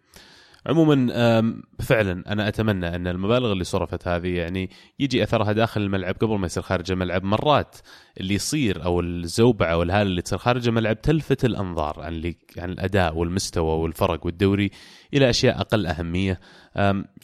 عموما 0.66 1.06
فعلا 1.80 2.32
أنا 2.32 2.48
أتمنى 2.48 2.96
أن 2.96 3.06
المبالغ 3.06 3.52
اللي 3.52 3.64
صرفت 3.64 4.08
هذه 4.08 4.28
يعني 4.28 4.70
يجي 4.98 5.22
أثرها 5.22 5.52
داخل 5.52 5.80
الملعب 5.80 6.14
قبل 6.14 6.38
ما 6.38 6.46
يصير 6.46 6.62
خارج 6.62 6.92
الملعب. 6.92 7.24
مرات 7.24 7.76
اللي 8.20 8.34
يصير 8.34 8.84
أو 8.84 9.00
الزوبعة 9.00 9.76
والهاله 9.76 10.02
اللي 10.02 10.22
تصير 10.22 10.38
خارج 10.38 10.68
الملعب 10.68 11.02
تلفت 11.02 11.44
الأنظار 11.44 12.00
عن 12.00 12.34
عن 12.58 12.70
الأداء 12.70 13.16
والمستوى 13.16 13.78
والفرق 13.78 14.26
والدوري 14.26 14.70
إلى 15.14 15.30
أشياء 15.30 15.60
أقل 15.60 15.86
أهمية. 15.86 16.40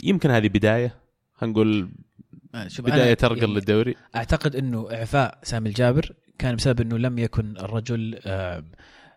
يمكن 0.04 0.30
هذه 0.30 0.48
بداية 0.48 0.94
هنقول 1.38 1.90
آه، 2.54 2.68
بداية 2.78 3.14
ترقل 3.14 3.38
يعني 3.38 3.54
للدوري. 3.54 3.94
أعتقد 4.16 4.56
إنه 4.56 4.88
إعفاء 4.92 5.38
سامي 5.42 5.68
الجابر 5.68 6.12
كان 6.38 6.56
بسبب 6.56 6.80
إنه 6.80 6.98
لم 6.98 7.18
يكن 7.18 7.56
الرجل 7.56 8.18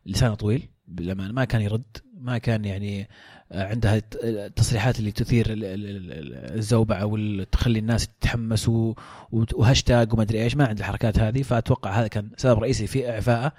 لسانه 0.06 0.36
طويل 0.36 0.70
بالامانه 0.88 1.34
ما 1.34 1.46
كان 1.46 1.62
يرد 1.62 1.98
ما 2.18 2.38
كان 2.38 2.66
يعني 2.66 3.10
عندها 3.52 3.96
الت- 3.96 4.20
التصريحات 4.24 5.00
اللي 5.00 5.12
تثير 5.12 5.54
ال- 5.54 5.64
ال- 5.66 5.86
ال- 6.12 6.58
الزوبعة 6.58 7.06
وتخلي 7.06 7.80
الناس 7.80 8.08
تتحمسوا 8.08 8.94
وت- 9.32 9.54
وهاشتاج 9.54 10.14
وما 10.14 10.24
أدري 10.24 10.44
إيش 10.44 10.56
ما 10.56 10.66
عند 10.68 10.80
الحركات 10.80 11.20
هذه 11.20 11.42
فأتوقع 11.42 11.92
هذا 11.92 12.08
كان 12.08 12.30
سبب 12.38 12.60
رئيسي 12.60 12.88
في 12.88 13.10
اعفائه 13.10 13.52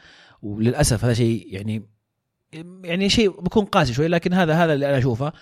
وللأسف 0.42 1.04
هذا 1.04 1.14
شيء 1.14 1.46
يعني 1.50 1.82
يعني 2.84 3.08
شيء 3.08 3.30
بكون 3.40 3.64
قاسي 3.64 3.94
شوي 3.94 4.08
لكن 4.08 4.32
هذا 4.34 4.54
هذا 4.54 4.74
اللي 4.74 4.88
أنا 4.88 4.98
أشوفه. 4.98 5.32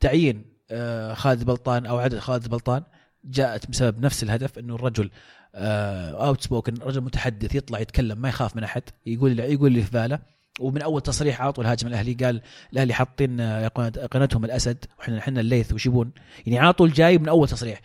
تعيين 0.00 0.44
آه، 0.70 1.14
خالد 1.14 1.44
بلطان 1.44 1.86
أو 1.86 1.98
عدد 1.98 2.18
خالد 2.18 2.48
بلطان 2.48 2.82
جاءت 3.24 3.70
بسبب 3.70 4.00
نفس 4.04 4.22
الهدف 4.22 4.58
إنه 4.58 4.74
الرجل 4.74 5.10
outspoken 5.54 6.74
رجل 6.74 7.00
متحدث 7.00 7.54
يطلع 7.54 7.80
يتكلم 7.80 8.18
ما 8.20 8.28
يخاف 8.28 8.56
من 8.56 8.64
أحد 8.64 8.82
يقول 9.06 9.38
يقول 9.40 9.66
اللي 9.68 9.82
في 9.82 9.90
باله 9.90 10.18
ومن 10.60 10.82
أول 10.82 11.00
تصريح 11.00 11.42
عاطوا 11.42 11.64
الهاجم 11.64 11.88
الأهلي 11.88 12.12
قال 12.14 12.40
الأهلي 12.72 12.94
حاطين 12.94 13.40
آه، 13.40 13.68
قناتهم 14.10 14.44
الأسد 14.44 14.84
وإحنا 14.98 15.18
إحنا 15.18 15.40
الليث 15.40 15.72
وش 15.72 15.86
يبون؟ 15.86 16.12
يعني 16.46 16.58
عاطوا 16.58 16.86
الجاي 16.86 17.18
من 17.18 17.28
أول 17.28 17.48
تصريح. 17.48 17.80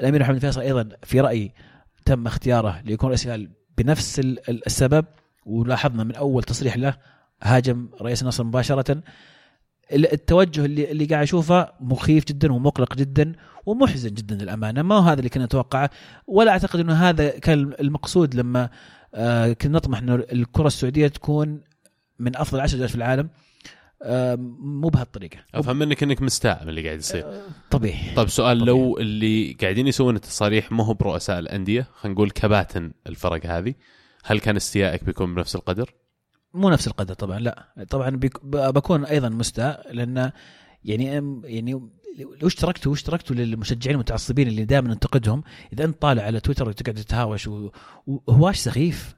الأمير 0.00 0.20
محمد 0.20 0.38
فيصل 0.38 0.60
أيضا 0.60 0.88
في 1.02 1.20
رأيي 1.20 1.52
تم 2.04 2.26
اختياره 2.26 2.80
ليكون 2.84 3.08
رئيس 3.08 3.26
الهلال 3.26 3.50
بنفس 3.78 4.18
ال- 4.18 4.50
ال- 4.50 4.66
السبب 4.66 5.04
ولاحظنا 5.46 6.04
من 6.04 6.14
أول 6.14 6.42
تصريح 6.42 6.76
له 6.76 6.96
هاجم 7.42 7.88
رئيس 8.02 8.22
النصر 8.22 8.44
مباشرة. 8.44 9.02
ال- 9.92 10.12
التوجه 10.12 10.64
اللي 10.64 10.90
اللي 10.90 11.04
قاعد 11.04 11.22
أشوفه 11.22 11.72
مخيف 11.80 12.24
جدا 12.24 12.52
ومقلق 12.52 12.94
جدا 12.94 13.32
ومحزن 13.66 14.14
جدا 14.14 14.34
للأمانة. 14.34 14.82
ما 14.82 14.94
هو 14.94 15.00
هذا 15.00 15.18
اللي 15.18 15.28
كنا 15.28 15.44
نتوقعه 15.44 15.90
ولا 16.26 16.50
أعتقد 16.50 16.80
إنه 16.80 16.94
هذا 16.94 17.28
كان 17.38 17.72
المقصود 17.80 18.34
لما 18.34 18.70
آه، 19.14 19.52
كنا 19.52 19.72
نطمح 19.72 19.98
إنه 19.98 20.14
الكرة 20.14 20.66
السعودية 20.66 21.08
تكون 21.08 21.60
من 22.18 22.36
أفضل 22.36 22.60
عشر 22.60 22.72
دوريات 22.72 22.90
في 22.90 22.96
العالم 22.96 23.28
آه، 24.02 24.34
مو 24.60 24.88
بهالطريقة. 24.88 25.36
أفهم 25.54 25.76
منك 25.78 26.02
إنك 26.02 26.22
مستاء 26.22 26.62
من 26.62 26.68
اللي 26.68 26.84
قاعد 26.84 26.98
يصير. 26.98 27.42
طبيعي. 27.70 28.14
طيب 28.16 28.28
سؤال 28.28 28.60
طبيعي. 28.60 28.78
لو 28.78 28.98
اللي 28.98 29.56
قاعدين 29.60 29.86
يسوون 29.86 30.16
التصاريح 30.16 30.72
ما 30.72 30.84
هو 30.84 30.94
برؤساء 30.94 31.38
الأندية 31.38 31.86
خلينا 31.94 32.14
نقول 32.14 32.30
كباتن 32.30 32.92
الفرق 33.06 33.46
هذه 33.46 33.74
هل 34.24 34.40
كان 34.40 34.56
استيائك 34.56 35.04
بيكون 35.04 35.34
بنفس 35.34 35.56
القدر؟ 35.56 35.94
مو 36.54 36.70
نفس 36.70 36.86
القدر 36.86 37.14
طبعا 37.14 37.38
لا. 37.38 37.68
طبعا 37.90 38.20
بكون 38.44 39.04
أيضا 39.04 39.28
مستاء 39.28 39.92
لأن 39.92 40.32
يعني 40.84 41.04
يعني 41.44 41.72
لو 42.40 42.46
اشتركتوا 42.46 42.92
واشتركتوا 42.92 43.36
للمشجعين 43.36 43.94
المتعصبين 43.94 44.48
اللي 44.48 44.64
دائما 44.64 44.88
ننتقدهم 44.88 45.42
إذا 45.72 45.84
أنت 45.84 46.02
طالع 46.02 46.22
على 46.22 46.40
تويتر 46.40 46.68
وتقعد 46.68 46.94
تتهاوش 46.94 47.48
وهواش 48.06 48.58
سخيف. 48.58 49.17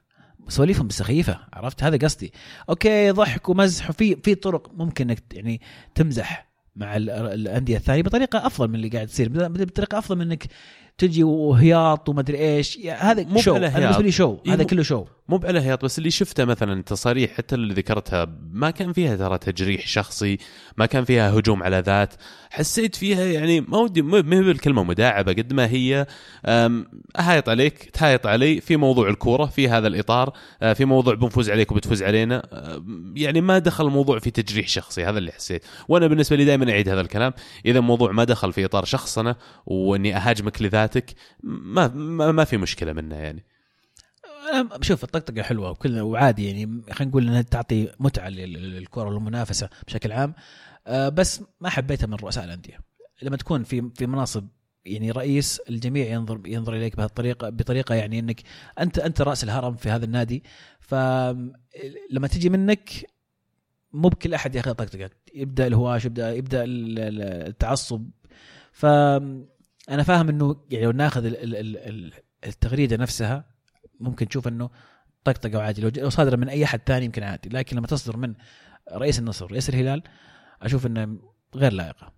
سواليفهم 0.51 0.89
سخيفة 0.89 1.39
عرفت؟ 1.53 1.83
هذا 1.83 1.97
قصدي. 1.97 2.33
أوكي 2.69 3.11
ضحك 3.11 3.49
ومزح 3.49 3.89
وفي 3.89 4.15
في 4.23 4.35
طرق 4.35 4.71
ممكن 4.73 5.09
إنك 5.09 5.23
يعني 5.33 5.61
تمزح 5.95 6.51
مع 6.75 6.95
ال- 6.97 7.09
الأندية 7.09 7.77
الثانية 7.77 8.01
بطريقة 8.03 8.47
أفضل 8.47 8.67
من 8.67 8.75
اللي 8.75 8.89
قاعد 8.89 9.07
تصير. 9.07 9.29
بطريقه 9.47 9.97
أفضل 9.97 10.15
من 10.15 10.21
إنك 10.21 10.47
تجي 10.97 11.23
وهياط 11.23 12.09
وما 12.09 12.19
أدري 12.21 12.37
إيش. 12.37 12.79
هذا 12.87 13.23
مو 13.23 13.41
شو 13.41 13.55
هذا. 13.55 13.79
بالنسبة 13.79 14.03
لي 14.03 14.11
شو 14.11 14.37
هذا 14.47 14.63
كله 14.63 14.83
شو 14.83 15.05
مو 15.31 15.39
على 15.43 15.59
هياط 15.59 15.85
بس 15.85 15.97
اللي 15.97 16.11
شفته 16.11 16.45
مثلا 16.45 16.83
تصاريح 16.83 17.31
حتى 17.31 17.55
اللي 17.55 17.73
ذكرتها 17.73 18.27
ما 18.51 18.71
كان 18.71 18.93
فيها 18.93 19.15
ترى 19.15 19.37
تجريح 19.37 19.87
شخصي 19.87 20.37
ما 20.77 20.85
كان 20.85 21.05
فيها 21.05 21.31
هجوم 21.31 21.63
على 21.63 21.79
ذات. 21.79 22.13
حسيت 22.49 22.95
فيها 22.95 23.25
يعني 23.25 23.61
ما 23.61 23.77
ودي 23.77 24.01
ما 24.01 24.37
هي 24.37 24.41
بالكلمة 24.41 24.83
مداعبة 24.83 25.33
قد 25.33 25.53
ما 25.53 25.65
هي 25.69 26.05
أهايط 27.19 27.49
عليك 27.49 27.89
تهايط 27.89 28.27
علي 28.27 28.61
في 28.61 28.77
موضوع 28.77 29.09
الكورة 29.09 29.45
في 29.45 29.69
هذا 29.69 29.87
الإطار 29.87 30.33
آه، 30.61 30.73
في 30.73 30.85
موضوع 30.85 31.13
بنفوز 31.13 31.49
عليك 31.49 31.71
وبتفوز 31.71 32.03
علينا 32.03 32.43
يعني 33.15 33.41
ما 33.41 33.59
دخل 33.59 33.85
الموضوع 33.85 34.19
في 34.19 34.31
تجريح 34.31 34.67
شخصي 34.67 35.05
هذا 35.05 35.17
اللي 35.17 35.31
حسيت. 35.31 35.65
وأنا 35.87 36.07
بالنسبة 36.07 36.35
لي 36.35 36.45
دائما 36.45 36.71
أعيد 36.71 36.89
هذا 36.89 37.01
الكلام 37.01 37.33
إذا 37.65 37.79
الموضوع 37.79 38.11
ما 38.11 38.23
دخل 38.23 38.53
في 38.53 38.65
إطار 38.65 38.85
شخصنه 38.85 39.35
وإني 39.65 40.15
أهاجمك 40.15 40.61
لذاتك 40.61 41.05
ما, 41.43 41.87
ما 42.31 42.43
في 42.43 42.57
مشكلة 42.57 42.93
منه 42.93 43.15
يعني. 43.15 43.50
شوف 44.81 45.03
الطقطقة 45.03 45.41
حلوة 45.41 45.71
وكل 45.71 45.99
وعادي 45.99 46.47
يعني 46.47 46.81
خلينا 46.91 47.09
نقول 47.11 47.27
إنها 47.27 47.41
تعطي 47.41 47.91
متعة 47.99 48.29
للكرة 48.29 49.03
والمنافسة 49.03 49.69
بشكل 49.87 50.11
عام. 50.11 50.33
آه، 50.87 51.09
بس 51.09 51.43
ما 51.61 51.69
حبيتها 51.69 52.07
من 52.07 52.13
رؤساء 52.13 52.43
الأندية. 52.43 52.79
لما 53.21 53.37
تكون 53.37 53.63
في 53.63 53.89
في 53.95 54.05
مناصب 54.05 54.47
يعني 54.85 55.11
رئيس 55.11 55.59
الجميع 55.69 56.07
ينظر 56.07 56.41
ينظر 56.45 56.75
إليك 56.75 56.95
بهالطريقة 56.95 57.49
بطريقة 57.49 57.95
يعني 57.95 58.19
إنك 58.19 58.41
أنت 58.79 58.99
أنت 58.99 59.21
رأس 59.21 59.43
الهرم 59.43 59.75
في 59.75 59.89
هذا 59.89 60.05
النادي. 60.05 60.43
فلما 60.79 62.27
تجي 62.31 62.49
منك 62.49 62.89
مو 63.93 64.09
بكل 64.09 64.33
أحد 64.33 64.55
ياخذ 64.55 64.73
طقطقة. 64.73 65.09
يبدأ 65.35 65.67
الهواش 65.67 66.05
يبدأ 66.05 66.33
يبدأ 66.33 66.63
التعصب. 66.65 68.09
فانا 68.71 70.03
فاهم 70.05 70.29
إنه 70.29 70.55
يعني 70.71 70.85
لو 70.85 70.91
ناخذ 70.91 71.33
التغريدة 72.45 72.97
نفسها 72.97 73.50
ممكن 74.01 74.27
تشوف 74.27 74.47
إنه 74.47 74.69
طقطقة 75.23 75.57
وعادي. 75.57 75.81
لو 76.01 76.09
صادرة 76.09 76.35
من 76.35 76.49
أي 76.49 76.63
أحد 76.63 76.81
ثاني 76.85 77.05
يمكن 77.05 77.23
عادي. 77.23 77.49
لكن 77.49 77.77
لما 77.77 77.87
تصدر 77.87 78.17
من 78.17 78.33
رئيس 78.93 79.19
النصر 79.19 79.51
رئيس 79.51 79.69
الهلال 79.69 80.03
أشوف 80.61 80.85
إنه 80.85 81.19
غير 81.55 81.73
لائقة. 81.73 82.11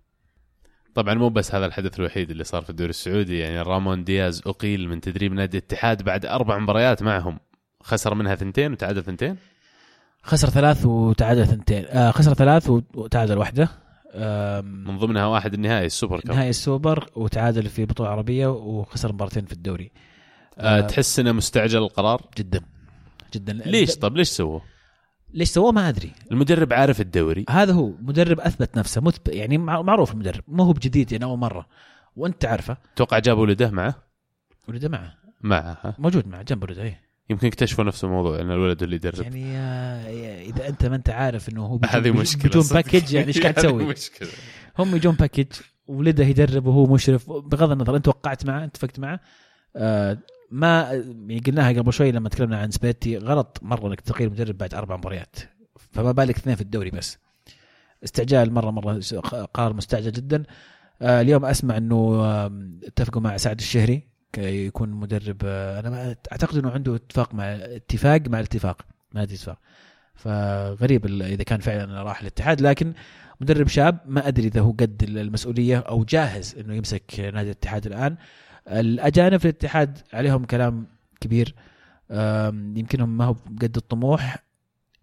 طبعا 0.94 1.14
مو 1.14 1.28
بس 1.28 1.54
هذا 1.54 1.66
الحدث 1.66 1.98
الوحيد 1.98 2.30
اللي 2.30 2.44
صار 2.44 2.62
في 2.62 2.70
الدوري 2.70 2.90
السعودي. 2.90 3.38
يعني 3.38 3.62
رامون 3.62 4.04
دياز 4.04 4.42
أقيل 4.46 4.88
من 4.88 5.00
تدريب 5.00 5.32
نادي 5.32 5.58
الاتحاد 5.58 6.02
بعد 6.02 6.26
أربع 6.26 6.58
مباريات 6.58 7.02
معهم. 7.02 7.38
خسر 7.82 8.14
منها 8.14 8.34
ثنتين 8.34 8.72
وتعادل 8.72 9.04
ثنتين؟ 9.04 9.36
خسر 10.22 10.48
ثلاث 10.48 10.86
وتعادل 10.86 11.46
ثنتين. 11.46 11.84
آه 11.88 12.10
خسر 12.10 12.34
ثلاث 12.34 12.70
وتعادل 12.94 13.38
واحدة. 13.38 13.68
من 14.62 14.98
ضمنها 14.98 15.26
واحد 15.26 15.54
النهائي 15.54 15.86
ال 15.86 15.92
super 15.92 16.20
cup 16.20 16.34
نهائي 16.34 16.50
السوبر 16.50 17.10
وتعادل 17.16 17.68
في 17.68 17.84
بطولة 17.84 18.10
عربية 18.10 18.46
وخسر 18.46 19.12
مباراتين 19.12 19.44
في 19.44 19.52
الدوري. 19.52 19.92
أه 20.58 20.80
تحس 20.80 21.18
إنه 21.18 21.32
مستعجل 21.32 21.78
القرار؟ 21.78 22.28
جدا. 22.38 22.60
جدا. 23.34 23.52
ليش؟ 23.52 23.96
طب 23.96 24.16
ليش 24.16 24.28
سووه؟ 24.28 24.62
ليش 25.34 25.48
سووه؟ 25.48 25.72
ما 25.72 25.88
أدري. 25.88 26.12
المدرب 26.32 26.72
عارف 26.72 27.00
الدوري. 27.00 27.44
هذا 27.50 27.72
هو. 27.72 27.92
مدرب 28.00 28.40
أثبت 28.40 28.76
نفسه. 28.78 29.00
متب... 29.00 29.28
يعني 29.34 29.58
معروف 29.58 30.12
المدرب. 30.12 30.42
ما 30.48 30.64
هو 30.64 30.72
بجديد 30.72 31.12
يعني 31.12 31.24
أول 31.24 31.38
مرة. 31.38 31.66
وأنت 32.16 32.42
تعرفه. 32.42 32.76
توقع 32.96 33.18
جاب 33.18 33.38
ولده 33.38 33.70
معه؟ 33.70 33.94
ولده 34.68 34.88
معه. 34.88 35.14
معه 35.42 35.78
ها؟ 35.82 35.94
موجود 35.98 36.26
معه 36.28 36.42
جنب 36.42 36.62
ولده 36.62 36.82
إيه. 36.82 37.00
يمكن 37.30 37.46
اكتشفوا 37.46 37.84
نفس 37.84 38.04
الموضوع 38.04 38.40
إن 38.40 38.50
الولد 38.50 38.82
اللي 38.82 38.96
يدرب. 38.96 39.22
يعني 39.22 39.56
آه، 39.56 40.42
إذا 40.42 40.68
أنت 40.68 40.86
ما 40.86 40.96
أنت 40.96 41.10
عارف 41.10 41.48
إنه 41.48 41.66
هو 41.66 41.80
هذه 41.88 42.10
مشكلة 42.10 42.50
بدون 42.50 42.62
package 42.72 43.12
يعني 43.12 43.26
إيش 43.26 43.40
قاعد 43.40 43.54
تسوي؟ 43.64 43.84
مشكلة. 43.84 44.28
هم 44.78 44.96
يجون 44.96 45.14
package 45.14 45.46
ولده 45.86 46.24
يدرب 46.24 46.66
وهو 46.66 46.86
مشرف. 46.86 47.30
بغض 47.30 47.70
النظر 47.70 47.96
أنت 47.96 48.08
وقعت 48.08 48.46
معه 48.46 48.64
اتفقت 48.64 48.98
معه. 48.98 49.20
آه 49.76 50.18
ما 50.50 50.90
قلناها 51.46 51.72
قبل 51.72 51.92
شوي 51.92 52.12
لما 52.12 52.28
تكلمنا 52.28 52.58
عن 52.58 52.70
سبيتي 52.70 53.18
غلط 53.18 53.58
مرة 53.62 53.88
إنك 53.88 54.00
تغير 54.00 54.30
مدرب 54.30 54.58
بعد 54.58 54.74
أربع 54.74 54.96
مباريات. 54.96 55.36
فما 55.92 56.12
بالك 56.12 56.36
اثنين 56.36 56.56
في 56.56 56.62
الدوري 56.62 56.90
بس. 56.90 57.18
استعجال 58.04 58.52
مرة 58.52 58.70
مرة 58.70 59.00
قرار 59.54 59.72
مستعجل 59.72 60.12
جدا. 60.12 60.42
آه 61.02 61.20
اليوم 61.20 61.44
أسمع 61.44 61.76
إنه 61.76 62.24
اتفقوا 62.84 63.22
مع 63.22 63.36
سعد 63.36 63.58
الشهري 63.58 64.02
يكون 64.38 64.88
مدرب 64.88 65.36
آه 65.44 65.80
أنا 65.80 66.16
أعتقد 66.32 66.58
إنه 66.58 66.70
عنده 66.70 66.94
اتفاق 66.94 67.34
مع 67.34 67.44
اتفاق 67.54 68.20
مع 68.28 68.38
الاتفاق 68.38 68.82
ما 69.12 69.22
ادري 69.22 69.34
اتفاق. 69.34 69.58
فغريب 70.14 71.06
إذا 71.06 71.42
كان 71.42 71.60
فعلا 71.60 72.02
راح 72.02 72.20
الاتحاد 72.20 72.60
لكن 72.60 72.92
مدرب 73.40 73.68
شاب 73.68 73.98
ما 74.06 74.28
أدري 74.28 74.46
إذا 74.46 74.60
هو 74.60 74.70
قد 74.70 75.02
المسؤولية 75.02 75.78
أو 75.78 76.04
جاهز 76.04 76.54
إنه 76.58 76.74
يمسك 76.74 77.20
نادي 77.20 77.40
الاتحاد 77.40 77.86
الآن. 77.86 78.16
الأجانب 78.68 79.36
في 79.36 79.44
الاتحاد 79.44 79.98
عليهم 80.12 80.44
كلام 80.44 80.86
كبير. 81.20 81.54
يمكنهم 82.76 83.16
ما 83.16 83.24
هو 83.24 83.32
قد 83.62 83.76
الطموح 83.76 84.44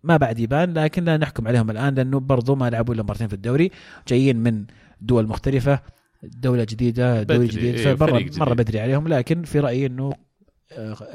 ما 0.04 0.18
بعد 0.18 0.40
يبان 0.40 0.74
لكن 0.74 1.04
لا 1.04 1.18
نحكم 1.18 1.48
عليهم 1.48 1.72
الآن 1.72 1.96
لأنه 1.96 2.20
برضو 2.20 2.56
ما 2.56 2.70
لعبوا 2.70 2.94
إلا 2.94 3.04
مرتين 3.04 3.28
في 3.28 3.34
الدوري 3.34 3.72
جايين 4.08 4.38
من 4.38 4.66
دول 5.02 5.28
مختلفة 5.28 5.80
دولة 6.24 6.64
جديدة 6.64 7.24
دوري 7.24 7.48
جديد 7.48 7.76
إيه 7.76 7.96
فمره 7.96 8.26
مرة 8.38 8.54
بدري 8.54 8.80
عليهم 8.80 9.08
لكن 9.08 9.44
في 9.44 9.60
رأيي 9.60 9.86
إنه 9.86 10.14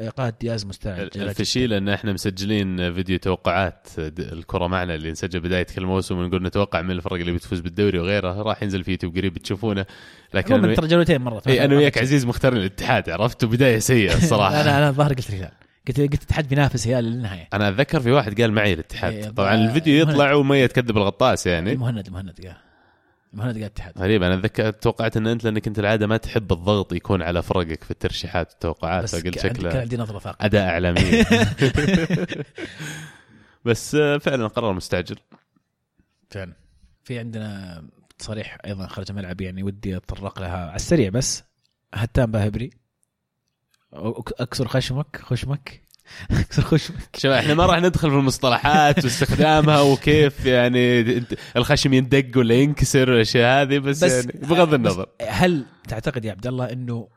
ايقاف 0.00 0.34
دياز 0.40 0.66
مستعد 0.66 1.10
الفشيل 1.16 1.72
إن 1.72 1.88
إحنا 1.88 2.12
مسجلين 2.12 2.94
فيديو 2.94 3.18
توقعات 3.18 3.88
الكرة 3.98 4.66
معنا 4.66 4.94
اللي 4.94 5.10
نسجل 5.10 5.40
بداية 5.40 5.66
كل 5.76 5.86
موسم 5.86 6.18
ونقول 6.18 6.42
نتوقع 6.42 6.82
من 6.82 6.90
الفرق 6.90 7.12
اللي 7.12 7.32
بتفوز 7.32 7.60
بالدوري 7.60 7.98
وغيره. 7.98 8.42
راح 8.42 8.62
ينزل 8.62 8.84
في 8.84 8.90
يوتيوب 8.90 9.16
قريب 9.16 9.38
تشوفونه. 9.38 9.86
لكن 10.34 10.54
أنا 10.54 10.74
ترى 10.74 10.88
جولتين 10.88 11.20
مرة. 11.20 11.42
اي 11.46 11.64
أنا 11.64 11.76
وياك 11.76 11.98
عزيز 11.98 12.26
مختارين 12.26 12.58
الاتحاد 12.58 13.10
عرفت؟ 13.10 13.44
بدايه 13.44 13.78
سيئة 13.78 14.16
الصراحة. 14.22 14.60
أنا 14.60 14.78
أنا 14.78 14.88
الظاهر 14.88 15.12
قلت 15.12 15.30
الهلال 15.30 15.52
قلت 15.88 16.00
قلت 16.00 16.14
الاتحاد 16.14 16.48
بينافس 16.48 16.88
هلال 16.88 17.04
للنهاية. 17.04 17.48
أنا 17.52 17.68
أتذكر 17.68 18.00
في 18.00 18.10
واحد 18.12 18.40
قال 18.40 18.52
معي 18.52 18.72
الاتحاد. 18.72 19.12
إيه 19.12 19.28
طبعا 19.28 19.54
الفيديو 19.54 20.02
يطلع 20.02 20.34
وما 20.34 20.66
تكذب 20.66 20.96
الغطاس 20.96 21.46
يعني. 21.46 21.72
المهند 21.72 22.06
المهند 22.06 22.40
قال. 22.40 22.56
مهند 23.36 23.56
الاتحاد 23.56 23.98
غريب 23.98 24.22
أنا 24.22 24.34
اتذكر 24.34 24.70
توقعت 24.70 25.16
إن 25.16 25.26
أنت 25.26 25.44
لأنك 25.44 25.66
أنت 25.66 25.78
العادة 25.78 26.06
ما 26.06 26.16
تحب 26.16 26.52
الضغط 26.52 26.92
يكون 26.92 27.22
على 27.22 27.42
فرقك 27.42 27.84
في 27.84 27.90
الترشيحات 27.90 28.52
والتوقعات 28.52 29.08
فقلت 29.08 29.38
شكله 29.38 29.70
كان 29.70 29.80
عندي 29.80 29.96
نظرة 29.96 30.18
ثاقبه 30.18 30.46
أداء 30.46 30.68
اعلامي 30.68 31.00
بس 33.64 33.94
آه، 33.94 34.18
فعلا 34.18 34.46
قرار 34.46 34.72
مستعجل. 34.72 35.16
فعلا. 36.30 36.52
في 37.04 37.18
عندنا 37.18 37.82
تصاريح 38.18 38.58
أيضا 38.64 38.86
خارج 38.86 39.06
الملعب 39.10 39.40
يعني 39.40 39.62
ودي 39.62 39.96
أتطرق 39.96 40.40
لها 40.40 40.66
على 40.66 40.76
السريع 40.76 41.08
بس 41.08 41.44
هتان 41.94 42.30
باهبري. 42.30 42.70
أكسر 43.92 44.68
خشمك 44.68 45.16
خشمك. 45.22 45.85
خش. 46.60 46.92
شوف 47.16 47.30
إحنا 47.30 47.54
ما 47.54 47.66
راح 47.66 47.78
ندخل 47.78 48.10
في 48.10 48.16
المصطلحات 48.16 49.04
واستخدامها 49.04 49.80
وكيف 49.80 50.46
يعني 50.46 51.24
الخشم 51.56 51.92
يندق 51.92 52.38
ولا 52.38 52.54
ينكسر 52.54 53.10
والاشياء 53.10 53.62
هذه 53.62 53.78
بس, 53.78 54.04
بس 54.04 54.12
يعني 54.12 54.40
بغض 54.46 54.74
النظر. 54.74 55.06
هل 55.28 55.66
تعتقد 55.88 56.24
يا 56.24 56.30
عبد 56.30 56.46
الله 56.46 56.72
إنه 56.72 57.08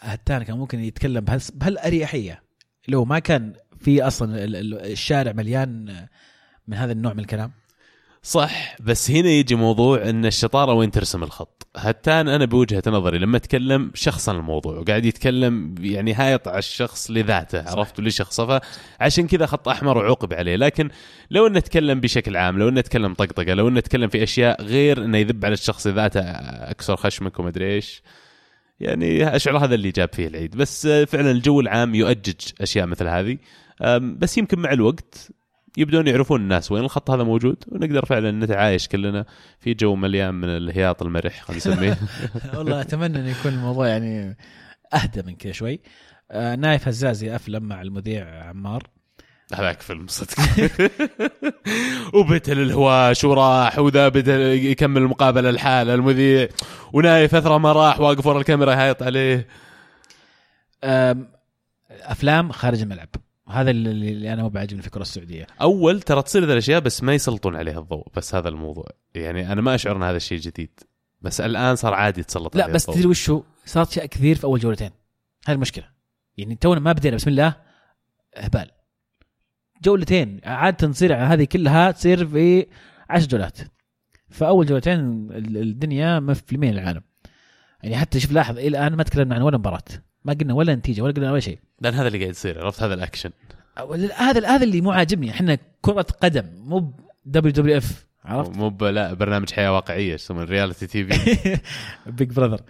هتان 0.00 0.42
كان 0.42 0.56
ممكن 0.56 0.80
يتكلم 0.80 1.24
بهالأريحية؟ 1.54 2.42
لو 2.88 3.04
ما 3.04 3.18
كان 3.18 3.52
في 3.80 4.02
أصلا 4.02 4.44
الشارع 4.44 5.32
مليان 5.32 5.96
من 6.68 6.76
هذا 6.76 6.92
النوع 6.92 7.12
من 7.12 7.20
الكلام؟ 7.20 7.52
صح 8.22 8.76
بس 8.80 9.10
هنا 9.10 9.28
يجي 9.28 9.54
موضوع 9.54 10.08
إن 10.08 10.26
الشطارة 10.26 10.72
وين 10.72 10.90
ترسم 10.90 11.22
الخط؟ 11.22 11.53
هتان 11.76 12.28
أنا 12.28 12.44
بوجهة 12.44 12.82
نظري 12.86 13.18
لما 13.18 13.36
أتكلم 13.36 13.90
شخصا 13.94 14.32
الموضوع 14.32 14.78
وقاعد 14.78 15.04
يتكلم 15.04 15.74
يعني 15.80 16.14
هايط 16.14 16.48
على 16.48 16.58
الشخص 16.58 17.10
لذاته 17.10 17.70
عرفت؟ 17.70 18.00
لشخصه 18.00 18.60
فعشان 18.98 19.26
كذا 19.26 19.46
خط 19.46 19.68
أحمر 19.68 19.98
وعوقب 19.98 20.34
عليه. 20.34 20.56
لكن 20.56 20.90
لو 21.30 21.46
انه 21.46 21.58
نتكلم 21.58 22.00
بشكل 22.00 22.36
عام 22.36 22.58
لو 22.58 22.68
انه 22.68 22.80
نتكلم 22.80 23.14
طقطقة 23.14 23.54
لو 23.54 23.68
انه 23.68 23.78
نتكلم 23.78 24.08
في 24.08 24.22
أشياء 24.22 24.62
غير 24.62 25.04
إنه 25.04 25.18
يذب 25.18 25.44
على 25.44 25.54
الشخص 25.54 25.86
ذاته 25.86 26.20
أكسر 26.20 26.96
خشمك 26.96 27.38
وما 27.38 27.48
أدري 27.48 27.74
إيش 27.74 28.02
يعني 28.80 29.36
أشعر 29.36 29.58
هذا 29.58 29.74
اللي 29.74 29.90
جاب 29.90 30.08
فيه 30.12 30.26
العيد. 30.26 30.56
بس 30.56 30.86
فعلا 30.86 31.30
الجو 31.30 31.60
العام 31.60 31.94
يؤجج 31.94 32.40
أشياء 32.60 32.86
مثل 32.86 33.06
هذه. 33.06 33.38
بس 34.00 34.38
يمكن 34.38 34.58
مع 34.58 34.72
الوقت 34.72 35.30
يبدون 35.76 36.06
يعرفون 36.06 36.40
الناس 36.40 36.72
وين 36.72 36.84
الخط 36.84 37.10
هذا 37.10 37.22
موجود 37.22 37.64
ونقدر 37.68 38.04
فعلا 38.04 38.30
نتعايش 38.30 38.88
كلنا 38.88 39.24
في 39.60 39.74
جو 39.74 39.94
مليان 39.94 40.34
من 40.34 40.48
الهياط 40.48 41.02
المرح 41.02 41.42
خلينا 41.42 41.58
نسميه. 41.58 41.98
والله 42.58 42.80
أتمنى 42.80 43.18
إن 43.18 43.26
يكون 43.26 43.52
الموضوع 43.52 43.88
يعني 43.88 44.36
أهدى 44.94 45.22
من 45.22 45.36
كذا 45.36 45.52
شوي. 45.52 45.80
آه 46.30 46.54
نايف 46.54 46.88
هزازي 46.88 47.36
أفلم 47.36 47.62
مع 47.62 47.82
المذيع 47.82 48.44
عمار. 48.48 48.82
هذاك 49.54 49.82
فيلم 49.82 50.06
صدق. 50.06 50.36
وبتل 52.14 52.58
الهواش 52.58 53.24
وراح 53.24 53.78
وذا 53.78 54.08
بدا 54.08 54.54
يكمل 54.54 55.02
المقابلة 55.02 55.50
الحالة 55.50 55.94
المذيع. 55.94 56.48
ونايف 56.92 57.34
اثر 57.34 57.58
ما 57.58 57.72
راح 57.72 58.00
واقف 58.00 58.26
ورا 58.26 58.38
الكاميرا 58.38 58.72
يهايط 58.72 59.02
عليه. 59.02 59.48
أفلام 61.90 62.52
خارج 62.52 62.82
الملعب. 62.82 63.08
هذا 63.48 63.70
اللي 63.70 64.32
أنا 64.32 64.42
مو 64.42 64.48
بعجبني 64.48 64.80
في 64.82 64.86
الكره 64.88 65.02
السعودية. 65.02 65.46
أول 65.60 66.00
ترى 66.00 66.22
تصير 66.22 66.44
ذا 66.44 66.52
الأشياء 66.52 66.80
بس 66.80 67.02
ما 67.02 67.14
يسلطون 67.14 67.56
عليها 67.56 67.78
الضوء 67.78 68.06
بس 68.16 68.34
هذا 68.34 68.48
الموضوع. 68.48 68.86
يعني 69.14 69.52
أنا 69.52 69.60
ما 69.60 69.74
أشعر 69.74 69.96
إن 69.96 70.02
هذا 70.02 70.16
الشيء 70.16 70.38
جديد 70.38 70.80
بس 71.20 71.40
الآن 71.40 71.76
صار 71.76 71.94
عادي 71.94 72.22
تسلط 72.22 72.56
لا 72.56 72.66
بس 72.66 72.86
تدري 72.86 73.06
وشو؟ 73.06 73.42
صارت 73.64 73.88
أشياء 73.90 74.06
كثير 74.06 74.36
في 74.36 74.44
أول 74.44 74.60
جولتين. 74.60 74.90
هذه 75.46 75.54
المشكلة. 75.54 75.84
يعني 76.36 76.54
تونا 76.54 76.80
ما 76.80 76.92
بدينا 76.92 77.16
بسم 77.16 77.30
الله 77.30 77.54
هبال 78.36 78.70
جولتين 79.82 80.40
عاده 80.44 80.88
تصير 80.92 81.14
هذه 81.16 81.44
كلها 81.44 81.90
تصير 81.90 82.26
في 82.26 82.66
10 83.10 83.26
جولات. 83.28 83.58
فاول 84.28 84.66
جولتين 84.66 84.98
ال- 85.30 85.56
الدنيا 85.56 86.20
مفلمين 86.20 86.72
العالم. 86.78 87.02
يعني 87.82 87.96
حتى 87.96 88.20
شوف 88.20 88.32
لاحظ 88.32 88.58
إلى 88.58 88.68
الآن 88.68 88.94
ما 88.94 89.02
تكلمنا 89.02 89.34
عن 89.34 89.42
ولا 89.42 89.58
مباراة. 89.58 89.84
ما 90.24 90.32
قلنا 90.32 90.54
ولا 90.54 90.74
نتيجة 90.74 91.02
ولا 91.02 91.12
قلنا 91.12 91.32
ولا 91.32 91.40
شيء. 91.40 91.58
لأن 91.80 91.94
هذا 91.94 92.06
اللي 92.06 92.18
قاعد 92.18 92.30
يصير 92.30 92.64
عرفت؟ 92.64 92.82
هذا 92.82 92.94
الأكشن. 92.94 93.30
هذا 94.16 94.48
هذا 94.48 94.64
اللي 94.64 94.80
مو 94.80 94.90
عاجبني. 94.90 95.30
إحنا 95.30 95.58
كرة 95.80 96.06
قدم 96.22 96.44
مو 96.56 96.92
WWF 97.24 98.06
عرفت؟ 98.24 98.56
مو 98.56 98.88
لا 98.88 99.14
برنامج 99.14 99.52
حياة 99.52 99.72
واقعية 99.72 100.14
يسمونه؟ 100.14 100.44
reality 100.44 100.86
TV 100.86 101.58
Big 102.06 102.32
Brother 102.32 102.60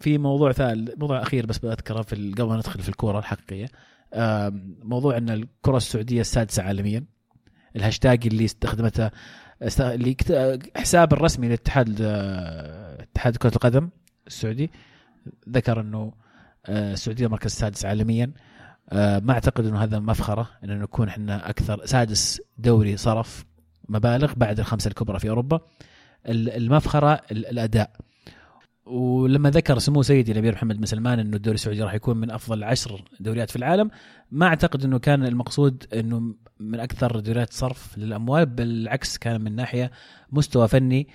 في 0.00 0.18
موضوع 0.18 0.52
ثالث 0.52 0.90
موضوع 0.98 1.22
أخير 1.22 1.46
بس 1.46 1.58
بذكره 1.58 2.02
في 2.02 2.32
قبل 2.32 2.48
ما 2.48 2.56
ندخل 2.56 2.80
في 2.80 2.88
الكورة 2.88 3.18
الحقيقية. 3.18 3.66
موضوع 4.82 5.16
إن 5.16 5.30
الكرة 5.30 5.76
السعودية 5.76 6.20
السادسة 6.20 6.62
عالميا. 6.62 7.04
الهاشتاج 7.76 8.26
اللي 8.26 8.44
استخدمته 8.44 9.10
است- 9.62 9.80
اللي 9.80 10.16
حساب 10.76 11.12
الرسمي 11.12 11.46
للاتحاد 11.46 11.98
آه، 12.00 13.02
اتحاد 13.02 13.36
كرة 13.36 13.52
القدم 13.56 13.88
السعودي. 14.26 14.70
ذكر 15.48 15.80
انه 15.80 16.12
آه، 16.66 16.92
السعودية 16.92 17.26
المركز 17.26 17.46
السادس 17.46 17.84
عالميا. 17.84 18.32
آه، 18.90 19.18
ما 19.18 19.32
اعتقد 19.32 19.66
انه 19.66 19.82
هذا 19.82 19.98
مفخرة 19.98 20.50
إنه 20.64 20.74
نكون 20.74 21.08
إحنا 21.08 21.50
أكثر 21.50 21.86
سادس 21.86 22.40
دوري 22.58 22.96
صرف 22.96 23.44
مبالغ 23.88 24.32
بعد 24.36 24.58
الخمسة 24.58 24.88
الكبرى 24.88 25.18
في 25.18 25.28
أوروبا. 25.28 25.60
ال- 26.28 26.50
المفخرة 26.50 27.12
ال- 27.30 27.46
الأداء. 27.46 27.90
ولما 28.86 29.50
ذكر 29.50 29.78
سمو 29.78 30.02
سيدي 30.02 30.32
الأمير 30.32 30.52
محمد 30.52 30.76
بن 30.76 30.86
سلمان 30.86 31.18
إنه 31.18 31.36
الدوري 31.36 31.54
السعودي 31.54 31.82
راح 31.82 31.94
يكون 31.94 32.16
من 32.16 32.30
أفضل 32.30 32.64
عشر 32.64 33.04
دوريات 33.20 33.50
في 33.50 33.56
العالم 33.56 33.90
ما 34.30 34.46
أعتقد 34.46 34.84
إنه 34.84 34.98
كان 34.98 35.24
المقصود 35.26 35.84
إنه 35.94 36.34
من 36.60 36.80
أكثر 36.80 37.20
دوريات 37.20 37.52
صرف 37.52 37.98
للأموال 37.98 38.46
بالعكس 38.46 39.18
كان 39.18 39.40
من 39.40 39.56
ناحية 39.56 39.90
مستوى 40.32 40.68
فني. 40.68 41.08
آه، 41.08 41.12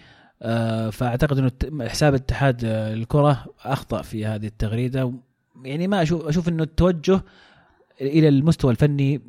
فأعتقد 0.91 1.38
إنه 1.38 1.88
حساب 1.88 2.14
اتحاد 2.14 2.65
آه، 2.65 2.93
الكرة 2.93 3.45
أخطأ 3.64 4.01
في 4.01 4.26
هذه 4.26 4.47
التغريدة. 4.47 5.14
يعني 5.64 5.88
ما 5.88 6.01
أشوف 6.01 6.26
أشوف 6.27 6.49
إنه 6.49 6.64
التوجه 6.64 7.22
إلى 8.01 8.27
المستوى 8.27 8.72
الفني 8.72 9.22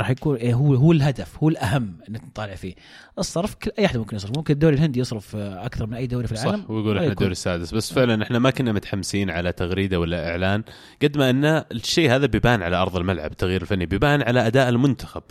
راح 0.00 0.10
يكون 0.10 0.36
إيه 0.36 0.54
هو 0.54 0.74
هو 0.74 0.92
الهدف 0.92 1.38
هو 1.42 1.48
الأهم 1.48 1.96
انك 2.08 2.20
تطالع 2.32 2.54
فيه. 2.54 2.74
الصرف 3.18 3.54
كل 3.54 3.70
أي 3.78 3.86
أحد 3.86 3.96
ممكن 3.98 4.16
يصرف 4.16 4.36
ممكن 4.36 4.54
الدوري 4.54 4.74
الهندي 4.76 5.00
يصرف 5.00 5.36
آه، 5.36 5.66
أكثر 5.66 5.86
من 5.86 5.94
أي 5.94 6.06
دوري 6.06 6.26
في 6.26 6.32
العالم. 6.32 6.62
صح 6.62 6.70
ويقول 6.70 6.96
إحنا. 6.98 7.08
الدوري 7.10 7.32
السادس 7.32 7.74
بس 7.74 7.92
فعلا 7.92 8.22
إحنا 8.22 8.38
ما 8.38 8.50
كنا 8.50 8.72
متحمسين 8.72 9.30
على 9.30 9.52
تغريدة 9.52 10.00
ولا 10.00 10.30
إعلان 10.30 10.62
قد 11.02 11.16
ما 11.18 11.30
إن 11.30 11.44
الشيء 11.44 12.10
هذا 12.10 12.26
بيبان 12.26 12.62
على 12.62 12.76
أرض 12.76 12.96
الملعب 12.96 13.30
التغيير 13.30 13.62
الفني 13.62 13.86
بيبان 13.86 14.22
على 14.22 14.46
أداء 14.46 14.68
المنتخب. 14.68 15.22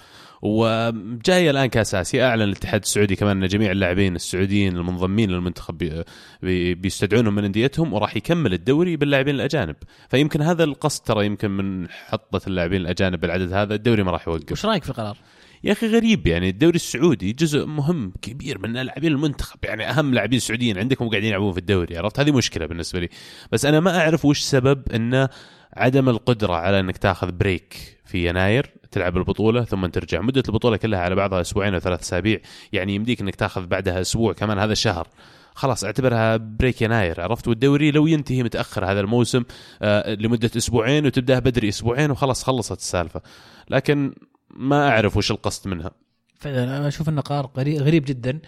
وجاي 0.41 1.49
الآن 1.49 1.65
كاس 1.65 1.95
اسيا 1.95 2.27
أعلن 2.27 2.41
الاتحاد 2.41 2.81
السعودي 2.81 3.15
كمان 3.15 3.43
إن 3.43 3.47
جميع 3.49 3.71
اللاعبين 3.71 4.15
السعوديين 4.15 4.77
المنضمين 4.77 5.31
للمنتخب 5.31 5.77
بي- 5.77 6.03
بي- 6.41 6.73
بيستدعونهم 6.75 7.35
من 7.35 7.43
أنديتهم 7.45 7.93
وراح 7.93 8.15
يكمل 8.17 8.53
الدوري 8.53 8.95
باللاعبين 8.97 9.35
الأجانب. 9.35 9.75
فيمكن 10.09 10.41
هذا 10.41 10.63
القصد 10.63 11.03
ترى 11.03 11.25
يمكن 11.25 11.51
من 11.51 11.89
حطة 11.89 12.41
اللاعبين 12.47 12.81
الأجانب 12.81 13.19
بالعدد 13.19 13.53
هذا 13.53 13.75
الدوري 13.75 14.03
ما 14.03 14.11
راح 14.11 14.27
يوقف. 14.27 14.49
وش 14.59 14.65
رأيك 14.65 14.83
في 14.83 14.89
القرار؟ 14.89 15.17
يا 15.63 15.71
أخي 15.71 15.87
غريب 15.87 16.27
يعني 16.27 16.49
الدوري 16.49 16.75
السعودي 16.75 17.33
جزء 17.33 17.65
مهم 17.65 18.13
كبير 18.21 18.59
من 18.59 18.73
لاعبين 18.73 19.11
المنتخب 19.11 19.59
يعني 19.63 19.89
أهم 19.89 20.13
لاعبين 20.13 20.39
سعوديين 20.39 20.77
عندكم 20.77 21.09
قاعدين 21.09 21.29
يلعبون 21.29 21.51
في 21.51 21.57
الدوري 21.57 21.97
عرفت؟ 21.97 22.19
هذه 22.19 22.31
مشكلة 22.31 22.65
بالنسبة 22.65 22.99
لي. 22.99 23.09
بس 23.51 23.65
أنا 23.65 23.79
ما 23.79 23.99
أعرف 23.99 24.25
وش 24.25 24.39
سبب 24.39 24.91
انه 24.91 25.29
عدم 25.73 26.09
القدرة 26.09 26.53
على 26.53 26.79
إنك 26.79 26.97
تأخذ 26.97 27.31
break 27.31 27.97
في 28.05 28.29
يناير 28.29 28.71
تلعب 28.91 29.17
البطولة 29.17 29.63
ثم 29.63 29.85
ترجع. 29.85 30.21
مدة 30.21 30.43
البطولة 30.47 30.77
كلها 30.77 30.99
على 30.99 31.15
بعضها 31.15 31.41
أسبوعين 31.41 31.73
أو 31.73 31.79
ثلاث 31.79 32.01
أسابيع 32.01 32.39
يعني 32.73 32.95
يمديك 32.95 33.21
إنك 33.21 33.35
تأخذ 33.35 33.65
بعدها 33.65 34.01
أسبوع 34.01 34.33
كمان 34.33 34.59
هذا 34.59 34.71
الشهر 34.71 35.07
خلاص 35.55 35.83
أعتبرها 35.83 36.37
break 36.37 36.81
يناير 36.81 37.21
عرفت؟ 37.21 37.47
والدوري 37.47 37.91
لو 37.91 38.07
ينتهي 38.07 38.43
متأخر 38.43 38.85
هذا 38.85 38.99
الموسم 38.99 39.43
آه 39.81 40.13
لمدة 40.13 40.51
أسبوعين 40.57 41.05
وتبداه 41.05 41.39
بدري 41.39 41.69
أسبوعين 41.69 42.11
وخلاص 42.11 42.43
خلصت 42.43 42.77
السالفة. 42.77 43.21
لكن 43.69 44.13
ما 44.49 44.89
أعرف 44.89 45.17
وش 45.17 45.31
القصد 45.31 45.67
منها. 45.67 45.91
فعلا 46.39 46.77
أنا 46.77 46.87
أشوف 46.87 47.09
إنه 47.09 47.21
قرار 47.21 47.51
غريب, 47.57 48.05
جدا. 48.05 48.39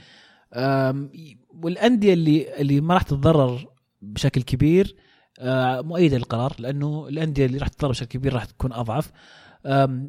والأندية 1.49 2.13
اللي 2.13 2.61
اللي 2.61 2.81
ما 2.81 2.93
راح 2.93 3.03
تتضرر 3.03 3.67
بشكل 4.01 4.41
كبير 4.41 4.95
آه، 5.39 5.81
مؤيدة 5.81 6.17
للقرار 6.17 6.55
لأنه 6.59 7.07
الأندية 7.07 7.45
اللي 7.45 7.57
راح 7.57 7.67
تتضرر 7.67 7.91
بشكل 7.91 8.05
كبير 8.05 8.33
راح 8.33 8.45
تكون 8.45 8.73
أضعف. 8.73 9.11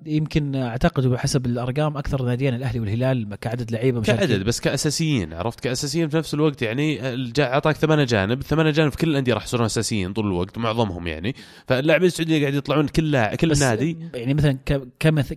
يمكن 0.07 0.57
أعتقد 0.57 1.07
بحسب 1.07 1.47
الأرقام 1.47 1.97
أكثر 1.97 2.23
ناديين 2.23 2.55
الأهلي 2.55 2.81
والهلال 2.81 3.35
كعدد 3.41 3.71
لعيبة 3.71 4.01
مشاركين. 4.01 4.29
كعدد 4.29 4.45
بس 4.45 4.61
كأساسيين 4.61 5.33
عرفت؟ 5.33 5.61
كأساسيين 5.61 6.09
في 6.09 6.17
نفس 6.17 6.35
الوقت 6.35 6.63
يعني 6.63 7.01
أعطاك 7.41 7.77
ثمان 7.77 7.99
اجانب 7.99 8.41
الثمان 8.41 8.67
اجانب 8.67 8.91
في 8.91 8.97
كل 8.97 9.11
الأندية 9.11 9.35
راح 9.35 9.45
يصيرون 9.45 9.67
أساسيين 9.67 10.13
طول 10.13 10.27
الوقت 10.27 10.59
معظمهم 10.59 11.07
يعني. 11.07 11.35
فاللاعبين 11.67 12.07
السعوديين 12.07 12.43
قاعد 12.43 12.55
يطلعون 12.55 12.89
كل 12.89 13.11
لاعب 13.11 13.37
كل 13.37 13.49
بس 13.49 13.63
نادي. 13.63 13.97
يعني 14.15 14.35
مثلا 14.35 14.59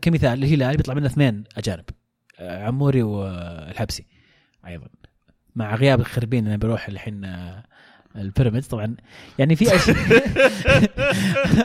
كمثال 0.02 0.44
الهلال 0.44 0.78
بيطلع 0.78 0.94
منه 0.94 1.06
اثنين 1.06 1.44
أجانب 1.58 1.86
عموري 2.40 3.04
والحبسي 3.04 4.06
أيضا. 4.68 4.88
مع 5.56 5.76
غياب 5.76 6.00
الخربين 6.00 6.48
انه 6.48 6.56
بيروح 6.56 6.88
الحين 6.88 7.26
آه، 7.26 7.64
البيراميدز 8.18 8.68
طبعا. 8.68 8.96
يعني 9.40 9.56
في 9.56 9.76
اشياء 9.76 9.98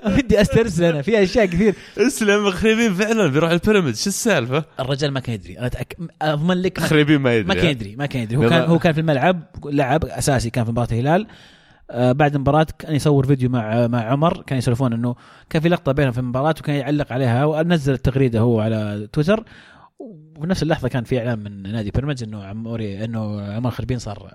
بدي 0.16 0.40
استرسل 0.40 0.84
أنا. 0.84 1.02
في 1.02 1.22
أشياء 1.22 1.46
كثير. 1.46 1.74
اسلم 1.98 2.50
خريبين 2.50 2.94
فعلا 2.94 3.26
بيروح 3.26 3.50
البيراميدز. 3.50 4.02
شو 4.02 4.08
السالفة؟ 4.10 4.64
الرجال 4.80 5.10
ما 5.10 5.20
كان 5.20 5.34
يدري. 5.34 5.58
أنا 5.58 5.66
أتأك... 5.66 5.96
أضمن 6.22 6.62
لك 6.62 6.80
ما, 6.80 6.86
خريبين 6.86 7.20
ما 7.20 7.34
يدري 7.34 7.48
ما 7.48 7.54
كان 7.54 7.64
ها؟ 7.64 7.70
يدري 7.70 7.96
ما 7.96 8.06
كان 8.06 8.22
يدري. 8.22 8.36
هو 8.36 8.48
كان 8.48 8.62
هو 8.62 8.78
كان 8.78 8.92
في 8.92 9.00
الملعب 9.00 9.42
لعب 9.64 10.04
أساسي 10.04 10.50
كان 10.50 10.64
في 10.64 10.70
مباراة 10.70 10.88
الهلال. 10.92 11.26
آه 11.90 12.12
بعد 12.12 12.34
المباراة 12.34 12.66
كان 12.78 12.94
يصور 12.94 13.26
فيديو 13.26 13.48
مع 13.50 13.86
مع 13.86 14.00
عمر. 14.04 14.42
كان 14.42 14.58
يسولفون 14.58 14.92
إنه 14.92 15.14
كان 15.50 15.62
في 15.62 15.68
لقطة 15.68 15.92
بينهم 15.92 16.12
في 16.12 16.18
المباراة 16.18 16.54
وكان 16.60 16.76
يعلق 16.76 17.12
عليها 17.12 17.44
ونزل 17.44 17.92
التغريدة 17.92 18.40
هو 18.40 18.60
على 18.60 19.08
تويتر. 19.12 19.44
وفي 19.98 20.46
نفس 20.48 20.62
اللحظة 20.62 20.88
كان 20.88 21.04
في 21.04 21.18
إعلان 21.18 21.38
من 21.38 21.72
نادي 21.72 21.90
بيراميدز 21.90 22.22
إنه 22.22 22.44
عموري 22.44 23.04
إنه 23.04 23.40
عمر 23.52 23.70
خربين 23.70 23.98
صار 23.98 24.34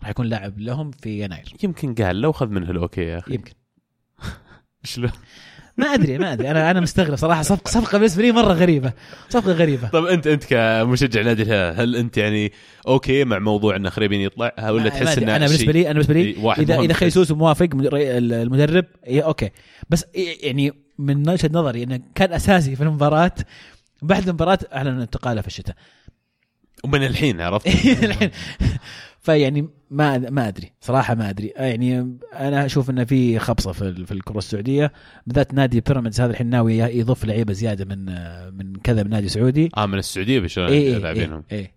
راح 0.00 0.08
يكون 0.08 0.26
لاعب 0.26 0.58
لهم 0.60 0.90
في 0.90 1.24
يناير. 1.24 1.52
يمكن 1.62 1.94
قال 1.94 2.20
لو 2.20 2.32
خذ 2.32 2.46
منه 2.48 2.70
ال 2.70 2.76
okay 2.76 3.00
يا 3.00 3.18
أخي. 3.18 3.34
يمكن. 3.34 3.52
شلون؟ 4.84 5.10
ما 5.76 5.86
أدري 5.86 6.18
ما 6.18 6.32
أدري. 6.32 6.50
أنا 6.50 6.70
أنا 6.70 6.80
مستغرب 6.80 7.16
صراحة. 7.16 7.42
صفقة 7.42 7.68
صفقة 7.70 7.98
بالنسبة 7.98 8.22
لي 8.22 8.32
مرة 8.32 8.52
غريبة. 8.52 8.92
صفقة 9.28 9.52
غريبة. 9.52 9.88
طب 9.88 10.04
انت 10.04 10.26
أنت 10.26 10.44
كمشجع 10.44 11.22
نادي 11.22 11.42
الهلال 11.42 11.80
هل 11.80 11.96
أنت 11.96 12.16
يعني 12.16 12.52
okay 12.88 13.24
مع 13.24 13.38
موضوع 13.38 13.76
إن 13.76 13.90
خربين 13.90 14.20
يطلع؟ 14.20 14.70
ولا 14.70 14.88
تحس. 14.88 15.18
إنه 15.18 15.36
أنا 15.36 15.46
بالنسبة 15.46 15.72
لي 15.72 15.84
أنا 15.86 15.92
بالنسبة 15.92 16.14
لي 16.14 16.20
إيه، 16.20 16.52
اذا 16.52 16.80
إذا. 16.80 16.92
خيسوس 16.94 17.30
موافق 17.30 17.68
مدر- 17.74 17.96
المدرب 17.96 18.84
إيه 19.06 19.22
okay. 19.22 19.50
بس 19.90 20.04
إيه 20.14 20.46
يعني 20.46 20.72
من 20.98 21.28
وجهة 21.30 21.50
نظري 21.52 21.82
إنه 21.82 22.00
كان 22.14 22.32
أساسي 22.32 22.76
في 22.76 22.82
المباراة 22.82 23.32
بعد 24.02 24.28
المباراة 24.28 24.58
اعلن 24.74 25.00
انتقاله 25.00 25.40
في 25.40 25.46
الشتاء. 25.46 25.76
ومن 26.84 27.06
الحين 27.06 27.40
عرفت؟ 27.40 27.66
الحين. 28.04 28.30
فيعني 29.30 29.68
ما 29.90 30.18
ما 30.18 30.48
أدري. 30.48 30.72
صراحة 30.80 31.14
ما 31.14 31.30
أدري. 31.30 31.52
يعني 31.56 32.18
أنا 32.34 32.66
أشوف 32.66 32.90
انه 32.90 33.04
في 33.04 33.38
خبصة 33.38 33.72
في 33.72 34.06
في 34.06 34.12
الكرة 34.12 34.38
السعودية. 34.38 34.92
بالذات 35.26 35.54
نادي 35.54 35.80
بيراميدز 35.80 36.20
هذا 36.20 36.30
الحين 36.30 36.46
ناوي 36.46 36.78
يضيف 36.78 37.24
لعيبة 37.24 37.52
زيادة 37.52 37.84
من 37.84 38.04
من 38.56 38.76
كذا 38.76 39.02
من 39.02 39.10
نادي 39.10 39.28
سعودي. 39.28 39.68
آه 39.76 39.86
من 39.86 39.98
السعودية 39.98 40.40
بشلون 40.40 40.68
اي 40.68 40.94
اي 40.94 40.98
لاعبينهم. 40.98 41.44
اي 41.52 41.58
إيه. 41.58 41.74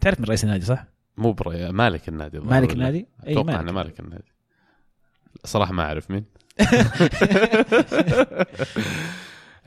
تعرف 0.00 0.20
من 0.20 0.26
رئيس 0.26 0.44
النادي 0.44 0.64
صح؟ 0.64 0.86
مو 1.16 1.32
برا 1.32 1.70
مالك 1.70 2.08
النادي 2.08 2.38
مالك؟ 2.38 2.72
النادي؟ 2.72 3.06
اي 3.26 3.32
أتوقع 3.32 3.60
إنه 3.60 3.72
مالك. 3.72 4.00
النادي. 4.00 4.32
صراحة 5.44 5.72
ما 5.72 5.82
أعرف 5.82 6.10
مين. 6.10 6.24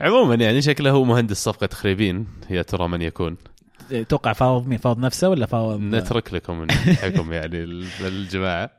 عموما 0.00 0.34
يعني 0.34 0.62
شكله 0.62 0.90
هو 0.90 1.04
مهندس 1.04 1.44
صفقة 1.44 1.68
خريبين. 1.72 2.26
يا 2.50 2.62
ترى 2.62 2.88
من 2.88 3.02
يكون. 3.02 3.36
توقع 4.08 4.32
فاوض 4.32 4.66
مين 4.66 4.78
فاوض 4.78 4.98
نفسه 4.98 5.28
ولا 5.28 5.46
فاوض 5.46 5.80
نترك 5.80 6.34
لكم 6.34 6.62
الحكم 6.62 7.32
يعني 7.32 7.56
الجماعة. 8.00 8.70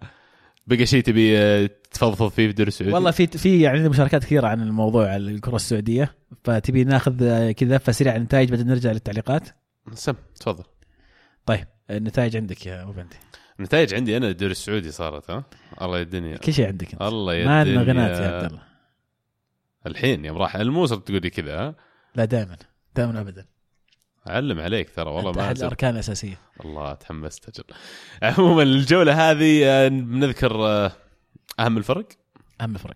بقى 0.67 0.85
شيء 0.85 1.03
تبي 1.03 1.37
آه، 1.37 1.69
تفضفض 1.91 2.27
فيه 2.27 2.45
في 2.45 2.49
الدوري 2.49 2.67
السعودي؟ 2.67 2.93
والله 2.93 3.11
في 3.11 3.27
في 3.27 3.61
يعني 3.61 3.89
مشاركات 3.89 4.23
كثيرة 4.23 4.47
عن 4.47 4.61
الموضوع 4.61 5.07
على 5.09 5.31
الكرة 5.31 5.55
السعودية. 5.55 6.15
فتبي 6.43 6.83
ناخذ 6.83 7.23
آه، 7.23 7.51
كذا 7.51 7.75
لفه 7.77 7.91
سريعه 7.91 8.13
عن 8.13 8.19
النتائج 8.19 8.49
بعدين 8.49 8.67
نرجع 8.67 8.91
للتعليقات. 8.91 9.49
سم 9.93 10.13
تفضل. 10.35 10.63
طيب 11.45 11.67
النتائج 11.89 12.37
عندك 12.37 12.65
يا 12.65 12.83
أبو 12.83 12.91
بندي 12.91 13.15
النتائج 13.59 13.93
عندي 13.93 14.17
أنا 14.17 14.29
الدوري 14.29 14.51
السعودي 14.51 14.91
صارت 14.91 15.31
ها؟ 15.31 15.43
الله 15.81 15.97
يا 15.97 16.03
الدنيا 16.03 16.37
كل 16.37 16.53
شيء 16.53 16.67
عندك 16.67 16.93
أنت. 16.93 17.01
الله 17.01 17.33
يا 17.33 17.45
ما 17.45 17.59
عندنا. 17.59 17.83
غنات 17.83 18.19
يا 18.19 18.27
عبد 18.27 18.45
الله. 18.45 18.61
الحين 19.87 20.25
يوم 20.25 20.37
راح 20.37 20.55
الموسر 20.55 20.95
تقول 20.95 21.21
لي 21.21 21.29
كذا 21.29 21.59
ها؟ 21.59 21.75
لا 22.15 22.25
دائما. 22.25 22.57
دائما 22.95 23.21
ابدا. 23.21 23.45
أعلم 24.29 24.59
عليك 24.59 24.89
ترى 24.95 25.09
والله 25.09 25.31
ما 25.31 25.45
أحد. 25.45 25.57
الأركان 25.57 25.93
الأساسية. 25.93 26.37
الله 26.65 26.93
تحمست 26.93 27.49
أجل. 27.49 27.63
عموما 28.23 28.63
الجولة 28.63 29.31
هذه 29.31 29.65
آه، 29.65 29.87
بنذكر 29.87 30.65
آه، 30.67 30.91
أهم 31.59 31.77
الفرق؟ 31.77 32.05
أهم 32.61 32.75
الفرق. 32.75 32.95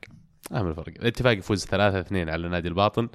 أهم 0.51 0.67
الفرق. 0.67 0.93
الاتفاق 0.99 1.37
يفوز 1.37 1.65
3 1.65 1.99
2 1.99 2.29
على 2.29 2.49
نادي 2.49 2.67
الباطن. 2.67 3.09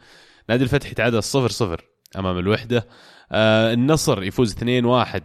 نادي 0.49 0.65
الفتح 0.65 0.91
يتعادل 0.91 1.23
0 1.23 1.49
0 1.51 1.85
أمام 2.19 2.39
الوحدة. 2.39 2.87
آه 3.33 3.73
النصر 3.73 4.23
يفوز 4.23 4.55
2-1 4.55 4.63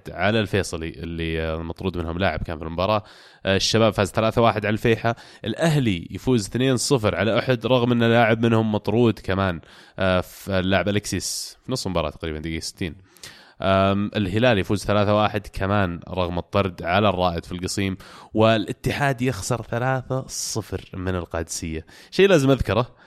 على 0.10 0.40
الفيصلي 0.40 0.90
اللي 0.90 1.42
آه، 1.42 1.58
مطرود 1.58 1.98
منهم 1.98 2.18
لاعب 2.18 2.40
كان 2.44 2.58
في 2.58 2.64
المباراة. 2.64 3.04
آه 3.46 3.56
الشباب 3.56 3.94
فاز 3.94 4.12
3-1 4.12 4.66
على 4.66 4.70
الفيحة. 4.70 5.16
الأهلي 5.46 6.08
يفوز 6.12 6.48
2-0 6.48 7.16
على 7.16 7.40
أحد 7.40 7.66
رغم 7.66 7.92
إن 7.92 8.04
لاعب 8.04 8.46
منهم 8.46 8.72
مطرود 8.72 9.20
كمان. 9.20 9.62
اللاعب 10.50 10.90
الكسيس 10.90 11.58
في 11.66 11.72
نص 11.72 11.86
المباراة 11.86 12.10
تقريبا 12.10 12.40
دقيقة 12.40 12.60
60 12.60 12.96
الهلال 14.16 14.58
يفوز 14.60 14.86
3-1 14.86 15.38
كمان 15.54 16.00
رغم 16.10 16.38
الطرد 16.38 16.84
على 16.84 17.10
الرائد 17.10 17.46
في 17.46 17.52
القصيم. 17.52 17.98
والاتحاد 18.34 19.22
يخسر 19.22 19.62
3-0 19.62 20.96
من 20.98 21.16
القادسية. 21.16 21.86
شيء 22.12 22.30
لازم 22.30 22.52
أذكره 22.52 23.05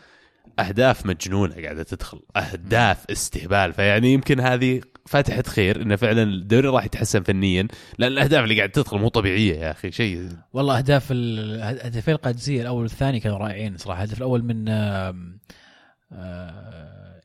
أهداف 0.58 1.06
مجنونة 1.06 1.54
قاعدة 1.54 1.82
تدخل 1.82 2.20
أهداف 2.36 3.04
استهبال. 3.10 3.72
فيعني 3.72 4.12
يمكن 4.12 4.40
هذه 4.40 4.80
فاتحة 5.06 5.42
خير 5.42 5.82
إنه 5.82 5.96
فعلا 5.96 6.22
الدوري 6.22 6.68
راح 6.68 6.84
يتحسن 6.84 7.22
فنيا 7.22 7.68
لأن 7.98 8.12
الأهداف 8.12 8.44
اللي 8.44 8.56
قاعدة 8.56 8.72
تدخل 8.72 8.98
مو 8.98 9.08
طبيعية 9.08 9.58
يا 9.58 9.70
أخي 9.70 9.90
شيء 9.90 10.28
والله 10.52 10.78
أهداف 10.78 11.08
الهدفين 11.10 12.14
القادسية 12.14 12.62
الأول 12.62 12.82
والثاني 12.82 13.20
كانوا 13.20 13.38
رائعين 13.38 13.76
صراحة. 13.76 14.04
الهدف 14.04 14.18
الأول 14.18 14.44
من 14.44 14.68
آه 14.68 15.14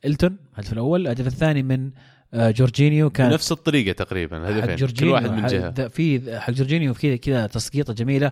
إلتون 0.05 0.37
الهدف 0.53 0.73
الأول. 0.73 1.01
الهدف 1.01 1.27
الثاني 1.27 1.63
من 1.63 1.91
آه 2.33 2.51
جورجينيو 2.51 3.09
كان 3.09 3.29
نفس 3.29 3.51
الطريقة 3.51 3.91
تقريبا 3.91 4.49
هدفين. 4.49 4.87
كل 4.87 5.07
واحد 5.07 5.31
من 5.31 5.45
جهة. 5.45 5.87
في 5.87 6.39
حق 6.39 6.51
جورجينيو 6.51 6.93
في 6.93 7.17
كذا 7.17 7.47
تسقيطة 7.47 7.93
جميلة 7.93 8.31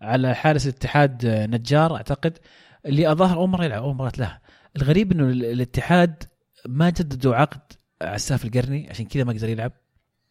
على 0.00 0.34
حارس 0.34 0.66
الاتحاد 0.66 1.26
آه، 1.26 1.46
نجار 1.46 1.96
أعتقد. 1.96 2.38
اللي 2.86 3.12
أظهر 3.12 3.36
اول 3.36 3.48
مره 3.48 3.64
يلعب 3.64 3.82
اول 3.82 3.94
مره 3.94 4.12
له. 4.18 4.38
الغريب 4.76 5.12
إنه 5.12 5.24
الاتحاد 5.28 6.22
ما 6.68 6.90
جددوا 6.90 7.34
عقد 7.34 7.60
عساف 8.02 8.44
القرني 8.44 8.90
عشان 8.90 9.06
كذا 9.06 9.24
ما 9.24 9.32
قدر 9.32 9.48
يلعب. 9.48 9.72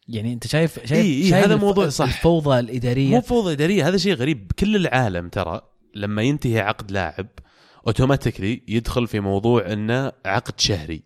يعني 0.08 0.32
أنت 0.32 0.46
شايف 0.46 0.74
شايف, 0.78 0.92
إيه 0.92 1.22
إيه 1.22 1.30
شايف 1.30 1.44
هذا 1.44 1.56
موضوع 1.56 1.88
صح. 1.88 2.04
الفوضى 2.04 2.58
الإدارية؟ 2.58 3.10
مو 3.10 3.20
فوضى 3.20 3.52
إدارية 3.52 3.88
هذا 3.88 3.96
شيء 3.96 4.14
غريب. 4.14 4.52
كل 4.58 4.76
العالم 4.76 5.28
ترى 5.28 5.60
لما 5.94 6.22
ينتهي 6.22 6.60
عقد 6.60 6.90
لاعب 6.90 7.26
اوتوماتيكلي 7.86 8.62
يدخل 8.68 9.06
في 9.06 9.20
موضوع 9.20 9.72
إنه 9.72 10.12
عقد 10.26 10.60
شهري. 10.60 11.02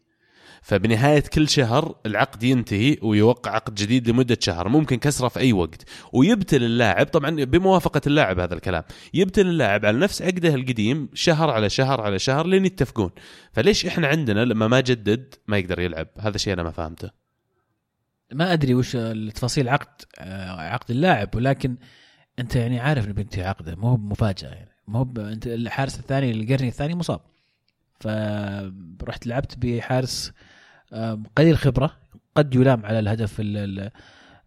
فبنهاية 0.62 1.20
كل 1.20 1.48
شهر 1.48 1.94
العقد 2.06 2.42
ينتهي 2.42 2.96
ويوقع 3.02 3.50
عقد 3.50 3.74
جديد 3.74 4.10
لمدة 4.10 4.38
شهر 4.40 4.68
ممكن 4.68 4.96
كسرة 4.96 5.28
في 5.28 5.40
أي 5.40 5.52
وقت. 5.52 5.84
ويبتل 6.12 6.62
اللاعب 6.62 7.06
طبعا 7.06 7.44
بموافقة 7.44 8.00
اللاعب 8.06 8.40
هذا 8.40 8.54
الكلام 8.54 8.82
يبتل 9.14 9.46
اللاعب 9.46 9.86
على 9.86 9.98
نفس 9.98 10.22
عقده 10.22 10.54
القديم 10.54 11.08
شهر 11.14 11.50
على 11.50 11.70
شهر 11.70 12.00
على 12.00 12.18
شهر 12.18 12.46
لين 12.46 12.66
يتفقون. 12.66 13.10
فليش 13.52 13.86
إحنا 13.86 14.06
عندنا 14.06 14.44
لما 14.44 14.68
ما 14.68 14.80
جدد 14.80 15.34
ما 15.46 15.58
يقدر 15.58 15.80
يلعب؟ 15.80 16.08
هذا 16.20 16.38
شيء 16.38 16.52
أنا 16.52 16.62
ما 16.62 16.70
فهمته. 16.70 17.10
ما 18.32 18.52
أدري 18.52 18.74
وش 18.74 18.96
التفاصيل 18.96 19.68
عقد 19.68 20.02
آه، 20.18 20.50
عقد 20.50 20.90
اللاعب 20.90 21.34
ولكن 21.34 21.76
أنت 22.38 22.56
يعني 22.56 22.80
عارف 22.80 23.04
انه 23.04 23.14
بينتهي 23.14 23.44
عقده 23.44 23.76
مو 23.76 23.96
مفاجأة 23.96 24.48
يعني. 24.48 24.70
مو 24.88 25.12
أنت 25.18 25.46
الحارس 25.46 25.98
الثاني 25.98 26.30
القرني 26.30 26.68
الثاني 26.68 26.94
مصاب. 26.94 27.20
فرحت 28.00 29.26
لعبت 29.26 29.58
بحارس 29.58 30.32
قليل 31.36 31.58
خبرة 31.58 31.96
قد 32.34 32.54
يلام 32.54 32.86
على 32.86 32.98
الهدف 32.98 33.36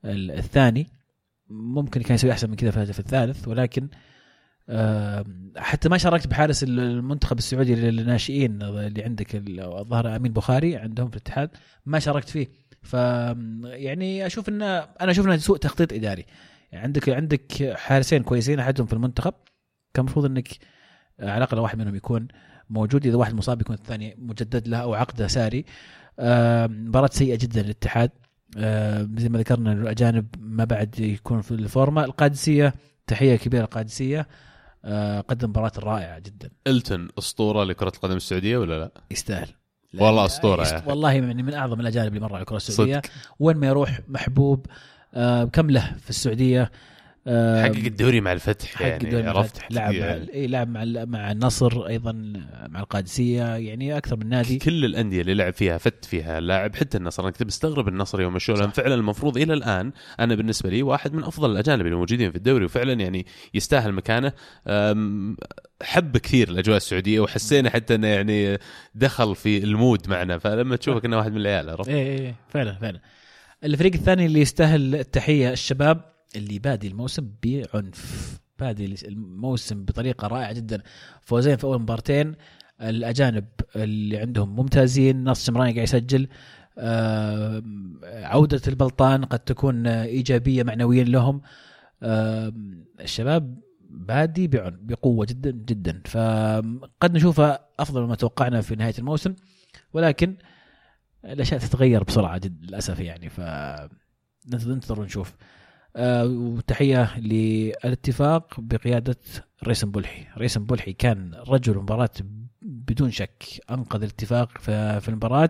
الثاني. 0.05 0.87
ممكن 1.49 2.01
كان 2.01 2.15
يسوي 2.15 2.31
أحسن 2.31 2.49
من 2.49 2.55
كذا 2.55 2.71
في 2.71 2.77
الهدف 2.77 2.99
الثالث 2.99 3.47
ولكن 3.47 3.87
حتى 5.57 5.89
ما 5.89 5.97
شاركت 5.97 6.27
بحارس 6.27 6.63
المنتخب 6.63 7.37
السعودي 7.37 7.75
للناشئين 7.75 8.61
اللي 8.61 9.03
عندك 9.03 9.35
الظاهر 9.59 10.15
أمين 10.15 10.33
بخاري 10.33 10.77
عندهم 10.77 11.09
في 11.09 11.15
الاتحاد 11.15 11.49
ما 11.85 11.99
شاركت 11.99 12.29
فيه. 12.29 12.47
ف 12.81 12.93
يعني 13.63 14.25
أشوف 14.25 14.49
إن 14.49 14.61
أنا 14.61 15.11
أشوف 15.11 15.25
إنه 15.25 15.37
سوء 15.37 15.57
تخطيط 15.57 15.93
إداري. 15.93 16.25
يعني 16.71 16.83
عندك 16.83 17.09
عندك 17.09 17.73
حارسين 17.75 18.23
كويسين 18.23 18.59
أحدهم 18.59 18.87
في 18.87 18.93
المنتخب 18.93 19.33
كان 19.93 20.05
المفروض 20.05 20.25
إنك 20.25 20.47
على 21.19 21.37
الأقل 21.37 21.59
واحد 21.59 21.77
منهم 21.77 21.95
يكون 21.95 22.27
موجود 22.69 23.05
إذا 23.05 23.15
واحد 23.15 23.33
مصاب 23.33 23.61
يكون 23.61 23.75
الثاني 23.75 24.15
مجدد 24.17 24.67
له 24.67 24.77
أو 24.77 24.93
عقده 24.93 25.27
ساري. 25.27 25.65
مباراة 26.19 27.09
سيئة 27.11 27.37
جدا 27.37 27.61
للاتحاد. 27.61 28.11
زي 29.17 29.29
ما 29.29 29.39
ذكرنا 29.39 29.73
الأجانب 29.73 30.27
ما 30.39 30.63
بعد 30.63 30.99
يكون 30.99 31.41
في 31.41 31.51
الفورمة. 31.51 32.03
القادسية 32.03 32.73
تحية 33.07 33.35
كبيرة 33.35 33.63
القادسيه 33.63 34.27
قدم 35.27 35.49
مباراة 35.49 35.71
رائعة 35.77 36.19
جدا. 36.19 36.49
إلتون 36.67 37.07
أسطورة 37.17 37.63
لكرة 37.63 37.91
القدم 37.95 38.15
السعودية 38.15 38.57
ولا 38.57 38.79
لا؟ 38.79 38.91
يستاهل. 39.11 39.47
والله 39.99 40.25
أسطورة 40.25 40.61
يست... 40.61 40.83
والله 40.87 41.11
يعني 41.11 41.43
من 41.43 41.53
أعظم 41.53 41.79
الأجانب 41.79 42.07
اللي 42.07 42.19
مروا 42.19 42.35
على 42.35 42.41
الكرة 42.41 42.57
السعودية. 42.57 42.97
صدق. 42.97 43.11
وين 43.39 43.57
ما 43.57 43.67
يروح 43.67 43.99
محبوب. 44.07 44.65
كم 45.53 45.69
له 45.69 45.95
في 46.03 46.09
السعودية؟ 46.09 46.71
حقق 47.27 47.85
الدوري 47.85 48.21
مع 48.21 48.33
الفتح 48.33 48.69
حقق 48.69 48.87
يعني 48.87 49.31
الفتح. 49.31 49.71
لعب 49.71 49.93
مع 49.93 50.19
اي 50.33 50.47
لعب 50.47 50.69
مع 50.69 51.05
مع 51.05 51.31
النصر 51.31 51.87
أيضا 51.87 52.11
مع 52.69 52.79
القادسية 52.79 53.55
يعني 53.55 53.97
أكثر 53.97 54.15
من 54.15 54.29
نادي. 54.29 54.57
كل 54.57 54.85
الأندية 54.85 55.21
اللي 55.21 55.33
لعب 55.33 55.53
فيها 55.53 55.77
فت 55.77 56.05
فيها 56.05 56.39
لاعب 56.39 56.75
حتى 56.75 56.97
النصر. 56.97 57.23
أنا 57.23 57.31
كنت 57.31 57.43
مستغرب 57.43 57.87
النصر 57.87 58.21
يوم 58.21 58.33
مشوه 58.33 58.69
فعلا 58.69 58.95
المفروض 58.95 59.37
إلى 59.37 59.53
الآن 59.53 59.91
أنا 60.19 60.35
بالنسبة 60.35 60.69
لي 60.69 60.83
واحد 60.83 61.13
من 61.13 61.23
أفضل 61.23 61.51
الأجانب 61.51 61.85
اللي 61.85 61.95
موجودين 61.95 62.31
في 62.31 62.37
الدوري 62.37 62.65
وفعلا 62.65 62.93
يعني 62.93 63.25
يستاهل 63.53 63.91
مكانه. 63.91 64.31
حب 65.83 66.17
كثير 66.17 66.49
الأجواء 66.49 66.77
السعودية 66.77 67.19
وحسينا 67.19 67.69
حتى 67.69 67.95
إنه 67.95 68.07
يعني 68.07 68.57
دخل 68.95 69.35
في 69.35 69.57
ال 69.57 69.68
mood 69.68 70.09
معنا. 70.09 70.37
فلما 70.37 70.75
تشوفه 70.75 70.99
كانه 70.99 71.17
واحد 71.17 71.31
من 71.31 71.37
العيال 71.37 71.69
عرفت؟ 71.69 71.89
اي 71.89 72.27
اي 72.27 72.35
فعلا 72.49 72.73
فعلا. 72.73 72.99
الفريق 73.63 73.93
الثاني 73.93 74.25
اللي 74.25 74.41
يستاهل 74.41 74.95
التحية 74.95 75.51
الشباب 75.51 76.11
اللي 76.35 76.59
بادي 76.59 76.87
الموسم 76.87 77.31
بعنف. 77.43 78.39
بادي 78.59 78.95
الموسم 79.07 79.85
بطريقة 79.85 80.27
رائعة 80.27 80.53
جدا. 80.53 80.81
فوزين 81.21 81.55
في 81.55 81.63
أول 81.63 81.81
مبارتين 81.81 82.35
الأجانب 82.81 83.45
اللي 83.75 84.17
عندهم 84.17 84.55
ممتازين 84.55 85.23
نص 85.23 85.45
شمراني 85.45 85.71
قاعد 85.71 85.83
يسجل 85.83 86.27
آه 86.77 87.63
عودة 88.05 88.61
البلطان 88.67 89.25
قد 89.25 89.39
تكون 89.39 89.87
إيجابية 89.87 90.63
معنويا 90.63 91.03
لهم. 91.03 91.41
آه 92.03 92.53
الشباب 92.99 93.59
بادي 93.89 94.47
بقوة 94.47 95.25
جدا 95.25 95.51
جدا. 95.51 96.01
فقد 96.05 97.15
نشوفها 97.15 97.67
أفضل 97.79 98.01
مما 98.01 98.15
توقعنا 98.15 98.61
في 98.61 98.75
نهاية 98.75 98.93
الموسم 98.99 99.35
ولكن 99.93 100.35
الأشياء 101.25 101.59
تتغير 101.59 102.03
بسرعة 102.03 102.37
جدا 102.37 102.65
للأسف 102.65 102.99
يعني. 102.99 103.29
ف 103.29 103.41
ننتظر 104.47 104.99
ونشوف. 104.99 105.35
وتحية 105.95 107.19
للاتفاق 107.19 108.59
بقيادة 108.59 109.17
ريسن 109.63 109.91
بولحي، 109.91 110.27
ريسن 110.37 110.65
بولحي 110.65 110.93
كان 110.93 111.33
رجل 111.47 111.73
المباراة 111.73 112.09
بدون 112.61 113.11
شك 113.11 113.43
أنقذ 113.71 114.03
الاتفاق 114.03 114.57
في 114.99 115.07
المباراة 115.07 115.49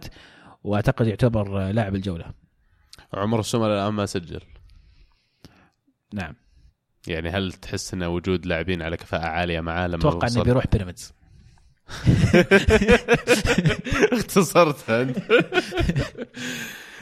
وأعتقد 0.63 1.07
يعتبر 1.07 1.71
لاعب 1.71 1.95
الجولة. 1.95 2.25
عمر 3.13 3.39
السمر 3.39 3.73
الآن 3.73 3.93
ما 3.93 4.05
سجل. 4.05 4.41
نعم. 6.13 6.35
يعني 7.07 7.29
هل 7.29 7.53
تحس 7.53 7.93
إن 7.93 8.03
وجود 8.03 8.45
لاعبين 8.45 8.81
على 8.81 8.97
كفاءة 8.97 9.25
عالية 9.25 9.61
معاه 9.61 9.87
لما 9.87 9.95
أتوقع 9.95 10.27
إنه 10.27 10.43
بيروح 10.43 10.67
بيراميدز. 10.67 11.13
اختصرت 14.13 14.89
أنت 14.89 15.17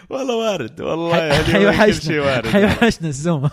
والله 0.10 0.36
وارد 0.36 0.82
والله 0.82 1.18
يعني 1.18 1.44
حيوحشنا 1.44 2.22
وارد. 2.22 2.48
حيوحشنا 2.48 3.08
الزوم. 3.08 3.50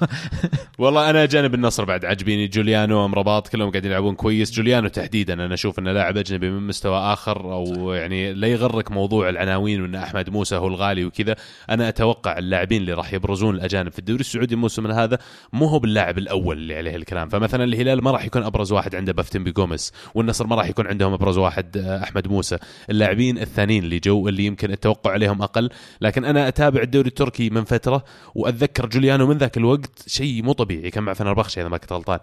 والله 0.78 1.10
أنا 1.10 1.24
أجانب 1.26 1.54
النصر 1.54 1.84
بعد 1.84 2.04
عاجبيني 2.04 2.46
جوليانو 2.48 3.04
امرباط 3.04 3.48
كلهم 3.48 3.70
قاعدين 3.70 3.90
يلعبون 3.90 4.14
كويس. 4.14 4.52
جوليانو 4.52 4.88
تحديدا 4.88 5.34
أنا 5.34 5.54
أشوف 5.54 5.78
إنه 5.78 5.92
لاعب 5.92 6.16
أجنبي 6.16 6.50
من 6.50 6.66
مستوى 6.66 6.98
آخر 6.98 7.52
أو 7.52 7.92
يعني 7.92 8.32
لا 8.32 8.46
يغرك 8.48 8.90
موضوع 8.90 9.28
العناوين 9.28 9.82
وإن 9.82 9.94
أحمد 9.94 10.30
موسى 10.30 10.56
هو 10.56 10.66
الغالي 10.66 11.04
وكذا. 11.04 11.36
أنا 11.70 11.88
أتوقع 11.88 12.38
اللاعبين 12.38 12.80
اللي 12.80 12.92
راح 12.92 13.12
يبرزون 13.12 13.54
الأجانب 13.54 13.92
في 13.92 13.98
الدوري 13.98 14.20
السعودي 14.20 14.54
الموسم 14.54 14.86
هذا 14.86 15.18
مو 15.52 15.66
هو 15.66 15.78
باللاعب 15.78 16.18
الأول 16.18 16.56
اللي 16.56 16.76
عليه 16.76 16.96
الكلام. 16.96 17.28
فمثلا 17.28 17.64
الهلال 17.64 18.04
ما 18.04 18.10
راح 18.10 18.24
يكون 18.24 18.42
أبرز 18.42 18.72
واحد 18.72 18.94
عنده 18.94 19.12
بافيتيمبي 19.12 19.44
جوميس 19.44 19.92
والنصر 20.14 20.46
ما 20.46 20.56
راح 20.56 20.68
يكون 20.68 20.86
عندهم 20.86 21.12
أبرز 21.12 21.38
واحد 21.38 21.76
آه، 21.76 22.02
أحمد 22.02 22.28
موسى. 22.28 22.58
اللاعبين 22.90 23.38
الثانيين 23.38 23.84
اللي 23.84 23.98
جو 23.98 24.28
اللي 24.28 24.44
يمكن 24.46 24.70
التوقع 24.70 25.10
عليهم 25.10 25.42
أقل. 25.42 25.70
لكن 26.00 26.24
أنا 26.24 26.45
أتابع 26.48 26.82
الدوري 26.82 27.08
التركي 27.08 27.50
من 27.50 27.64
فترة 27.64 28.04
وأتذكر 28.34 28.86
جوليانو 28.86 29.26
من 29.26 29.38
ذاك 29.38 29.56
الوقت 29.56 30.08
شيء 30.08 30.42
مو 30.42 30.52
طبيعي 30.52 30.90
كان 30.90 31.02
مع 31.02 31.12
فنربخشة 31.12 31.60
إذا 31.60 31.68
ما 31.68 31.76
كنت 31.76 31.92
غلطان 31.92 32.18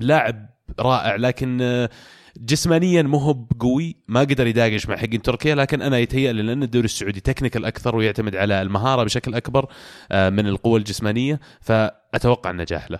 لاعب 0.00 0.54
رائع 0.80 1.16
لكن 1.16 1.58
آه، 1.62 1.90
جسمانيا 2.36 3.02
مو 3.02 3.18
هو 3.18 3.46
قوي 3.60 3.96
ما 4.08 4.20
قدر 4.20 4.46
يداقش 4.46 4.88
مع 4.88 4.96
حقين 4.96 5.22
تركيا 5.22 5.54
لكن 5.54 5.82
أنا 5.82 5.98
يتهيأ 5.98 6.32
لي 6.32 6.42
لأن 6.42 6.62
الدوري 6.62 6.84
السعودي 6.84 7.20
technical 7.20 7.64
أكثر 7.64 7.96
ويعتمد 7.96 8.36
على 8.36 8.62
المهارة 8.62 9.04
بشكل 9.04 9.34
أكبر 9.34 9.66
آه، 10.12 10.30
من 10.30 10.46
القوة 10.46 10.78
الجسمانية 10.78 11.40
فأتوقع 11.60 12.50
النجاح 12.50 12.90
له. 12.90 12.98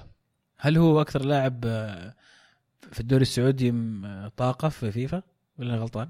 هل 0.58 0.78
هو 0.78 1.00
أكثر 1.00 1.24
لاعب 1.24 1.60
آه، 1.66 2.14
في 2.92 3.00
الدوري 3.00 3.22
السعودي 3.22 3.74
طاقة 4.36 4.68
في 4.68 4.92
فيفا 4.92 5.22
ولا 5.58 5.76
غلطان؟ 5.76 6.08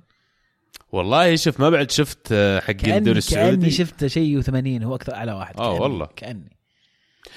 والله 0.94 1.36
شوف 1.36 1.60
ما 1.60 1.70
بعد 1.70 1.90
شفت 1.90 2.28
آه، 2.32 2.60
حق 2.60 2.70
الدوري 2.86 3.18
السعودي 3.18 3.56
كأني 3.56 3.70
شفت 3.70 4.06
شيء 4.06 4.42
و80 4.42 4.82
هو 4.84 4.94
أكثر 4.94 5.14
أعلى 5.14 5.32
واحد 5.32 5.54
كأني- 5.56 5.80
والله. 5.80 6.08
كأني 6.16 6.53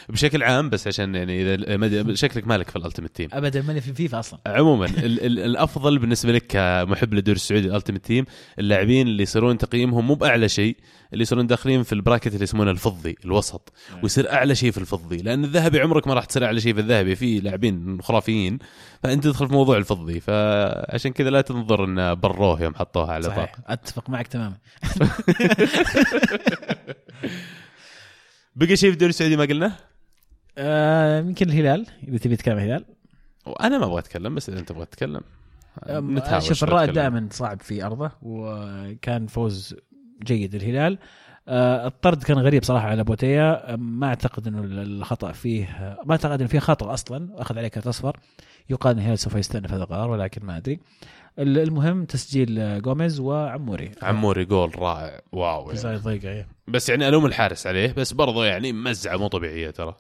بشكل 0.10 0.44
عام 0.44 0.70
بس 0.70 0.88
عشان 0.88 1.16
يعني 1.16 1.56
إذا 1.56 2.16
شكلك 2.16 2.48
مالك 2.48 2.70
في 2.70 2.76
ال 2.76 2.80
Ultimate 2.80 3.16
Team. 3.16 3.30
ابدا 3.34 3.62
ماني 3.62 3.82
في 3.82 3.94
فيفا 3.94 4.20
أصلا. 4.20 4.40
عموما 4.46 4.86
ال 5.06 5.26
ال 5.26 5.40
الأفضل 5.40 6.00
بالنسبة 6.00 6.32
لك 6.32 6.46
كمحب 6.48 7.14
للدوري 7.14 7.36
السعودي 7.36 7.68
ال 7.68 7.72
Ultimate 7.72 8.06
Team 8.06 8.26
اللاعبين 8.60 9.08
اللي 9.08 9.24
يصيرون 9.24 9.58
تقييمهم 9.58 10.08
مو 10.08 10.16
بأعلى 10.16 10.50
شيء 10.50 10.78
اللي 11.14 11.22
يصيرون 11.22 11.48
داخلين 11.48 11.84
في 11.84 11.94
ال 11.94 11.98
bracket 11.98 12.28
اللي 12.28 12.44
يسمونه 12.44 12.72
الفضي 12.72 13.16
الوسط. 13.26 13.74
ويصير 14.04 14.32
أعلى 14.34 14.56
شيء 14.56 14.72
في 14.72 14.78
الفضي. 14.78 15.18
لأن 15.18 15.44
الذهبي 15.44 15.82
عمرك 15.82 16.08
ما 16.08 16.14
راح 16.14 16.26
تصير 16.26 16.46
أعلى 16.46 16.62
شيء 16.62 16.74
في 16.74 16.80
الذهبي. 16.80 17.16
في 17.16 17.40
لاعبين 17.40 18.02
خرافيين 18.02 18.60
فأنت 19.04 19.24
تدخل 19.24 19.48
في 19.48 19.54
موضوع 19.54 19.78
الفضي. 19.78 20.20
فعشان 20.20 21.12
كذا 21.12 21.30
لا 21.30 21.42
تنظر 21.42 21.86
إن 21.86 22.16
بروه 22.16 22.62
يوم 22.62 22.76
حطوها 22.76 23.14
على 23.14 23.24
صحيح. 23.24 23.46
طاقة. 23.46 23.74
أتفق 23.74 24.10
معك 24.10 24.28
تماما. 24.28 24.58
بقى 28.58 28.76
شيء 28.76 28.90
في 28.90 28.94
الدوري 28.94 29.10
السعودي 29.10 29.38
ما 29.38 29.46
قلنا؟ 29.46 29.72
آه، 30.58 31.20
يمكن 31.20 31.50
الهلال 31.50 31.88
إذا 32.08 32.18
تبي 32.18 32.36
تتكلم 32.36 32.58
عن 32.58 32.64
الهلال. 32.64 32.86
وأنا 33.46 33.78
ما 33.78 33.86
أبغى 33.86 34.00
أتكلم 34.00 34.36
بس 34.36 34.50
إذا 34.50 34.60
أنت 34.60 34.70
تبغى 34.70 34.86
تتكلم. 34.86 35.22
نتهاوش 35.90 36.48
شوف 36.48 36.64
الرائد. 36.64 36.94
دائما 36.94 37.28
صعب 37.32 37.62
في 37.62 37.86
أرضه 37.86 38.12
وكان 38.22 39.28
فوز 39.28 39.76
جيد 40.24 40.56
الهلال 40.56 40.98
آه، 41.48 41.88
الطرد 41.88 42.24
كان 42.24 42.38
غريب 42.38 42.64
صراحة 42.64 42.88
على 42.88 43.04
بوتيا. 43.04 43.74
أم، 43.74 44.00
ما 44.00 44.08
أعتقد 44.08 44.48
إنه 44.48 44.62
الخطأ 44.64 45.32
فيه 45.32 45.66
ما 46.06 46.12
أعتقد 46.12 46.40
إنه 46.40 46.50
فيه 46.50 46.60
خطأ 46.60 46.94
أصلا 46.94 47.42
أخذ 47.42 47.58
عليه 47.58 47.68
card 47.68 47.88
أصفر. 47.88 48.20
يقال 48.70 48.94
إن 48.94 49.00
الهلال 49.00 49.20
سوف 49.20 49.36
يستأنف 49.36 49.74
هذا 49.74 49.84
القرار 49.84 50.10
ولكن 50.10 50.46
ما 50.46 50.58
أدري. 50.58 50.80
المهم 51.40 52.06
تسجيل 52.06 52.82
جوميز 52.82 53.20
وعموري 53.20 53.92
عموري 54.02 54.46
جول 54.46 54.80
رائع 54.80 55.22
wow 55.32 55.72
يعني. 55.72 55.98
ضيقة 55.98 56.30
إيه. 56.30 56.48
بس 56.68 56.90
يعني 56.90 57.08
ألوم 57.08 57.26
الحارس 57.26 57.68
عليه 57.68 57.94
بس 57.94 58.14
برضه 58.14 58.46
يعني 58.46 58.74
مزعة 58.74 59.18
مو 59.18 59.28
طبيعية 59.28 59.70
ترى 59.70 59.96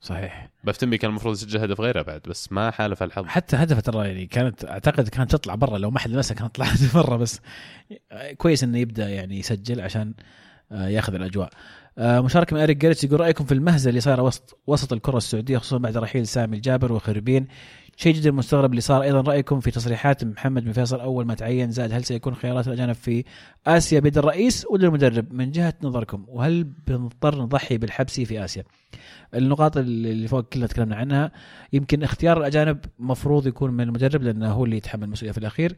صحيح 0.00 0.48
بافيتيمبي 0.64 0.98
كان 0.98 1.10
المفروض 1.10 1.34
يسجل 1.34 1.60
هدف 1.60 1.80
غيره 1.80 2.02
بعد 2.02 2.20
بس 2.28 2.52
ما 2.52 2.70
حالف 2.70 3.02
الحظ 3.02 3.26
حتى 3.26 3.56
هدفه 3.56 3.80
ترى 3.80 4.08
يعني 4.08 4.26
كانت 4.26 4.64
أعتقد 4.64 5.08
كانت 5.08 5.30
تطلع 5.30 5.54
برا 5.54 5.78
لو 5.78 5.90
ما 5.90 5.98
حد 5.98 6.10
لمسها 6.10 6.34
كانت 6.34 6.54
طلعت 6.54 6.78
برا 6.94 7.16
بس 7.16 7.40
كويس 8.36 8.64
إنه 8.64 8.78
يبدأ 8.78 9.08
يعني 9.08 9.38
يسجل 9.38 9.80
عشان 9.80 10.14
آه، 10.72 10.88
ياخذ 10.88 11.14
الأجواء. 11.14 11.50
آه، 11.98 12.20
مشاركة 12.20 12.56
من 12.56 12.62
أريك 12.62 12.76
جاريتش 12.76 13.04
يقول 13.04 13.20
رأيكم 13.20 13.44
في 13.44 13.54
المهزله 13.54 13.88
اللي 13.88 14.00
صايره 14.00 14.22
وسط 14.22 14.58
وسط 14.66 14.92
الكرة 14.92 15.16
السعودية 15.16 15.58
خصوصا 15.58 15.78
بعد 15.78 15.96
رحيل 15.96 16.26
سامي 16.26 16.56
الجابر 16.56 16.92
وخربين 16.92 17.46
شيء 17.96 18.14
جدا 18.14 18.30
مستغرب 18.30 18.70
اللي 18.70 18.80
صار 18.80 19.02
أيضا 19.02 19.20
رأيكم 19.20 19.60
في 19.60 19.70
تصريحات 19.70 20.24
محمد 20.24 20.64
بن 20.64 20.72
فيصل 20.72 21.00
أول 21.00 21.26
ما 21.26 21.34
تعين 21.34 21.70
زاد 21.70 21.92
هل 21.92 22.04
سيكون 22.04 22.34
خيارات 22.34 22.66
الأجانب 22.66 22.92
في 22.94 23.24
آسيا 23.66 24.00
بيد 24.00 24.18
الرئيس 24.18 24.66
ولا 24.70 24.86
المدرب 24.86 25.32
من 25.32 25.50
جهة 25.50 25.74
نظركم 25.82 26.24
وهل 26.28 26.64
بنضطر 26.64 27.42
نضحي 27.42 27.78
بالحبسي 27.78 28.24
في 28.24 28.44
آسيا؟ 28.44 28.64
النقاط 29.34 29.76
اللي 29.76 30.28
فوق 30.28 30.40
كلها 30.40 30.66
تكلمنا 30.66 30.96
عنها 30.96 31.32
يمكن 31.72 32.02
اختيار 32.02 32.38
الأجانب 32.38 32.78
مفروض 32.98 33.46
يكون 33.46 33.70
من 33.70 33.80
المدرب 33.80 34.22
لأنه 34.22 34.52
هو 34.52 34.64
اللي 34.64 34.76
يتحمل 34.76 35.04
المسؤولية 35.04 35.32
في 35.32 35.38
الأخير 35.38 35.76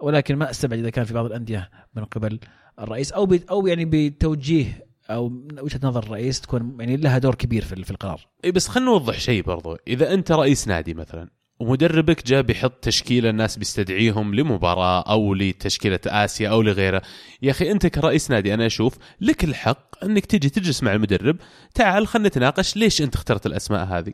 ولكن 0.00 0.36
ما 0.36 0.50
أستبعد 0.50 0.78
إذا 0.78 0.90
كان 0.90 1.04
في 1.04 1.14
بعض 1.14 1.24
الأندية 1.24 1.70
من 1.94 2.04
قبل 2.04 2.40
الرئيس 2.78 3.12
أو 3.12 3.28
أو 3.50 3.66
يعني 3.66 3.84
بتوجيه 3.84 4.86
أو 5.10 5.32
وجهة 5.62 5.80
نظر 5.82 6.02
الرئيس 6.02 6.40
تكون 6.40 6.76
يعني 6.80 6.96
لها 6.96 7.18
دور 7.18 7.34
كبير 7.34 7.64
في 7.64 7.90
القرار. 7.90 8.26
اي 8.44 8.52
بس 8.52 8.68
خلينا 8.68 8.90
نوضح 8.90 9.18
شيء 9.18 9.42
برضو 9.42 9.76
إذا 9.88 10.14
أنت 10.14 10.32
رئيس 10.32 10.68
نادي 10.68 10.94
مثلا 10.94 11.39
ومدربك 11.60 12.26
جاء 12.26 12.42
بيحط 12.42 12.72
تشكيلة 12.72 13.30
الناس 13.30 13.56
بيستدعيهم 13.56 14.34
لمباراة 14.34 15.02
أو 15.02 15.34
لتشكيلة 15.34 16.00
آسيا 16.06 16.48
أو 16.48 16.62
لغيره. 16.62 17.02
يا 17.42 17.50
أخي 17.50 17.70
أنت 17.70 17.86
كرئيس 17.86 18.30
نادي 18.30 18.54
أنا 18.54 18.66
أشوف 18.66 18.94
لك 19.20 19.44
الحق 19.44 20.04
أنك 20.04 20.26
تجي 20.26 20.48
تجلس 20.48 20.82
مع 20.82 20.92
المدرب. 20.92 21.36
تعال 21.74 22.06
خلينا 22.06 22.28
نتناقش 22.28 22.76
ليش 22.76 23.02
أنت 23.02 23.14
اخترت 23.14 23.46
الأسماء 23.46 23.84
هذه؟ 23.84 24.12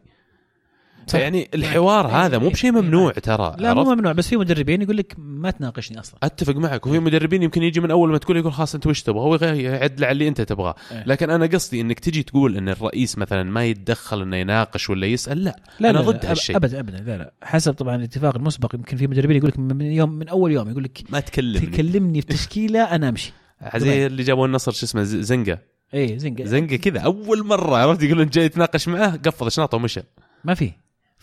صح. 1.07 1.19
يعني 1.19 1.49
الحوار 1.55 2.07
إيه، 2.07 2.27
هذا 2.27 2.39
مو 2.39 2.47
إيه، 2.47 2.53
بشيء 2.53 2.75
إيه، 2.75 2.81
ممنوع 2.81 3.05
معك. 3.05 3.21
ترى 3.21 3.57
لا؟ 3.59 3.75
مو 3.75 3.85
ممنوع 3.85 4.13
بس 4.13 4.29
في 4.29 4.37
مدربين 4.37 4.83
يقول 4.83 4.97
لك 4.97 5.15
ما 5.19 5.51
تناقشني 5.51 6.01
أصلا. 6.01 6.19
أتفق 6.23 6.57
معك 6.57 6.87
وفي 6.87 6.99
مدربين 6.99 7.43
يمكن 7.43 7.63
يجي 7.63 7.81
من 7.81 7.91
أول 7.91 8.11
ما 8.11 8.19
تقول 8.19 8.37
يقول 8.37 8.53
خلاص 8.53 8.75
أنت 8.75 8.87
وش 8.87 9.03
تبغى 9.03 9.21
هو 9.21 9.35
يعدل 9.55 10.05
على 10.05 10.13
اللي 10.13 10.29
أنت 10.29 10.41
تبغاه 10.41 10.75
إيه. 10.93 11.05
لكن 11.07 11.31
أنا 11.31 11.47
قصدي 11.47 11.81
إنك 11.81 11.99
تجي 12.01 12.23
تقول 12.23 12.57
إن 12.57 12.69
الرئيس 12.69 13.19
مثلا 13.19 13.43
ما 13.43 13.65
يتدخل 13.65 14.23
إنه 14.23 14.37
يناقش 14.37 14.91
ولا 14.91 15.07
يسأل 15.07 15.45
لا 15.45 15.57
لا 15.81 15.91
أنا 15.91 15.99
لا 15.99 16.05
ضد 16.05 16.25
لا 16.25 16.31
هالشيء. 16.31 16.57
ابدا 16.57 16.81
ابدا 16.81 16.99
لا 16.99 17.19
لا 17.19 17.33
حسب 17.43 17.73
طبعا 17.73 17.97
الاتفاق 17.97 18.37
المسبق 18.37 18.75
يمكن 18.75 18.97
في 18.97 19.07
مدربين 19.07 19.37
يقول 19.37 19.49
لك 19.49 19.59
من 19.59 19.81
يوم 19.81 20.11
من 20.11 20.29
أول 20.29 20.53
يوم 20.53 20.71
يقول 20.71 20.85
لك 20.85 21.03
ما 21.09 21.21
تكلمني 21.21 21.67
تكلمني 21.67 22.21
في 22.21 22.27
تشكيله 22.27 22.83
أنا 22.83 23.09
أمشي. 23.09 23.33
زي 23.77 24.07
اللي 24.07 24.23
جابوا 24.23 24.47
النصر 24.47 24.73
شو 24.73 24.87
اسمه 24.87 25.03
زنقة 25.03 25.59
اي 25.95 26.19
زنقة 26.19 26.45
زنقة 26.45 26.77
كذا 26.77 27.01
أول 27.01 27.47
مرة 27.47 27.77
عرفت 27.77 28.03
يقولون 28.03 28.29
جاي 28.29 28.45
يتناقش 28.45 28.89
معاه 28.89 29.11
قفض 29.25 29.49
شنطه 29.49 29.77
ومشى 29.77 30.01
ما 30.45 30.55
في 30.55 30.71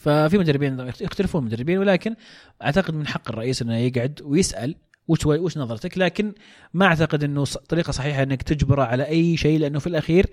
ففي 0.04 0.38
مدربين 0.38 0.80
يختلفون 1.02 1.42
المدربين 1.42 1.78
ولكن 1.78 2.16
أعتقد 2.64 2.94
من 2.94 3.08
حق 3.08 3.30
الرئيس 3.30 3.62
إنه 3.62 3.78
يقعد 3.78 4.22
ويسأل 4.24 4.76
وش 5.08 5.26
وش 5.26 5.58
نظرتك 5.58 5.98
لكن 5.98 6.34
ما 6.74 6.86
أعتقد 6.86 7.24
إنه 7.24 7.44
طريقة 7.46 7.92
صحيحة 7.92 8.24
إنك 8.24 8.42
تجبره 8.42 8.84
على 8.84 9.08
أي 9.08 9.38
شيء 9.38 9.60
لأنه 9.60 9.80
في 9.80 9.88
الأخير 9.88 10.26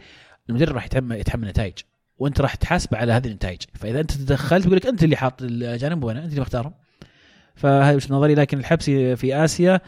المدرب 0.49 0.75
راح 0.75 0.87
يتحمل 0.87 1.17
يتحمل 1.17 1.49
نتائج 1.49 1.73
وأنت 2.19 2.41
راح 2.41 2.55
تحاسبه 2.55 2.99
على 2.99 3.13
هذه 3.13 3.27
النتائج. 3.27 3.63
فإذا 3.75 4.01
أنت 4.01 4.13
تدخلت 4.13 4.65
بيقول 4.65 4.77
لك 4.77 4.87
أنت 4.87 5.05
اللي 5.05 5.17
حاط 5.17 5.43
الاجانب 5.43 6.05
وأنا 6.05 6.25
أنت 6.25 6.31
اللي 6.31 6.41
مختارهم 6.41 6.75
فهذا 7.55 7.97
وش 7.97 8.11
نظري 8.11 8.35
لكن 8.35 8.59
الحبسي 8.59 9.17
في 9.17 9.45
آسيا 9.45 9.81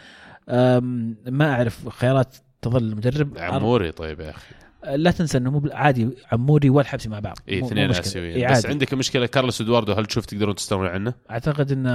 ما 1.26 1.52
أعرف 1.52 1.88
خيارات 1.88 2.36
تظل 2.62 2.82
المدرب. 2.84 3.38
عموري 3.38 3.92
طيب 3.92 4.20
يا 4.20 4.30
أخي. 4.30 4.54
لا 4.94 5.10
تنسى 5.10 5.38
إنه 5.38 5.50
مو 5.50 5.68
عادي 5.72 6.08
عموري 6.32 6.70
والحبسي 6.70 7.08
مع 7.08 7.18
بعض 7.20 7.38
اي 7.48 7.66
اثنين. 7.66 7.90
اسيويين 7.90 8.46
إي 8.46 8.52
بس. 8.52 8.66
عندك 8.66 8.94
مشكلة 8.94 9.26
كارلوس 9.26 9.60
إدواردو 9.60 9.92
هل 9.92 10.06
تشوف 10.06 10.26
تقدرون 10.26 10.54
تستغنون 10.54 10.86
عنه؟ 10.86 11.14
أعتقد 11.30 11.72
إنه 11.72 11.90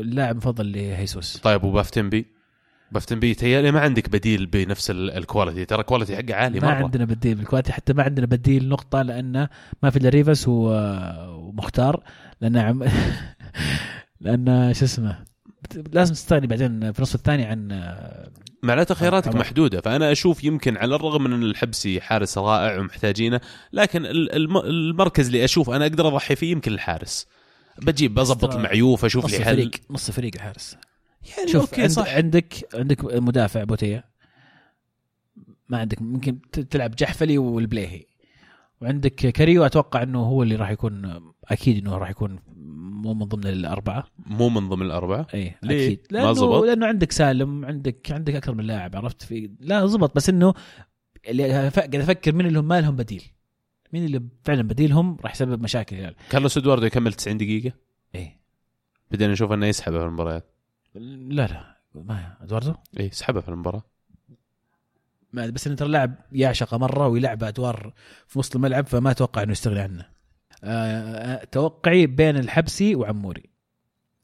اللاعب 0.00 0.36
مفضل 0.36 0.72
لخيسوس 0.72 1.36
طيب 1.36 1.64
وبافيتيمبي 1.64 2.26
بافيتيمبي 2.92 3.34
تهيألي 3.34 3.70
ما 3.72 3.80
عندك 3.80 4.08
بديل 4.08 4.46
بنفس 4.46 4.90
ال- 4.90 5.10
ال 5.10 5.17
quality 5.17 5.64
ترى 5.64 5.80
ال 5.80 5.85
quality 5.85 6.16
حقه 6.16 6.34
عالي 6.34 6.60
ما 6.60 6.66
مرة 6.66 6.84
عندنا 6.84 7.04
بديل 7.04 7.34
بال 7.34 7.42
quality 7.42 7.72
حتى 7.72 7.92
ما 7.92 8.02
عندنا 8.02 8.26
بديل 8.26 8.68
نقطة 8.68 9.02
لأن 9.02 9.48
ما 9.82 9.90
في 9.90 9.96
إلا 9.96 10.08
ريفاس 10.08 10.44
ومختار 10.48 12.02
لأن 12.40 12.56
عم 12.56 12.84
لأن 14.20 14.74
شو 14.74 14.84
اسمه 14.84 15.18
لازم 15.92 16.14
تستغني 16.14 16.46
بعدين 16.46 16.92
في 16.92 16.98
النصف 16.98 17.14
الثاني 17.14 17.44
عن 17.44 17.68
معناته 18.62 18.94
خياراتك 18.94 19.28
طبعا. 19.30 19.40
محدودة. 19.40 19.80
فأنا 19.80 20.12
أشوف 20.12 20.44
يمكن 20.44 20.76
على 20.76 20.94
الرغم 20.94 21.24
من 21.24 21.32
إن 21.32 21.42
الحبسي 21.42 22.00
حارس 22.00 22.38
رائع 22.38 22.78
ومحتاجينه 22.80 23.40
لكن 23.72 24.06
ال- 24.06 24.32
الم- 24.32 24.56
المركز 24.58 25.26
اللي 25.26 25.44
أشوف 25.44 25.70
أنا 25.70 25.86
أقدر 25.86 26.08
أضحي 26.08 26.36
فيه 26.36 26.50
يمكن 26.50 26.72
الحارس. 26.72 27.26
بجيب 27.82 28.14
بضبط 28.14 28.54
المعيوف 28.54 29.04
أشوف 29.04 29.24
لي 29.24 29.44
حل. 29.44 29.50
الفريق 29.52 29.70
نص 29.90 30.10
فريق 30.10 30.32
الحارس 30.34 30.76
يعني 31.36 31.52
شوف 31.52 31.62
أوكي 31.62 31.82
عندك 31.82 31.90
صح. 31.90 32.08
عندك 32.14 32.54
عندك 32.74 33.04
مدافع 33.04 33.64
بوتيا. 33.64 34.04
ما 35.68 35.78
عندك 35.78 36.02
ممكن 36.02 36.40
تلعب 36.50 36.94
جحفلي 36.94 37.38
والبليهي. 37.38 38.04
وعندك 38.80 39.14
كاريو 39.14 39.66
أتوقع 39.66 40.02
إنه 40.02 40.18
هو 40.22 40.42
اللي 40.42 40.56
راح 40.56 40.70
يكون 40.70 41.20
أكيد 41.44 41.78
إنه 41.86 41.96
راح 41.98 42.10
يكون 42.10 42.38
مو 43.02 43.14
من 43.14 43.24
ضمن 43.26 43.46
الأربعة. 43.46 44.04
مو 44.26 44.48
من 44.48 44.68
ضمن 44.68 44.86
الأربعة؟ 44.86 45.26
اي 45.34 45.54
ليه؟ 45.62 45.86
أكيد. 45.86 46.06
ما 46.12 46.18
لأنه 46.18 46.32
زبط؟ 46.32 46.64
لأنه 46.64 46.86
عندك 46.86 47.12
سالم 47.12 47.64
عندك 47.64 48.12
عندك 48.12 48.34
أكثر 48.34 48.54
من 48.54 48.64
لاعب 48.64 48.96
عرفت؟ 48.96 49.22
في 49.22 49.50
لا 49.60 49.86
زبط 49.86 50.16
بس 50.16 50.28
إنه 50.28 50.54
اللي 51.28 51.68
قاعد 51.68 51.94
أفكر 51.94 52.34
من 52.34 52.46
اللي 52.46 52.58
هم 52.58 52.68
ما 52.68 52.80
لهم 52.80 52.96
بديل. 52.96 53.22
مين 53.92 54.04
اللي 54.04 54.22
فعلا 54.44 54.62
بديلهم 54.62 55.16
راح 55.24 55.32
يسبب 55.32 55.62
مشاكل 55.62 55.96
الهلال 55.96 56.14
كارلوس 56.30 56.58
إدواردو 56.58 56.86
يكمل 56.86 57.12
90 57.12 57.36
دقيقة؟ 57.36 57.72
إيه. 58.14 58.40
بدينا 59.10 59.32
نشوف 59.32 59.52
إنه 59.52 59.66
يسحبه 59.66 59.98
في 59.98 60.04
المباريات 60.04 60.54
لا 60.94 61.46
لا. 61.46 61.78
ما 61.94 62.36
إدواردو؟ 62.40 62.74
اي 63.00 63.10
سحبه 63.10 63.40
في 63.40 63.48
المباراة. 63.48 63.82
ما 65.32 65.46
بس 65.46 65.66
انه 65.66 65.76
ترى 65.76 65.88
لاعب 65.88 66.14
يعشقه 66.32 66.78
مرة 66.78 67.08
ويلعب 67.08 67.44
أدوار 67.44 67.92
في 68.26 68.38
وسط 68.38 68.56
الملعب 68.56 68.86
فما 68.86 69.10
أتوقع 69.10 69.42
إنه 69.42 69.52
يستغني 69.52 69.80
عنه. 69.80 70.17
أه 70.64 71.44
توقعي 71.44 72.06
بين 72.06 72.36
الحبسي 72.36 72.94
وعموري. 72.94 73.42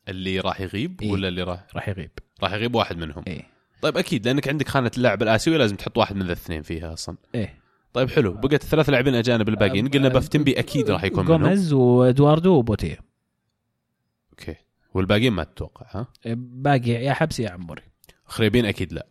اللي 0.09 0.41
راح 0.41 0.61
يغيب 0.61 1.03
إيه. 1.03 1.13
ولا 1.13 1.29
اللي 1.29 1.43
راح 1.43 1.67
راح 1.75 1.89
يغيب. 1.89 2.11
راح 2.43 2.53
يغيب 2.53 2.75
واحد 2.75 2.97
منهم. 2.97 3.25
إيه. 3.27 3.43
طيب 3.83 3.97
أكيد 3.97 4.27
لأنك 4.27 4.49
عندك 4.49 4.69
خانة 4.69 4.91
اللاعب 4.97 5.23
الاسيوي 5.23 5.59
لازم 5.59 5.77
تحط 5.77 5.99
واحد 5.99 6.17
من 6.17 6.23
الإثنين 6.23 6.63
فيها 6.63 6.93
أصلا. 6.93 7.17
إيه. 7.35 7.59
طيب 7.93 8.11
حلو 8.11 8.33
بقت 8.33 8.63
الثلاث 8.65 8.89
لاعبين 8.89 9.15
أجانب 9.15 9.49
الباقيين. 9.49 9.89
قلنا 9.89 10.09
بافيتيمبي 10.09 10.59
أكيد 10.59 10.91
راح 10.91 11.05
يكون 11.05 11.25
منهم. 11.25 11.43
جوميز 11.43 11.73
وإدواردو 11.73 12.55
وبوتيا. 12.55 12.99
أوكي. 14.31 14.55
والباقيين 14.95 15.33
ما 15.33 15.45
تتوقع 15.45 15.87
ها؟ 15.91 16.07
باقي 16.37 16.91
يا 16.91 17.13
حبسي 17.13 17.43
يا 17.43 17.51
عموري. 17.51 17.83
خريبين 18.25 18.67
أكيد 18.67 18.93
لا. 18.93 19.07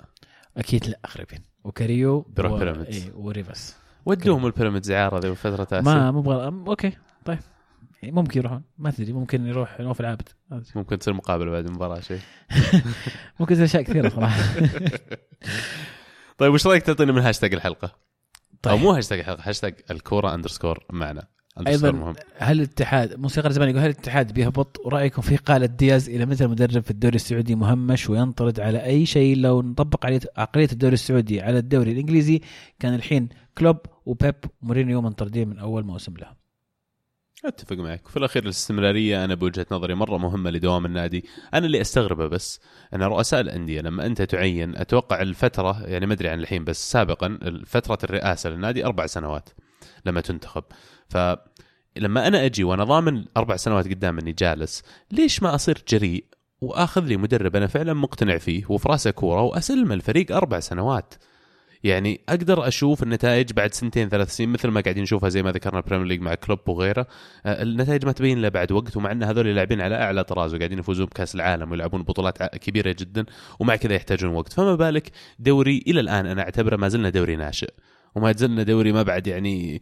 أكيد 0.57 0.85
لا 0.85 0.99
خريبين 1.05 1.39
وكاريو 1.63 2.21
بيروح 2.21 2.51
و... 2.51 2.57
بيراميدز. 2.57 3.05
إيه 3.05 3.13
وريباس 3.15 3.75
ودوهم 4.05 4.45
البيراميدز 4.45 4.91
اعاره 4.91 5.19
ذي 5.19 5.35
فتره 5.35 5.81
ما 5.81 6.11
مو 6.11 6.21
بغ... 6.21 6.49
أم- 6.49 6.69
أوكي. 6.69 6.91
طيب. 7.25 7.39
يعني 8.01 8.15
ممكن 8.15 8.39
يروحون. 8.39 8.63
ما 8.77 8.91
تدري 8.91 9.13
ممكن 9.13 9.47
يروح 9.47 9.79
نواف 9.79 10.01
العابد. 10.01 10.29
ممكن 10.75 10.99
تصير 10.99 11.13
مقابلة 11.13 11.51
بعد 11.51 11.65
المباراة 11.65 11.99
شيء 11.99 12.19
ممكن 13.39 13.53
تصير 13.53 13.65
أشياء 13.65 13.83
كثيرة 13.83 14.09
صراحة 14.09 14.43
طيب 16.37 16.53
وش 16.53 16.67
رأيك 16.67 16.83
تعطينا 16.83 17.11
من 17.11 17.21
هاشتاج 17.21 17.53
الحلقة؟ 17.53 17.95
طيب. 18.61 18.73
أو 18.73 18.77
مو 18.79 18.91
هاشتاج 18.91 19.19
الحلقة 19.19 19.49
هاشتاج 19.49 19.75
الكورة 19.91 20.33
underscore 20.33 20.85
معنا. 20.89 21.27
underscore 21.59 21.83
مهم. 21.85 22.15
هل 22.37 22.57
الاتحاد 22.57 23.19
موسيقار 23.19 23.51
زمان 23.51 23.69
يقول 23.69 23.81
هل 23.81 23.89
الاتحاد 23.89 24.33
بيهبط؟ 24.33 24.79
ورأيكم 24.85 25.21
في 25.21 25.35
إقالة 25.35 25.65
دياز 25.65 26.09
إلى 26.09 26.25
متى 26.25 26.45
المدرب 26.45 26.83
في 26.83 26.91
الدوري 26.91 27.15
السعودي 27.15 27.55
مهمش 27.55 28.09
وينطرد 28.09 28.59
على 28.59 28.85
أي 28.85 29.05
شيء؟ 29.05 29.37
لو 29.37 29.61
نطبق 29.61 30.05
عليه 30.05 30.19
عقلية 30.37 30.67
الدوري 30.71 30.93
السعودي 30.93 31.41
على 31.41 31.57
الدوري 31.57 31.91
الإنجليزي 31.91 32.41
كان 32.79 32.93
الحين 32.93 33.29
كلوب 33.57 33.77
وبيب 34.05 34.35
ومورينيو 34.61 35.01
منطردين 35.01 35.49
من 35.49 35.59
أول 35.59 35.83
موسم 35.83 36.13
لهم. 36.17 36.35
أتفق 37.45 37.75
معك. 37.75 38.07
في 38.07 38.17
الأخير 38.17 38.43
الاستمرارية 38.43 39.25
أنا 39.25 39.35
بوجهة 39.35 39.65
نظري 39.71 39.95
مرة 39.95 40.17
مهمة 40.17 40.49
لدوام 40.49 40.85
النادي. 40.85 41.25
أنا 41.53 41.65
اللي 41.65 41.81
أستغربه 41.81 42.27
بس 42.27 42.59
أن 42.93 43.03
رؤساء 43.03 43.41
الأندية 43.41 43.81
لما 43.81 44.05
أنت 44.05 44.21
تعين 44.21 44.75
أتوقع 44.77 45.21
الفترة 45.21 45.83
يعني 45.83 46.05
ما 46.05 46.13
أدري 46.13 46.29
عن 46.29 46.39
الحين 46.39 46.63
بس 46.63 46.91
سابقا 46.91 47.39
فترة 47.65 47.97
الرئاسة 48.03 48.49
للنادي 48.49 48.85
أربع 48.85 49.05
سنوات 49.05 49.49
لما 50.05 50.21
تنتخب. 50.21 50.63
فلما 51.09 52.27
أنا 52.27 52.45
أجي 52.45 52.63
وأنا 52.63 52.83
ضامن 52.83 53.25
أربع 53.37 53.55
سنوات 53.55 53.87
قدام 53.87 54.19
اني 54.19 54.31
جالس 54.31 54.83
ليش 55.11 55.43
ما 55.43 55.55
أصير 55.55 55.83
جريء 55.87 56.25
وأخذ 56.61 57.01
لي 57.01 57.17
مدرب 57.17 57.55
أنا 57.55 57.67
فعلا 57.67 57.93
مقتنع 57.93 58.37
فيه 58.37 58.63
وفي 58.69 58.89
رأسه 58.89 59.11
كورة 59.11 59.41
وأسلم 59.41 59.91
الفريق 59.91 60.35
أربع 60.35 60.59
سنوات؟ 60.59 61.13
يعني 61.83 62.21
أقدر 62.29 62.67
أشوف 62.67 63.03
النتائج 63.03 63.53
بعد 63.53 63.73
سنتين 63.73 64.09
ثلاث 64.09 64.35
سنين 64.35 64.49
مثل 64.49 64.67
ما 64.67 64.81
قاعدين 64.81 65.03
نشوفها 65.03 65.29
زي 65.29 65.43
ما 65.43 65.51
ذكرنا 65.51 65.79
ال 65.79 65.83
Premier 65.83 66.07
League 66.07 66.21
مع 66.21 66.35
كلوب 66.35 66.59
وغيره. 66.69 67.07
آه، 67.45 67.63
النتائج 67.63 68.05
ما 68.05 68.11
تبين 68.11 68.37
إلا 68.37 68.49
بعد 68.49 68.71
وقت 68.71 68.97
ومع 68.97 69.11
إن 69.11 69.23
هذول 69.23 69.55
لاعبين 69.55 69.81
على 69.81 69.95
أعلى 69.95 70.23
طراز 70.23 70.53
وقاعدين 70.55 70.79
يفوزون 70.79 71.05
بكأس 71.05 71.35
العالم 71.35 71.71
ويلعبون 71.71 72.03
بطولات 72.03 72.55
كبيرة 72.55 72.95
جدا 72.99 73.25
ومع 73.59 73.75
كذا 73.75 73.93
يحتاجون 73.95 74.31
وقت. 74.31 74.53
فما 74.53 74.75
بالك 74.75 75.11
دوري 75.39 75.83
إلى 75.87 75.99
الآن 75.99 76.25
أنا 76.25 76.41
أعتبره 76.41 76.75
ما 76.75 76.87
زلنا 76.87 77.09
دوري 77.09 77.35
ناشئ. 77.35 77.69
وما 78.15 78.31
زلنا 78.31 78.63
دوري 78.63 78.91
ما 78.91 79.03
بعد 79.03 79.27
يعني 79.27 79.81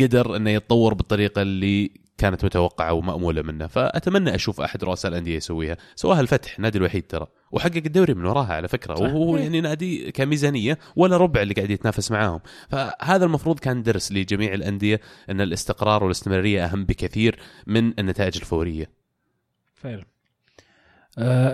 قدر 0.00 0.36
إنه 0.36 0.50
يتطور 0.50 0.94
بالطريقة 0.94 1.42
اللي 1.42 2.03
كانت 2.24 2.44
متوقعة 2.44 2.92
ومأمولة 2.92 3.42
منه 3.42 3.66
فأتمنى 3.66 4.34
أشوف 4.34 4.60
أحد 4.60 4.84
رؤساء 4.84 5.12
الأندية 5.12 5.36
يسويها 5.36 5.76
سواها 5.96 6.20
الفتح 6.20 6.58
نادي 6.58 6.78
الوحيد 6.78 7.02
ترى 7.02 7.26
وحقق 7.52 7.82
الدوري 7.86 8.14
من 8.14 8.24
وراها 8.26 8.54
على 8.54 8.68
فكرة. 8.68 9.00
وهو 9.00 9.36
يعني 9.36 9.60
نادي 9.60 10.12
كميزانية 10.12 10.78
ولا 10.96 11.16
ربع 11.16 11.42
اللي 11.42 11.54
قاعد 11.54 11.70
يتنافس 11.70 12.10
معاهم 12.10 12.40
فهذا 12.68 13.24
المفروض 13.24 13.58
كان 13.58 13.82
درس 13.82 14.12
لجميع 14.12 14.54
الأندية 14.54 15.00
إن 15.30 15.40
الاستقرار 15.40 16.04
والاستمرارية 16.04 16.64
أهم 16.64 16.84
بكثير 16.84 17.38
من 17.66 17.98
النتائج 17.98 18.36
الفورية 18.36 18.90
فعلا 19.74 20.04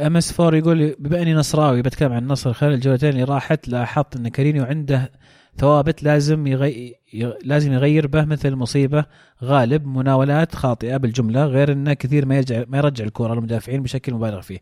MS 0.06 0.40
4 0.40 0.58
يقول 0.58 0.96
بما 0.98 1.22
إني 1.22 1.34
نصراوي 1.34 1.82
بتكلم 1.82 2.12
عن 2.12 2.22
النصر 2.22 2.52
خلال 2.52 2.72
الجولتين 2.72 3.10
اللي 3.10 3.24
راحت 3.24 3.68
لاحظت 3.68 4.16
إن 4.16 4.28
كارينيو 4.28 4.64
عنده 4.64 5.12
ثوابت 5.56 6.02
لازم 6.02 6.46
يغي... 6.46 6.96
ي... 7.14 7.32
لازم 7.44 7.72
يغير 7.72 8.06
به 8.06 8.24
مثل 8.24 8.54
مصيبة 8.54 9.04
غالب 9.42 9.86
مناولات 9.86 10.54
خاطئة 10.54 10.96
بالجملة 10.96 11.46
غير 11.46 11.72
انه 11.72 11.92
كثير 11.92 12.26
ما 12.26 12.36
يرجع 12.36 12.64
ما 12.68 12.78
يرجع 12.78 13.04
الكره 13.04 13.34
للمدافعين 13.34 13.82
بشكل 13.82 14.14
مبالغ 14.14 14.40
فيه. 14.40 14.58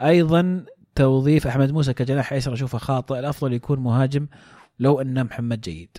أيضا 0.00 0.64
توظيف 0.94 1.46
أحمد 1.46 1.70
موسى 1.72 1.92
كجناح 1.92 2.32
أيسر 2.32 2.52
أشوفه 2.52 2.78
خاطئ 2.78 3.18
الأفضل 3.18 3.52
يكون 3.52 3.78
مهاجم 3.78 4.26
لو 4.78 5.00
انه 5.00 5.22
محمد 5.22 5.60
جيد. 5.60 5.98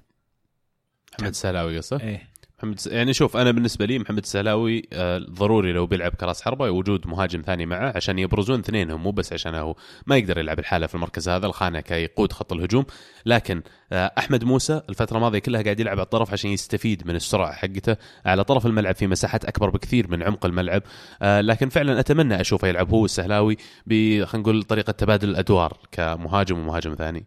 محمد 1.14 1.30
السهلاوي 1.30 1.78
قصة 1.78 2.00
إيه 2.02 2.37
محمد 2.58 2.80
س- 2.80 2.88
يعني 2.88 3.14
شوف 3.14 3.38
أنا 3.38 3.52
بالنسبة 3.52 3.86
لي 3.86 4.00
محمد 4.00 4.18
السهلاوي 4.18 4.84
آه، 4.94 5.18
ضروري 5.18 5.74
لو 5.74 5.86
بيلعب 5.86 6.12
كراس 6.12 6.42
حربة 6.42 6.70
وجود 6.72 7.08
مهاجم 7.08 7.42
ثاني 7.42 7.66
معه 7.66 7.94
عشان 7.96 8.20
يبرزون 8.20 8.60
اثنينهم 8.60 9.04
مو 9.04 9.12
بس 9.12 9.34
عشان 9.34 9.56
هو 9.56 9.76
ما 10.06 10.18
يقدر 10.18 10.38
يلعب 10.38 10.60
الحالة 10.60 10.88
في 10.88 10.96
المركز 10.96 11.30
هذا 11.30 11.46
الخانة 11.46 11.80
كيقود 11.80 12.32
خط 12.32 12.54
الهجوم. 12.54 12.86
لكن 13.26 13.62
آه، 13.92 14.12
أحمد 14.18 14.44
موسى 14.44 14.82
الفترة 14.90 15.18
الماضية 15.18 15.40
كلها 15.40 15.62
قاعد 15.62 15.80
يلعب 15.80 15.98
على 15.98 16.04
الطرف 16.06 16.32
عشان 16.34 16.50
يستفيد 16.52 17.08
من 17.08 17.16
السرعة 17.16 17.52
حقته 17.54 17.96
على 18.26 18.44
طرف 18.44 18.66
الملعب 18.66 18.96
في 18.96 19.08
مساحات 19.08 19.46
أكبر 19.46 19.70
بكثير 19.70 20.08
من 20.12 20.24
عمق 20.24 20.46
الملعب. 20.46 20.84
آه، 21.22 21.42
لكن 21.42 21.70
فعلا 21.70 22.00
أتمنى 22.00 22.42
أشوفه 22.42 22.68
يلعب 22.68 22.90
هو 22.94 23.06
السهلاوي 23.06 23.58
ب 23.88 24.24
خلينا 24.24 24.44
نقول 24.44 24.64
طريقة 24.64 24.92
تبادل 24.92 25.30
الأدوار 25.30 25.78
كمهاجم 25.92 26.60
ومهاجم 26.60 26.96
ثاني. 26.96 27.26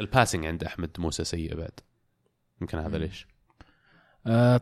الباسنج 0.00 0.46
عند 0.46 0.64
أحمد 0.64 0.90
موسى 0.98 1.24
سيء 1.24 1.56
بعد. 1.56 1.80
يمكن 2.60 2.78
هذا 2.78 2.98
ليش؟ 2.98 3.26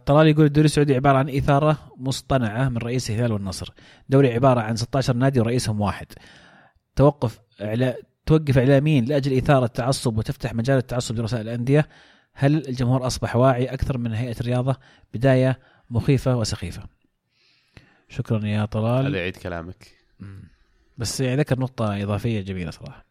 طلال 0.06 0.28
يقول 0.28 0.44
الدوري 0.46 0.64
السعودي 0.64 0.94
عبارة 0.94 1.18
عن 1.18 1.28
إثارة 1.28 1.92
مصطنعة 1.98 2.68
من 2.68 2.78
رئيس 2.78 3.10
الهلال 3.10 3.32
والنصر، 3.32 3.72
دوري 4.08 4.32
عبارة 4.34 4.60
عن 4.60 4.76
16 4.76 5.16
نادي 5.16 5.40
ورئيسهم 5.40 5.80
واحد. 5.80 6.06
توقف 6.96 7.40
إعلا... 7.62 7.96
توقف 8.26 8.58
إعلاميين 8.58 9.04
لأجل 9.04 9.36
إثارة 9.36 9.64
التعصب 9.64 10.18
وتفتح 10.18 10.54
مجال 10.54 10.78
التعصب 10.78 11.18
لرؤساء 11.18 11.40
الأندية. 11.40 11.88
هل 12.32 12.68
الجمهور 12.68 13.06
أصبح 13.06 13.36
واعي 13.36 13.66
أكثر 13.66 13.98
من 13.98 14.12
هيئة 14.12 14.40
الرياضة؟ 14.40 14.76
بداية 15.14 15.58
مخيفة 15.90 16.36
وسخيفة. 16.36 16.82
شكرا 18.08 18.46
يا 18.46 18.64
طلال. 18.64 19.14
يعيد 19.14 19.36
كلامك. 19.36 19.88
بس 20.98 21.20
يعني 21.20 21.36
ذكر 21.36 21.58
نقطة 21.58 22.02
إضافية 22.02 22.40
جميلة 22.40 22.70
صراحة. 22.70 23.06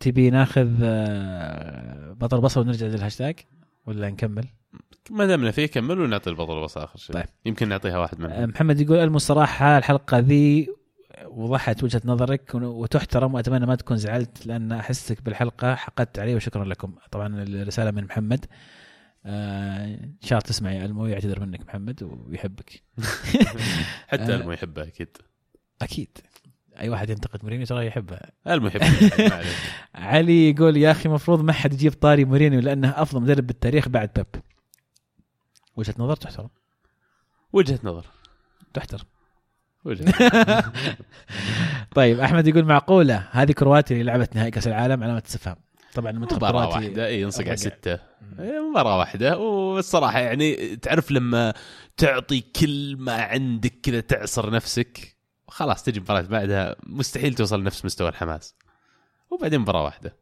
تبي 0.00 0.30
ناخذ 0.30 0.78
آه، 0.82 2.12
بطل 2.12 2.40
بصل 2.40 2.60
ونرجع 2.60 2.86
للهاشتاج 2.86 3.36
ولا 3.86 4.10
نكمل؟ 4.10 4.48
ما 5.10 5.26
دامنا 5.26 5.50
فيه 5.50 5.66
كمل 5.66 6.00
ونعطي 6.00 6.30
البطل 6.30 6.64
بس 6.64 6.76
آخر 6.76 6.98
شيء. 6.98 7.14
طيب. 7.16 7.24
يمكن 7.46 7.68
نعطيها 7.68 7.98
واحد 7.98 8.20
منهم. 8.20 8.48
محمد 8.48 8.80
يقول 8.80 8.98
ألمو 8.98 9.16
الصراحة 9.16 9.78
الحلقة 9.78 10.18
ذي 10.18 10.68
وضحت 11.26 11.84
وجهة 11.84 12.02
نظرك 12.04 12.50
وتحترم 12.54 13.34
وأتمنى 13.34 13.66
ما 13.66 13.74
تكون 13.74 13.96
زعلت 13.96 14.46
لأن 14.46 14.72
أحسك 14.72 15.22
بالحلقة. 15.22 15.74
حقدت 15.74 16.18
علي 16.18 16.34
وشكرا 16.34 16.64
لكم. 16.64 16.94
طبعا 17.10 17.42
الرسالة 17.42 17.90
من 17.90 18.04
محمد. 18.04 18.46
آه، 19.26 19.84
إن 19.86 20.16
شاء 20.22 20.38
الله 20.38 20.48
تسمع 20.48 20.72
يا 20.72 20.84
ألمو 20.84 21.06
يعتذر 21.06 21.40
منك 21.40 21.66
محمد 21.66 22.02
ويحبك. 22.02 22.82
حتى 24.08 24.22
آه. 24.22 24.36
ألمو 24.36 24.52
يحبه 24.52 24.82
أكيد. 24.82 25.16
أكيد. 25.82 26.18
أي 26.80 26.88
واحد 26.88 27.10
ينتقد 27.10 27.42
مورينيو 27.42 27.66
ترى 27.66 27.86
يحبه. 27.86 28.18
عليك. 29.32 29.56
علي 29.94 30.50
يقول 30.50 30.76
يا 30.76 30.90
أخي 30.90 31.08
مفروض 31.08 31.44
ما 31.44 31.52
حد 31.52 31.72
يجيب 31.72 31.92
طاري 31.92 32.24
مورينيو 32.24 32.60
لأنه 32.60 32.88
أفضل 32.88 33.22
مدرب 33.22 33.46
بالتاريخ 33.46 33.88
بعد 33.88 34.10
بيب. 34.16 34.42
وجهة 35.76 35.94
نظر 35.98 36.16
تحترم. 36.16 36.48
وجهة 37.52 37.78
نظر. 37.84 38.06
تحترم. 38.74 39.04
وجهة 39.84 40.12
طيب 41.96 42.20
أحمد 42.20 42.46
يقول 42.46 42.64
معقولة؟ 42.64 43.28
هذه 43.30 43.52
كرواتيا 43.52 43.96
اللي 43.96 44.12
لعبت 44.12 44.36
نهائي 44.36 44.50
كأس 44.50 44.66
العالم 44.66 45.02
علامة 45.02 45.22
استفهام. 45.26 45.56
طبعا 45.94 46.10
المنتخب 46.10 46.36
مباراة 46.36 46.64
الكرواتي 46.64 46.86
واحدة. 46.86 47.06
إي 47.06 47.20
ينصق 47.20 47.44
على 47.48 47.98
إيه، 48.38 48.70
مباراة 48.70 48.98
واحدة. 48.98 49.38
والصراحة 49.38 50.18
يعني 50.18 50.76
تعرف 50.76 51.10
لما 51.10 51.54
تعطي 51.96 52.40
كل 52.40 52.96
ما 52.98 53.22
عندك 53.22 53.74
كذا 53.82 54.00
تعصر 54.00 54.50
نفسك. 54.50 55.11
خلاص 55.52 55.82
تجي 55.82 56.00
مباراة 56.00 56.20
بعدها 56.20 56.76
مستحيل 56.86 57.34
توصل 57.34 57.60
لنفس 57.60 57.84
مستوى 57.84 58.08
الحماس. 58.08 58.54
وبعدين 59.30 59.60
مباراة 59.60 59.84
واحدة. 59.84 60.16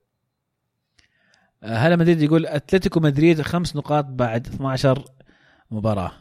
آه، 1.63 1.77
هلا 1.77 1.97
مدريد 1.97 2.23
يقول 2.23 2.47
أتلتيكو 2.47 3.01
مدريد 3.01 3.43
خمس 3.43 3.77
نقاط 3.77 4.05
بعد 4.05 4.47
12 4.47 5.05
مباراة. 5.71 6.13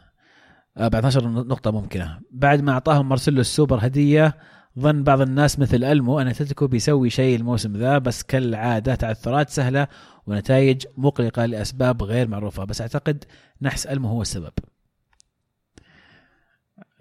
آه، 0.78 0.88
بعد 0.88 1.06
12 1.06 1.28
نقطة 1.28 1.72
ممكنة. 1.72 2.20
بعد 2.32 2.62
ما 2.62 2.72
أعطاهم 2.72 3.10
مارسيلو 3.10 3.42
السوبر 3.42 3.80
هدية 3.82 4.38
ظن 4.80 5.04
بعض 5.04 5.22
الناس 5.22 5.60
مثل 5.60 5.84
ألمو 5.84 6.20
أن 6.20 6.28
أتلتيكو 6.28 6.68
بيسوي 6.68 7.10
شيء 7.10 7.36
الموسم 7.36 7.78
ذا 7.78 7.98
بس 7.98 8.24
كالعادة 8.24 8.96
تعثرات 8.96 9.50
سهلة 9.50 9.88
ونتائج 10.28 10.86
مقلقة 10.98 11.46
لأسباب 11.46 12.04
غير 12.04 12.28
معروفة. 12.28 12.64
بس 12.64 12.82
أعتقد 12.82 13.24
نحس 13.62 13.88
ألمو 13.88 14.08
هو 14.08 14.22
السبب. 14.22 14.54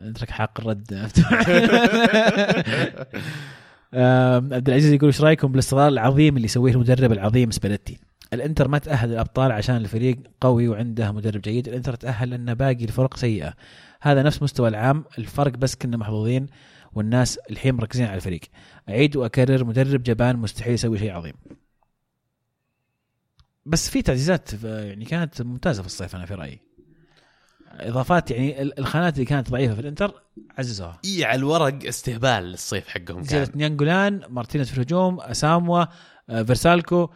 أترك 0.01 0.31
حق 0.31 0.61
الرد. 0.61 0.95
عبد 4.55 4.69
العزيز 4.69 4.93
يقول 4.93 5.07
إيش 5.07 5.21
رأيكم 5.21 5.49
بالاستغلال 5.49 5.93
العظيم 5.93 6.37
اللي 6.37 6.45
يسويه 6.45 6.73
المدرب 6.73 7.13
العظيم 7.13 7.51
سباليتي 7.51 7.99
الإنتر 8.33 8.69
ما 8.69 8.79
تأهل 8.79 9.13
الابطال 9.13 9.53
عشان 9.53 9.77
الفريق 9.77 10.19
قوي 10.41 10.69
وعنده 10.69 11.13
مدرب 11.13 11.41
جيد. 11.41 11.69
الإنتر 11.69 11.95
تأهل 11.95 12.31
لأن 12.31 12.55
باقي 12.55 12.85
الفرق 12.85 13.17
سيئة. 13.17 13.55
هذا 14.01 14.23
نفس 14.23 14.43
مستوى 14.43 14.69
العام. 14.69 15.05
الفرق 15.19 15.53
بس 15.57 15.75
كنا 15.75 15.97
محظوظين 15.97 16.47
والناس 16.93 17.39
الحين 17.51 17.75
مركزين 17.75 18.07
على 18.07 18.17
الفريق. 18.17 18.41
أعيد 18.89 19.17
وأكرر 19.17 19.65
مدرب 19.65 20.03
جبان 20.03 20.37
مستحيل 20.37 20.75
يسوي 20.75 20.99
شيء 20.99 21.13
عظيم. 21.13 21.35
بس 23.67 23.91
في 23.91 24.03
تعزيزات 24.03 24.65
يعني 24.65 25.05
كانت 25.05 25.43
ممتازة 25.43 25.83
في 25.83 25.89
الصيف 25.89 26.17
أنا 26.17 26.27
في 26.27 26.35
رأيي. 26.35 26.68
إضافات 27.81 28.31
يعني 28.31 28.63
ال- 28.63 28.79
الخانات 28.79 29.15
اللي 29.15 29.25
كانت 29.25 29.51
ضعيفة 29.51 29.75
في 29.75 29.81
الإنتر 29.81 30.13
عززوها. 30.59 30.99
إي 31.05 31.25
على 31.25 31.39
الورق 31.39 31.87
استهبال 31.87 32.55
الصيف 32.55 32.89
حقهم 32.89 33.05
كان. 33.17 33.25
زيادة 33.25 33.53
ناينجولان 33.55 34.21
مارتينيز 34.29 34.71
في 34.71 34.77
الهجوم 34.79 35.21
أساموا 35.21 35.85
آه، 36.31 36.43
فيرسالكو 36.43 37.03
آه، 37.03 37.11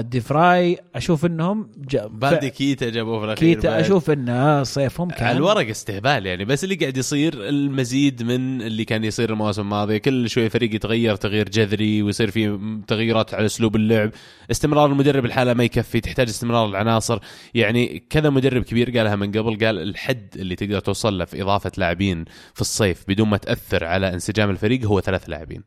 ديفراي 0.00 0.78
أشوف 0.94 1.26
إنهم 1.26 1.70
جا 1.76 2.06
بالدي 2.06 2.50
كيتا 2.50 2.90
جابوه 2.90 3.18
في 3.18 3.24
الأخير 3.24 3.54
كيتا 3.54 3.70
بعد. 3.70 3.80
أشوف 3.80 4.10
إن 4.10 4.64
صيفهم 4.64 5.08
كان 5.10 5.18
على 5.18 5.36
الورق 5.36 5.68
استهبال 5.68 6.26
يعني 6.26 6.44
بس 6.44 6.64
اللي 6.64 6.74
قاعد 6.74 6.96
يصير 6.96 7.48
المزيد 7.48 8.22
من 8.22 8.62
اللي 8.62 8.84
كان 8.84 9.04
يصير 9.04 9.30
المواسم 9.30 9.62
الماضيه 9.62 9.98
كل 9.98 10.30
شوي 10.30 10.48
فريق 10.48 10.74
يتغير 10.74 11.16
تغيير 11.16 11.48
جذري 11.48 12.02
ويصير 12.02 12.30
في 12.30 12.58
تغييرات 12.86 13.34
على 13.34 13.46
أسلوب 13.46 13.76
اللعب. 13.76 14.10
استمرار 14.50 14.86
المدرب 14.86 15.24
الحالة 15.24 15.54
ما 15.54 15.64
يكفي 15.64 16.00
تحتاج 16.00 16.28
استمرار 16.28 16.68
العناصر. 16.68 17.18
يعني 17.54 18.02
كذا 18.10 18.30
مدرب 18.30 18.62
كبير 18.62 18.98
قالها 18.98 19.16
من 19.16 19.32
قبل 19.32 19.66
قال 19.66 19.78
الحد 19.78 20.28
اللي 20.36 20.56
تقدر 20.56 20.80
توصل 20.80 21.18
له 21.18 21.24
في 21.24 21.42
إضافة 21.42 21.72
لاعبين 21.76 22.24
في 22.54 22.60
الصيف 22.60 23.04
بدون 23.08 23.28
ما 23.28 23.36
تأثر 23.36 23.84
على 23.84 24.14
انسجام 24.14 24.50
الفريق 24.50 24.84
هو 24.84 25.00
ثلاث 25.00 25.28
لاعبين. 25.28 25.62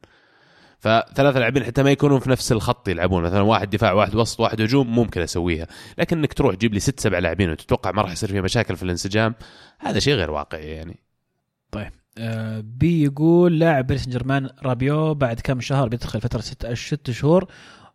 فثلاث 0.83 1.37
لاعبين 1.37 1.63
حتى 1.63 1.83
ما 1.83 1.91
يكونون 1.91 2.19
في 2.19 2.29
نفس 2.29 2.51
الخط 2.51 2.87
يلعبون. 2.87 3.23
مثلا 3.23 3.41
واحد 3.41 3.69
دفاع 3.69 3.93
واحد 3.93 4.15
وسط 4.15 4.39
واحد 4.39 4.61
هجوم 4.61 4.95
ممكن 4.95 5.21
أسويها. 5.21 5.67
لكن 5.97 6.17
إنك 6.17 6.33
تروح 6.33 6.55
تجيب 6.55 6.73
لي 6.73 6.79
ست 6.79 6.99
سبع 6.99 7.19
لاعبين 7.19 7.49
وتتوقع 7.49 7.91
ما 7.91 8.01
راح 8.01 8.11
يصير 8.11 8.29
فيها 8.29 8.41
مشاكل 8.41 8.75
في 8.75 8.83
الانسجام 8.83 9.35
هذا 9.79 9.99
شيء 9.99 10.13
غير 10.13 10.31
واقعي 10.31 10.67
يعني. 10.67 10.99
آه، 12.17 12.59
B 12.59 13.03
يقول 13.03 13.59
لاعب 13.59 13.87
باريس 13.87 14.02
سان 14.02 14.09
جيرمان 14.09 14.49
رابيو 14.63 15.13
بعد 15.13 15.39
كم 15.39 15.61
شهر 15.61 15.87
بيدخل 15.87 16.21
فترة 16.21 16.41
ست 16.41 16.73
ست 16.73 17.11
شهور 17.11 17.45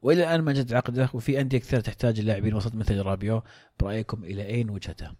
وإلى 0.03 0.23
الآن 0.23 0.41
ما 0.41 0.53
جد 0.53 0.75
عقده 0.75 1.09
وفي 1.15 1.41
أندية 1.41 1.59
كثير 1.59 1.81
تحتاج 1.81 2.19
اللاعبين 2.19 2.55
وسط 2.55 2.75
مثل 2.75 3.03
رابيو. 3.03 3.43
برأيكم 3.81 4.25
إلى 4.25 4.47
أين 4.47 4.71
وجهته؟ 4.71 5.11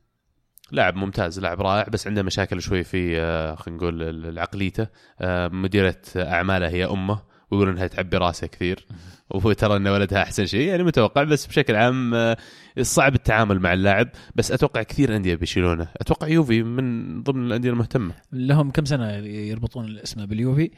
لاعب 0.71 0.97
ممتاز 0.97 1.41
لاعب 1.41 1.63
رائع 1.63 1.89
بس 1.89 2.07
عنده 2.07 2.23
مشاكل 2.23 2.63
شوي 2.63 2.85
في 2.85 3.21
آه، 3.21 3.55
خلينا 3.55 3.79
نقول 3.79 4.39
عقليته 4.39 4.87
آه، 5.21 5.49
مديرة 5.49 6.03
أعماله 6.17 6.69
هي 6.69 6.85
أمه. 6.85 7.28
ويقولون 7.51 7.75
إنها 7.75 7.87
تعبي 7.87 8.17
راسه 8.17 8.47
كثير. 8.47 8.87
وهو 9.31 9.53
ترى 9.53 9.77
إن 9.77 9.89
ولدها 9.89 10.23
أحسن 10.23 10.47
شيء. 10.47 10.69
يعني 10.69 10.83
متوقع 10.83 11.23
بس 11.23 11.47
بشكل 11.47 11.77
عام 11.77 12.15
آه، 12.15 12.37
صعب 12.83 13.15
التعامل 13.15 13.61
مع 13.61 13.73
اللاعب. 13.73 14.09
بس 14.35 14.53
أتوقع 14.53 14.83
كثير 14.83 15.17
أندية 15.17 15.35
بيشيلونه. 15.35 15.89
أتوقع 15.97 16.29
يوفي 16.29 16.63
من 16.63 17.23
ضمن 17.23 17.47
الأندية 17.47 17.71
المهتمة. 17.71 18.15
لهم 18.33 18.71
كم 18.71 18.85
سنة 18.85 19.13
يربطون 19.27 19.99
اسمه 19.99 20.25
باليوفي 20.25 20.71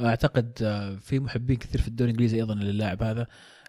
أعتقد 0.00 0.52
آه، 0.62 0.96
في 0.96 1.20
محبين 1.20 1.56
كثير 1.56 1.80
في 1.80 1.88
الدوري 1.88 2.10
الإنجليزي 2.10 2.36
أيضا 2.36 2.54
للاعب 2.54 3.02
هذا. 3.02 3.26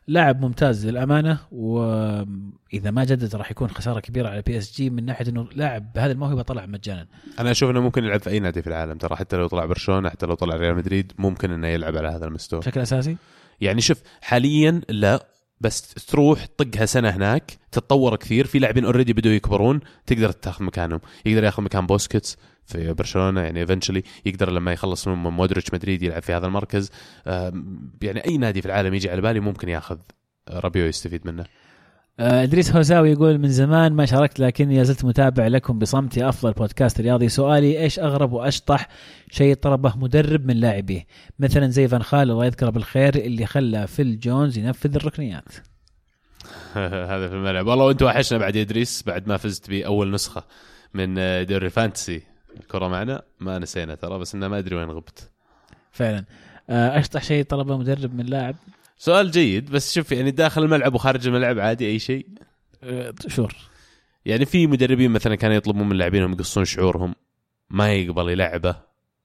لاعب 0.09 0.41
ممتاز 0.41 0.87
للأمانة 0.87 1.39
وإذا 1.51 2.91
ما 2.91 3.03
جدد 3.03 3.35
راح 3.35 3.51
يكون 3.51 3.69
خسارة 3.69 3.99
كبيرة 3.99 4.29
على 4.29 4.41
PSG 4.41 4.89
من 4.89 5.05
ناحية 5.05 5.29
إنه 5.29 5.47
لاعب 5.55 5.93
بهذه 5.93 6.11
الموهبة 6.11 6.41
طلع 6.41 6.65
مجانا. 6.65 7.07
أنا 7.39 7.51
أشوف 7.51 7.69
إنه 7.69 7.81
ممكن 7.81 8.03
يلعب 8.03 8.19
في 8.19 8.29
أي 8.29 8.39
نادي 8.39 8.61
في 8.61 8.67
العالم 8.67 8.97
ترى 8.97 9.15
حتى 9.15 9.37
لو 9.37 9.47
طلع 9.47 9.65
برشلونة 9.65 10.09
حتى 10.09 10.25
لو 10.25 10.33
طلع 10.33 10.55
ريال 10.55 10.75
مدريد 10.75 11.11
ممكن 11.17 11.51
إنه 11.51 11.67
يلعب 11.67 11.97
على 11.97 12.07
هذا 12.07 12.25
المستوى. 12.25 12.59
بشكل 12.59 12.81
أساسي؟ 12.81 13.17
يعني 13.61 13.81
شوف 13.81 14.01
حاليا 14.21 14.81
لا 14.89 15.25
بس 15.61 15.93
تروح 15.93 16.47
طقها 16.57 16.85
سنة 16.85 17.09
هناك 17.09 17.57
تتطور 17.71 18.15
كثير 18.15 18.47
في 18.47 18.59
لاعبين 18.59 18.85
already 18.85 19.13
بدوا 19.13 19.31
يكبرون 19.31 19.79
تقدر 20.05 20.31
تاخذ 20.31 20.63
مكانهم. 20.63 20.99
يقدر 21.25 21.43
ياخذ 21.43 21.63
مكان 21.63 21.85
بوسكيتس 21.85 22.37
في 22.65 22.93
برشلونة 22.93 23.41
يعني 23.41 23.59
eventually 23.59 24.03
يقدر 24.25 24.51
لما 24.51 24.73
يخلص 24.73 25.07
من 25.07 25.13
مودريتش 25.13 25.73
مدريد 25.73 26.03
يلعب 26.03 26.21
في 26.21 26.33
هذا 26.33 26.47
المركز. 26.47 26.91
يعني 28.01 28.25
أي 28.25 28.37
نادي 28.37 28.61
في 28.61 28.67
العالم 28.67 28.93
يجي 28.93 29.09
على 29.09 29.21
بالي 29.21 29.39
ممكن 29.39 29.69
ياخذ 29.69 29.97
رابيو 30.49 30.85
يستفيد 30.85 31.27
منه. 31.27 31.45
إدريس 32.19 32.75
هوساوي 32.75 33.11
يقول 33.11 33.37
من 33.37 33.49
زمان 33.49 33.93
ما 33.93 34.05
شاركت 34.05 34.39
لكني 34.39 34.77
لا 34.77 34.83
زلت 34.83 35.05
متابع 35.05 35.47
لكم 35.47 35.79
بصمت 35.79 36.17
يا 36.17 36.29
أفضل 36.29 36.51
بودكاست 36.51 37.01
رياضي. 37.01 37.29
سؤالي 37.29 37.79
إيش 37.79 37.99
أغرب 37.99 38.31
وأشطح 38.31 38.87
شيء 39.31 39.55
طلبه 39.55 39.93
مدرب 39.97 40.45
من 40.45 40.55
لاعبيه 40.57 41.05
مثلا 41.39 41.67
زي 41.67 41.87
فان 41.87 42.03
خال 42.03 42.31
الله 42.31 42.45
يذكره 42.45 42.69
بالخير 42.69 43.15
اللي 43.15 43.45
خلى 43.45 43.87
فيل 43.87 44.19
جونز 44.19 44.57
ينفذ 44.57 44.95
الركنيات. 44.95 45.49
هذا 47.11 47.27
في 47.27 47.35
الملعب. 47.35 47.67
والله 47.67 47.85
وانت 47.85 48.01
وحشنا 48.01 48.39
بعد 48.39 48.57
إدريس 48.57 49.03
بعد 49.07 49.27
ما 49.27 49.37
فزت 49.37 49.69
بأول 49.69 50.11
نسخة 50.11 50.43
من 50.93 51.15
دوري 51.45 51.65
ال 51.65 51.72
fantasy 51.72 52.21
الكرة 52.59 52.87
معنا؟ 52.87 53.21
ما 53.39 53.59
نسينا 53.59 53.95
ترى 53.95 54.19
بس 54.19 54.35
إنه 54.35 54.47
ما 54.47 54.57
أدري 54.57 54.75
وين 54.75 54.89
غبت. 54.89 55.29
فعلا. 55.91 56.25
آه، 56.69 56.99
أشطح 56.99 57.23
شيء 57.23 57.43
طلبه 57.43 57.77
مدرب 57.77 58.15
من 58.15 58.25
لاعب؟ 58.25 58.55
سؤال 58.99 59.31
جيد 59.31 59.71
بس 59.71 59.93
شوف 59.93 60.11
يعني 60.11 60.31
داخل 60.31 60.63
الملعب 60.63 60.95
وخارج 60.95 61.27
الملعب 61.27 61.59
عادي 61.59 61.87
أي 61.87 61.99
شيء؟ 61.99 62.27
آه، 62.83 63.13
sure. 63.27 63.55
يعني 64.25 64.45
في 64.45 64.67
مدربين 64.67 65.11
مثلا 65.11 65.35
كانوا 65.35 65.55
يطلبون 65.55 65.89
من 65.89 65.95
لاعبينهم 65.95 66.33
يقصون 66.33 66.65
شعورهم 66.65 67.15
ما 67.69 67.93
يقبل 67.93 68.29
يلعبه 68.29 68.75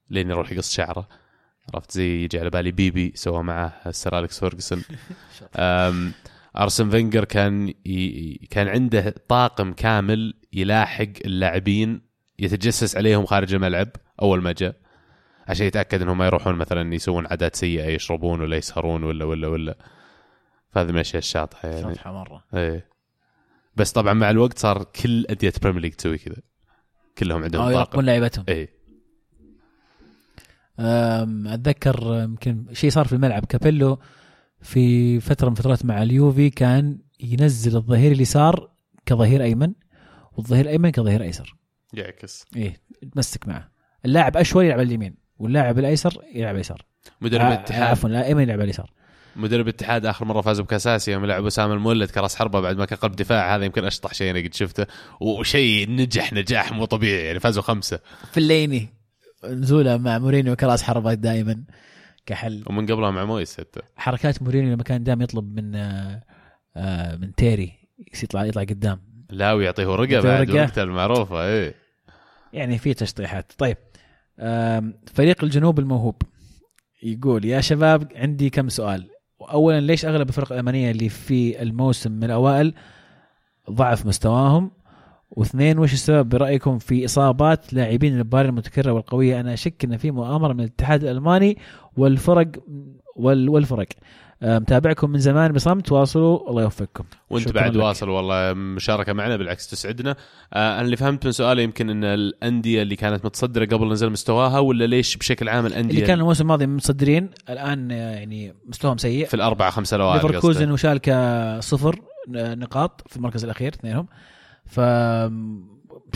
لين 0.09 0.29
يروح 0.29 0.51
يقص 0.51 0.73
شعره. 0.73 1.07
عرفت؟ 1.73 1.91
زي 1.91 2.23
يجي 2.23 2.39
على 2.39 2.49
بالي 2.49 2.71
بيبي 2.71 3.11
سوى 3.15 3.43
معه 3.43 3.81
السر 3.87 4.19
أليكس 4.19 4.39
فيرجسون 4.39 4.83
أرسن 6.57 6.89
فينجر 6.89 7.25
كان 7.25 7.73
ي... 7.85 8.47
كان 8.49 8.67
عنده 8.67 9.15
طاقم 9.27 9.73
كامل 9.73 10.33
يلاحق 10.53 11.07
اللاعبين 11.25 12.01
يتجسس 12.39 12.97
عليهم 12.97 13.25
خارج 13.25 13.53
الملعب 13.53 13.89
أول 14.21 14.41
ما 14.41 14.51
جاء. 14.51 14.75
عشان 15.47 15.67
يتأكد 15.67 16.01
إنهم 16.01 16.17
ما 16.17 16.25
يروحون 16.25 16.55
مثلا 16.55 16.95
يسوون 16.95 17.27
عادات 17.27 17.55
سيئة 17.55 17.85
يشربون 17.85 18.41
ولا 18.41 18.57
يسهرون 18.57 19.03
ولا 19.03 19.25
ولا 19.25 19.47
ولا. 19.47 19.77
فهذه 20.71 20.87
من 20.87 20.95
الأشياء 20.95 21.17
الشاطحة 21.17 21.69
يعني. 21.69 21.95
شطحه 21.95 22.13
مرة. 22.13 22.43
إيه. 22.53 22.89
بس 23.75 23.91
طبعا 23.91 24.13
مع 24.13 24.29
الوقت 24.29 24.59
صار 24.59 24.83
كل 24.83 25.25
انديه 25.25 25.53
Premier 25.61 25.81
League 25.81 25.93
تسوي 25.93 26.17
كذا. 26.17 26.35
كلهم 27.17 27.43
عندهم 27.43 27.61
أو 27.61 27.67
طاقم 27.67 27.77
يراقبون 27.77 28.05
لعيبتهم. 28.05 28.45
إيه. 28.49 28.75
أتذكر 31.53 32.23
يمكن 32.23 32.65
شيء 32.73 32.89
صار 32.89 33.05
في 33.05 33.13
الملعب. 33.13 33.45
كابيلو 33.45 33.99
في 34.61 35.19
فترة 35.19 35.49
من 35.49 35.55
فترات 35.55 35.85
مع 35.85 36.03
اليوفي 36.03 36.49
كان 36.49 36.99
ينزل 37.19 37.75
الظهير 37.75 38.11
اليسار 38.11 38.71
كظهير 39.05 39.43
أيمن 39.43 39.73
والظهير 40.33 40.65
الأيمن 40.65 40.89
كظهير 40.89 41.23
أيسر. 41.23 41.55
يعكس. 41.93 42.45
إيه 42.55 42.81
تمسك 43.13 43.47
معه. 43.47 43.71
اللاعب 44.05 44.37
أشول 44.37 44.65
يلعب 44.65 44.79
على 44.79 44.87
اليمين. 44.87 45.24
واللاعب 45.39 45.79
الأيسر 45.79 46.21
يلعب 46.33 46.55
اليسار 46.55 46.85
مدرب 47.21 47.41
آه، 47.41 47.47
الاتحاد. 47.47 47.83
عفوا 47.83 48.09
الأيمن 48.09 48.43
يلعب 48.43 48.59
على 48.59 48.63
اليسار. 48.63 48.91
مدرب 49.35 49.67
الاتحاد 49.67 50.05
آخر 50.05 50.25
مرة 50.25 50.41
فازوا 50.41 50.65
بكاس 50.65 50.87
اسيا 50.87 51.13
يوم 51.13 51.25
لعبوا 51.25 51.49
سام 51.49 51.71
المولد 51.71 52.09
كراس 52.11 52.35
حربة 52.35 52.59
بعد 52.59 52.77
ما 52.77 52.85
كان 52.85 52.97
قلب 52.99 53.15
دفاع. 53.15 53.55
هذا 53.55 53.65
يمكن 53.65 53.85
أشطح 53.85 54.13
شيء 54.13 54.31
أنا 54.31 54.39
قد 54.39 54.53
شفته. 54.53 54.85
وشيء 55.19 55.89
نجح 55.89 56.33
نجاح 56.33 56.71
مو 56.71 56.85
طبيعي. 56.85 57.25
يعني 57.25 57.39
فازوا 57.39 57.63
خمسة. 57.63 57.99
فيلايني 58.31 58.89
نزوله 59.45 59.97
مع 59.97 60.19
مورينيو 60.19 60.55
كراس 60.55 60.83
حربة 60.83 61.13
دائما 61.13 61.63
كحل. 62.25 62.63
ومن 62.67 62.85
قبلها 62.85 63.11
مع 63.11 63.25
مويس 63.25 63.57
حتى. 63.57 63.79
حركات 63.95 64.41
مورينيو 64.41 64.73
لما 64.73 64.83
كان 64.83 65.03
دائما 65.03 65.23
يطلب 65.23 65.55
من 65.55 65.75
آه، 65.75 66.23
آه، 66.75 67.15
من 67.15 67.35
تيري 67.35 67.73
يطلع 68.23 68.45
يطلع 68.45 68.63
قدام. 68.63 69.01
لا 69.29 69.53
ويعطيه 69.53 69.87
ورقة 69.87 70.21
بعد. 70.21 70.51
وقتها 70.51 70.83
المعروفة 70.83 71.45
إيه. 71.45 71.75
يعني 72.53 72.77
في 72.77 72.93
تشطيحات. 72.93 73.51
طيب. 73.57 73.77
فريق 75.13 75.43
الجنوب 75.43 75.79
الموهوب 75.79 76.15
يقول 77.03 77.45
يا 77.45 77.61
شباب 77.61 78.11
عندي 78.15 78.49
كم 78.49 78.69
سؤال. 78.69 79.09
اولا 79.41 79.81
ليش 79.81 80.05
أغلب 80.05 80.29
الفرق 80.29 80.51
الألمانية 80.51 80.91
اللي 80.91 81.09
في 81.09 81.61
الموسم 81.61 82.11
من 82.11 82.23
الأوائل 82.23 82.73
ضعف 83.71 84.05
مستواهم؟ 84.05 84.71
واثنين 85.31 85.79
وش 85.79 85.93
السبب 85.93 86.29
برأيكم 86.29 86.77
في 86.77 87.05
إصابات 87.05 87.73
لاعبين 87.73 88.17
الباري 88.17 88.49
المتكررة 88.49 88.91
والقوية؟ 88.91 89.39
أنا 89.39 89.53
أشك 89.53 89.85
أن 89.85 89.97
في 89.97 90.11
مؤامرة 90.11 90.53
من 90.53 90.59
الاتحاد 90.59 91.03
الألماني 91.03 91.57
والفرق 91.97 92.47
وال 93.15 93.49
والفرق. 93.49 93.87
متابعكم 94.41 95.09
من 95.09 95.19
زمان. 95.19 95.51
بصمت 95.51 95.91
واصلوا 95.91 96.49
الله 96.49 96.61
يوفقكم. 96.61 97.03
وانت 97.29 97.51
بعد 97.51 97.75
لك. 97.75 97.83
واصل 97.83 98.09
والله 98.09 98.53
مشاركة 98.53 99.13
معنا 99.13 99.37
بالعكس 99.37 99.67
تسعدنا. 99.67 100.15
آه 100.53 100.73
أنا 100.73 100.81
اللي 100.81 100.97
فهمت 100.97 101.25
من 101.25 101.31
سؤاله 101.31 101.61
يمكن 101.61 101.89
إن 101.89 102.03
الأندية 102.03 102.81
اللي 102.81 102.95
كانت 102.95 103.25
متصدرة 103.25 103.65
قبل 103.65 103.91
نزل 103.91 104.09
مستواها 104.09 104.59
ولا 104.59 104.85
ليش 104.85 105.17
بشكل 105.17 105.49
عام 105.49 105.65
الأندية 105.65 105.95
اللي 105.95 106.07
كان 106.07 106.19
الموسم 106.19 106.41
الماضي 106.41 106.65
متصدرين 106.65 107.29
الآن 107.49 107.91
آه، 107.91 107.95
يعني 107.95 108.53
مستواهم 108.67 108.97
سيء. 108.97 109.25
في 109.25 109.33
الأربعة 109.33 109.69
خمسة 109.69 109.95
الاوائل 109.95 110.21
ليفركوزن 110.21 110.59
قصدي. 110.59 110.71
وشالكا 110.71 111.59
صفر 111.59 112.01
نقاط 112.29 113.03
في 113.07 113.17
المركز 113.17 113.43
الأخير 113.43 113.73
اثنينهم. 113.73 114.07
ف 114.65 114.79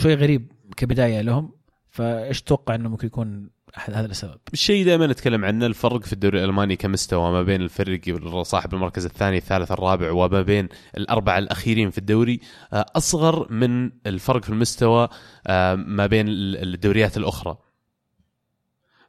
شوي 0.02 0.16
غريب 0.16 0.52
كبداية 0.78 1.22
لهم. 1.22 1.52
فايش 1.90 2.42
تتوقع 2.42 2.76
إنه 2.76 2.90
ممكن 2.90 3.08
يكون 3.08 3.50
احد 3.78 3.94
هذا 3.94 4.06
السبب. 4.06 4.40
الشيء 4.54 4.86
دائما 4.86 5.08
نتكلم 5.08 5.46
عنه 5.46 5.66
الفرق 5.66 6.04
في 6.04 6.14
الدوري 6.14 6.40
الألماني 6.40 6.76
كمستوى 6.76 7.32
ما 7.32 7.44
بين 7.44 7.62
الفريق 7.62 8.42
صاحب 8.42 8.74
المركز 8.74 9.06
الثاني 9.06 9.38
الثالث 9.38 9.72
الرابع 9.72 10.12
وما 10.12 10.42
بين 10.42 10.70
الأربعة 10.98 11.38
الأخيرين 11.38 11.90
في 11.90 11.98
الدوري. 11.98 12.40
آه، 12.74 12.86
أصغر 12.96 13.52
من 13.52 13.92
الفرق 14.06 14.44
في 14.44 14.50
المستوى 14.50 15.10
آه، 15.48 15.76
ما 15.76 16.06
بين 16.06 16.28
ال- 16.28 16.74
الدوريات 16.74 17.18
الأخرى. 17.18 17.58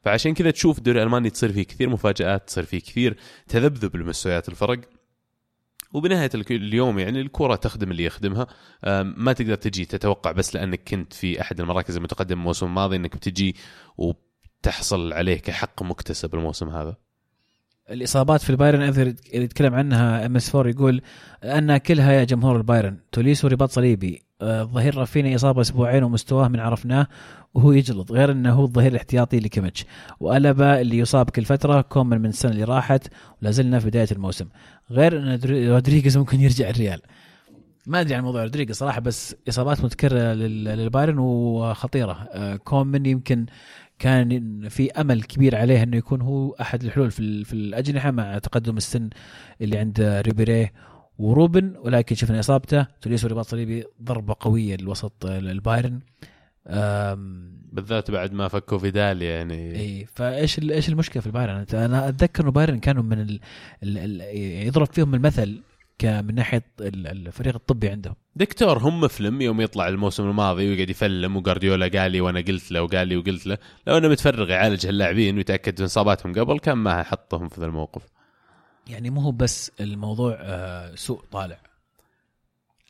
فعشان 0.02 0.34
كذا 0.34 0.50
تشوف 0.50 0.78
الدوري 0.78 0.98
الألماني 0.98 1.30
تصير 1.30 1.52
فيه 1.52 1.62
كثير 1.62 1.88
مفاجآت 1.88 2.46
تصير 2.46 2.64
فيه 2.64 2.78
كثير 2.80 3.16
تذبذب 3.48 3.96
لمستويات 3.96 4.48
الفرق. 4.48 4.80
وبنهاية 5.92 6.30
اليوم 6.50 6.98
يعني 6.98 7.20
الكرة 7.20 7.54
تخدم 7.54 7.90
اللي 7.90 8.04
يخدمها. 8.04 8.46
ما 9.02 9.32
تقدر 9.32 9.54
تجي 9.54 9.84
تتوقع 9.84 10.32
بس 10.32 10.54
لأنك 10.54 10.88
كنت 10.88 11.12
في 11.12 11.40
أحد 11.40 11.60
المراكز 11.60 11.96
المتقدمة 11.96 12.40
الموسم 12.40 12.66
الماضي 12.66 12.96
إنك 12.96 13.16
بتجي 13.16 13.56
وتحصل 14.60 15.12
عليه 15.12 15.38
كحق 15.38 15.82
مكتسب 15.82 16.34
الموسم 16.34 16.68
هذا؟ 16.68 16.96
الإصابات 17.90 18.42
في 18.42 18.50
البايرن 18.50 18.82
اللي 18.82 19.14
يتكلم 19.34 19.74
عنها 19.74 20.26
ام 20.26 20.36
اس 20.36 20.54
4 20.54 20.70
يقول 20.70 21.02
أن 21.44 21.76
كلها 21.76 22.12
يا 22.12 22.24
جمهور 22.24 22.56
البايرن. 22.56 22.98
توليسو 23.12 23.48
رباط 23.48 23.70
صليبي 23.70 24.22
آه، 24.42 24.62
الظهير 24.62 24.96
رافيني 24.96 25.34
إصابة 25.34 25.60
أسبوعين 25.60 26.02
ومستواه 26.02 26.48
من 26.48 26.60
عرفناه 26.60 27.06
وهو 27.54 27.72
يجلط 27.72 28.12
غير 28.12 28.32
أنه 28.32 28.52
هو 28.52 28.64
الظهير 28.64 28.90
الاحتياطي 28.92 29.40
لكيميتش. 29.40 29.84
والبا 30.20 30.80
اللي 30.80 30.98
يصاب 30.98 31.30
كل 31.30 31.44
فتره 31.44 31.80
كومن 31.80 32.20
من 32.20 32.28
السنة 32.28 32.52
اللي 32.52 32.64
راحت 32.64 33.08
ولا 33.42 33.50
زلنا 33.50 33.78
في 33.78 33.86
بداية 33.86 34.08
الموسم. 34.12 34.46
غير 34.90 35.18
أن 35.18 35.40
رودريغيز 35.44 36.16
ممكن 36.18 36.40
يرجع 36.40 36.70
الريال. 36.70 37.00
ما 37.86 38.00
أدري 38.00 38.14
عن 38.14 38.22
موضوع 38.22 38.42
رودريغيز 38.42 38.76
صراحة 38.76 39.00
بس 39.00 39.36
إصابات 39.48 39.84
متكررة 39.84 40.32
للبايرن 40.32 41.18
وخطيرة. 41.18 42.28
آه، 42.32 42.56
كومن 42.56 43.06
يمكن 43.06 43.46
كان 44.00 44.68
في 44.68 44.90
أمل 44.90 45.22
كبير 45.22 45.56
عليه 45.56 45.82
إنه 45.82 45.96
يكون 45.96 46.20
هو 46.20 46.50
أحد 46.50 46.84
الحلول 46.84 47.10
في, 47.10 47.44
في 47.44 47.52
الأجنحة 47.52 48.10
مع 48.10 48.38
تقدم 48.38 48.76
السن 48.76 49.10
اللي 49.60 49.78
عند 49.78 50.22
ريبيري 50.26 50.70
وروبن. 51.18 51.74
ولكن 51.78 52.14
شفنا 52.14 52.40
إصابته. 52.40 52.86
توليسو 53.02 53.28
رباط 53.28 53.46
صليبي 53.46 53.84
ضربة 54.02 54.36
قوية 54.40 54.76
للوسط 54.76 55.26
البايرن. 55.26 56.00
بالذات 57.72 58.10
بعد 58.10 58.32
ما 58.32 58.48
فكوا 58.48 58.78
فيدال 58.78 59.22
يعني. 59.22 59.80
إي 59.80 60.06
فإيش 60.14 60.58
إيش 60.58 60.88
المشكلة 60.88 61.20
في 61.20 61.26
البايرن؟ 61.26 61.66
أنا 61.74 62.08
أتذكر 62.08 62.42
إنه 62.42 62.50
بايرن 62.50 62.78
كانوا 62.78 63.02
من 63.02 63.20
ال 63.20 63.40
ال 63.82 63.98
اللي 63.98 64.20
يضرب 64.66 64.86
فيهم 64.86 65.14
المثل 65.14 65.62
من 66.04 66.34
ناحية 66.34 66.64
الفريق 66.80 67.54
الطبي 67.54 67.88
عندهم. 67.88 68.14
دكتور 68.36 68.78
هم 68.78 69.00
مفلم 69.00 69.40
يوم 69.40 69.60
يطلع 69.60 69.88
الموسم 69.88 70.28
الماضي 70.28 70.68
ويقعد 70.68 70.90
يفلم 70.90 71.36
وجارديولا 71.36 71.88
قال 71.88 72.12
لي 72.12 72.20
وأنا 72.20 72.40
قلت 72.40 72.72
له 72.72 72.82
وقال 72.82 73.08
لي 73.08 73.16
وقلت 73.16 73.46
له 73.46 73.58
لو 73.86 73.98
انه 73.98 74.08
متفرغ 74.08 74.50
يعالج 74.50 74.86
هاللاعبين 74.86 75.36
ويتأكد 75.36 75.80
من 75.80 75.84
إصاباتهم 75.84 76.32
قبل 76.32 76.58
كان 76.58 76.78
ما 76.78 77.02
حطهم 77.02 77.48
في 77.48 77.60
ذا 77.60 77.66
الموقف. 77.66 78.02
يعني 78.86 79.10
مو 79.10 79.20
هو 79.20 79.32
بس 79.32 79.72
الموضوع 79.80 80.36
آه، 80.40 80.94
سوء 80.94 81.20
طالع. 81.32 81.70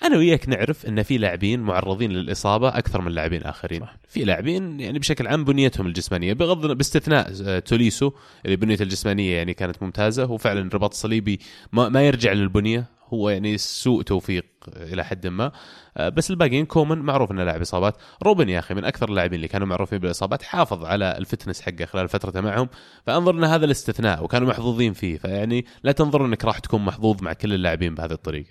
أنا 0.02 0.16
وياك 0.16 0.48
نعرف 0.48 0.86
إن 0.86 1.02
في 1.02 1.18
لاعبين 1.18 1.60
معرضين 1.60 2.12
للإصابة 2.12 2.68
أكثر 2.68 3.00
من 3.00 3.12
لاعبين 3.12 3.42
آخرين. 3.42 3.80
صح. 3.80 3.96
في 4.08 4.24
لاعبين 4.24 4.80
يعني 4.80 4.98
بشكل 4.98 5.26
عام 5.26 5.44
بنيتهم 5.44 5.86
الجسمانية 5.86 6.32
بغض 6.32 6.66
باستثناء 6.76 7.32
آه، 7.44 7.58
توليسو 7.58 8.12
اللي 8.44 8.56
بنيته 8.56 8.82
الجسمانية 8.82 9.36
يعني 9.36 9.54
كانت 9.54 9.82
ممتازة 9.82 10.30
وفعلا 10.30 10.60
الرباط 10.60 10.90
الصليبي 10.90 11.40
ما, 11.72 11.88
ما 11.88 12.06
يرجع 12.06 12.32
للبنية. 12.32 12.99
هو 13.14 13.30
يعني 13.30 13.58
سوء 13.58 14.02
توفيق 14.02 14.46
إلى 14.76 15.04
حد 15.04 15.26
ما. 15.26 15.52
آه، 15.96 16.08
بس 16.08 16.30
الباقيين 16.30 16.66
كومن 16.66 16.98
معروف 16.98 17.30
إنه 17.30 17.44
لاعب 17.44 17.60
إصابات. 17.60 17.96
روبن 18.22 18.48
يا 18.48 18.58
أخي 18.58 18.74
من 18.74 18.84
أكثر 18.84 19.08
اللاعبين 19.08 19.36
اللي 19.36 19.48
كانوا 19.48 19.66
معروفين 19.66 19.98
بالإصابات 19.98 20.42
حافظ 20.42 20.84
على 20.84 21.18
ال 21.18 21.23
fitness 21.23 21.60
حقه 21.60 21.84
خلال 21.84 22.08
فترته 22.08 22.40
معهم. 22.40 22.68
فأنظر 23.06 23.34
إن 23.34 23.44
هذا 23.44 23.64
الاستثناء 23.64 24.24
وكانوا 24.24 24.48
محظوظين 24.48 24.92
فيه. 24.92 25.18
فيعني 25.18 25.66
لا 25.82 25.92
تنظر 25.92 26.26
إنك 26.26 26.44
راح 26.44 26.58
تكون 26.58 26.84
محظوظ 26.84 27.22
مع 27.22 27.32
كل 27.32 27.52
اللاعبين 27.52 27.94
بهذه 27.94 28.12
الطريقة. 28.12 28.50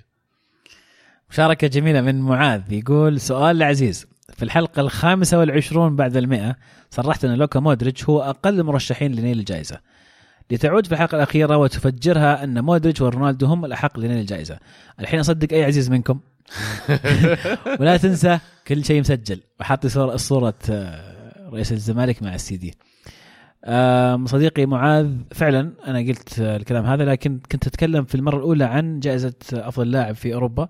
مشاركة 1.29 1.67
جميلة 1.67 2.01
من 2.01 2.21
معاذ. 2.21 2.73
يقول 2.73 3.19
سؤال 3.19 3.57
لعزيز. 3.57 4.07
في 4.33 4.43
الحلقة 4.43 4.79
الخامسة 4.79 5.39
والعشرون 5.39 5.95
بعد 5.95 6.17
المئة 6.17 6.55
صرحت 6.89 7.25
أن 7.25 7.35
لوكا 7.35 7.59
مودريتش 7.59 8.09
هو 8.09 8.21
أقل 8.21 8.59
المرشحين 8.59 9.15
لنيل 9.15 9.39
الجائزة. 9.39 9.79
لتعود 10.51 10.85
في 10.85 10.91
الحلقة 10.91 11.15
الأخيرة 11.15 11.57
وتفجرها 11.57 12.43
أن 12.43 12.63
مودريتش 12.63 13.01
ورونالدو 13.01 13.45
هم 13.45 13.65
الأحق 13.65 13.99
لنيل 13.99 14.17
الجائزة. 14.17 14.57
الحين 14.99 15.19
أصدق 15.19 15.53
أي 15.53 15.63
عزيز 15.63 15.89
منكم. 15.91 16.19
ولا 17.79 17.97
تنسى 17.97 18.39
كل 18.67 18.85
شيء 18.85 18.99
مسجل. 18.99 19.41
وحاط 19.59 19.87
صورة 19.87 20.15
صورة 20.15 20.53
آه، 20.69 21.49
رئيس 21.49 21.71
الزمالك 21.71 22.23
مع 22.23 22.35
السي 22.35 22.57
دي. 22.57 22.73
صديقي 24.25 24.65
معاذ 24.65 25.09
فعلا 25.31 25.71
أنا 25.87 25.99
قلت 25.99 26.39
الكلام 26.39 26.85
هذا 26.85 27.05
لكن 27.05 27.39
كنت 27.51 27.67
أتكلم 27.67 28.05
في 28.05 28.15
المرة 28.15 28.37
الأولى 28.37 28.63
عن 28.63 28.99
جائزة 28.99 29.33
أفضل 29.53 29.91
لاعب 29.91 30.15
في 30.15 30.33
أوروبا 30.33 30.69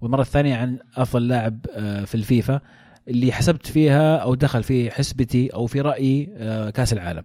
والمرة 0.00 0.20
الثانية 0.20 0.56
عن 0.56 0.78
أفضل 0.96 1.28
لاعب 1.28 1.66
آه، 1.72 2.04
في 2.04 2.14
الفيفا 2.14 2.60
اللي 3.08 3.32
حسبت 3.32 3.66
فيها 3.66 4.16
أو 4.16 4.34
دخل 4.34 4.62
في 4.62 4.90
حسبتي 4.90 5.48
أو 5.48 5.66
في 5.66 5.80
رأيي 5.80 6.28
آه، 6.36 6.70
كأس 6.70 6.92
العالم. 6.92 7.22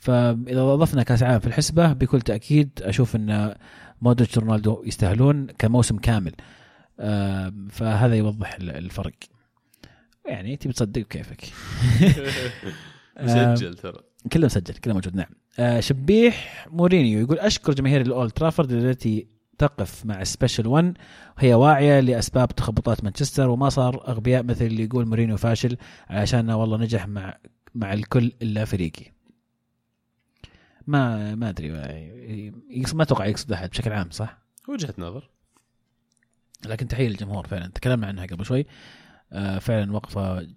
فإذا 0.00 0.60
أضفنا 0.60 1.02
كأس 1.02 1.22
العالم 1.22 1.40
في 1.40 1.46
الحسبة 1.46 1.92
بكل 1.92 2.20
تأكيد 2.20 2.70
أشوف 2.82 3.16
إن 3.16 3.54
مودريتش 4.02 4.38
رونالدو 4.38 4.82
يستاهلون 4.86 5.46
كموسم 5.46 5.96
كامل. 5.96 6.32
فهذا 7.70 8.14
يوضح 8.14 8.56
الفرق. 8.60 9.12
يعني 10.26 10.56
تبي 10.56 10.72
تصدق 10.72 11.02
كيفك 11.02 11.44
مسجل 13.20 13.74
ترى. 13.74 14.00
كله 14.32 14.46
مسجل 14.46 14.74
كله 14.74 14.94
موجود 14.94 15.16
نعم. 15.16 15.26
آه، 15.58 15.80
شبيح 15.80 16.66
مورينيو 16.70 17.20
يقول 17.20 17.38
أشكر 17.38 17.72
جماهير 17.72 18.00
الأولد 18.00 18.30
ترافورد 18.30 18.72
التي 18.72 19.26
تقف 19.58 20.06
مع 20.06 20.24
special 20.24 20.66
1 20.66 20.96
وهي 21.38 21.54
واعية 21.54 22.00
لأسباب 22.00 22.48
تخبطات 22.48 23.04
مانشستر 23.04 23.48
ومو 23.48 23.68
صار 23.68 24.08
أغبياء 24.08 24.42
مثل 24.42 24.64
اللي 24.64 24.84
يقول 24.84 25.06
مورينيو 25.06 25.36
فاشل 25.36 25.76
علشان 26.08 26.50
والله 26.50 26.78
نجح 26.78 27.08
مع 27.08 27.38
مع 27.74 27.92
الكل 27.92 28.32
إلا 28.42 28.64
فريقي. 28.64 29.12
ما 30.88 31.34
ما 31.34 31.48
أدري 31.48 31.70
ما 32.94 33.02
أتوقع 33.02 33.26
يقصد 33.26 33.52
أحد 33.52 33.70
بشكل 33.70 33.92
عام 33.92 34.10
صح؟ 34.10 34.38
وجهة 34.68 34.94
نظر. 34.98 35.30
لكن 36.66 36.88
تحية 36.88 37.08
للجمهور 37.08 37.46
فعلا. 37.46 37.66
تكلمنا 37.66 38.06
عنها 38.06 38.26
قبل 38.26 38.44
شوي. 38.44 38.66
آه، 39.32 39.58
فعلا 39.58 39.92
وقفة. 39.92 40.48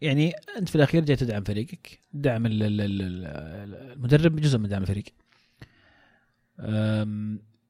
يعني 0.00 0.32
أنت 0.58 0.68
في 0.68 0.76
الأخير 0.76 1.04
جاي 1.04 1.16
تدعم 1.16 1.44
فريقك. 1.44 2.00
دعم 2.12 2.42
المدرب 2.46 4.36
جزء 4.36 4.58
من 4.58 4.68
دعم 4.68 4.82
الفريق. 4.82 5.04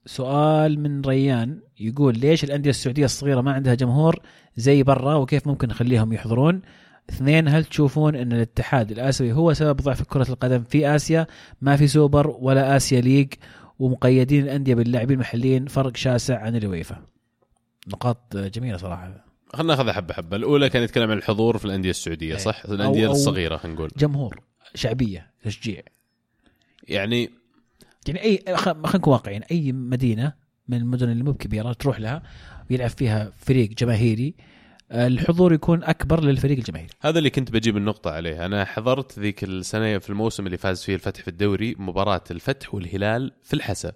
سؤال 0.07 0.81
من 0.81 1.01
ريان 1.01 1.61
يقول 1.81 2.19
ليش 2.19 2.45
الأندية 2.45 2.71
السعودية 2.71 3.05
الصغيرة 3.05 3.41
ما 3.41 3.53
عندها 3.53 3.75
جمهور 3.75 4.21
زي 4.57 4.83
برا 4.83 5.15
وكيف 5.15 5.47
ممكن 5.47 5.69
نخليهم 5.69 6.13
يحضرون؟ 6.13 6.63
اثنين 7.11 7.49
هل 7.49 7.65
تشوفون 7.65 8.17
إن 8.17 8.33
الاتحاد 8.33 8.91
الآسيوي 8.91 9.33
هو 9.33 9.53
سبب 9.53 9.77
ضعف 9.77 10.03
كرة 10.03 10.29
القدم 10.29 10.65
في 10.65 10.97
آسيا؟ 10.97 11.27
ما 11.61 11.77
في 11.77 11.87
سوبر 11.87 12.37
ولا 12.41 12.77
آسيا 12.77 13.01
league 13.01 13.33
ومقيدين 13.79 14.45
الأندية 14.45 14.75
باللاعبين 14.75 15.15
المحليين 15.15 15.67
فرق 15.67 15.97
شاسع 15.97 16.41
عن 16.41 16.57
الويفا. 16.57 17.03
نقاط 17.89 18.37
جميلة 18.37 18.77
صراحة. 18.77 19.25
خلينا 19.55 19.75
ناخذها 19.75 19.93
حبة 19.93 20.15
حبة. 20.15 20.37
الأولى 20.37 20.69
كان 20.69 20.83
يتكلم 20.83 21.11
عن 21.11 21.17
الحضور 21.19 21.59
في 21.59 21.65
الأندية 21.65 21.91
السعودية 21.91 22.35
أي. 22.35 22.39
صح؟ 22.39 22.65
الأندية 22.65 23.11
الصغيرة 23.11 23.57
خلينا 23.57 23.77
نقول. 23.77 23.91
جمهور 23.97 24.41
شعبية 24.75 25.31
تشجيع. 25.45 25.83
يعني 26.89 27.31
يعني 28.09 28.23
اي 28.23 28.57
خلينا 28.57 28.97
نكون 28.97 29.13
واقعيين. 29.13 29.43
أي 29.43 29.73
مدينة 29.73 30.33
من 30.69 30.77
المدن 30.77 31.11
اللي 31.11 31.23
مو 31.25 31.33
بكبيرة 31.33 31.73
تروح 31.73 32.01
لها 32.01 32.23
ويلعب 32.71 32.91
فيها 32.91 33.33
فريق 33.39 33.71
جماهيري 33.71 34.35
الحضور 34.93 35.53
يكون 35.53 35.85
أكبر 35.85 36.25
للفريق 36.25 36.59
الجماهيري. 36.59 36.91
هذا 37.01 37.19
اللي 37.19 37.31
كنت 37.31 37.51
بجيب 37.51 37.77
النقطة 37.77 38.11
عليه 38.11 38.47
أنا 38.47 38.65
حضرت 38.65 39.19
ذيك 39.19 39.45
السنة 39.45 39.99
في 39.99 40.11
الموسم 40.11 40.47
اللي 40.47 40.57
فاز 40.57 40.83
فيه 40.83 40.95
الفتح 40.95 41.23
في 41.23 41.29
الدوري 41.29 41.77
مباراة 41.79 42.25
الفتح 42.31 42.75
والهلال 42.75 43.33
في 43.43 43.55
الحسا. 43.55 43.93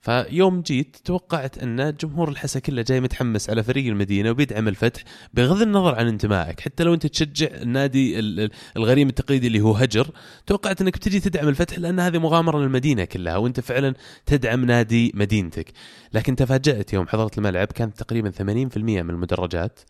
فيوم 0.00 0.60
جيت 0.60 0.96
توقعت 1.04 1.58
أن 1.58 1.94
جمهور 2.00 2.28
الحسا 2.28 2.60
كله 2.60 2.82
جاي 2.82 3.00
متحمس 3.00 3.50
على 3.50 3.62
فريق 3.62 3.86
المدينة 3.86 4.30
وبيدعم 4.30 4.68
الفتح 4.68 5.02
بغض 5.34 5.62
النظر 5.62 5.94
عن 5.94 6.08
انتمائك. 6.08 6.60
حتى 6.60 6.84
لو 6.84 6.94
أنت 6.94 7.06
تشجع 7.06 7.46
النادي 7.46 8.20
الغريم 8.76 9.08
التقليدي 9.08 9.46
اللي 9.46 9.60
هو 9.60 9.72
هجر 9.72 10.10
توقعت 10.46 10.80
أنك 10.80 10.96
بتجي 10.96 11.20
تدعم 11.20 11.48
الفتح 11.48 11.78
لأن 11.78 12.00
هذه 12.00 12.18
مغامرة 12.18 12.58
للمدينة 12.58 13.04
كلها 13.04 13.36
وأنت 13.36 13.60
فعلا 13.60 13.94
تدعم 14.26 14.64
نادي 14.64 15.12
مدينتك. 15.14 15.72
لكن 16.12 16.36
تفاجأت 16.36 16.92
يوم 16.92 17.08
حضرت 17.08 17.38
الملعب 17.38 17.66
كانت 17.66 17.98
تقريبا 17.98 18.30
80% 18.30 18.42
من 19.02 19.10
المدرجات. 19.10 19.80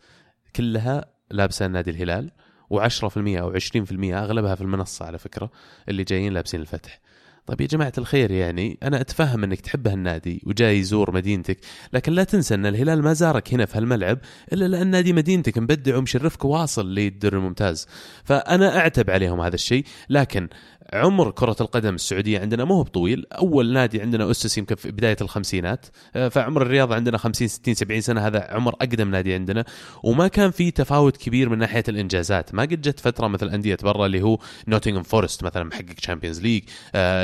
كلها 0.55 1.05
لابسه 1.31 1.67
نادي 1.67 1.91
الهلال 1.91 2.31
و10% 2.73 3.17
أو 3.17 3.53
20% 3.53 3.57
أغلبها 4.03 4.55
في 4.55 4.61
المنصة 4.61 5.05
على 5.05 5.17
فكرة 5.17 5.51
اللي 5.89 6.03
جايين 6.03 6.33
لابسين 6.33 6.61
الفتح. 6.61 6.99
طيب 7.47 7.61
يا 7.61 7.67
جماعة 7.67 7.93
الخير 7.97 8.31
يعني 8.31 8.77
أنا 8.83 9.01
أتفهم 9.01 9.43
أنك 9.43 9.61
تحب 9.61 9.87
هالنادي 9.87 10.41
وجاي 10.45 10.79
يزور 10.79 11.11
مدينتك 11.11 11.57
لكن 11.93 12.13
لا 12.13 12.23
تنسى 12.23 12.53
أن 12.53 12.65
الهلال 12.65 13.03
ما 13.03 13.13
زارك 13.13 13.53
هنا 13.53 13.65
في 13.65 13.77
هالملعب 13.77 14.19
إلا 14.53 14.67
لأن 14.67 14.87
نادي 14.87 15.13
مدينتك 15.13 15.57
مبدع 15.57 15.97
ومشرفك 15.97 16.45
واصل 16.45 16.93
للدوري 16.93 17.37
الممتاز. 17.37 17.87
فأنا 18.23 18.77
أعتب 18.77 19.09
عليهم 19.09 19.41
هذا 19.41 19.55
الشيء 19.55 19.85
لكن 20.09 20.47
عمر 20.93 21.31
كرة 21.31 21.55
القدم 21.61 21.95
السعودية 21.95 22.39
عندنا 22.39 22.65
مو 22.65 22.81
بطويل. 22.81 23.25
أول 23.31 23.73
نادي 23.73 24.01
عندنا 24.01 24.31
أسس 24.31 24.57
يمكن 24.57 24.75
في 24.75 24.91
بداية 24.91 25.17
الخمسينات. 25.21 25.85
آه، 26.15 26.27
فعمر 26.27 26.61
الرياضة 26.61 26.95
عندنا 26.95 27.17
50 27.17 27.47
60 27.47 27.73
70 27.73 28.01
سنة. 28.01 28.27
هذا 28.27 28.47
عمر 28.51 28.73
أقدم 28.73 29.11
نادي 29.11 29.33
عندنا. 29.33 29.65
وما 30.03 30.27
كان 30.27 30.51
في 30.51 30.71
تفاوت 30.71 31.17
كبير 31.17 31.49
من 31.49 31.57
ناحية 31.57 31.83
الإنجازات. 31.89 32.53
ما 32.53 32.61
قد 32.61 32.81
جت 32.81 32.99
فترة 32.99 33.27
مثل 33.27 33.49
أندية 33.49 33.77
برا 33.83 34.05
اللي 34.05 34.21
هو 34.21 34.39
نوتنغهام 34.67 35.03
فورست 35.03 35.43
مثلا 35.43 35.63
محقق 35.63 35.93
Champions 35.93 36.41
League 36.41 36.63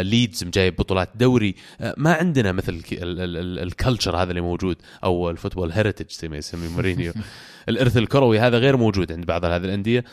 ليدز 0.02 0.44
جايب 0.44 0.76
بطولات 0.76 1.10
دوري. 1.16 1.56
آه 1.82 1.96
ما 1.98 2.14
عندنا 2.14 2.52
مثل 2.52 2.82
ال 2.92 3.07
culture 3.08 4.18
هذا 4.18 4.30
اللي 4.30 4.42
موجود. 4.42 4.78
أو 5.04 5.30
ال 5.30 5.34
football 5.34 5.72
heritage 5.72 6.12
زي 6.12 6.28
ما 6.28 6.38
يسميه 6.38 6.70
مورينيو. 6.70 7.14
الإرث 7.70 7.98
الكروي 7.98 8.40
هذا 8.40 8.58
غير 8.58 8.78
موجود 8.78 9.12
عند 9.12 9.26
بعض 9.26 9.46
هذه 9.46 9.66
الأندية. 9.66 10.04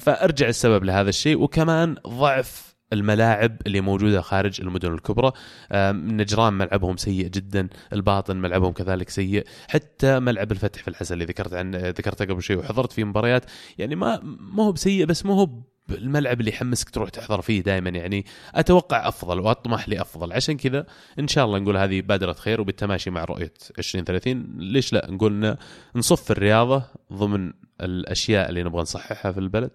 فأرجع 0.00 0.48
السبب 0.48 0.84
لهذا 0.84 1.08
الشيء. 1.08 1.38
وكمان 1.38 1.96
ضعف 2.06 2.75
الملاعب 2.92 3.56
اللي 3.66 3.80
موجودة 3.80 4.20
خارج 4.20 4.60
المدن 4.60 4.94
الكبرى. 4.94 5.32
آم، 5.72 6.20
نجران 6.20 6.52
ملعبهم 6.52 6.96
سيء 6.96 7.26
جدا 7.28 7.68
الباطن 7.92 8.36
ملعبهم 8.36 8.72
كذلك 8.72 9.10
سيء. 9.10 9.44
حتى 9.68 10.20
ملعب 10.20 10.52
الفتح 10.52 10.82
في 10.82 10.88
الحسن 10.88 11.14
اللي 11.14 11.24
ذكرت 11.24 11.54
عن 11.54 11.76
ذكرته 11.76 12.24
قبل 12.24 12.42
شوي 12.42 12.56
وحضرت 12.56 12.92
فيه 12.92 13.04
مباريات 13.04 13.44
يعني 13.78 13.96
ما 13.96 14.20
ما 14.22 14.64
هو 14.64 14.72
بسيء 14.72 15.04
بس 15.06 15.26
ما 15.26 15.34
هو 15.34 15.48
الملعب 15.90 16.40
اللي 16.40 16.50
يحمسك 16.50 16.90
تروح 16.90 17.08
تحضر 17.10 17.40
فيه 17.40 17.62
دائما 17.62 17.90
يعني 17.90 18.24
أتوقع 18.54 19.08
أفضل 19.08 19.40
وأطمح 19.40 19.88
لأفضل. 19.88 20.32
عشان 20.32 20.56
كذا 20.56 20.86
إن 21.18 21.28
شاء 21.28 21.44
الله 21.44 21.58
نقول 21.58 21.76
هذه 21.76 22.00
بادرة 22.00 22.32
خير 22.32 22.60
وبالتماشي 22.60 23.10
مع 23.10 23.24
رؤية 23.24 23.52
2030 23.78 24.54
ليش 24.58 24.92
لا؟ 24.92 25.06
نقول 25.10 25.56
نصف 25.96 26.30
الرياضة 26.30 26.82
ضمن 27.12 27.52
الأشياء 27.80 28.48
اللي 28.48 28.62
نبغى 28.62 28.82
نصححها 28.82 29.32
في 29.32 29.40
البلد. 29.40 29.70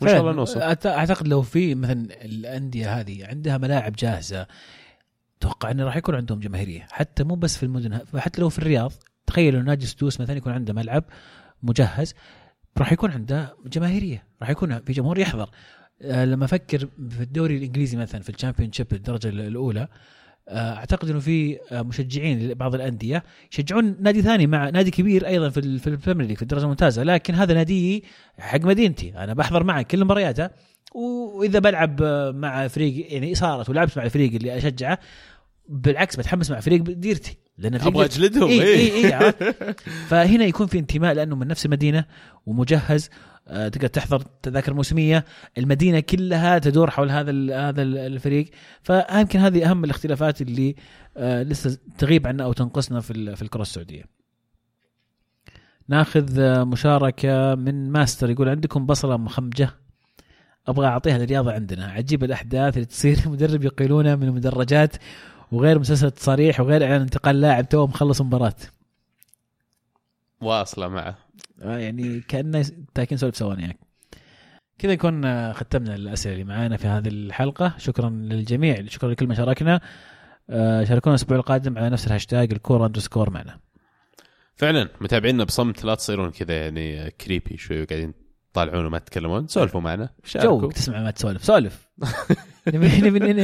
وإن 0.00 0.10
شاء 0.10 0.20
الله. 0.20 0.32
نوصل. 0.32 0.60
أعتقد 0.60 1.28
لو 1.28 1.42
في 1.42 1.74
مثلا 1.74 2.24
الأندية 2.24 3.00
هذه 3.00 3.26
عندها 3.26 3.58
ملاعب 3.58 3.92
جاهزة 3.92 4.46
أتوقع 5.38 5.70
إنه 5.70 5.84
راح 5.84 5.96
يكون 5.96 6.14
عندهم 6.14 6.40
جماهيرية. 6.40 6.86
حتى 6.90 7.24
مو 7.24 7.34
بس 7.34 7.56
في 7.56 7.62
المدن 7.62 8.00
حتى 8.16 8.40
لو 8.40 8.48
في 8.48 8.58
الرياض 8.58 8.92
تخيلوا 9.26 9.62
نادي 9.62 9.86
ستوس 9.86 10.20
مثلا 10.20 10.36
يكون 10.36 10.52
عنده 10.52 10.72
ملعب 10.72 11.04
مجهز 11.62 12.14
راح 12.78 12.92
يكون 12.92 13.10
عنده 13.10 13.56
جماهيرية 13.66 14.26
راح 14.40 14.50
يكون 14.50 14.78
في 14.80 14.92
جمهور 14.92 15.18
يحضر. 15.18 15.50
آه، 16.02 16.24
لما 16.24 16.44
أفكر 16.44 16.78
في 17.10 17.20
الدوري 17.20 17.56
الإنجليزي 17.56 17.96
مثلا 17.96 18.20
في 18.22 18.28
ال 18.30 18.72
Championship 18.72 18.92
الدرجة 18.92 19.28
الأولى 19.28 19.88
أعتقد 20.48 21.10
إنه 21.10 21.20
في 21.20 21.58
آه، 21.72 21.82
مشجعين 21.82 22.48
لبعض 22.48 22.74
الأندية 22.74 23.24
يشجعون 23.52 23.96
نادي 24.00 24.22
ثاني 24.22 24.46
مع 24.46 24.70
نادي 24.70 24.90
كبير 24.90 25.26
أيضا 25.26 25.48
في 25.48 25.78
في 25.78 25.86
ال 25.86 25.91
Premier 25.91 26.26
League 26.26 26.36
في 26.36 26.42
الدرجة 26.42 26.62
الممتازة 26.62 27.02
لكن 27.02 27.34
هذا 27.34 27.54
نادي 27.54 28.04
حق 28.38 28.60
مدينتي 28.60 29.12
أنا 29.16 29.34
بحضر 29.34 29.64
معه 29.64 29.82
كل 29.82 30.04
مبارياته 30.04 30.50
وإذا 30.94 31.58
بلعب 31.58 32.02
آه، 32.02 32.30
مع 32.30 32.68
فريق 32.68 33.12
يعني 33.12 33.34
صارت 33.34 33.70
ولعبت 33.70 33.98
مع 33.98 34.04
الفريق 34.04 34.34
اللي 34.34 34.58
أشجعه 34.58 34.98
بالعكس 35.68 36.16
بتحمس 36.16 36.50
مع 36.50 36.60
فريق 36.60 36.82
ديرتي 36.82 37.38
لأن 37.58 37.74
أبغى 37.74 38.04
أجلدهم 38.04 38.48
إي 38.48 38.62
إيه. 38.62 38.92
إي 38.92 39.06
إي 39.06 39.12
عرفت؟ 39.12 39.80
فهنا 40.08 40.44
يكون 40.44 40.66
في 40.66 40.78
انتماء 40.78 41.14
لأنه 41.14 41.36
من 41.36 41.46
نفس 41.46 41.66
المدينة 41.66 42.04
ومجهز 42.46 43.10
آه، 43.12 43.33
تقدر 43.46 43.86
تحضر 43.86 44.22
تذاكر 44.42 44.74
موسمية. 44.74 45.24
المدينة 45.58 46.00
كلها 46.00 46.58
تدور 46.58 46.90
حول 46.90 47.10
هذا 47.10 47.30
هذا 47.68 47.82
ال- 47.82 47.98
الفريق. 47.98 48.50
فيمكن 48.82 49.38
هذه 49.38 49.70
أهم 49.70 49.84
الاختلافات 49.84 50.42
اللي 50.42 50.74
آه، 51.16 51.42
لسه 51.42 51.78
تغيب 51.98 52.26
عنا 52.26 52.44
أو 52.44 52.52
تنقصنا 52.52 53.00
في 53.00 53.36
في 53.36 53.42
الكرة 53.42 53.62
السعودية. 53.62 54.04
ناخذ 55.88 56.40
آه، 56.40 56.64
مشاركة 56.64 57.54
من 57.54 57.90
ماستر 57.90 58.30
يقول 58.30 58.48
عندكم 58.48 58.86
بصلة 58.86 59.16
مخمجة؟ 59.16 59.70
أبغى 60.66 60.86
أعطيها 60.86 61.18
للرياضة 61.18 61.52
عندنا. 61.52 61.86
عجيب 61.86 62.24
الأحداث 62.24 62.74
اللي 62.74 62.86
تصير. 62.86 63.18
مدرب 63.30 63.64
يقيلونه 63.64 64.14
من 64.14 64.22
المدرجات 64.28 64.96
وغير 65.52 65.78
مسلسل 65.78 66.10
تصاريح 66.10 66.60
وغير 66.60 66.84
إعلان 66.84 67.00
انتقال 67.00 67.40
لاعب 67.40 67.68
تو 67.68 67.86
مخلص 67.86 68.20
مباراة. 68.20 68.54
واصلة 70.40 70.88
معه. 70.88 71.18
آه، 71.62 71.78
يعني 71.78 72.20
كأنه 72.20 72.64
taking 72.94 73.18
selfie 73.18 73.36
سوا 73.36 73.54
يعني. 73.54 73.78
كذا 74.78 74.92
نكون 74.92 75.24
آه، 75.24 75.52
ختمنا 75.52 75.94
الأسئلة 75.94 76.34
اللي 76.34 76.44
معانا 76.44 76.76
في 76.76 76.86
هذه 76.86 77.08
الحلقة. 77.08 77.74
شكرا 77.78 78.10
للجميع 78.10 78.86
شكرا 78.86 79.10
لكل 79.10 79.26
من 79.26 79.34
شاركنا 79.34 79.80
آه، 80.50 80.84
شاركونا 80.84 81.14
الأسبوع 81.14 81.36
القادم 81.36 81.78
على 81.78 81.90
نفس 81.90 82.06
الهاشتاج 82.06 82.52
الكوره 82.52 82.86
underscore 82.86 83.30
معنا. 83.30 83.60
فعلا 84.56 84.88
متابعينا 85.00 85.44
بصمت 85.44 85.84
لا 85.84 85.94
تصيرون 85.94 86.30
كذا 86.30 86.56
يعني 86.56 87.10
كريبي 87.10 87.56
شوي 87.56 87.82
وقاعدين 87.82 88.14
تطالعون 88.52 88.86
وما 88.86 88.98
تتكلمون 88.98 89.46
سولفوا 89.46 89.80
معنا 89.80 90.08
شاركوا. 90.24 90.60
جو 90.60 90.70
تسمع 90.70 91.02
ما 91.02 91.10
تسولف 91.10 91.44
سولف. 91.44 91.88
نبي 92.68 93.00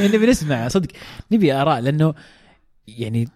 نبي 0.09 0.27
نسمع 0.27 0.69
صدق. 0.69 0.89
نبي 1.33 1.53
آراء 1.53 1.81
لأنه 1.81 2.15
يعني 2.89 3.29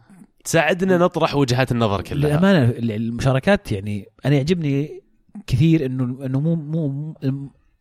تساعدنا 0.45 0.99
نطرح 0.99 1.35
وجهات 1.35 1.73
النظر 1.73 2.03
كلها. 2.03 2.29
للأمانة 2.29 2.75
المشاركات 2.79 3.73
يعني 3.73 4.09
أنا 4.25 4.35
يعجبني 4.35 5.03
كثير 5.47 5.87
انه 5.87 6.27
إنه 6.27 6.41
مو 6.41 6.55
مو 6.55 7.15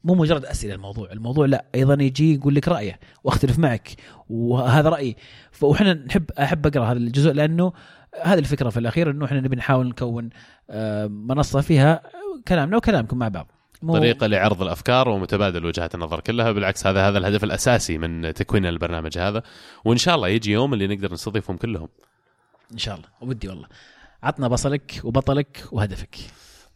مو 0.03 0.15
مجرد 0.15 0.45
أسئلة 0.45 0.73
الموضوع، 0.75 1.11
الموضوع 1.11 1.45
لا 1.45 1.65
أيضا 1.75 2.03
يجي 2.03 2.33
يقول 2.35 2.55
لك 2.55 2.67
رأيه 2.67 2.99
وأختلف 3.23 3.59
معك 3.59 3.89
وهذا 4.29 4.89
رأيي. 4.89 5.15
وإحنا 5.61 5.93
نحب 5.93 6.31
أحب 6.39 6.67
أقرأ 6.67 6.85
هذا 6.85 6.97
الجزء 6.97 7.31
لأنه 7.31 7.73
هذه 8.23 8.39
الفكرة 8.39 8.69
في 8.69 8.79
الأخير 8.79 9.11
إنه 9.11 9.25
إحنا 9.25 9.41
نبي 9.41 9.55
نحاول 9.55 9.87
نكون 9.87 10.29
آه، 10.69 11.07
منصة 11.07 11.61
فيها 11.61 12.01
كلامنا 12.47 12.77
وكلامكم 12.77 13.17
مع 13.17 13.27
بعض. 13.27 13.51
مو- 13.81 13.93
طريقة 13.93 14.27
لعرض 14.27 14.61
الأفكار 14.61 15.09
ومتبادل 15.09 15.65
وجهات 15.65 15.95
النظر 15.95 16.19
كلها. 16.19 16.51
بالعكس 16.51 16.87
هذا 16.87 17.09
هذا 17.09 17.17
الهدف 17.17 17.43
الأساسي 17.43 17.97
من 17.97 18.33
تكوين 18.33 18.65
البرنامج 18.65 19.17
هذا. 19.17 19.43
وإن 19.85 19.97
شاء 19.97 20.15
الله 20.15 20.27
يجي 20.27 20.51
يوم 20.51 20.73
اللي 20.73 20.87
نقدر 20.87 21.13
نستضيفهم 21.13 21.57
كلهم. 21.57 21.87
إن 22.73 22.77
شاء 22.77 22.95
الله. 22.95 23.07
ودي 23.21 23.47
والله. 23.47 23.67
عطنا 24.23 24.47
بصلك 24.47 25.01
وبطلك 25.03 25.63
وهدفك. 25.71 26.15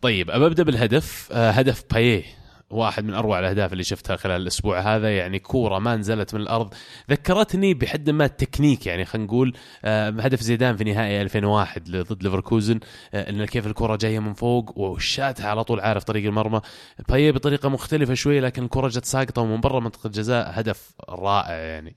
طيب 0.02 0.32
أبى 0.32 0.46
أبدأ 0.46 0.64
بالهدف. 0.64 1.30
آه، 1.32 1.52
هدف 1.52 1.84
بايه. 1.94 2.24
واحد 2.70 3.04
من 3.04 3.14
أروع 3.14 3.40
الأهداف 3.40 3.74
اللي 3.74 3.84
شفتها 3.84 4.16
خلال 4.16 4.42
الأسبوع 4.42 4.80
هذا 4.80 5.18
يعني 5.18 5.40
كورة 5.40 5.80
ما 5.80 5.96
نزلت 5.96 6.36
من 6.36 6.42
الأرض. 6.42 6.74
ذكرتني 7.10 7.74
بحد 7.74 8.10
ما 8.10 8.26
التكنيك 8.26 8.86
يعني 8.86 9.06
خلينا 9.06 9.28
نقول 9.28 9.54
آه، 9.86 10.10
هدف 10.10 10.42
زيدان 10.42 10.76
في 10.76 10.84
نهائي 10.84 11.22
2001 11.22 11.92
ضد 11.92 12.24
ليفركوزن. 12.24 12.80
آه، 13.14 13.30
إن 13.30 13.46
كيف 13.46 13.68
الكره 13.68 13.96
جاية 13.96 14.20
من 14.20 14.34
فوق 14.34 14.78
وشاتها 14.78 15.50
على 15.50 15.64
طول 15.64 15.80
عارف 15.80 16.04
طريق 16.04 16.26
المرمى. 16.26 16.62
بايه 17.10 17.32
بطريقة 17.32 17.70
مختلفة 17.70 18.14
شوي 18.14 18.40
لكن 18.40 18.64
الكره 18.64 18.88
جت 18.88 19.06
ساقطة 19.06 19.42
ومن 19.42 19.62
برا 19.62 19.80
منطقة 19.80 20.08
الجزاء 20.08 20.60
هدف 20.60 20.92
رائع 21.10 21.56
يعني. 21.56 21.96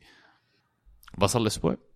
بصل 1.19 1.43
الأسبوع؟ 1.43 1.90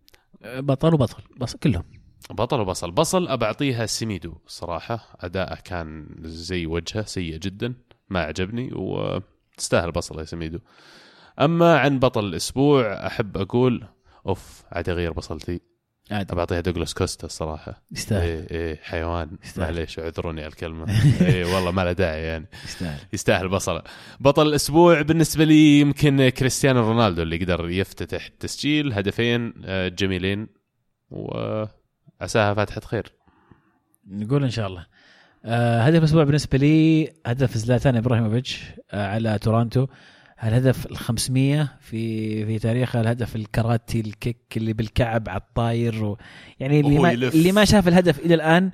بطل 0.44 0.94
وبطل 0.94 1.22
بس 1.36 1.56
كلهم. 1.56 1.84
بطل 2.30 2.60
وبصل. 2.60 2.90
بصل 2.90 3.28
ابى 3.28 3.44
اعطيها 3.44 3.86
سميدو 3.86 4.34
صراحة. 4.46 5.16
أداءه 5.20 5.60
كان 5.60 6.06
زي 6.22 6.66
وجهه 6.66 7.04
سيء 7.04 7.36
جدا. 7.36 7.74
ما 8.10 8.20
عجبني 8.20 8.70
وتستاهل 8.74 9.92
بصل 9.92 10.18
يا 10.18 10.24
سميدو 10.24 10.58
أما 11.40 11.78
عن 11.78 11.98
بطل 11.98 12.24
الأسبوع 12.24 13.06
أحب 13.06 13.36
أقول 13.36 13.88
أوف 14.26 14.62
عاد 14.72 14.88
أغير 14.88 15.12
بصلتي. 15.12 15.60
عادي. 16.10 16.32
ابى 16.32 16.40
أعطيها 16.40 16.60
دوغلاس 16.60 16.94
كوستا 16.94 17.26
الصراحة. 17.26 17.82
يستاهل. 17.93 18.22
إيه 18.28 18.51
إيه 18.51 18.81
حيوان. 18.82 19.39
معليش 19.56 19.98
اعذروني 19.98 20.40
على 20.40 20.48
الكلمة. 20.51 20.86
إيه 21.20 21.55
والله 21.55 21.70
ما 21.70 21.85
له 21.85 21.93
داعي 21.93 22.22
يعني. 22.22 22.47
يستاهل. 22.64 22.98
يستاهل 23.12 23.48
بصلة. 23.48 23.82
بطل 24.20 24.47
الأسبوع 24.47 25.02
بالنسبة 25.02 25.44
لي 25.44 25.81
يمكن 25.81 26.28
كريستيانو 26.28 26.81
رونالدو 26.81 27.22
اللي 27.22 27.36
قدر 27.36 27.68
يفتتح 27.70 28.26
التسجيل 28.26 28.93
هدفين 28.93 29.55
آه، 29.64 29.89
جميلين 29.89 30.48
وعساها 31.10 32.55
فاتحة 32.55 32.81
خير. 32.81 33.12
نقول 34.06 34.44
إن 34.44 34.51
شاء 34.51 34.66
الله. 34.66 34.86
آه 35.44 35.81
هدف 35.82 35.98
الأسبوع 35.98 36.24
بالنسبة 36.24 36.59
لي 36.59 37.09
هدف 37.26 37.56
زلاتان 37.56 37.97
إبراهيموفيتش 37.97 38.62
آه 38.93 39.06
على 39.06 39.39
تورونتو 39.39 39.86
الهدف 40.48 40.86
ال 40.86 40.96
500 40.96 41.76
في 41.80 42.46
في 42.46 42.58
تاريخه 42.58 43.00
الهدف 43.00 43.36
الكراتي 43.36 44.00
الكيك 44.00 44.38
اللي 44.56 44.72
بالكعب 44.72 45.28
على 45.28 45.40
الطاير 45.40 46.04
و 46.04 46.18
يعني 46.60 46.80
اللي 46.80 46.98
ما 46.98 47.10
يلف. 47.12 47.34
اللي 47.34 47.52
ما 47.52 47.64
شاف 47.64 47.88
الهدف 47.88 48.18
إلى 48.18 48.34
الآن 48.34 48.70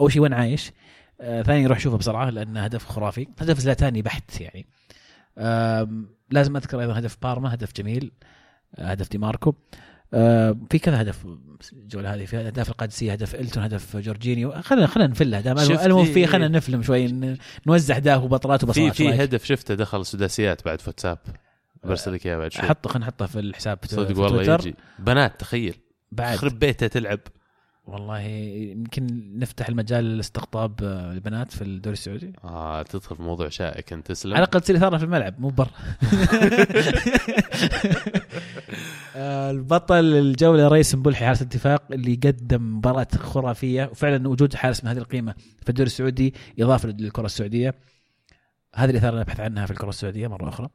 أول 0.00 0.12
شيء 0.12 0.22
وين 0.22 0.32
عايش؟ 0.32 0.72
آه 1.20 1.42
ثاني 1.42 1.62
يروح 1.62 1.78
شوفه 1.78 1.96
بسرعة 1.96 2.30
لأنه 2.30 2.60
هدف 2.60 2.84
خرافي. 2.86 3.26
هدف 3.38 3.58
زلاتاني 3.58 4.02
بحت 4.02 4.40
يعني. 4.40 4.66
آم، 5.38 6.08
لازم 6.30 6.56
أذكر 6.56 6.80
أيضا 6.80 6.98
هدف 6.98 7.16
بارما 7.22 7.54
هدف 7.54 7.72
جميل. 7.76 8.12
آه، 8.74 8.90
هدف 8.90 9.10
دي 9.10 9.18
ماركو. 9.18 9.50
آه، 9.50 9.54
في 10.70 10.78
كذا 10.82 11.00
هدف 11.00 11.24
الجوله 11.72 12.14
هذه 12.14 12.24
في 12.24 12.36
اهداف 12.36 12.68
القادسية 12.68 13.12
هدف 13.12 13.34
إلتون 13.34 13.62
هدف 13.62 13.96
جورجينيو. 13.96 14.62
خلينا 14.62 14.86
خلينا 14.86 15.10
نفل 15.10 15.34
اهداف 15.34 15.60
شفت 15.68 15.86
المهم 15.86 16.04
في- 16.04 16.12
في 16.12 16.26
خلينا 16.26 16.48
نفلم 16.48 16.82
شوي 16.82 17.36
نوزع 17.66 17.96
اهداف 17.96 18.22
وبطلات 18.22 18.60
في 18.60 18.66
وبصلات 18.66 18.94
في 18.96 19.08
رأيك؟ 19.08 19.20
هدف 19.20 19.44
شفته 19.44 19.74
دخل 19.74 20.06
سداسيات 20.06 20.64
بعد 20.64 20.80
في 20.80 20.90
واتساب 20.90 21.18
برسل 21.84 22.12
لك 22.14 22.26
اياه 22.26 22.36
بعد 22.36 22.52
شوي. 22.52 22.62
حطه 22.68 22.90
خلينا 22.90 23.06
نحطه 23.06 23.26
في 23.26 23.38
الحساب 23.40 23.78
في 23.82 23.88
صدق 23.88 24.12
في 24.12 24.20
والله. 24.20 24.54
يجي. 24.54 24.74
بنات 24.98 25.40
تخيل. 25.40 25.74
بعد. 26.12 26.34
يخرب 26.34 26.58
بيته 26.58 26.86
تلعب. 26.86 27.20
والله 27.86 28.20
يمكن 28.20 29.32
نفتح 29.38 29.68
المجال 29.68 30.16
لاستقطاب 30.16 30.72
آه، 30.82 31.12
البنات 31.12 31.52
في 31.52 31.62
الدوري 31.62 31.92
السعودي. 31.92 32.32
آه 32.44 32.82
تدخل 32.82 33.16
في 33.16 33.22
موضوع 33.22 33.48
شائك 33.48 33.92
أنت 33.92 34.06
تسلم؟ 34.06 34.34
على 34.34 34.44
الأقل 34.44 34.60
تصير 34.60 34.76
إثارة 34.76 34.96
في 34.96 35.04
الملعب 35.04 35.40
مو 35.40 35.48
برا 35.48 35.70
آه، 39.16 39.50
البطل 39.50 40.04
الجولة 40.04 40.68
رئيس 40.68 40.94
مبلحي 40.94 41.24
حارس 41.24 41.42
اتفاق 41.42 41.82
اللي 41.92 42.14
قدم 42.14 42.76
مباراة 42.76 43.08
خرافية 43.16 43.84
وفعلا 43.84 44.28
وجود 44.28 44.54
حارس 44.54 44.84
من 44.84 44.90
هذه 44.90 44.98
القيمة 44.98 45.34
في 45.62 45.68
الدوري 45.68 45.86
السعودي 45.86 46.34
إضافة 46.60 46.88
للكرة 46.88 47.26
السعودية. 47.26 47.74
هذه 48.74 48.90
الإثارة 48.90 49.10
اللي 49.10 49.20
نبحث 49.20 49.40
عنها 49.40 49.66
في 49.66 49.72
الكرة 49.72 49.88
السعودية 49.88 50.28
مرة 50.28 50.48
أخرى. 50.48 50.68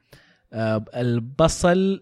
آه، 0.54 0.86
البصل 0.96 2.02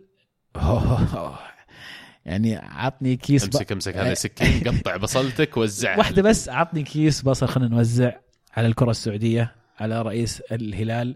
يعني 2.29 2.55
عطني 2.55 3.15
كيس. 3.15 3.43
امسك 3.45 3.71
امسك 3.71 3.97
هذا 3.97 4.13
سكين 4.25 4.63
قطع 4.77 4.97
بصلتك 4.97 5.57
وزعها. 5.57 5.97
واحدة 5.97 6.21
بس 6.21 6.49
عطني 6.49 6.83
كيس 6.83 7.21
بصل 7.21 7.47
خلينا 7.47 7.75
نوزع 7.75 8.11
على 8.57 8.67
الكرة 8.67 8.91
السعودية 8.91 9.55
على 9.79 10.01
رئيس 10.01 10.41
الهلال 10.51 11.15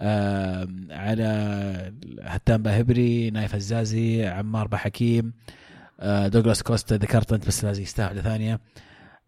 آه 0.00 0.68
على 0.90 1.24
هتان 2.22 2.62
باهبري 2.62 3.30
نايف 3.30 3.54
هزازي 3.54 4.26
عمار 4.26 4.68
بحكيم 4.68 5.32
آه 6.00 6.28
دوغلاس 6.28 6.62
كوستا 6.62 6.94
ذكرت 6.94 7.32
أنت 7.32 7.46
بس 7.46 7.64
لازم 7.64 7.82
يستاهل 7.82 8.22
ثانية. 8.22 8.60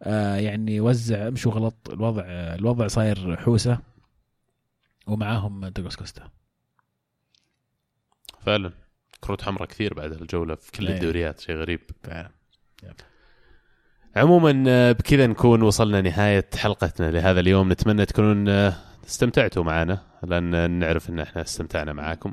آه 0.03 0.37
يعني 0.37 0.81
وزع 0.81 1.31
مشوا 1.31 1.53
غلط 1.53 1.91
الوضع 1.91 2.23
الوضع 2.27 2.87
صاير 2.87 3.37
حوسة 3.37 3.79
ومعاهم 5.07 5.67
دوغلاس 5.67 5.97
كوستا. 5.97 6.31
فعلا. 8.47 8.73
كروت 9.21 9.43
حمراء 9.43 9.69
كثير 9.69 9.95
بعد 9.95 10.13
الجولة 10.13 10.55
في 10.55 10.73
كل 10.73 10.87
أيه. 10.87 10.95
الدوريات 10.95 11.41
شيء 11.41 11.57
غريب. 11.57 11.81
فعلا. 12.03 12.31
عموما 14.17 14.65
آه، 14.69 14.93
بكذا 14.93 15.27
نكون 15.27 15.63
وصلنا 15.63 16.01
نهاية 16.01 16.49
حلقتنا 16.57 17.11
لهذا 17.11 17.41
اليوم. 17.41 17.73
نتمنى 17.73 18.07
تكونون 18.07 18.49
آه، 18.49 18.75
استمتعتوا 19.07 19.65
معنا 19.65 20.03
لأن 20.23 20.71
نعرف 20.71 21.11
إن 21.11 21.21
إحنا 21.21 21.43
استمتعنا 21.43 21.93
معاكم. 21.93 22.33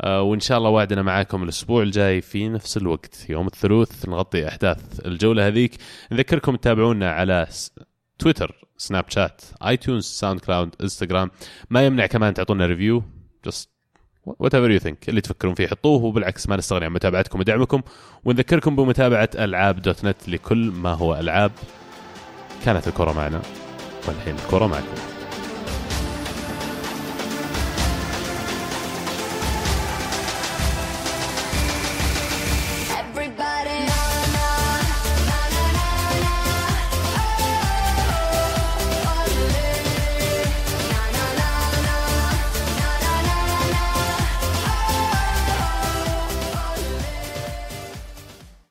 آه، 0.00 0.22
وإن 0.22 0.40
شاء 0.40 0.58
الله 0.58 0.70
وعدنا 0.70 1.02
معاكم 1.02 1.42
الأسبوع 1.42 1.82
الجاي 1.82 2.20
في 2.20 2.48
نفس 2.48 2.76
الوقت 2.76 3.30
يوم 3.30 3.46
الثلاث 3.46 4.08
نغطي 4.08 4.48
أحداث 4.48 5.06
الجولة 5.06 5.46
هذيك. 5.46 5.76
نذكركم 6.12 6.56
تتابعونا 6.56 7.10
على 7.10 7.46
تويتر 8.18 8.66
Snapchat 8.76 9.42
iTunes 9.66 10.04
SoundCloud 10.04 10.74
إنستغرام. 10.80 11.30
ما 11.70 11.86
يمنع 11.86 12.06
كمان 12.06 12.34
تعطونا 12.34 12.66
review 12.66 13.02
just 13.46 13.75
whatever 14.26 14.70
you 14.70 14.78
think 14.78 15.08
اللي 15.08 15.20
تفكرون 15.20 15.54
فيه 15.54 15.66
حطوه 15.66 16.04
وبالعكس 16.04 16.48
ما 16.48 16.56
نستغني 16.56 16.84
عن 16.84 16.92
متابعتكم 16.92 17.40
ودعمكم. 17.40 17.82
ونذكركم 18.24 18.76
بمتابعة 18.76 19.30
العاب 19.34 19.82
dot 19.82 20.04
net 20.04 20.28
لكل 20.28 20.70
ما 20.70 20.94
هو 20.94 21.14
ألعاب. 21.14 21.52
كانت 22.64 22.88
الكره 22.88 23.12
معنا 23.12 23.42
والحين 24.08 24.34
الكره 24.34 24.66
معكم. 24.66 25.15